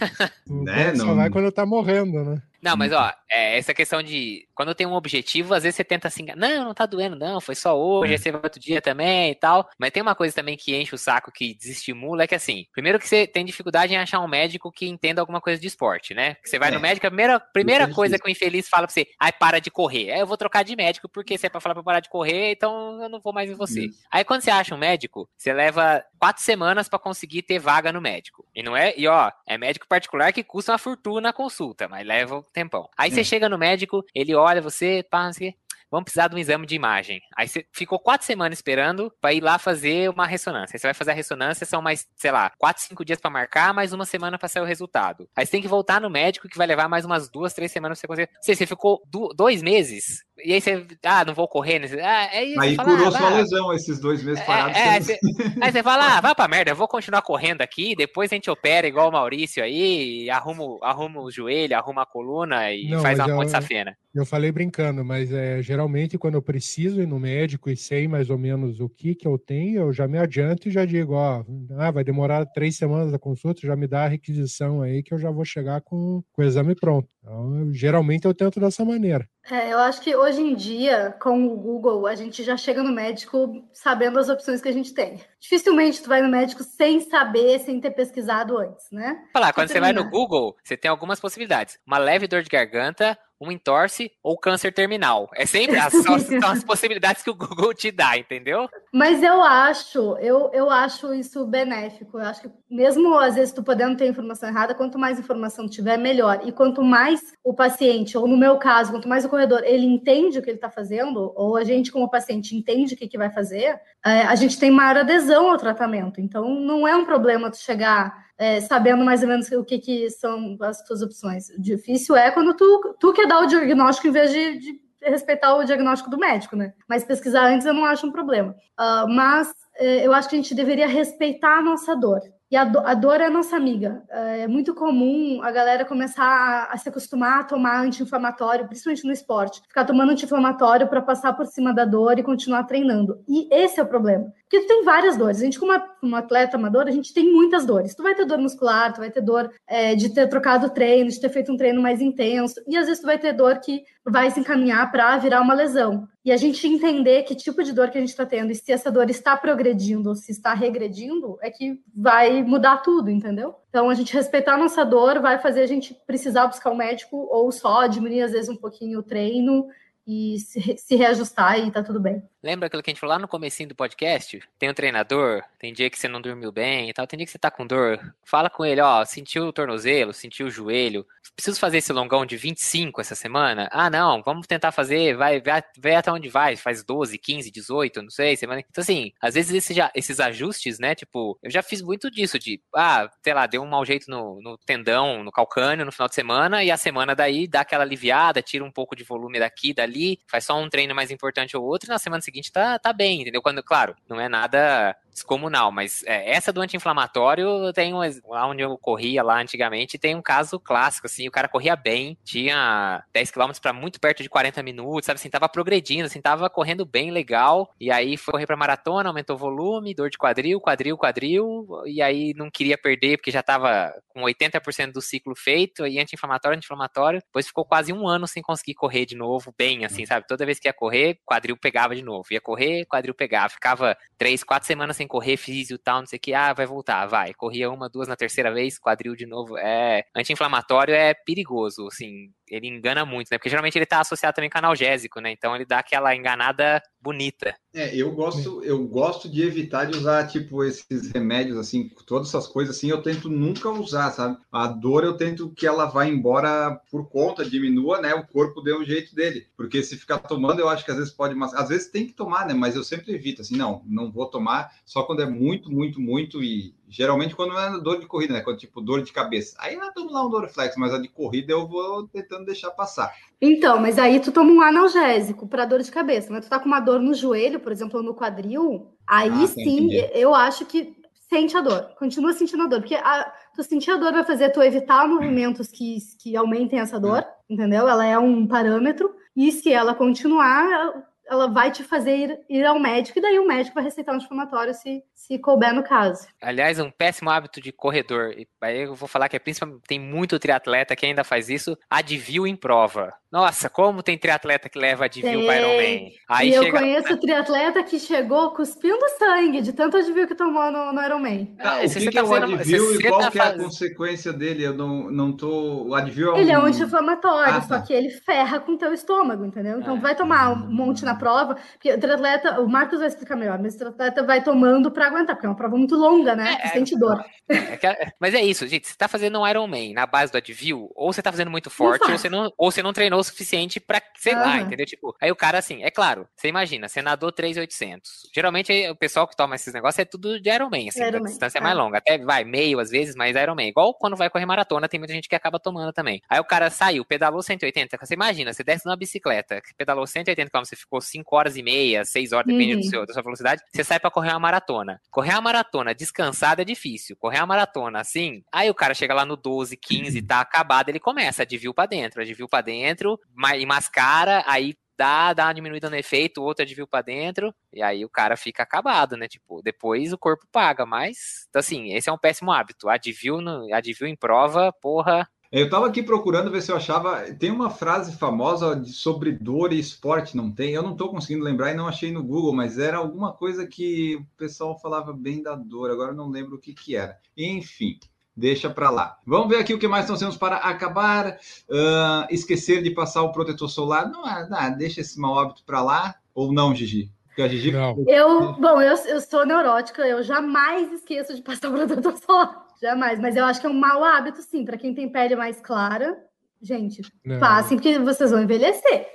Né? 0.46 0.94
Só 0.96 1.06
não... 1.06 1.16
vai 1.16 1.30
quando 1.30 1.52
tá 1.52 1.64
morrendo, 1.64 2.24
né? 2.24 2.42
Não, 2.62 2.76
mas 2.76 2.92
ó, 2.92 3.12
é, 3.30 3.56
essa 3.56 3.72
questão 3.72 4.02
de 4.02 4.46
quando 4.54 4.74
tem 4.74 4.86
um 4.86 4.92
objetivo, 4.92 5.54
às 5.54 5.62
vezes 5.62 5.76
você 5.76 5.84
tenta 5.84 6.08
assim, 6.08 6.26
não, 6.36 6.64
não 6.64 6.74
tá 6.74 6.84
doendo, 6.84 7.16
não, 7.16 7.40
foi 7.40 7.54
só 7.54 7.78
hoje, 7.78 8.12
é. 8.12 8.16
aí 8.16 8.18
você 8.18 8.30
vai 8.30 8.40
outro 8.42 8.60
dia 8.60 8.82
também 8.82 9.30
e 9.30 9.34
tal. 9.34 9.68
Mas 9.78 9.90
tem 9.90 10.02
uma 10.02 10.14
coisa 10.14 10.34
também 10.34 10.56
que 10.56 10.76
enche 10.76 10.94
o 10.94 10.98
saco, 10.98 11.32
que 11.32 11.54
desestimula, 11.54 12.24
é 12.24 12.26
que 12.26 12.34
assim, 12.34 12.66
primeiro 12.72 12.98
que 12.98 13.08
você 13.08 13.26
tem 13.26 13.44
dificuldade 13.44 13.94
em 13.94 13.96
achar 13.96 14.20
um 14.20 14.28
médico 14.28 14.70
que 14.70 14.86
entenda 14.86 15.20
alguma 15.20 15.40
coisa 15.40 15.60
de 15.60 15.66
esporte, 15.66 16.12
né? 16.12 16.34
Que 16.36 16.50
você 16.50 16.58
vai 16.58 16.68
é. 16.68 16.72
no 16.72 16.80
médico, 16.80 17.06
a 17.06 17.10
primeira, 17.10 17.40
primeira 17.40 17.88
coisa 17.88 18.18
que 18.18 18.28
o 18.28 18.30
infeliz 18.30 18.68
fala 18.68 18.86
pra 18.86 18.92
você, 18.92 19.06
ai, 19.18 19.32
para 19.32 19.60
de 19.60 19.70
correr. 19.70 20.12
Aí 20.12 20.20
eu 20.20 20.26
vou 20.26 20.36
trocar 20.36 20.62
de 20.62 20.76
médico, 20.76 21.08
porque 21.08 21.38
você 21.38 21.46
é 21.46 21.50
pra 21.50 21.60
falar 21.60 21.74
pra 21.74 21.84
parar 21.84 22.00
de 22.00 22.08
correr, 22.08 22.52
então 22.52 23.02
eu 23.02 23.08
não 23.08 23.20
vou 23.20 23.32
mais 23.32 23.50
em 23.50 23.54
você. 23.54 23.88
Aí 24.10 24.24
quando 24.24 24.42
você 24.42 24.50
acha 24.50 24.74
um 24.74 24.78
médico, 24.78 25.28
você 25.36 25.52
leva 25.52 26.04
quatro 26.18 26.42
semanas 26.42 26.88
para 26.88 26.98
conseguir 26.98 27.42
ter 27.42 27.58
vaga 27.58 27.92
no 27.92 28.00
médico. 28.00 28.46
E 28.54 28.62
não 28.62 28.76
é, 28.76 28.92
e 28.96 29.06
ó, 29.08 29.30
é 29.46 29.56
médico 29.56 29.88
particular 29.88 30.32
que 30.32 30.44
custa 30.44 30.72
uma 30.72 30.78
fortuna 30.78 31.30
a 31.30 31.32
consulta, 31.32 31.88
mas 31.88 32.06
leva 32.06 32.44
tempão. 32.52 32.88
Aí 32.96 33.10
você 33.10 33.20
é. 33.20 33.24
chega 33.24 33.48
no 33.48 33.58
médico, 33.58 34.04
ele 34.14 34.34
olha 34.34 34.60
você, 34.60 35.04
pá, 35.08 35.26
assim, 35.26 35.52
vamos 35.90 36.04
precisar 36.04 36.28
de 36.28 36.36
um 36.36 36.38
exame 36.38 36.66
de 36.66 36.74
imagem. 36.74 37.20
Aí 37.36 37.48
você 37.48 37.66
ficou 37.72 37.98
quatro 37.98 38.26
semanas 38.26 38.58
esperando 38.58 39.12
para 39.20 39.32
ir 39.32 39.42
lá 39.42 39.58
fazer 39.58 40.08
uma 40.08 40.26
ressonância. 40.26 40.76
Aí 40.76 40.80
você 40.80 40.86
vai 40.86 40.94
fazer 40.94 41.10
a 41.10 41.14
ressonância, 41.14 41.66
são 41.66 41.82
mais, 41.82 42.06
sei 42.16 42.30
lá, 42.30 42.50
quatro, 42.58 42.82
cinco 42.82 43.04
dias 43.04 43.20
para 43.20 43.30
marcar, 43.30 43.74
mais 43.74 43.92
uma 43.92 44.06
semana 44.06 44.38
para 44.38 44.48
sair 44.48 44.62
o 44.62 44.66
resultado. 44.66 45.28
Aí 45.34 45.44
você 45.44 45.52
tem 45.52 45.62
que 45.62 45.68
voltar 45.68 46.00
no 46.00 46.08
médico 46.08 46.48
que 46.48 46.56
vai 46.58 46.66
levar 46.66 46.88
mais 46.88 47.04
umas 47.04 47.28
duas, 47.28 47.52
três 47.52 47.72
semanas 47.72 47.98
pra 47.98 48.02
você 48.02 48.06
conseguir. 48.06 48.38
Você, 48.40 48.54
você 48.54 48.66
ficou 48.66 49.02
dois 49.34 49.62
meses 49.62 50.24
e 50.44 50.52
aí 50.52 50.60
você, 50.60 50.86
ah, 51.04 51.24
não 51.24 51.34
vou 51.34 51.48
correr. 51.48 51.78
Né? 51.78 51.88
Ah, 52.02 52.28
é 52.32 52.44
isso, 52.44 52.60
aí 52.60 52.74
fala, 52.74 52.90
curou 52.90 53.08
ah, 53.08 53.12
sua 53.12 53.30
lesão 53.30 53.72
esses 53.72 54.00
dois 54.00 54.22
meses 54.22 54.40
é, 54.40 54.44
parados. 54.44 54.76
É, 54.76 54.96
é, 54.96 55.00
você, 55.00 55.18
aí 55.60 55.72
você 55.72 55.82
fala, 55.82 56.16
ah, 56.16 56.20
vai 56.20 56.34
pra 56.34 56.48
merda, 56.48 56.70
eu 56.70 56.76
vou 56.76 56.88
continuar 56.88 57.22
correndo 57.22 57.62
aqui, 57.62 57.94
depois 57.96 58.32
a 58.32 58.34
gente 58.34 58.50
opera 58.50 58.86
igual 58.86 59.08
o 59.08 59.12
Maurício 59.12 59.62
aí, 59.62 60.28
arruma, 60.30 60.78
arruma 60.82 61.20
o 61.20 61.30
joelho, 61.30 61.76
arruma 61.76 62.02
a 62.02 62.06
coluna 62.06 62.72
e 62.72 62.90
não, 62.90 63.00
faz 63.00 63.18
uma 63.18 63.28
ponte 63.28 63.50
safena. 63.50 63.96
Eu 64.12 64.26
falei 64.26 64.50
brincando, 64.50 65.04
mas 65.04 65.32
é, 65.32 65.62
geralmente 65.62 66.18
quando 66.18 66.34
eu 66.34 66.42
preciso 66.42 67.00
ir 67.00 67.06
no 67.06 67.18
médico 67.18 67.70
e 67.70 67.76
sei 67.76 68.08
mais 68.08 68.28
ou 68.28 68.38
menos 68.38 68.80
o 68.80 68.88
que 68.88 69.14
que 69.14 69.26
eu 69.26 69.38
tenho, 69.38 69.82
eu 69.82 69.92
já 69.92 70.08
me 70.08 70.18
adianto 70.18 70.68
e 70.68 70.72
já 70.72 70.84
digo, 70.84 71.14
ó, 71.14 71.44
ah, 71.78 71.90
vai 71.90 72.02
demorar 72.02 72.44
três 72.46 72.76
semanas 72.76 73.14
a 73.14 73.18
consulta, 73.18 73.66
já 73.66 73.76
me 73.76 73.86
dá 73.86 74.04
a 74.04 74.08
requisição 74.08 74.82
aí 74.82 75.02
que 75.02 75.14
eu 75.14 75.18
já 75.18 75.30
vou 75.30 75.44
chegar 75.44 75.80
com, 75.80 76.22
com 76.32 76.42
o 76.42 76.44
exame 76.44 76.74
pronto. 76.74 77.08
Então, 77.22 77.58
eu, 77.58 77.72
geralmente 77.72 78.24
eu 78.24 78.34
tento 78.34 78.58
dessa 78.58 78.84
maneira. 78.84 79.28
É, 79.50 79.72
eu 79.72 79.78
acho 79.78 80.00
que 80.00 80.14
hoje 80.14 80.29
em 80.38 80.54
dia, 80.54 81.16
com 81.20 81.46
o 81.46 81.56
Google, 81.56 82.06
a 82.06 82.14
gente 82.14 82.42
já 82.42 82.56
chega 82.56 82.82
no 82.82 82.92
médico 82.92 83.66
sabendo 83.72 84.18
as 84.18 84.28
opções 84.28 84.60
que 84.60 84.68
a 84.68 84.72
gente 84.72 84.92
tem. 84.92 85.20
Dificilmente 85.38 86.02
tu 86.02 86.08
vai 86.08 86.20
no 86.22 86.28
médico 86.28 86.62
sem 86.62 87.00
saber, 87.00 87.58
sem 87.60 87.80
ter 87.80 87.90
pesquisado 87.90 88.58
antes, 88.58 88.90
né? 88.90 89.16
Falar, 89.32 89.52
quando 89.52 89.68
você 89.68 89.80
vai 89.80 89.92
no 89.92 90.08
Google, 90.08 90.56
você 90.62 90.76
tem 90.76 90.90
algumas 90.90 91.20
possibilidades. 91.20 91.78
Uma 91.86 91.98
leve 91.98 92.26
dor 92.26 92.42
de 92.42 92.48
garganta, 92.48 93.18
um 93.40 93.50
entorse 93.50 94.12
ou 94.22 94.36
câncer 94.36 94.72
terminal. 94.72 95.30
É 95.34 95.46
sempre 95.46 95.78
as, 95.78 95.92
são, 95.92 96.18
são 96.18 96.50
as 96.50 96.62
possibilidades 96.64 97.22
que 97.22 97.30
o 97.30 97.34
Google 97.34 97.72
te 97.72 97.90
dá, 97.90 98.18
entendeu? 98.18 98.68
Mas 98.92 99.22
eu 99.22 99.42
acho, 99.42 100.16
eu, 100.18 100.50
eu 100.52 100.68
acho 100.68 101.14
isso 101.14 101.46
benéfico. 101.46 102.18
Eu 102.18 102.26
acho 102.26 102.42
que 102.42 102.50
mesmo 102.70 103.16
às 103.18 103.34
vezes 103.34 103.54
tu 103.54 103.62
podendo 103.62 103.96
ter 103.96 104.06
informação 104.06 104.48
errada, 104.48 104.74
quanto 104.74 104.98
mais 104.98 105.18
informação 105.18 105.68
tiver, 105.68 105.96
melhor. 105.96 106.40
E 106.44 106.52
quanto 106.52 106.82
mais 106.82 107.20
o 107.42 107.54
paciente, 107.54 108.18
ou 108.18 108.28
no 108.28 108.36
meu 108.36 108.58
caso, 108.58 108.92
quanto 108.92 109.08
mais 109.08 109.24
o 109.24 109.28
corredor, 109.28 109.62
ele 109.64 109.86
entende 109.86 110.38
o 110.38 110.42
que 110.42 110.50
ele 110.50 110.58
está 110.58 110.70
fazendo, 110.70 111.32
ou 111.34 111.56
a 111.56 111.64
gente 111.64 111.90
como 111.90 112.10
paciente 112.10 112.54
entende 112.54 112.94
o 112.94 112.96
que, 112.96 113.08
que 113.08 113.18
vai 113.18 113.30
fazer, 113.30 113.80
é, 114.04 114.22
a 114.22 114.34
gente 114.34 114.58
tem 114.58 114.70
maior 114.70 114.98
adesão 114.98 115.50
ao 115.50 115.56
tratamento. 115.56 116.20
Então 116.20 116.48
não 116.54 116.86
é 116.86 116.94
um 116.94 117.04
problema 117.04 117.50
tu 117.50 117.56
chegar 117.56 118.29
é, 118.40 118.58
sabendo 118.62 119.04
mais 119.04 119.22
ou 119.22 119.28
menos 119.28 119.52
o 119.52 119.62
que, 119.62 119.78
que 119.78 120.08
são 120.08 120.56
as 120.62 120.82
tuas 120.82 121.02
opções. 121.02 121.50
O 121.50 121.60
difícil 121.60 122.16
é 122.16 122.30
quando 122.30 122.54
tu, 122.54 122.96
tu 122.98 123.12
quer 123.12 123.26
dar 123.26 123.40
o 123.40 123.46
diagnóstico 123.46 124.08
em 124.08 124.12
vez 124.12 124.32
de, 124.32 124.58
de 124.58 124.80
respeitar 125.02 125.54
o 125.54 125.64
diagnóstico 125.64 126.08
do 126.08 126.16
médico, 126.16 126.56
né? 126.56 126.72
Mas 126.88 127.04
pesquisar 127.04 127.44
antes 127.44 127.66
eu 127.66 127.74
não 127.74 127.84
acho 127.84 128.06
um 128.06 128.12
problema. 128.12 128.54
Uh, 128.78 129.08
mas 129.08 129.52
é, 129.76 130.06
eu 130.06 130.14
acho 130.14 130.26
que 130.26 130.36
a 130.36 130.38
gente 130.38 130.54
deveria 130.54 130.86
respeitar 130.86 131.58
a 131.58 131.62
nossa 131.62 131.94
dor. 131.94 132.20
E 132.50 132.56
a, 132.56 132.64
do, 132.64 132.80
a, 132.80 132.94
dor 132.94 133.20
é 133.20 133.26
a 133.26 133.30
nossa 133.30 133.56
amiga. 133.56 134.02
É 134.10 134.48
muito 134.48 134.74
comum 134.74 135.40
a 135.40 135.52
galera 135.52 135.84
começar 135.84 136.24
a, 136.24 136.72
a 136.72 136.76
se 136.76 136.88
acostumar 136.88 137.40
a 137.40 137.44
tomar 137.44 137.80
anti-inflamatório, 137.80 138.66
principalmente 138.66 139.04
no 139.04 139.12
esporte. 139.12 139.62
Ficar 139.68 139.84
tomando 139.84 140.10
anti-inflamatório 140.10 140.88
para 140.88 141.00
passar 141.00 141.32
por 141.34 141.46
cima 141.46 141.72
da 141.72 141.84
dor 141.84 142.18
e 142.18 142.24
continuar 142.24 142.64
treinando. 142.64 143.22
E 143.28 143.48
esse 143.54 143.78
é 143.78 143.82
o 143.82 143.86
problema. 143.86 144.32
Porque 144.42 144.62
tu 144.62 144.66
tem 144.66 144.84
várias 144.84 145.16
dores. 145.16 145.40
A 145.40 145.44
gente, 145.44 145.60
como 145.60 145.72
uma 146.06 146.18
atleta 146.18 146.56
amador, 146.56 146.86
a 146.86 146.90
gente 146.90 147.12
tem 147.12 147.32
muitas 147.32 147.66
dores. 147.66 147.94
Tu 147.94 148.02
vai 148.02 148.14
ter 148.14 148.24
dor 148.24 148.38
muscular, 148.38 148.92
tu 148.92 149.00
vai 149.00 149.10
ter 149.10 149.20
dor 149.20 149.50
é, 149.66 149.94
de 149.94 150.12
ter 150.12 150.28
trocado 150.28 150.70
treino, 150.70 151.10
de 151.10 151.20
ter 151.20 151.28
feito 151.28 151.52
um 151.52 151.56
treino 151.56 151.80
mais 151.80 152.00
intenso. 152.00 152.60
E 152.66 152.76
às 152.76 152.86
vezes 152.86 153.00
tu 153.00 153.06
vai 153.06 153.18
ter 153.18 153.32
dor 153.32 153.58
que 153.58 153.82
vai 154.04 154.30
se 154.30 154.40
encaminhar 154.40 154.90
para 154.90 155.16
virar 155.18 155.40
uma 155.40 155.54
lesão. 155.54 156.08
E 156.24 156.32
a 156.32 156.36
gente 156.36 156.66
entender 156.66 157.22
que 157.22 157.34
tipo 157.34 157.62
de 157.62 157.72
dor 157.72 157.90
que 157.90 157.98
a 157.98 158.00
gente 158.00 158.10
está 158.10 158.26
tendo 158.26 158.52
e 158.52 158.54
se 158.54 158.70
essa 158.72 158.90
dor 158.90 159.08
está 159.08 159.36
progredindo 159.36 160.10
ou 160.10 160.14
se 160.14 160.32
está 160.32 160.52
regredindo, 160.54 161.38
é 161.40 161.50
que 161.50 161.80
vai 161.94 162.42
mudar 162.42 162.78
tudo, 162.78 163.10
entendeu? 163.10 163.54
Então, 163.68 163.88
a 163.88 163.94
gente 163.94 164.12
respeitar 164.12 164.54
a 164.54 164.58
nossa 164.58 164.84
dor 164.84 165.20
vai 165.20 165.38
fazer 165.38 165.62
a 165.62 165.66
gente 165.66 165.94
precisar 166.06 166.46
buscar 166.46 166.70
um 166.70 166.76
médico 166.76 167.16
ou 167.30 167.50
só 167.52 167.86
diminuir, 167.86 168.22
às 168.22 168.32
vezes, 168.32 168.48
um 168.48 168.56
pouquinho 168.56 168.98
o 168.98 169.02
treino 169.02 169.66
e 170.06 170.38
se 170.76 170.96
reajustar 170.96 171.58
e 171.58 171.70
tá 171.70 171.82
tudo 171.82 172.00
bem. 172.00 172.22
Lembra 172.42 172.68
aquilo 172.68 172.82
que 172.82 172.90
a 172.90 172.92
gente 172.92 173.00
falou 173.00 173.14
lá 173.14 173.18
no 173.18 173.28
comecinho 173.28 173.68
do 173.68 173.74
podcast? 173.74 174.40
Tem 174.58 174.70
um 174.70 174.74
treinador, 174.74 175.42
tem 175.58 175.74
dia 175.74 175.90
que 175.90 175.98
você 175.98 176.08
não 176.08 176.22
dormiu 176.22 176.50
bem 176.50 176.88
e 176.88 176.92
tal, 176.92 177.06
tem 177.06 177.18
dia 177.18 177.26
que 177.26 177.32
você 177.32 177.38
tá 177.38 177.50
com 177.50 177.66
dor. 177.66 178.00
Fala 178.24 178.48
com 178.48 178.64
ele, 178.64 178.80
ó, 178.80 179.04
sentiu 179.04 179.44
o 179.44 179.52
tornozelo, 179.52 180.14
sentiu 180.14 180.46
o 180.46 180.50
joelho. 180.50 181.06
Preciso 181.36 181.60
fazer 181.60 181.78
esse 181.78 181.92
longão 181.92 182.24
de 182.24 182.38
25 182.38 182.98
essa 182.98 183.14
semana? 183.14 183.68
Ah, 183.70 183.90
não, 183.90 184.22
vamos 184.22 184.46
tentar 184.46 184.72
fazer, 184.72 185.16
vai, 185.16 185.38
vai, 185.40 185.62
vai 185.78 185.94
até 185.94 186.10
onde 186.10 186.30
vai, 186.30 186.56
faz 186.56 186.82
12, 186.82 187.18
15, 187.18 187.50
18, 187.50 188.02
não 188.02 188.10
sei, 188.10 188.36
semana. 188.36 188.64
Então, 188.66 188.80
assim, 188.80 189.12
às 189.20 189.34
vezes 189.34 189.52
esse 189.52 189.74
já, 189.74 189.90
esses 189.94 190.18
ajustes, 190.18 190.78
né, 190.78 190.94
tipo, 190.94 191.38
eu 191.42 191.50
já 191.50 191.62
fiz 191.62 191.82
muito 191.82 192.10
disso, 192.10 192.38
de, 192.38 192.58
ah, 192.74 193.06
sei 193.22 193.34
lá, 193.34 193.46
deu 193.46 193.62
um 193.62 193.68
mau 193.68 193.84
jeito 193.84 194.10
no, 194.10 194.40
no 194.40 194.56
tendão, 194.64 195.22
no 195.22 195.30
calcânio 195.30 195.84
no 195.84 195.92
final 195.92 196.08
de 196.08 196.14
semana, 196.14 196.64
e 196.64 196.70
a 196.70 196.76
semana 196.78 197.14
daí 197.14 197.46
dá 197.46 197.60
aquela 197.60 197.84
aliviada, 197.84 198.40
tira 198.40 198.64
um 198.64 198.72
pouco 198.72 198.96
de 198.96 199.04
volume 199.04 199.38
daqui, 199.38 199.74
dali, 199.74 200.18
faz 200.26 200.46
só 200.46 200.58
um 200.58 200.70
treino 200.70 200.94
mais 200.94 201.10
importante 201.10 201.54
ou 201.54 201.64
outro, 201.64 201.86
e 201.86 201.90
na 201.90 201.98
semana 201.98 202.22
seguinte 202.22 202.29
tá, 202.52 202.78
tá 202.78 202.92
bem, 202.92 203.22
entendeu? 203.22 203.42
Quando, 203.42 203.62
claro, 203.62 203.96
não 204.08 204.20
é 204.20 204.28
nada 204.28 204.96
descomunal, 205.20 205.70
mas 205.70 206.02
é, 206.04 206.32
essa 206.32 206.52
do 206.52 206.60
anti-inflamatório 206.60 207.72
tem 207.72 207.94
um, 207.94 208.00
lá 208.26 208.46
onde 208.46 208.62
eu 208.62 208.76
corria 208.78 209.22
lá 209.22 209.40
antigamente, 209.40 209.98
tem 209.98 210.14
um 210.14 210.22
caso 210.22 210.58
clássico, 210.58 211.06
assim, 211.06 211.28
o 211.28 211.30
cara 211.30 211.48
corria 211.48 211.76
bem, 211.76 212.16
tinha 212.24 213.04
10 213.12 213.30
km 213.30 213.50
para 213.60 213.72
muito 213.72 214.00
perto 214.00 214.22
de 214.22 214.28
40 214.28 214.62
minutos, 214.62 215.06
sabe, 215.06 215.18
assim, 215.18 215.30
tava 215.30 215.48
progredindo, 215.48 216.06
assim, 216.06 216.20
tava 216.20 216.48
correndo 216.48 216.84
bem 216.84 217.10
legal, 217.10 217.72
e 217.78 217.90
aí 217.90 218.16
foi 218.16 218.32
correr 218.32 218.46
pra 218.46 218.56
maratona, 218.56 219.08
aumentou 219.08 219.36
o 219.36 219.38
volume, 219.38 219.94
dor 219.94 220.10
de 220.10 220.18
quadril, 220.18 220.60
quadril, 220.60 220.96
quadril, 220.96 221.66
e 221.86 222.00
aí 222.00 222.32
não 222.34 222.50
queria 222.50 222.78
perder 222.78 223.18
porque 223.18 223.30
já 223.30 223.42
tava 223.42 223.92
com 224.08 224.22
80% 224.22 224.92
do 224.92 225.02
ciclo 225.02 225.34
feito, 225.36 225.86
e 225.86 225.98
anti-inflamatório, 225.98 226.56
anti-inflamatório, 226.56 227.20
depois 227.20 227.46
ficou 227.46 227.64
quase 227.64 227.92
um 227.92 228.08
ano 228.08 228.26
sem 228.26 228.42
conseguir 228.42 228.74
correr 228.74 229.04
de 229.04 229.16
novo 229.16 229.54
bem, 229.56 229.84
assim, 229.84 230.06
sabe, 230.06 230.26
toda 230.26 230.46
vez 230.46 230.58
que 230.58 230.68
ia 230.68 230.72
correr, 230.72 231.18
quadril 231.24 231.56
pegava 231.56 231.94
de 231.94 232.02
novo, 232.02 232.26
ia 232.30 232.40
correr, 232.40 232.86
quadril 232.86 233.14
pegava, 233.14 233.50
ficava 233.50 233.96
três, 234.16 234.42
quatro 234.42 234.66
semanas 234.66 234.96
sem 234.96 235.06
correr 235.10 235.36
físio 235.36 235.74
e 235.74 235.78
tal, 235.78 236.00
não 236.00 236.06
sei 236.06 236.18
o 236.18 236.20
que, 236.20 236.32
ah, 236.32 236.52
vai 236.52 236.64
voltar, 236.66 237.04
vai. 237.06 237.34
Corria 237.34 237.70
uma, 237.70 237.88
duas 237.88 238.08
na 238.08 238.16
terceira 238.16 238.52
vez, 238.52 238.78
quadril 238.78 239.16
de 239.16 239.26
novo. 239.26 239.58
É, 239.58 240.04
anti-inflamatório 240.16 240.94
é 240.94 241.12
perigoso, 241.12 241.88
assim, 241.88 242.32
ele 242.50 242.66
engana 242.66 243.04
muito, 243.04 243.28
né? 243.30 243.38
Porque 243.38 243.48
geralmente 243.48 243.78
ele 243.78 243.86
tá 243.86 244.00
associado 244.00 244.34
também 244.34 244.50
com 244.50 244.58
analgésico, 244.58 245.20
né? 245.20 245.30
Então 245.30 245.54
ele 245.54 245.64
dá 245.64 245.78
aquela 245.78 246.14
enganada 246.14 246.82
bonita. 247.00 247.54
É, 247.72 247.94
eu 247.94 248.10
gosto, 248.12 248.62
eu 248.64 248.84
gosto 248.86 249.28
de 249.28 249.42
evitar 249.42 249.84
de 249.86 249.96
usar, 249.96 250.26
tipo, 250.26 250.64
esses 250.64 251.10
remédios, 251.12 251.56
assim, 251.56 251.88
todas 252.06 252.28
essas 252.28 252.46
coisas 252.48 252.76
assim, 252.76 252.90
eu 252.90 253.00
tento 253.00 253.28
nunca 253.28 253.70
usar, 253.70 254.10
sabe? 254.10 254.36
A 254.50 254.66
dor 254.66 255.04
eu 255.04 255.16
tento 255.16 255.50
que 255.50 255.66
ela 255.66 255.86
vá 255.86 256.04
embora 256.04 256.80
por 256.90 257.08
conta, 257.08 257.48
diminua, 257.48 258.00
né? 258.00 258.12
O 258.14 258.26
corpo 258.26 258.60
dê 258.60 258.74
um 258.74 258.84
jeito 258.84 259.14
dele. 259.14 259.46
Porque 259.56 259.82
se 259.82 259.96
ficar 259.96 260.18
tomando, 260.18 260.60
eu 260.60 260.68
acho 260.68 260.84
que 260.84 260.90
às 260.90 260.96
vezes 260.96 261.12
pode, 261.12 261.34
mas 261.34 261.54
às 261.54 261.68
vezes 261.68 261.88
tem 261.88 262.06
que 262.06 262.12
tomar, 262.12 262.46
né? 262.46 262.54
Mas 262.54 262.74
eu 262.74 262.82
sempre 262.82 263.14
evito, 263.14 263.42
assim, 263.42 263.56
não, 263.56 263.82
não 263.86 264.10
vou 264.10 264.26
tomar 264.26 264.72
só 264.84 265.04
quando 265.04 265.22
é 265.22 265.26
muito, 265.26 265.70
muito, 265.70 266.00
muito 266.00 266.42
e 266.42 266.74
geralmente 266.90 267.36
quando 267.36 267.56
é 267.56 267.80
dor 267.80 268.00
de 268.00 268.06
corrida, 268.06 268.34
né? 268.34 268.40
Quando 268.40 268.58
tipo 268.58 268.80
dor 268.80 269.02
de 269.02 269.12
cabeça. 269.12 269.56
Aí 269.58 269.76
nós 269.76 269.94
tomo 269.94 270.10
lá 270.10 270.26
um 270.26 270.30
Dorflex, 270.30 270.74
mas 270.76 270.92
a 270.92 270.98
de 270.98 271.08
corrida 271.08 271.52
eu 271.52 271.66
vou 271.66 272.08
tentando 272.08 272.44
deixar 272.44 272.70
passar. 272.72 273.14
Então, 273.40 273.78
mas 273.80 273.98
aí 273.98 274.20
tu 274.20 274.32
toma 274.32 274.50
um 274.52 274.60
analgésico 274.60 275.46
para 275.46 275.64
dor 275.64 275.80
de 275.80 275.90
cabeça, 275.90 276.30
mas 276.30 276.44
tu 276.44 276.50
tá 276.50 276.58
com 276.58 276.66
uma 276.66 276.80
dor 276.80 277.00
no 277.00 277.14
joelho, 277.14 277.60
por 277.60 277.72
exemplo, 277.72 277.98
ou 277.98 278.04
no 278.04 278.14
quadril, 278.14 278.88
aí 279.06 279.30
Ah, 279.30 279.46
sim, 279.46 279.62
entendi. 279.62 280.10
eu 280.12 280.34
acho 280.34 280.66
que 280.66 280.94
sente 281.28 281.56
a 281.56 281.60
dor, 281.60 281.94
continua 281.96 282.32
sentindo 282.32 282.64
a 282.64 282.66
dor, 282.66 282.80
porque 282.80 282.96
a, 282.96 283.32
tu 283.54 283.62
sentir 283.62 283.92
a 283.92 283.96
dor 283.96 284.12
vai 284.12 284.24
fazer 284.24 284.50
tu 284.50 284.60
evitar 284.60 285.06
movimentos 285.06 285.68
que, 285.68 285.98
que 286.20 286.36
aumentem 286.36 286.80
essa 286.80 286.98
dor, 286.98 287.24
entendeu? 287.48 287.88
Ela 287.88 288.04
é 288.04 288.18
um 288.18 288.46
parâmetro, 288.46 289.14
e 289.36 289.52
se 289.52 289.72
ela 289.72 289.94
continuar, 289.94 290.92
ela 291.30 291.46
vai 291.46 291.70
te 291.70 291.82
fazer 291.84 292.16
ir, 292.16 292.38
ir 292.48 292.64
ao 292.66 292.78
médico, 292.78 293.18
e 293.18 293.22
daí 293.22 293.38
o 293.38 293.46
médico 293.46 293.74
vai 293.74 293.84
receitar 293.84 294.12
um 294.12 294.16
anti-inflamatório 294.16 294.74
se, 294.74 295.02
se 295.14 295.38
couber 295.38 295.72
no 295.72 295.82
caso. 295.82 296.26
Aliás, 296.42 296.78
um 296.80 296.90
péssimo 296.90 297.30
hábito 297.30 297.60
de 297.60 297.70
corredor. 297.72 298.32
E 298.36 298.46
aí 298.60 298.82
eu 298.82 298.94
vou 298.94 299.08
falar 299.08 299.28
que 299.28 299.36
é 299.36 299.38
principalmente 299.38 299.82
tem 299.86 300.00
muito 300.00 300.38
triatleta 300.38 300.96
que 300.96 301.06
ainda 301.06 301.22
faz 301.24 301.48
isso, 301.48 301.76
advil 301.88 302.46
em 302.46 302.56
prova. 302.56 303.12
Nossa, 303.30 303.70
como 303.70 304.02
tem 304.02 304.18
triatleta 304.18 304.68
que 304.68 304.76
leva 304.76 305.04
advil 305.04 305.46
para 305.46 305.56
Ironman. 305.60 306.08
Aí 306.28 306.50
e 306.50 306.54
eu 306.54 306.64
chega 306.64 306.78
conheço 306.80 307.16
triatleta 307.20 307.82
que 307.84 307.98
chegou 308.00 308.50
cuspindo 308.50 308.98
sangue 309.20 309.60
de 309.60 309.72
tanto 309.72 309.96
advil 309.98 310.26
que 310.26 310.34
tomou 310.34 310.68
no, 310.72 310.92
no 310.92 311.00
Ironman. 311.00 311.54
Ah, 311.60 311.76
o 311.76 311.80
que, 311.82 311.88
você 311.90 312.00
que 312.00 312.10
tá 312.10 312.20
é 312.20 312.22
o 312.24 312.34
Advil 312.34 312.58
se 312.64 312.74
e 312.74 312.96
você 312.96 313.08
qual 313.08 313.20
tá 313.20 313.30
que 313.30 313.38
é 313.38 313.42
a 313.42 313.44
faz- 313.44 313.62
consequência 313.62 314.32
dele? 314.32 314.64
Eu 314.64 314.74
não, 314.74 315.08
não 315.12 315.32
tô... 315.32 315.84
O 315.86 315.94
Advil 315.94 316.30
é 316.30 316.34
um... 316.34 316.36
Ele 316.38 316.50
é 316.50 316.58
um 316.58 316.62
anti-inflamatório, 316.64 317.54
Ah, 317.54 317.60
só 317.62 317.76
tá. 317.76 317.82
que 317.82 317.92
ele 317.92 318.10
ferra 318.10 318.58
com 318.58 318.72
o 318.72 318.76
teu 318.78 318.92
estômago, 318.92 319.44
entendeu? 319.44 319.78
Então 319.78 319.94
Ah. 319.96 320.00
vai 320.00 320.16
tomar 320.16 320.50
um 320.50 320.66
monte 320.68 321.04
na 321.04 321.14
prova, 321.20 321.54
porque 321.54 321.92
o 321.92 322.00
triatleta, 322.00 322.60
o 322.60 322.68
Marcos 322.68 322.98
vai 322.98 323.08
explicar 323.08 323.36
melhor, 323.36 323.58
mas 323.58 323.74
o 323.74 323.78
triatleta 323.78 324.22
vai 324.24 324.42
tomando 324.42 324.90
para 324.90 325.06
aguentar, 325.06 325.36
porque 325.36 325.46
é 325.46 325.48
uma 325.50 325.56
prova 325.56 325.76
muito 325.76 325.94
longa, 325.96 326.34
né? 326.34 326.58
É, 326.62 326.68
sente 326.68 326.98
dor. 326.98 327.24
É 327.48 327.76
que- 327.76 328.12
mas 328.18 328.34
é 328.34 328.40
isso, 328.42 328.66
gente. 328.66 328.88
Você 328.88 328.96
tá 328.96 329.08
fazendo 329.08 329.38
um 329.40 329.46
Ironman 329.46 329.92
na 329.92 330.06
base 330.06 330.32
do 330.32 330.38
Advil, 330.38 330.90
ou 330.94 331.12
você 331.12 331.22
tá 331.22 331.30
fazendo 331.30 331.50
muito 331.50 331.68
forte, 331.70 332.10
ou 332.10 332.16
você, 332.18 332.28
não, 332.28 332.52
ou 332.56 332.70
você 332.70 332.82
não 332.82 332.92
treinou 332.92 333.20
o 333.20 333.24
suficiente 333.24 333.78
pra, 333.80 334.00
sei 334.16 334.34
lá, 334.34 334.56
Aham. 334.56 334.60
entendeu? 334.62 334.86
Tipo, 334.86 335.14
aí 335.20 335.30
o 335.30 335.36
cara, 335.36 335.58
assim, 335.58 335.82
é 335.82 335.90
claro, 335.90 336.26
você 336.36 336.48
imagina, 336.48 336.88
você 336.88 337.02
nadou 337.02 337.30
3,800. 337.32 338.30
Geralmente 338.34 338.72
o 338.88 338.96
pessoal 338.96 339.26
que 339.26 339.36
toma 339.36 339.54
esses 339.56 339.72
negócios 339.74 339.98
é 339.98 340.04
tudo 340.04 340.40
de 340.40 340.50
Ironman, 340.50 340.88
assim, 340.88 341.00
da 341.00 341.08
Ironman, 341.08 341.28
distância 341.30 341.58
é. 341.58 341.60
mais 341.60 341.76
longa. 341.76 341.98
Até 341.98 342.18
vai 342.18 342.44
meio 342.44 342.78
às 342.80 342.90
vezes, 342.90 343.14
mas 343.14 343.36
Ironman. 343.36 343.68
Igual 343.68 343.94
quando 343.94 344.16
vai 344.16 344.30
correr 344.30 344.46
maratona, 344.46 344.88
tem 344.88 344.98
muita 345.00 345.12
gente 345.12 345.28
que 345.28 345.34
acaba 345.34 345.58
tomando 345.58 345.92
também. 345.92 346.20
Aí 346.28 346.38
o 346.40 346.44
cara 346.44 346.70
saiu, 346.70 347.04
pedalou 347.04 347.42
180, 347.42 347.98
você 348.00 348.14
imagina, 348.14 348.52
você 348.52 348.62
desce 348.62 348.86
numa 348.86 348.96
bicicleta, 348.96 349.60
que 349.60 349.74
pedalou 349.74 350.06
180 350.06 350.50
km, 350.50 350.64
você 350.64 350.76
ficou 350.76 351.00
5 351.10 351.36
horas 351.36 351.56
e 351.56 351.62
meia, 351.62 352.04
6 352.04 352.32
horas, 352.32 352.46
depende 352.46 352.74
Uhum. 352.74 352.80
do 352.80 352.86
seu, 352.86 353.06
da 353.06 353.12
sua 353.12 353.22
velocidade, 353.22 353.62
você 353.72 353.82
sai 353.84 353.98
pra 354.00 354.10
correr 354.10 354.30
uma 354.30 354.38
maratona. 354.40 355.00
Correr 355.10 355.32
uma 355.32 355.40
maratona 355.42 355.94
descansada 355.94 356.62
é 356.62 356.64
difícil. 356.64 357.16
Correr 357.16 357.38
uma 357.38 357.46
maratona 357.46 358.00
assim, 358.00 358.42
aí 358.52 358.70
o 358.70 358.74
cara 358.74 358.94
chega 358.94 359.14
lá 359.14 359.24
no 359.24 359.36
12, 359.36 359.76
15, 359.76 360.22
tá 360.22 360.40
acabado, 360.40 360.88
ele 360.88 361.00
começa 361.00 361.42
a 361.42 361.44
advil 361.44 361.74
pra 361.74 361.86
dentro, 361.86 362.20
advil 362.22 362.48
pra 362.48 362.60
dentro, 362.60 363.18
ma- 363.34 363.56
e 363.56 363.66
mascara, 363.66 364.42
aí 364.46 364.74
dá, 364.98 365.32
dá 365.32 365.46
uma 365.46 365.54
diminuída 365.54 365.88
no 365.88 365.96
efeito, 365.96 366.42
outro 366.42 366.62
advil 366.62 366.86
pra 366.86 367.00
dentro, 367.00 367.54
e 367.72 367.82
aí 367.82 368.04
o 368.04 368.08
cara 368.10 368.36
fica 368.36 368.62
acabado, 368.62 369.16
né? 369.16 369.26
Tipo, 369.28 369.62
depois 369.62 370.12
o 370.12 370.18
corpo 370.18 370.46
paga, 370.52 370.84
mas, 370.84 371.48
assim, 371.54 371.94
esse 371.94 372.10
é 372.10 372.12
um 372.12 372.18
péssimo 372.18 372.52
hábito. 372.52 372.86
Advil, 372.86 373.40
no, 373.40 373.66
em 374.06 374.14
prova, 374.16 374.70
porra, 374.82 375.26
Eu 375.52 375.68
tava 375.68 375.88
aqui 375.88 376.00
procurando 376.00 376.50
ver 376.50 376.62
se 376.62 376.70
eu 376.70 376.76
achava. 376.76 377.22
Tem 377.34 377.50
uma 377.50 377.70
frase 377.70 378.16
famosa 378.16 378.76
de, 378.76 378.92
sobre 378.92 379.32
dor 379.32 379.72
e 379.72 379.80
esporte, 379.80 380.36
não 380.36 380.52
tem? 380.52 380.70
Eu 380.70 380.82
não 380.82 380.94
tô 380.94 381.08
conseguindo 381.08 381.44
lembrar 381.44 381.72
e 381.72 381.74
não 381.74 381.88
achei 381.88 382.12
no 382.12 382.22
Google, 382.22 382.54
mas 382.54 382.78
era 382.78 382.98
alguma 382.98 383.32
coisa 383.32 383.66
que 383.66 384.14
o 384.14 384.26
pessoal 384.36 384.78
falava 384.78 385.12
bem 385.12 385.42
da 385.42 385.56
dor, 385.56 385.90
agora 385.90 386.12
eu 386.12 386.16
não 386.16 386.28
lembro 386.28 386.54
o 386.54 386.60
que 386.60 386.72
que 386.72 386.94
era. 386.94 387.18
Enfim. 387.36 387.98
Deixa 388.36 388.70
para 388.70 388.90
lá. 388.90 389.18
Vamos 389.26 389.48
ver 389.48 389.56
aqui 389.56 389.74
o 389.74 389.78
que 389.78 389.88
mais 389.88 390.08
nós 390.08 390.20
temos 390.20 390.36
para 390.36 390.56
acabar. 390.56 391.36
Ah, 391.70 392.28
esquecer 392.30 392.80
de 392.80 392.90
passar 392.92 393.22
o 393.22 393.32
protetor 393.32 393.68
solar. 393.68 394.08
Não, 394.08 394.22
não, 394.48 394.78
deixa 394.78 395.00
esse 395.00 395.18
mau 395.18 395.38
hábito 395.38 395.64
para 395.64 395.82
lá. 395.82 396.14
Ou 396.32 396.52
não, 396.52 396.74
Gigi? 396.74 397.12
Porque 397.40 397.54
a 397.54 397.58
Gigi. 397.58 397.72
Não. 397.72 398.04
Eu, 398.06 398.52
bom, 398.54 398.80
eu, 398.80 398.96
eu 399.06 399.20
sou 399.20 399.44
neurótica, 399.46 400.02
eu 400.06 400.22
jamais 400.22 400.92
esqueço 400.92 401.34
de 401.34 401.42
passar 401.42 401.68
o 401.70 401.72
protetor 401.74 402.16
solar. 402.18 402.66
Jamais, 402.80 403.20
mas 403.20 403.36
eu 403.36 403.44
acho 403.44 403.60
que 403.60 403.66
é 403.66 403.70
um 403.70 403.74
mau 403.78 404.02
hábito, 404.04 404.40
sim, 404.42 404.64
para 404.64 404.76
quem 404.78 404.94
tem 404.94 405.08
pele 405.10 405.36
mais 405.36 405.60
clara. 405.60 406.16
Gente, 406.62 407.00
não. 407.24 407.38
passem, 407.40 407.76
porque 407.78 407.98
vocês 407.98 408.30
vão 408.30 408.42
envelhecer. 408.42 409.06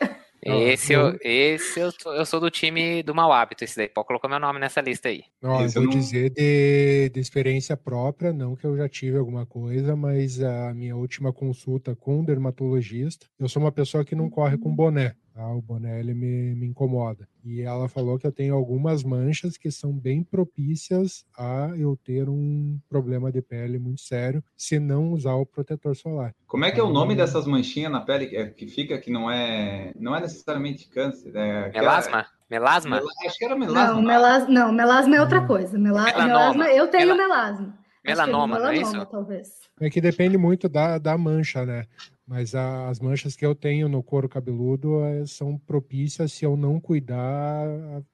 Não, 0.46 0.62
esse, 0.62 0.94
eu- 0.94 1.18
esse 1.24 1.80
eu, 1.80 1.92
tô- 1.92 2.14
eu 2.14 2.24
sou 2.24 2.40
do 2.40 2.52
time 2.52 3.02
do 3.02 3.16
mau 3.16 3.32
hábito, 3.34 3.64
esse 3.64 3.76
daí. 3.78 3.90
Pode 3.90 4.06
colocar 4.08 4.28
meu 4.28 4.40
nome 4.40 4.60
nessa 4.60 4.80
lista 4.82 5.10
aí. 5.10 5.24
Ó, 5.44 5.62
eu 5.64 5.70
vou 5.70 5.84
não- 5.84 5.90
dizer 5.90 6.30
de, 6.32 7.10
de 7.12 7.20
experiência 7.20 7.76
própria, 7.76 8.32
não 8.32 8.56
que 8.56 8.64
eu 8.66 8.78
já 8.78 8.88
tive 8.88 9.18
alguma 9.18 9.46
coisa, 9.48 9.96
mas 9.96 10.42
a 10.44 10.72
minha 10.74 10.96
última 10.96 11.34
consulta 11.34 11.96
com 11.96 12.20
um 12.20 12.24
dermatologista, 12.24 13.26
eu 13.40 13.50
sou 13.50 13.60
uma 13.62 13.72
pessoa 13.72 14.06
que 14.06 14.14
não 14.16 14.30
corre 14.30 14.56
com 14.58 14.74
boné, 14.76 15.16
tá? 15.36 15.46
O 15.54 15.62
boné 15.62 16.00
ele 16.00 16.14
me, 16.14 16.56
me 16.56 16.66
incomoda. 16.66 17.28
E 17.44 17.62
ela 17.62 17.90
falou 17.90 18.18
que 18.18 18.26
eu 18.26 18.32
tenho 18.32 18.56
algumas 18.56 19.04
manchas 19.04 19.58
que 19.58 19.70
são 19.70 19.92
bem 19.92 20.24
propícias 20.24 21.26
a 21.38 21.72
eu 21.78 21.96
ter 22.04 22.30
um 22.30 22.80
problema 22.90 23.32
de 23.32 23.42
pele 23.42 23.78
muito 23.78 24.02
sério 24.02 24.42
se 24.58 24.80
não 24.80 25.12
usar 25.12 25.36
o 25.36 25.46
protetor 25.46 25.96
solar. 25.96 26.34
Como 26.48 26.64
é 26.66 26.72
que 26.72 26.80
é 26.80 26.84
o 26.84 26.90
nome 26.90 27.14
dessas 27.16 27.46
manchinhas 27.46 27.92
na 27.92 28.00
pele 28.02 28.28
que, 28.28 28.46
que 28.52 28.68
fica, 28.68 28.98
que 28.98 29.12
não 29.12 29.30
é. 29.30 29.92
Não 30.00 30.16
é 30.16 30.22
necessariamente 30.22 30.88
câncer? 30.90 31.36
É, 31.36 31.72
Melasma? 31.72 32.26
Melasma? 32.50 32.96
Mela- 32.98 33.12
Acho 33.26 33.38
que 33.38 33.46
era 33.46 33.56
melasma. 33.58 33.94
Não, 33.96 34.02
melasma, 34.02 34.50
não, 34.54 34.72
melasma 34.72 35.16
é 35.18 35.22
outra 35.22 35.42
Hum. 35.42 35.48
coisa. 35.48 35.78
Mela, 35.78 36.04
Melanoma. 36.06 36.28
melasma, 36.28 36.68
eu 36.70 36.88
tenho 36.88 37.08
Mela- 37.08 37.18
melasma. 37.28 37.68
Acho 37.68 37.76
que 38.04 38.12
é 38.12 38.16
Melanoma, 38.16 38.60
não 38.60 38.68
é 38.68 38.72
melanoma, 38.74 38.98
isso? 39.04 39.12
talvez. 39.12 39.50
É 39.82 39.90
que 39.90 40.00
depende 40.00 40.38
muito 40.38 40.70
da, 40.70 40.98
da 41.00 41.18
mancha, 41.18 41.66
né? 41.66 41.86
Mas 42.28 42.56
a- 42.56 42.90
as 42.90 43.00
manchas 43.00 43.36
que 43.36 43.46
eu 43.46 43.54
tenho 43.54 43.88
no 43.88 44.02
couro 44.02 44.28
cabeludo 44.28 45.00
eh, 45.06 45.26
são 45.28 45.60
propícias 45.60 46.34
se 46.34 46.44
eu 46.44 46.58
não 46.58 46.80
cuidar 46.80 47.68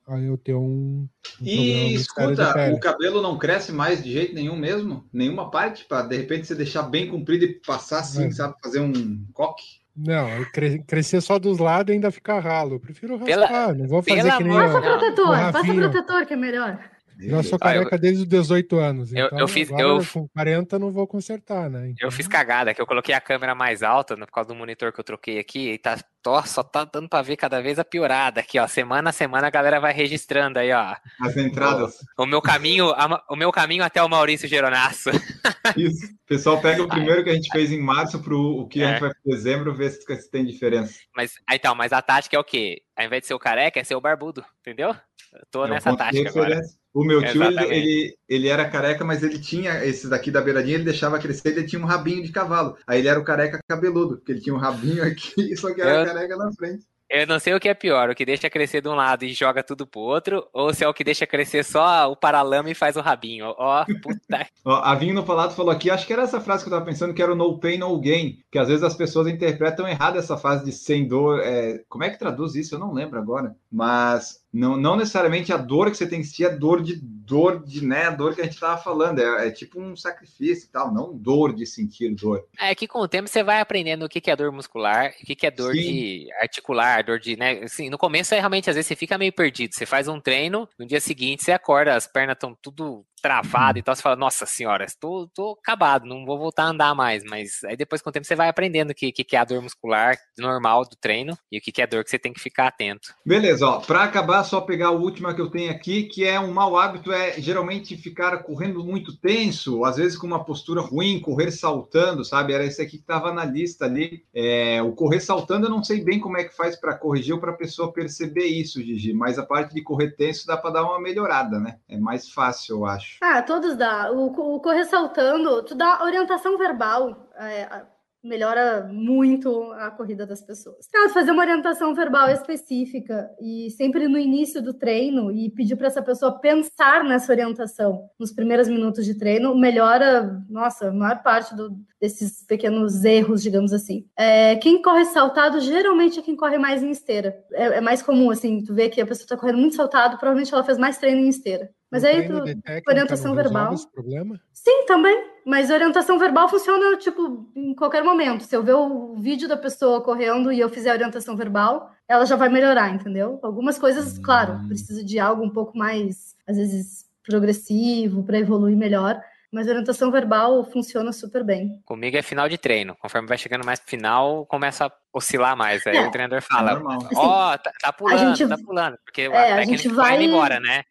a, 0.05 0.15
a 0.15 0.19
eu 0.19 0.37
ter 0.37 0.53
um, 0.53 1.07
um 1.41 1.45
E 1.45 1.93
escuta, 1.93 2.71
o 2.73 2.79
cabelo 2.79 3.21
não 3.21 3.37
cresce 3.37 3.71
mais 3.71 4.03
de 4.03 4.11
jeito 4.11 4.35
nenhum 4.35 4.57
mesmo? 4.57 5.05
Nenhuma 5.13 5.49
parte? 5.49 5.85
Para 5.85 6.07
de 6.07 6.17
repente 6.17 6.45
você 6.45 6.55
deixar 6.55 6.83
bem 6.83 7.07
comprido 7.07 7.45
e 7.45 7.53
passar 7.65 7.99
assim, 7.99 8.25
É. 8.25 8.31
sabe? 8.31 8.55
Fazer 8.61 8.81
um 8.81 9.25
coque? 9.33 9.63
Não, 9.95 10.43
cre- 10.51 10.79
crescer 10.85 11.21
só 11.21 11.39
dos 11.39 11.57
lados 11.57 11.91
e 11.91 11.95
ainda 11.95 12.11
ficar 12.11 12.39
ralo. 12.39 12.75
Eu 12.75 12.79
prefiro 12.81 13.17
Pela- 13.19 13.45
raspar, 13.45 13.75
não 13.75 13.87
vou 13.87 14.01
fazer 14.01 14.21
que 14.37 14.43
nem 14.43 14.51
amor- 14.57 14.63
eu. 14.63 14.71
Passa 14.73 14.81
protetor, 14.81 15.51
passa 15.51 15.73
protetor 15.73 16.25
que 16.25 16.33
é 16.33 16.37
melhor. 16.37 16.90
Já 17.29 17.43
sou 17.43 17.57
Ah, 17.61 17.75
eu- 17.75 17.79
careca 17.81 17.97
desde 17.97 18.23
os 18.23 18.27
18 18.27 18.77
anos. 18.77 19.13
Eu- 19.13 19.27
então 19.27 19.39
eu 19.39 19.47
fiz- 19.47 19.69
agora, 19.69 19.83
eu- 19.87 20.05
com 20.05 20.27
40 20.29 20.79
não 20.79 20.91
vou 20.91 21.05
consertar, 21.07 21.69
né? 21.69 21.89
Então, 21.89 22.07
Eu 22.07 22.11
fiz 22.11 22.27
cagada, 22.27 22.73
que 22.73 22.81
eu 22.81 22.87
coloquei 22.87 23.13
a 23.13 23.21
câmera 23.21 23.53
mais 23.55 23.83
alta 23.83 24.15
né, 24.15 24.25
por 24.25 24.31
causa 24.33 24.47
do 24.49 24.55
monitor 24.55 24.91
que 24.91 24.99
eu 24.99 25.03
troquei 25.03 25.39
aqui, 25.39 25.71
e 25.71 25.77
tá, 25.77 25.97
tó, 26.21 26.41
só 26.43 26.63
tá 26.63 26.83
dando 26.85 27.09
pra 27.09 27.21
ver 27.21 27.35
cada 27.37 27.61
vez 27.61 27.77
a 27.79 27.85
piorada 27.85 28.39
aqui, 28.41 28.59
ó. 28.59 28.67
Semana 28.67 29.09
a 29.09 29.13
semana 29.13 29.47
a 29.47 29.49
galera 29.49 29.79
vai 29.79 29.93
registrando 29.93 30.59
aí, 30.59 30.71
ó. 30.71 30.95
As 31.21 31.35
entradas. 31.37 31.95
O 32.17 32.25
meu 32.25 32.41
caminho, 32.41 32.89
a- 32.91 33.23
o 33.29 33.35
meu 33.35 33.51
caminho 33.51 33.83
até 33.83 34.01
o 34.03 34.09
Maurício 34.09 34.47
Geronasso. 34.47 35.09
Isso. 35.77 36.05
O 36.05 36.27
pessoal 36.27 36.61
pega 36.61 36.81
o 36.83 36.87
primeiro 36.87 37.23
que 37.23 37.29
a 37.29 37.33
gente 37.33 37.49
fez 37.51 37.71
em 37.71 37.79
março 37.81 38.21
para 38.21 38.33
o 38.35 38.67
que 38.67 38.81
a 38.83 38.87
É. 38.87 38.91
gente 38.91 38.99
vai 39.01 39.09
fazer 39.09 39.19
em 39.25 39.31
dezembro, 39.31 39.73
ver 39.75 39.89
se, 39.91 40.01
se 40.21 40.31
tem 40.31 40.45
diferença. 40.45 40.93
Mas, 41.15 41.33
ah, 41.47 41.55
então, 41.55 41.75
mas 41.75 41.91
a 41.91 42.01
tática 42.01 42.35
é 42.35 42.39
o 42.39 42.43
quê? 42.43 42.81
Ao 42.95 43.05
invés 43.05 43.21
de 43.21 43.27
ser 43.27 43.33
o 43.33 43.39
careca, 43.39 43.79
é 43.79 43.83
ser 43.83 43.95
o 43.95 44.01
barbudo, 44.01 44.43
entendeu? 44.61 44.89
Eu 45.33 45.41
tô 45.49 45.65
É 45.65 45.69
nessa 45.69 45.95
tática 45.95 46.29
agora. 46.29 46.49
referência. 46.49 46.77
O 46.93 47.03
meu 47.05 47.23
tio, 47.23 47.41
ele, 47.43 47.63
ele, 47.63 48.15
ele 48.27 48.47
era 48.47 48.69
careca, 48.69 49.05
mas 49.05 49.23
ele 49.23 49.39
tinha, 49.39 49.83
esses 49.85 50.09
daqui 50.09 50.29
da 50.29 50.41
beiradinha, 50.41 50.75
ele 50.75 50.83
deixava 50.83 51.19
crescer, 51.19 51.49
ele 51.49 51.65
tinha 51.65 51.81
um 51.81 51.85
rabinho 51.85 52.23
de 52.23 52.31
cavalo. 52.31 52.75
Aí 52.85 52.99
ele 52.99 53.07
era 53.07 53.19
o 53.19 53.23
careca 53.23 53.59
cabeludo, 53.67 54.17
porque 54.17 54.33
ele 54.33 54.41
tinha 54.41 54.53
um 54.55 54.59
rabinho 54.59 55.03
aqui, 55.03 55.55
só 55.55 55.73
que 55.73 55.81
era 55.81 56.01
Eu- 56.01 56.05
careca 56.05 56.35
na 56.35 56.51
frente. 56.53 56.85
Eu 57.13 57.27
não 57.27 57.39
sei 57.39 57.53
o 57.53 57.59
que 57.59 57.67
é 57.67 57.73
pior, 57.73 58.09
o 58.09 58.15
que 58.15 58.23
deixa 58.25 58.49
crescer 58.49 58.79
de 58.81 58.87
um 58.87 58.95
lado 58.95 59.25
e 59.25 59.33
joga 59.33 59.61
tudo 59.61 59.85
pro 59.85 59.99
outro, 59.99 60.47
ou 60.53 60.73
se 60.73 60.85
é 60.85 60.87
o 60.87 60.93
que 60.93 61.03
deixa 61.03 61.27
crescer 61.27 61.61
só 61.61 62.09
o 62.09 62.15
paralama 62.15 62.69
e 62.69 62.73
faz 62.73 62.95
o 62.95 63.01
rabinho. 63.01 63.53
Ó, 63.57 63.83
puta. 64.01 64.47
Ó, 64.63 64.75
a 64.75 64.95
Vinho 64.95 65.13
no 65.13 65.25
Palato 65.25 65.53
falou 65.53 65.71
aqui, 65.73 65.89
acho 65.89 66.07
que 66.07 66.13
era 66.13 66.21
essa 66.21 66.39
frase 66.39 66.63
que 66.63 66.69
eu 66.69 66.73
tava 66.73 66.85
pensando, 66.85 67.13
que 67.13 67.21
era 67.21 67.33
o 67.33 67.35
no 67.35 67.59
pain, 67.59 67.77
no 67.77 67.99
gain, 67.99 68.37
que 68.49 68.57
às 68.57 68.69
vezes 68.69 68.81
as 68.81 68.95
pessoas 68.95 69.27
interpretam 69.27 69.85
errado 69.85 70.17
essa 70.17 70.37
frase 70.37 70.63
de 70.63 70.71
sem 70.71 71.05
dor. 71.05 71.41
é, 71.41 71.83
como 71.89 72.05
é 72.05 72.09
que 72.09 72.17
traduz 72.17 72.55
isso? 72.55 72.75
Eu 72.75 72.79
não 72.79 72.93
lembro 72.93 73.19
agora. 73.19 73.57
Mas 73.69 74.40
Não, 74.53 74.75
não 74.75 74.97
necessariamente 74.97 75.53
a 75.53 75.57
dor 75.57 75.89
que 75.89 75.97
você 75.97 76.07
tem 76.07 76.19
que 76.19 76.27
sentir 76.27 76.45
é 76.45 76.49
dor 76.49 76.81
de 76.83 76.95
dor 76.95 77.63
de, 77.63 77.85
né, 77.85 78.07
a 78.07 78.09
dor 78.09 78.35
que 78.35 78.41
a 78.41 78.43
gente 78.43 78.55
estava 78.55 78.81
falando, 78.81 79.19
é, 79.19 79.47
é, 79.47 79.51
tipo 79.51 79.79
um 79.79 79.95
sacrifício 79.95 80.65
e 80.65 80.69
tal, 80.69 80.93
não 80.93 81.15
dor 81.15 81.55
de 81.55 81.65
sentir 81.65 82.13
dor. 82.13 82.45
É 82.59 82.75
que 82.75 82.85
com 82.87 82.99
o 82.99 83.07
tempo 83.07 83.29
você 83.29 83.41
vai 83.41 83.61
aprendendo 83.61 84.03
o 84.03 84.09
que, 84.09 84.19
que 84.19 84.29
é 84.29 84.35
dor 84.35 84.51
muscular, 84.51 85.13
o 85.21 85.25
que, 85.25 85.33
que 85.33 85.47
é 85.47 85.51
dor 85.51 85.73
Sim. 85.73 85.81
de 85.81 86.27
articular, 86.41 87.03
dor 87.05 87.19
de, 87.19 87.37
né, 87.37 87.63
assim, 87.63 87.89
no 87.89 87.97
começo 87.97 88.35
é 88.35 88.39
realmente, 88.39 88.69
às 88.69 88.75
vezes 88.75 88.87
você 88.87 88.97
fica 88.97 89.17
meio 89.17 89.31
perdido, 89.31 89.73
você 89.73 89.85
faz 89.85 90.09
um 90.09 90.19
treino, 90.19 90.67
no 90.77 90.85
dia 90.85 90.99
seguinte 90.99 91.43
você 91.43 91.53
acorda, 91.53 91.95
as 91.95 92.05
pernas 92.05 92.35
estão 92.35 92.53
tudo 92.61 93.05
travado 93.21 93.79
e 93.79 93.83
tal, 93.83 93.95
você 93.95 94.01
fala, 94.01 94.15
nossa 94.15 94.45
senhora, 94.45 94.85
estou 94.85 95.27
tô 95.27 95.57
acabado, 95.61 96.05
não 96.05 96.25
vou 96.25 96.37
voltar 96.37 96.63
a 96.63 96.69
andar 96.69 96.95
mais, 96.95 97.23
mas 97.23 97.63
aí 97.63 97.77
depois 97.77 98.01
com 98.01 98.09
o 98.09 98.13
tempo 98.13 98.25
você 98.25 98.35
vai 98.35 98.49
aprendendo 98.49 98.91
o 98.91 98.95
que, 98.95 99.11
que 99.11 99.35
é 99.35 99.39
a 99.39 99.45
dor 99.45 99.61
muscular 99.61 100.17
normal 100.37 100.83
do 100.83 100.95
treino 100.95 101.37
e 101.51 101.57
o 101.57 101.61
que, 101.61 101.71
que 101.71 101.81
é 101.81 101.83
a 101.83 101.87
dor 101.87 102.03
que 102.03 102.09
você 102.09 102.19
tem 102.19 102.33
que 102.33 102.39
ficar 102.39 102.67
atento. 102.67 103.13
Beleza, 103.25 103.67
ó, 103.67 103.79
para 103.79 104.03
acabar, 104.03 104.43
só 104.43 104.61
pegar 104.61 104.87
a 104.87 104.91
última 104.91 105.33
que 105.33 105.41
eu 105.41 105.49
tenho 105.49 105.71
aqui, 105.71 106.03
que 106.03 106.25
é 106.25 106.39
um 106.39 106.51
mau 106.51 106.77
hábito, 106.77 107.11
é 107.11 107.39
geralmente 107.39 107.95
ficar 107.95 108.37
correndo 108.43 108.83
muito 108.83 109.17
tenso, 109.17 109.85
às 109.85 109.97
vezes 109.97 110.17
com 110.17 110.27
uma 110.27 110.43
postura 110.43 110.81
ruim, 110.81 111.19
correr 111.19 111.51
saltando, 111.51 112.25
sabe? 112.25 112.53
Era 112.53 112.65
esse 112.65 112.81
aqui 112.81 112.97
que 112.97 113.03
estava 113.03 113.31
na 113.31 113.45
lista 113.45 113.85
ali. 113.85 114.23
É, 114.33 114.81
o 114.81 114.93
correr 114.93 115.19
saltando, 115.19 115.67
eu 115.67 115.69
não 115.69 115.83
sei 115.83 116.03
bem 116.03 116.19
como 116.19 116.37
é 116.37 116.43
que 116.43 116.55
faz 116.55 116.75
para 116.75 116.97
corrigir 116.97 117.33
ou 117.33 117.39
para 117.39 117.51
a 117.51 117.57
pessoa 117.57 117.91
perceber 117.91 118.45
isso, 118.45 118.81
Gigi, 118.81 119.13
mas 119.13 119.37
a 119.37 119.45
parte 119.45 119.73
de 119.73 119.81
correr 119.81 120.11
tenso 120.11 120.47
dá 120.47 120.57
para 120.57 120.71
dar 120.71 120.83
uma 120.83 120.99
melhorada, 120.99 121.59
né? 121.59 121.77
É 121.87 121.97
mais 121.97 122.29
fácil, 122.29 122.77
eu 122.77 122.85
acho. 122.85 123.10
Ah, 123.19 123.41
todos 123.41 123.75
dá. 123.75 124.11
O, 124.11 124.27
o 124.55 124.59
correr 124.59 124.85
saltando, 124.85 125.63
tu 125.63 125.75
dá 125.75 126.03
orientação 126.03 126.57
verbal. 126.57 127.29
É, 127.35 127.83
melhora 128.23 128.87
muito 128.91 129.71
a 129.73 129.89
corrida 129.89 130.25
das 130.25 130.41
pessoas. 130.41 130.87
Caso 130.91 131.13
fazer 131.13 131.31
uma 131.31 131.41
orientação 131.41 131.93
verbal 131.93 132.29
específica 132.29 133.29
e 133.41 133.69
sempre 133.71 134.07
no 134.07 134.17
início 134.17 134.61
do 134.61 134.73
treino 134.73 135.31
e 135.31 135.49
pedir 135.49 135.75
para 135.75 135.87
essa 135.87 136.01
pessoa 136.01 136.39
pensar 136.39 137.03
nessa 137.03 137.31
orientação 137.31 138.09
nos 138.19 138.31
primeiros 138.31 138.67
minutos 138.67 139.05
de 139.05 139.17
treino, 139.17 139.57
melhora, 139.57 140.39
nossa, 140.49 140.89
a 140.89 140.93
maior 140.93 141.23
parte 141.23 141.55
do, 141.55 141.75
desses 141.99 142.45
pequenos 142.45 143.03
erros, 143.03 143.41
digamos 143.41 143.73
assim. 143.73 144.05
É, 144.15 144.55
quem 144.57 144.81
corre 144.81 145.05
saltado 145.05 145.59
geralmente 145.59 146.19
é 146.19 146.23
quem 146.23 146.35
corre 146.35 146.59
mais 146.59 146.83
em 146.83 146.91
esteira. 146.91 147.35
É, 147.53 147.77
é 147.77 147.81
mais 147.81 148.03
comum, 148.03 148.29
assim, 148.29 148.63
tu 148.63 148.73
vê 148.73 148.87
que 148.87 149.01
a 149.01 149.05
pessoa 149.05 149.25
está 149.25 149.37
correndo 149.37 149.57
muito 149.57 149.75
saltado, 149.75 150.17
provavelmente 150.17 150.53
ela 150.53 150.63
fez 150.63 150.77
mais 150.77 150.97
treino 150.97 151.21
em 151.21 151.29
esteira. 151.29 151.71
Mas 151.91 152.05
aí, 152.05 152.25
tu, 152.25 152.41
orientação 152.87 153.35
verbal. 153.35 153.75
Problema? 153.93 154.39
Sim, 154.53 154.85
também. 154.87 155.29
Mas 155.45 155.69
orientação 155.69 156.17
verbal 156.17 156.47
funciona, 156.47 156.95
tipo, 156.97 157.45
em 157.53 157.75
qualquer 157.75 158.01
momento. 158.01 158.43
Se 158.45 158.55
eu 158.55 158.63
ver 158.63 158.75
o 158.75 159.15
vídeo 159.15 159.47
da 159.47 159.57
pessoa 159.57 160.01
correndo 160.01 160.53
e 160.53 160.59
eu 160.59 160.69
fizer 160.69 160.91
a 160.91 160.93
orientação 160.93 161.35
verbal, 161.35 161.91
ela 162.07 162.25
já 162.25 162.37
vai 162.37 162.47
melhorar, 162.47 162.93
entendeu? 162.93 163.39
Algumas 163.43 163.77
coisas, 163.77 164.17
hum. 164.17 164.21
claro, 164.23 164.59
precisa 164.67 165.03
de 165.03 165.19
algo 165.19 165.43
um 165.43 165.49
pouco 165.49 165.77
mais, 165.77 166.37
às 166.47 166.55
vezes, 166.55 167.05
progressivo 167.23 168.23
para 168.23 168.39
evoluir 168.39 168.77
melhor. 168.77 169.21
Mas 169.51 169.67
a 169.67 169.71
orientação 169.71 170.09
verbal 170.09 170.63
funciona 170.63 171.11
super 171.11 171.43
bem. 171.43 171.81
Comigo 171.85 172.15
é 172.15 172.21
final 172.21 172.47
de 172.47 172.57
treino. 172.57 172.95
Conforme 172.95 173.27
vai 173.27 173.37
chegando 173.37 173.65
mais 173.65 173.79
pro 173.79 173.89
final, 173.89 174.45
começa 174.45 174.85
a 174.85 174.91
oscilar 175.13 175.57
mais. 175.57 175.85
Aí 175.85 175.97
é, 175.97 176.07
o 176.07 176.11
treinador 176.11 176.41
fala: 176.41 176.81
Ó, 177.15 177.53
oh, 177.53 177.57
tá, 177.57 177.71
tá, 177.81 177.91
pulando, 177.91 178.35
gente, 178.35 178.47
tá 178.47 178.57
pulando. 178.57 178.97
Porque 179.03 179.23
é, 179.23 179.53
a 179.53 179.65
gente 179.65 179.89
vai 179.89 180.23
embora, 180.23 180.59
né? 180.59 180.83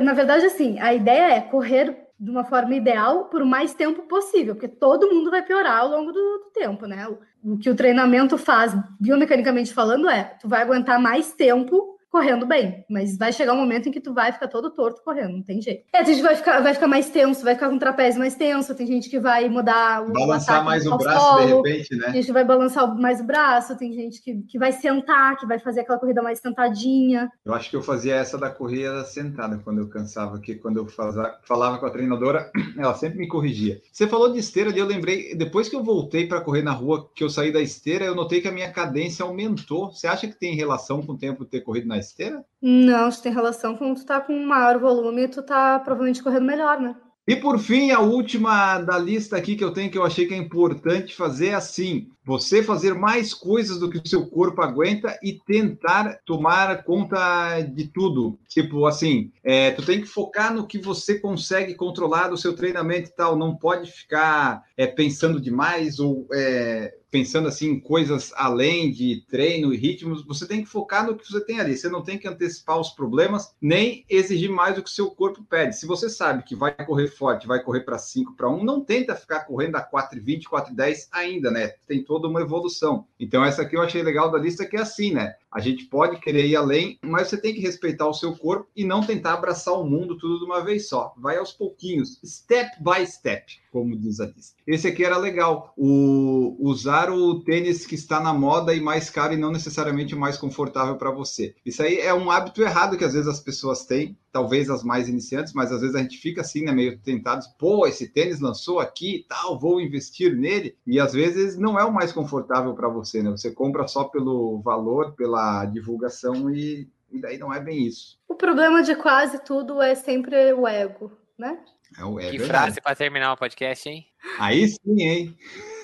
Na 0.00 0.12
verdade, 0.12 0.46
assim, 0.46 0.78
a 0.78 0.94
ideia 0.94 1.34
é 1.34 1.40
correr 1.40 2.04
de 2.18 2.30
uma 2.30 2.44
forma 2.44 2.74
ideal 2.74 3.24
por 3.24 3.42
o 3.42 3.46
mais 3.46 3.74
tempo 3.74 4.02
possível, 4.02 4.54
porque 4.54 4.68
todo 4.68 5.10
mundo 5.12 5.30
vai 5.30 5.42
piorar 5.42 5.80
ao 5.80 5.88
longo 5.88 6.12
do, 6.12 6.20
do 6.20 6.50
tempo, 6.54 6.86
né? 6.86 7.08
O, 7.08 7.54
o, 7.54 7.58
que 7.58 7.68
o 7.68 7.74
treinamento 7.74 8.38
faz, 8.38 8.74
biomecanicamente 9.00 9.74
falando, 9.74 10.08
é 10.08 10.22
tu 10.40 10.48
vai 10.48 10.62
aguentar 10.62 11.00
mais 11.00 11.32
tempo 11.32 11.93
correndo 12.14 12.46
bem, 12.46 12.84
mas 12.88 13.18
vai 13.18 13.32
chegar 13.32 13.54
um 13.54 13.56
momento 13.56 13.88
em 13.88 13.92
que 13.92 14.00
tu 14.00 14.14
vai 14.14 14.30
ficar 14.30 14.46
todo 14.46 14.70
torto 14.70 15.02
correndo, 15.02 15.32
não 15.32 15.42
tem 15.42 15.60
jeito. 15.60 15.82
É, 15.92 16.04
tem 16.04 16.14
gente 16.14 16.18
que 16.18 16.22
vai 16.22 16.36
ficar, 16.36 16.60
vai 16.60 16.72
ficar 16.72 16.86
mais 16.86 17.10
tenso, 17.10 17.42
vai 17.42 17.54
ficar 17.54 17.68
com 17.68 17.74
o 17.74 17.78
trapézio 17.80 18.20
mais 18.20 18.36
tenso, 18.36 18.72
tem 18.72 18.86
gente 18.86 19.10
que 19.10 19.18
vai 19.18 19.48
mudar 19.48 20.04
o 20.04 20.12
Balançar 20.12 20.64
mais 20.64 20.86
o 20.86 20.96
braço 20.96 21.26
solo, 21.26 21.62
de 21.62 21.70
repente, 21.70 21.96
né? 21.96 22.04
Tem 22.04 22.14
gente 22.14 22.26
que 22.26 22.32
vai 22.32 22.44
balançar 22.44 22.96
mais 22.96 23.20
o 23.20 23.24
braço, 23.24 23.76
tem 23.76 23.92
gente 23.92 24.22
que, 24.22 24.42
que 24.42 24.56
vai 24.56 24.70
sentar, 24.70 25.36
que 25.36 25.44
vai 25.44 25.58
fazer 25.58 25.80
aquela 25.80 25.98
corrida 25.98 26.22
mais 26.22 26.38
sentadinha. 26.38 27.28
Eu 27.44 27.52
acho 27.52 27.68
que 27.68 27.74
eu 27.74 27.82
fazia 27.82 28.14
essa 28.14 28.38
da 28.38 28.48
corrida 28.48 29.02
sentada 29.02 29.58
quando 29.64 29.80
eu 29.80 29.88
cansava, 29.88 30.38
que 30.38 30.54
quando 30.54 30.76
eu 30.76 30.86
fazia, 30.86 31.34
falava 31.42 31.78
com 31.78 31.86
a 31.86 31.90
treinadora, 31.90 32.48
ela 32.78 32.94
sempre 32.94 33.18
me 33.18 33.26
corrigia. 33.26 33.80
Você 33.92 34.06
falou 34.06 34.32
de 34.32 34.38
esteira 34.38 34.70
e 34.70 34.78
eu 34.78 34.86
lembrei, 34.86 35.34
depois 35.34 35.68
que 35.68 35.74
eu 35.74 35.82
voltei 35.82 36.28
para 36.28 36.40
correr 36.40 36.62
na 36.62 36.70
rua, 36.70 37.10
que 37.12 37.24
eu 37.24 37.28
saí 37.28 37.52
da 37.52 37.60
esteira, 37.60 38.04
eu 38.04 38.14
notei 38.14 38.40
que 38.40 38.46
a 38.46 38.52
minha 38.52 38.70
cadência 38.70 39.24
aumentou. 39.24 39.90
Você 39.90 40.06
acha 40.06 40.28
que 40.28 40.38
tem 40.38 40.54
relação 40.54 41.02
com 41.02 41.14
o 41.14 41.18
tempo 41.18 41.42
de 41.42 41.50
ter 41.50 41.60
corrido 41.60 41.88
na 41.88 42.03
esteira? 42.04 42.44
Não, 42.60 43.08
isso 43.08 43.22
tem 43.22 43.32
relação 43.32 43.76
com 43.76 43.94
tu 43.94 44.04
tá 44.04 44.20
com 44.20 44.38
maior 44.44 44.78
volume, 44.78 45.28
tu 45.28 45.42
tá 45.42 45.78
provavelmente 45.78 46.22
correndo 46.22 46.46
melhor, 46.46 46.80
né? 46.80 46.96
E 47.26 47.34
por 47.34 47.58
fim, 47.58 47.90
a 47.90 48.00
última 48.00 48.78
da 48.80 48.98
lista 48.98 49.36
aqui 49.36 49.56
que 49.56 49.64
eu 49.64 49.72
tenho 49.72 49.90
que 49.90 49.96
eu 49.96 50.04
achei 50.04 50.26
que 50.26 50.34
é 50.34 50.36
importante 50.36 51.14
fazer 51.14 51.48
é 51.48 51.54
assim: 51.54 52.08
você 52.24 52.62
fazer 52.62 52.94
mais 52.94 53.34
coisas 53.34 53.78
do 53.78 53.90
que 53.90 53.98
o 53.98 54.08
seu 54.08 54.26
corpo 54.26 54.62
aguenta 54.62 55.18
e 55.22 55.32
tentar 55.46 56.20
tomar 56.24 56.82
conta 56.82 57.60
de 57.60 57.88
tudo. 57.88 58.38
Tipo 58.48 58.86
assim, 58.86 59.30
é, 59.42 59.70
tu 59.72 59.84
tem 59.84 60.00
que 60.00 60.06
focar 60.06 60.54
no 60.54 60.66
que 60.66 60.78
você 60.78 61.18
consegue 61.18 61.74
controlar 61.74 62.28
do 62.28 62.36
seu 62.36 62.54
treinamento 62.54 63.10
e 63.10 63.12
tal. 63.12 63.36
Não 63.36 63.56
pode 63.56 63.90
ficar 63.90 64.62
é, 64.76 64.86
pensando 64.86 65.40
demais 65.40 65.98
ou 65.98 66.26
é, 66.32 66.94
pensando 67.14 67.46
assim 67.46 67.68
em 67.68 67.78
coisas 67.78 68.32
além 68.34 68.90
de 68.90 69.24
treino 69.28 69.72
e 69.72 69.76
ritmos, 69.76 70.26
você 70.26 70.48
tem 70.48 70.64
que 70.64 70.68
focar 70.68 71.06
no 71.06 71.16
que 71.16 71.24
você 71.24 71.40
tem 71.44 71.60
ali. 71.60 71.76
Você 71.76 71.88
não 71.88 72.02
tem 72.02 72.18
que 72.18 72.26
antecipar 72.26 72.76
os 72.80 72.90
problemas, 72.90 73.54
nem 73.62 74.04
exigir 74.10 74.50
mais 74.50 74.74
do 74.74 74.82
que 74.82 74.90
o 74.90 74.92
seu 74.92 75.12
corpo 75.12 75.44
pede. 75.48 75.78
Se 75.78 75.86
você 75.86 76.10
sabe 76.10 76.42
que 76.42 76.56
vai 76.56 76.74
correr 76.84 77.06
forte, 77.06 77.46
vai 77.46 77.62
correr 77.62 77.82
para 77.82 77.98
5 77.98 78.34
para 78.34 78.50
1, 78.50 78.64
não 78.64 78.80
tenta 78.80 79.14
ficar 79.14 79.44
correndo 79.44 79.76
a 79.76 79.88
4,20, 79.88 80.42
4,10 80.50 81.06
ainda, 81.12 81.52
né? 81.52 81.68
Tem 81.86 82.02
toda 82.14 82.28
uma 82.28 82.40
evolução. 82.40 83.08
Então, 83.18 83.44
essa 83.44 83.62
aqui 83.62 83.76
eu 83.76 83.82
achei 83.82 84.00
legal 84.00 84.30
da 84.30 84.38
lista, 84.38 84.64
que 84.64 84.76
é 84.76 84.80
assim, 84.80 85.12
né? 85.12 85.34
A 85.50 85.58
gente 85.58 85.86
pode 85.86 86.20
querer 86.20 86.46
ir 86.46 86.54
além, 86.54 86.96
mas 87.02 87.26
você 87.26 87.36
tem 87.36 87.52
que 87.52 87.60
respeitar 87.60 88.06
o 88.06 88.14
seu 88.14 88.36
corpo 88.36 88.68
e 88.76 88.84
não 88.84 89.00
tentar 89.00 89.34
abraçar 89.34 89.74
o 89.74 89.84
mundo 89.84 90.16
tudo 90.16 90.38
de 90.38 90.44
uma 90.44 90.64
vez 90.64 90.88
só. 90.88 91.12
Vai 91.18 91.38
aos 91.38 91.52
pouquinhos, 91.52 92.20
step 92.24 92.70
by 92.80 93.04
step, 93.04 93.60
como 93.74 93.96
diz 93.96 94.20
a 94.20 94.26
lista. 94.26 94.54
Esse 94.64 94.86
aqui 94.86 95.04
era 95.04 95.18
legal, 95.18 95.74
o 95.76 96.56
usar 96.60 97.10
o 97.10 97.40
tênis 97.40 97.84
que 97.84 97.96
está 97.96 98.20
na 98.20 98.32
moda 98.32 98.72
e 98.72 98.80
mais 98.80 99.10
caro 99.10 99.34
e 99.34 99.36
não 99.36 99.50
necessariamente 99.50 100.14
mais 100.14 100.36
confortável 100.36 100.94
para 100.94 101.10
você. 101.10 101.56
Isso 101.66 101.82
aí 101.82 101.98
é 101.98 102.14
um 102.14 102.30
hábito 102.30 102.62
errado 102.62 102.96
que 102.96 103.04
às 103.04 103.14
vezes 103.14 103.26
as 103.26 103.40
pessoas 103.40 103.84
têm, 103.84 104.16
talvez 104.30 104.70
as 104.70 104.84
mais 104.84 105.08
iniciantes, 105.08 105.52
mas 105.52 105.72
às 105.72 105.80
vezes 105.80 105.96
a 105.96 105.98
gente 105.98 106.18
fica 106.18 106.42
assim, 106.42 106.62
né, 106.62 106.70
meio 106.70 106.96
tentados, 107.00 107.48
pô, 107.58 107.84
esse 107.84 108.06
tênis 108.06 108.38
lançou 108.38 108.78
aqui 108.78 109.16
e 109.16 109.22
tal, 109.24 109.58
vou 109.58 109.80
investir 109.80 110.36
nele, 110.36 110.76
e 110.86 111.00
às 111.00 111.12
vezes 111.12 111.58
não 111.58 111.76
é 111.76 111.84
o 111.84 111.92
mais 111.92 112.12
confortável 112.12 112.74
para 112.74 112.88
você, 112.88 113.24
né? 113.24 113.30
Você 113.32 113.50
compra 113.50 113.88
só 113.88 114.04
pelo 114.04 114.60
valor, 114.60 115.14
pela 115.16 115.64
divulgação 115.64 116.48
e, 116.48 116.88
e 117.10 117.20
daí 117.20 117.38
não 117.38 117.52
é 117.52 117.58
bem 117.58 117.84
isso. 117.84 118.20
O 118.28 118.36
problema 118.36 118.84
de 118.84 118.94
quase 118.94 119.42
tudo 119.42 119.82
é 119.82 119.96
sempre 119.96 120.52
o 120.52 120.64
ego, 120.64 121.10
né? 121.36 121.58
É 121.98 122.04
o. 122.04 122.16
Que 122.16 122.38
frase 122.38 122.80
para 122.80 122.96
terminar 122.96 123.32
o 123.32 123.36
podcast, 123.36 123.88
hein? 123.88 124.06
Aí 124.38 124.68
sim, 124.68 125.02
hein? 125.02 125.38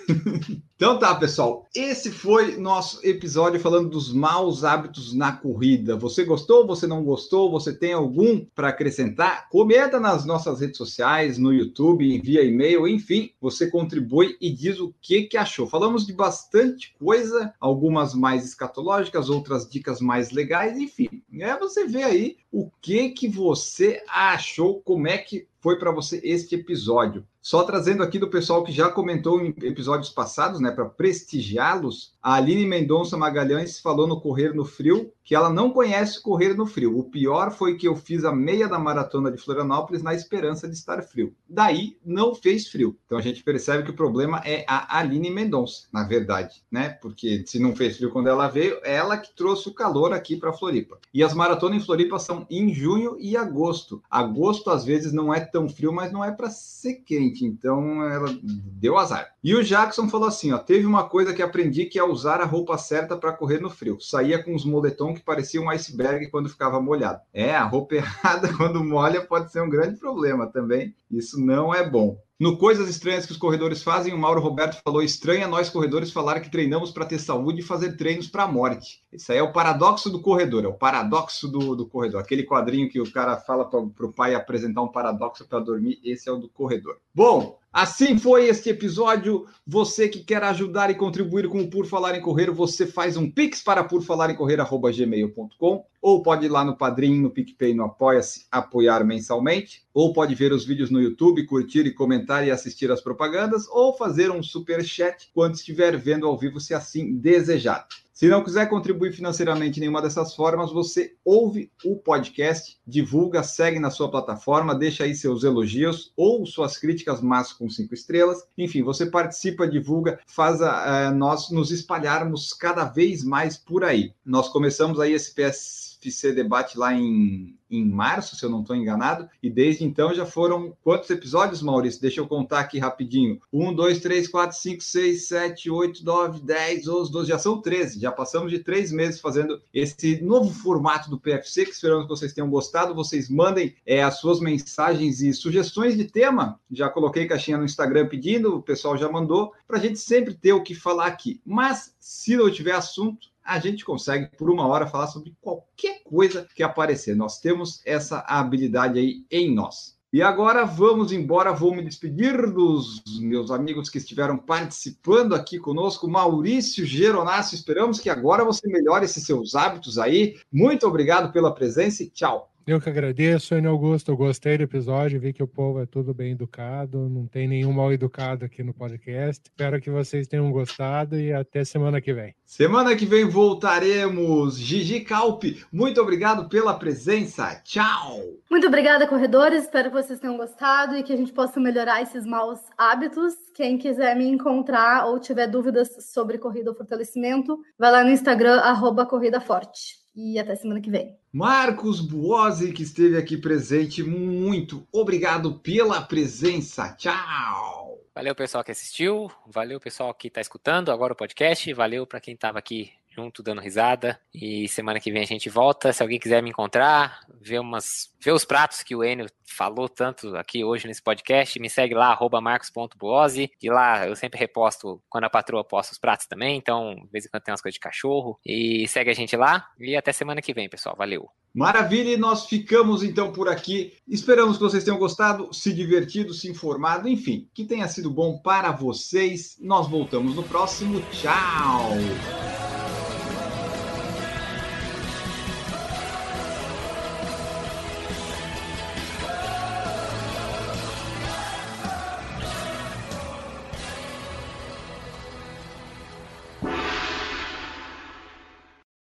então 0.77 0.99
tá, 0.99 1.15
pessoal. 1.15 1.69
Esse 1.75 2.11
foi 2.11 2.57
nosso 2.57 3.01
episódio 3.07 3.61
falando 3.61 3.91
dos 3.91 4.13
maus 4.13 4.65
hábitos 4.65 5.13
na 5.15 5.33
corrida. 5.33 5.97
Você 5.97 6.25
gostou? 6.25 6.67
Você 6.67 6.87
não 6.87 7.05
gostou? 7.05 7.51
Você 7.51 7.73
tem 7.73 7.93
algum 7.93 8.45
para 8.55 8.69
acrescentar? 8.69 9.49
Comenta 9.49 10.01
nas 10.01 10.25
nossas 10.25 10.61
redes 10.61 10.77
sociais, 10.77 11.39
no 11.39 11.53
YouTube, 11.53 12.15
envia 12.15 12.45
e-mail, 12.45 12.87
enfim, 12.89 13.31
você 13.41 13.71
contribui 13.71 14.37
e 14.41 14.51
diz 14.51 14.81
o 14.81 14.95
que 15.01 15.23
que 15.23 15.37
achou. 15.37 15.67
Falamos 15.67 16.07
de 16.07 16.13
bastante 16.13 16.95
coisa, 16.99 17.53
algumas 17.61 18.15
mais 18.15 18.45
escatológicas, 18.45 19.29
outras 19.29 19.69
dicas 19.69 20.01
mais 20.01 20.31
legais, 20.31 20.79
enfim. 20.79 21.23
É 21.39 21.57
você 21.59 21.87
ver 21.87 22.05
aí 22.05 22.37
o 22.51 22.71
que 22.81 23.11
que 23.11 23.29
você 23.29 24.03
achou, 24.09 24.81
como 24.83 25.07
é 25.07 25.19
que 25.19 25.47
foi 25.61 25.79
para 25.79 25.93
você 25.93 26.21
este 26.25 26.55
episódio. 26.55 27.25
Só 27.43 27.63
trazendo 27.65 28.03
aqui 28.03 28.19
do 28.19 28.29
pessoal 28.29 28.63
que 28.63 28.71
já 28.71 28.91
comentou 28.91 29.41
em 29.41 29.55
episódios 29.63 30.11
passados, 30.11 30.61
né, 30.61 30.71
para 30.71 30.85
prestigiá-los, 30.85 32.13
a 32.23 32.35
Aline 32.35 32.67
Mendonça 32.67 33.17
Magalhães 33.17 33.81
falou 33.81 34.07
no 34.07 34.21
Correr 34.21 34.55
no 34.55 34.65
Frio 34.65 35.11
que 35.31 35.35
ela 35.37 35.49
não 35.49 35.71
conhece 35.71 36.21
correr 36.21 36.55
no 36.55 36.67
frio. 36.67 36.99
O 36.99 37.05
pior 37.05 37.53
foi 37.53 37.77
que 37.77 37.87
eu 37.87 37.95
fiz 37.95 38.25
a 38.25 38.33
meia 38.33 38.67
da 38.67 38.81
maratona 38.81 39.31
de 39.31 39.39
Florianópolis 39.39 40.03
na 40.03 40.13
esperança 40.13 40.67
de 40.67 40.75
estar 40.75 41.01
frio. 41.03 41.33
Daí 41.49 41.97
não 42.05 42.35
fez 42.35 42.67
frio. 42.67 42.99
Então 43.07 43.17
a 43.17 43.21
gente 43.21 43.45
percebe 43.45 43.85
que 43.85 43.93
o 43.93 43.95
problema 43.95 44.43
é 44.45 44.65
a 44.67 44.99
Aline 44.99 45.31
Mendonça, 45.31 45.87
na 45.93 46.03
verdade, 46.03 46.65
né? 46.69 46.89
Porque 47.01 47.45
se 47.47 47.61
não 47.61 47.77
fez 47.77 47.97
frio 47.97 48.11
quando 48.11 48.29
ela 48.29 48.49
veio, 48.49 48.81
é 48.83 48.97
ela 48.97 49.17
que 49.17 49.33
trouxe 49.33 49.69
o 49.69 49.73
calor 49.73 50.13
aqui 50.13 50.35
para 50.35 50.53
Floripa. 50.53 50.99
E 51.15 51.23
as 51.23 51.33
maratonas 51.33 51.81
em 51.81 51.87
Floripa 51.87 52.19
são 52.19 52.45
em 52.51 52.75
junho 52.75 53.17
e 53.21 53.37
agosto. 53.37 54.03
Agosto 54.11 54.69
às 54.69 54.85
vezes 54.85 55.13
não 55.13 55.33
é 55.33 55.39
tão 55.39 55.69
frio, 55.69 55.93
mas 55.93 56.11
não 56.11 56.25
é 56.25 56.33
para 56.33 56.51
ser 56.51 57.05
quente. 57.07 57.45
Então 57.45 58.03
ela 58.03 58.37
deu 58.43 58.99
azar. 58.99 59.33
E 59.45 59.55
o 59.55 59.63
Jackson 59.63 60.09
falou 60.09 60.27
assim, 60.27 60.51
ó, 60.51 60.59
teve 60.59 60.85
uma 60.85 61.05
coisa 61.05 61.33
que 61.33 61.41
aprendi 61.41 61.87
que 61.87 62.01
é 62.01 62.03
usar 62.03 62.41
a 62.41 62.45
roupa 62.45 62.77
certa 62.77 63.17
para 63.17 63.33
correr 63.33 63.61
no 63.61 63.71
frio. 63.71 64.01
Saía 64.01 64.43
com 64.43 64.57
os 64.57 64.65
moletom 64.65 65.20
que 65.21 65.25
parecia 65.25 65.61
um 65.61 65.71
iceberg 65.71 66.29
quando 66.31 66.49
ficava 66.49 66.81
molhado. 66.81 67.21
É, 67.33 67.55
a 67.55 67.65
roupa 67.65 67.95
errada 67.95 68.53
quando 68.57 68.83
molha 68.83 69.21
pode 69.21 69.53
ser 69.53 69.63
um 69.63 69.71
grande 69.71 69.99
problema 69.99 70.47
também. 70.47 70.95
Isso 71.11 71.41
não 71.41 71.73
é 71.73 71.89
bom. 71.89 72.19
No 72.41 72.57
Coisas 72.57 72.89
Estranhas 72.89 73.27
que 73.27 73.33
os 73.33 73.39
Corredores 73.39 73.83
Fazem, 73.83 74.15
o 74.15 74.19
Mauro 74.19 74.41
Roberto 74.41 74.81
falou: 74.83 75.03
estranha 75.03 75.47
nós 75.47 75.69
corredores 75.69 76.11
falar 76.11 76.41
que 76.41 76.51
treinamos 76.51 76.91
para 76.91 77.05
ter 77.05 77.19
saúde 77.19 77.61
e 77.61 77.63
fazer 77.63 77.99
treinos 77.99 78.29
para 78.29 78.45
a 78.45 78.49
morte. 78.49 79.03
Isso 79.13 79.31
aí 79.31 79.37
é 79.37 79.43
o 79.43 79.53
paradoxo 79.53 80.09
do 80.09 80.23
corredor, 80.23 80.65
é 80.65 80.69
o 80.69 80.73
paradoxo 80.73 81.47
do, 81.47 81.77
do 81.77 81.87
corredor. 81.87 82.19
Aquele 82.19 82.45
quadrinho 82.45 82.89
que 82.89 82.99
o 82.99 83.13
cara 83.13 83.37
fala 83.37 83.69
para 83.69 83.79
o 83.79 84.11
pai 84.11 84.35
apresentar 84.35 84.81
um 84.81 84.89
paradoxo 84.89 85.47
para 85.47 85.61
dormir, 85.61 86.01
esse 86.03 86.31
é 86.31 86.33
o 86.33 86.39
do 86.39 86.49
corredor. 86.49 86.97
Bom, 87.15 87.61
Assim 87.73 88.19
foi 88.19 88.49
este 88.49 88.69
episódio. 88.69 89.47
Você 89.65 90.09
que 90.09 90.25
quer 90.25 90.43
ajudar 90.43 90.91
e 90.91 90.97
contribuir 90.97 91.49
com 91.49 91.61
o 91.61 91.71
Por 91.71 91.87
Falar 91.87 92.17
em 92.17 92.21
Correr, 92.21 92.51
você 92.51 92.85
faz 92.85 93.17
um 93.17 93.31
pix 93.31 93.63
para 93.63 93.85
porfalarencorrer@gmail.com 93.85 95.85
ou 96.01 96.23
pode 96.23 96.47
ir 96.47 96.49
lá 96.49 96.65
no 96.65 96.77
Padrim, 96.77 97.21
no 97.21 97.31
PicPay, 97.31 97.75
no 97.75 97.85
Apoia-se, 97.85 98.47
apoiar 98.51 99.05
mensalmente, 99.05 99.83
ou 99.93 100.13
pode 100.13 100.35
ver 100.35 100.53
os 100.53 100.65
vídeos 100.65 100.91
no 100.91 101.01
YouTube, 101.01 101.47
curtir 101.47 101.87
e 101.87 101.93
comentar 101.93 102.47
e 102.47 102.51
assistir 102.51 102.91
as 102.91 103.01
propagandas, 103.01 103.67
ou 103.69 103.97
fazer 103.97 104.31
um 104.31 104.43
super 104.43 104.85
chat 104.85 105.31
quando 105.35 105.55
estiver 105.55 105.97
vendo 105.97 106.27
ao 106.27 106.39
vivo, 106.39 106.61
se 106.61 106.75
assim 106.75 107.15
desejar. 107.15 107.87
Se 108.21 108.29
não 108.29 108.45
quiser 108.45 108.69
contribuir 108.69 109.15
financeiramente 109.15 109.79
em 109.79 109.81
nenhuma 109.81 110.03
dessas 110.03 110.35
formas, 110.35 110.71
você 110.71 111.15
ouve 111.25 111.73
o 111.83 111.97
podcast, 111.97 112.79
divulga, 112.87 113.43
segue 113.43 113.79
na 113.79 113.91
sua 113.91 114.11
plataforma, 114.11 114.75
deixa 114.75 115.05
aí 115.05 115.15
seus 115.15 115.43
elogios 115.43 116.13
ou 116.15 116.45
suas 116.45 116.77
críticas, 116.77 117.23
mas 117.23 117.51
com 117.51 117.71
cinco 117.71 117.95
estrelas. 117.95 118.45
Enfim, 118.59 118.83
você 118.83 119.07
participa, 119.07 119.67
divulga, 119.67 120.21
faz 120.27 120.61
a, 120.61 121.07
a 121.07 121.11
nós 121.11 121.51
nos 121.51 121.71
espalharmos 121.71 122.53
cada 122.53 122.85
vez 122.85 123.25
mais 123.25 123.57
por 123.57 123.85
aí. 123.85 124.13
Nós 124.23 124.51
começamos 124.51 125.01
aí 125.01 125.15
esse 125.15 125.35
PS 125.35 125.90
FC 126.09 126.33
Debate 126.33 126.79
lá 126.79 126.95
em, 126.95 127.57
em 127.71 127.85
março, 127.85 128.35
se 128.35 128.45
eu 128.45 128.51
não 128.51 128.63
estou 128.63 128.75
enganado, 128.75 129.29
e 129.43 129.51
desde 129.51 129.85
então 129.85 130.15
já 130.15 130.27
foram 130.27 130.77
quantos 130.83 131.09
episódios, 131.11 131.63
Maurício? 131.63 132.01
Deixa 132.01 132.21
eu 132.21 132.27
contar 132.27 132.61
aqui 132.61 132.79
rapidinho. 132.79 133.41
1, 133.53 133.75
2, 133.75 134.01
3, 134.01 134.29
4, 134.29 134.57
5, 134.57 134.83
6, 134.83 135.29
7, 135.29 135.71
8, 135.71 136.05
9, 136.05 136.41
10, 136.41 136.89
11, 136.89 137.13
12, 137.13 137.29
já 137.29 137.39
são 137.39 137.61
13. 137.61 138.01
Já 138.01 138.11
passamos 138.11 138.51
de 138.51 138.59
três 138.59 138.91
meses 138.91 139.21
fazendo 139.21 139.61
esse 139.73 140.21
novo 140.23 140.51
formato 140.51 141.11
do 141.11 141.21
PFC, 141.21 141.65
que 141.65 141.73
esperamos 141.73 142.05
que 142.05 142.11
vocês 142.11 142.33
tenham 142.33 142.51
gostado. 142.51 142.95
Vocês 142.95 143.29
mandem 143.29 143.75
é, 143.87 144.03
as 144.03 144.19
suas 144.19 144.41
mensagens 144.41 145.21
e 145.21 145.33
sugestões 145.33 145.97
de 145.97 146.05
tema. 146.05 146.59
Já 146.71 146.89
coloquei 146.89 147.27
caixinha 147.27 147.59
no 147.59 147.65
Instagram 147.65 148.09
pedindo, 148.09 148.57
o 148.57 148.63
pessoal 148.63 148.97
já 148.97 149.11
mandou, 149.11 149.53
para 149.69 149.79
a 149.79 149.81
gente 149.81 149.99
sempre 149.99 150.35
ter 150.35 150.53
o 150.53 150.63
que 150.63 150.75
falar 150.75 151.07
aqui. 151.07 151.41
Mas 151.45 151.95
se 152.01 152.37
não 152.37 152.51
tiver 152.51 152.73
assunto, 152.73 153.29
a 153.51 153.59
gente 153.59 153.85
consegue, 153.85 154.31
por 154.37 154.49
uma 154.49 154.65
hora, 154.69 154.87
falar 154.87 155.09
sobre 155.09 155.35
qualquer 155.41 156.03
coisa 156.05 156.47
que 156.55 156.63
aparecer. 156.63 157.17
Nós 157.17 157.41
temos 157.41 157.83
essa 157.85 158.25
habilidade 158.29 158.97
aí 158.97 159.25
em 159.29 159.53
nós. 159.53 159.99
E 160.13 160.23
agora 160.23 160.65
vamos 160.65 161.11
embora, 161.13 161.53
vou 161.53 161.75
me 161.75 161.85
despedir 161.85 162.49
dos 162.53 163.03
meus 163.21 163.51
amigos 163.51 163.89
que 163.89 163.99
estiveram 163.99 164.39
participando 164.39 165.35
aqui 165.35 165.59
conosco. 165.59 166.09
Maurício 166.09 166.87
Geronasso, 166.87 167.57
esperamos 167.57 167.99
que 167.99 168.09
agora 168.09 168.45
você 168.45 168.69
melhore 168.69 169.05
esses 169.05 169.25
seus 169.25 169.57
hábitos 169.57 169.99
aí. 169.99 170.37
Muito 170.53 170.87
obrigado 170.87 171.33
pela 171.33 171.53
presença 171.53 172.05
e 172.05 172.11
tchau. 172.11 172.53
Eu 172.71 172.81
que 172.81 172.89
agradeço, 172.89 173.57
Ana 173.57 173.69
Augusto. 173.69 174.13
Eu 174.13 174.17
gostei 174.17 174.57
do 174.57 174.63
episódio, 174.63 175.19
vi 175.19 175.33
que 175.33 175.43
o 175.43 175.49
povo 175.49 175.81
é 175.81 175.87
tudo 175.87 176.15
bem 176.15 176.31
educado, 176.31 177.09
não 177.09 177.27
tem 177.27 177.49
nenhum 177.49 177.73
mal 177.73 177.93
educado 177.93 178.45
aqui 178.45 178.63
no 178.63 178.73
podcast. 178.73 179.43
Espero 179.45 179.81
que 179.81 179.91
vocês 179.91 180.29
tenham 180.29 180.53
gostado 180.53 181.19
e 181.19 181.33
até 181.33 181.65
semana 181.65 182.01
que 182.01 182.13
vem. 182.15 182.33
Semana 182.47 182.95
que 182.95 183.05
vem 183.05 183.25
voltaremos. 183.25 184.57
Gigi 184.57 185.01
Calpe, 185.01 185.65
muito 185.73 186.01
obrigado 186.01 186.49
pela 186.49 186.73
presença. 186.79 187.61
Tchau. 187.65 188.21
Muito 188.49 188.69
obrigada, 188.69 189.05
corredores. 189.05 189.65
Espero 189.65 189.91
que 189.91 190.01
vocês 190.01 190.21
tenham 190.21 190.37
gostado 190.37 190.97
e 190.97 191.03
que 191.03 191.13
a 191.13 191.17
gente 191.17 191.33
possa 191.33 191.59
melhorar 191.59 192.03
esses 192.03 192.25
maus 192.25 192.61
hábitos. 192.79 193.35
Quem 193.53 193.79
quiser 193.79 194.15
me 194.15 194.29
encontrar 194.29 195.07
ou 195.09 195.19
tiver 195.19 195.49
dúvidas 195.49 195.89
sobre 196.13 196.39
corrida 196.39 196.71
ou 196.71 196.77
fortalecimento, 196.77 197.59
vai 197.77 197.91
lá 197.91 198.05
no 198.05 198.11
Instagram, 198.11 198.61
arroba 198.61 199.05
Corrida 199.05 199.41
Forte 199.41 200.00
e 200.15 200.39
até 200.39 200.55
semana 200.55 200.81
que 200.81 200.91
vem. 200.91 201.17
Marcos 201.33 202.01
Buozzi, 202.01 202.73
que 202.73 202.83
esteve 202.83 203.17
aqui 203.17 203.37
presente, 203.37 204.03
muito 204.03 204.87
obrigado 204.93 205.59
pela 205.61 206.03
presença. 206.03 206.95
Tchau! 206.95 207.99
Valeu, 208.15 208.35
pessoal 208.35 208.65
que 208.65 208.73
assistiu. 208.73 209.31
Valeu, 209.47 209.79
pessoal 209.81 210.13
que 210.13 210.29
está 210.29 210.41
escutando 210.41 210.91
agora 210.91 211.13
o 211.13 211.17
podcast. 211.17 211.73
Valeu 211.73 212.07
para 212.07 212.21
quem 212.21 212.35
estava 212.35 212.59
aqui 212.59 212.93
junto, 213.11 213.43
dando 213.43 213.61
risada. 213.61 214.21
E 214.35 214.69
semana 214.69 215.01
que 215.01 215.11
vem 215.11 215.23
a 215.23 215.27
gente 215.27 215.49
volta. 215.49 215.93
Se 215.93 216.03
alguém 216.03 216.19
quiser 216.19 216.43
me 216.43 216.51
encontrar, 216.51 217.21
ver, 217.41 217.59
umas, 217.59 218.13
ver 218.21 218.33
os 218.33 218.45
pratos 218.45 218.83
que 218.83 218.95
o 218.95 219.05
Enio 219.05 219.27
falou 219.45 219.89
tanto 219.89 220.37
aqui 220.37 220.65
hoje 220.65 220.87
nesse 220.87 221.03
podcast, 221.03 221.59
me 221.59 221.69
segue 221.69 221.95
lá, 221.95 222.17
marcos.buose. 222.41 223.51
E 223.61 223.71
lá 223.71 224.07
eu 224.07 224.15
sempre 224.15 224.39
reposto, 224.39 225.03
quando 225.09 225.25
a 225.25 225.31
patroa 225.31 225.65
posta 225.65 225.93
os 225.93 225.99
pratos 225.99 226.27
também. 226.27 226.57
Então, 226.57 226.95
de 226.95 227.11
vez 227.11 227.27
em 227.27 227.29
quando 227.29 227.43
tem 227.43 227.53
umas 227.53 227.61
coisas 227.61 227.75
de 227.75 227.81
cachorro. 227.81 228.39
E 228.45 228.87
segue 228.89 229.11
a 229.11 229.15
gente 229.15 229.37
lá. 229.37 229.67
E 229.79 229.97
até 229.97 230.13
semana 230.13 230.41
que 230.41 230.55
vem, 230.55 230.69
pessoal. 230.69 230.95
Valeu. 230.97 231.29
Maravilha, 231.53 232.11
e 232.11 232.17
nós 232.17 232.47
ficamos 232.47 233.03
então 233.03 233.33
por 233.33 233.49
aqui. 233.49 233.95
Esperamos 234.07 234.57
que 234.57 234.63
vocês 234.63 234.85
tenham 234.85 234.99
gostado, 234.99 235.53
se 235.53 235.73
divertido, 235.73 236.33
se 236.33 236.49
informado, 236.49 237.09
enfim, 237.09 237.49
que 237.53 237.65
tenha 237.65 237.89
sido 237.89 238.09
bom 238.09 238.39
para 238.39 238.71
vocês. 238.71 239.57
Nós 239.61 239.89
voltamos 239.89 240.37
no 240.37 240.45
próximo. 240.45 241.03
Tchau! 241.11 242.60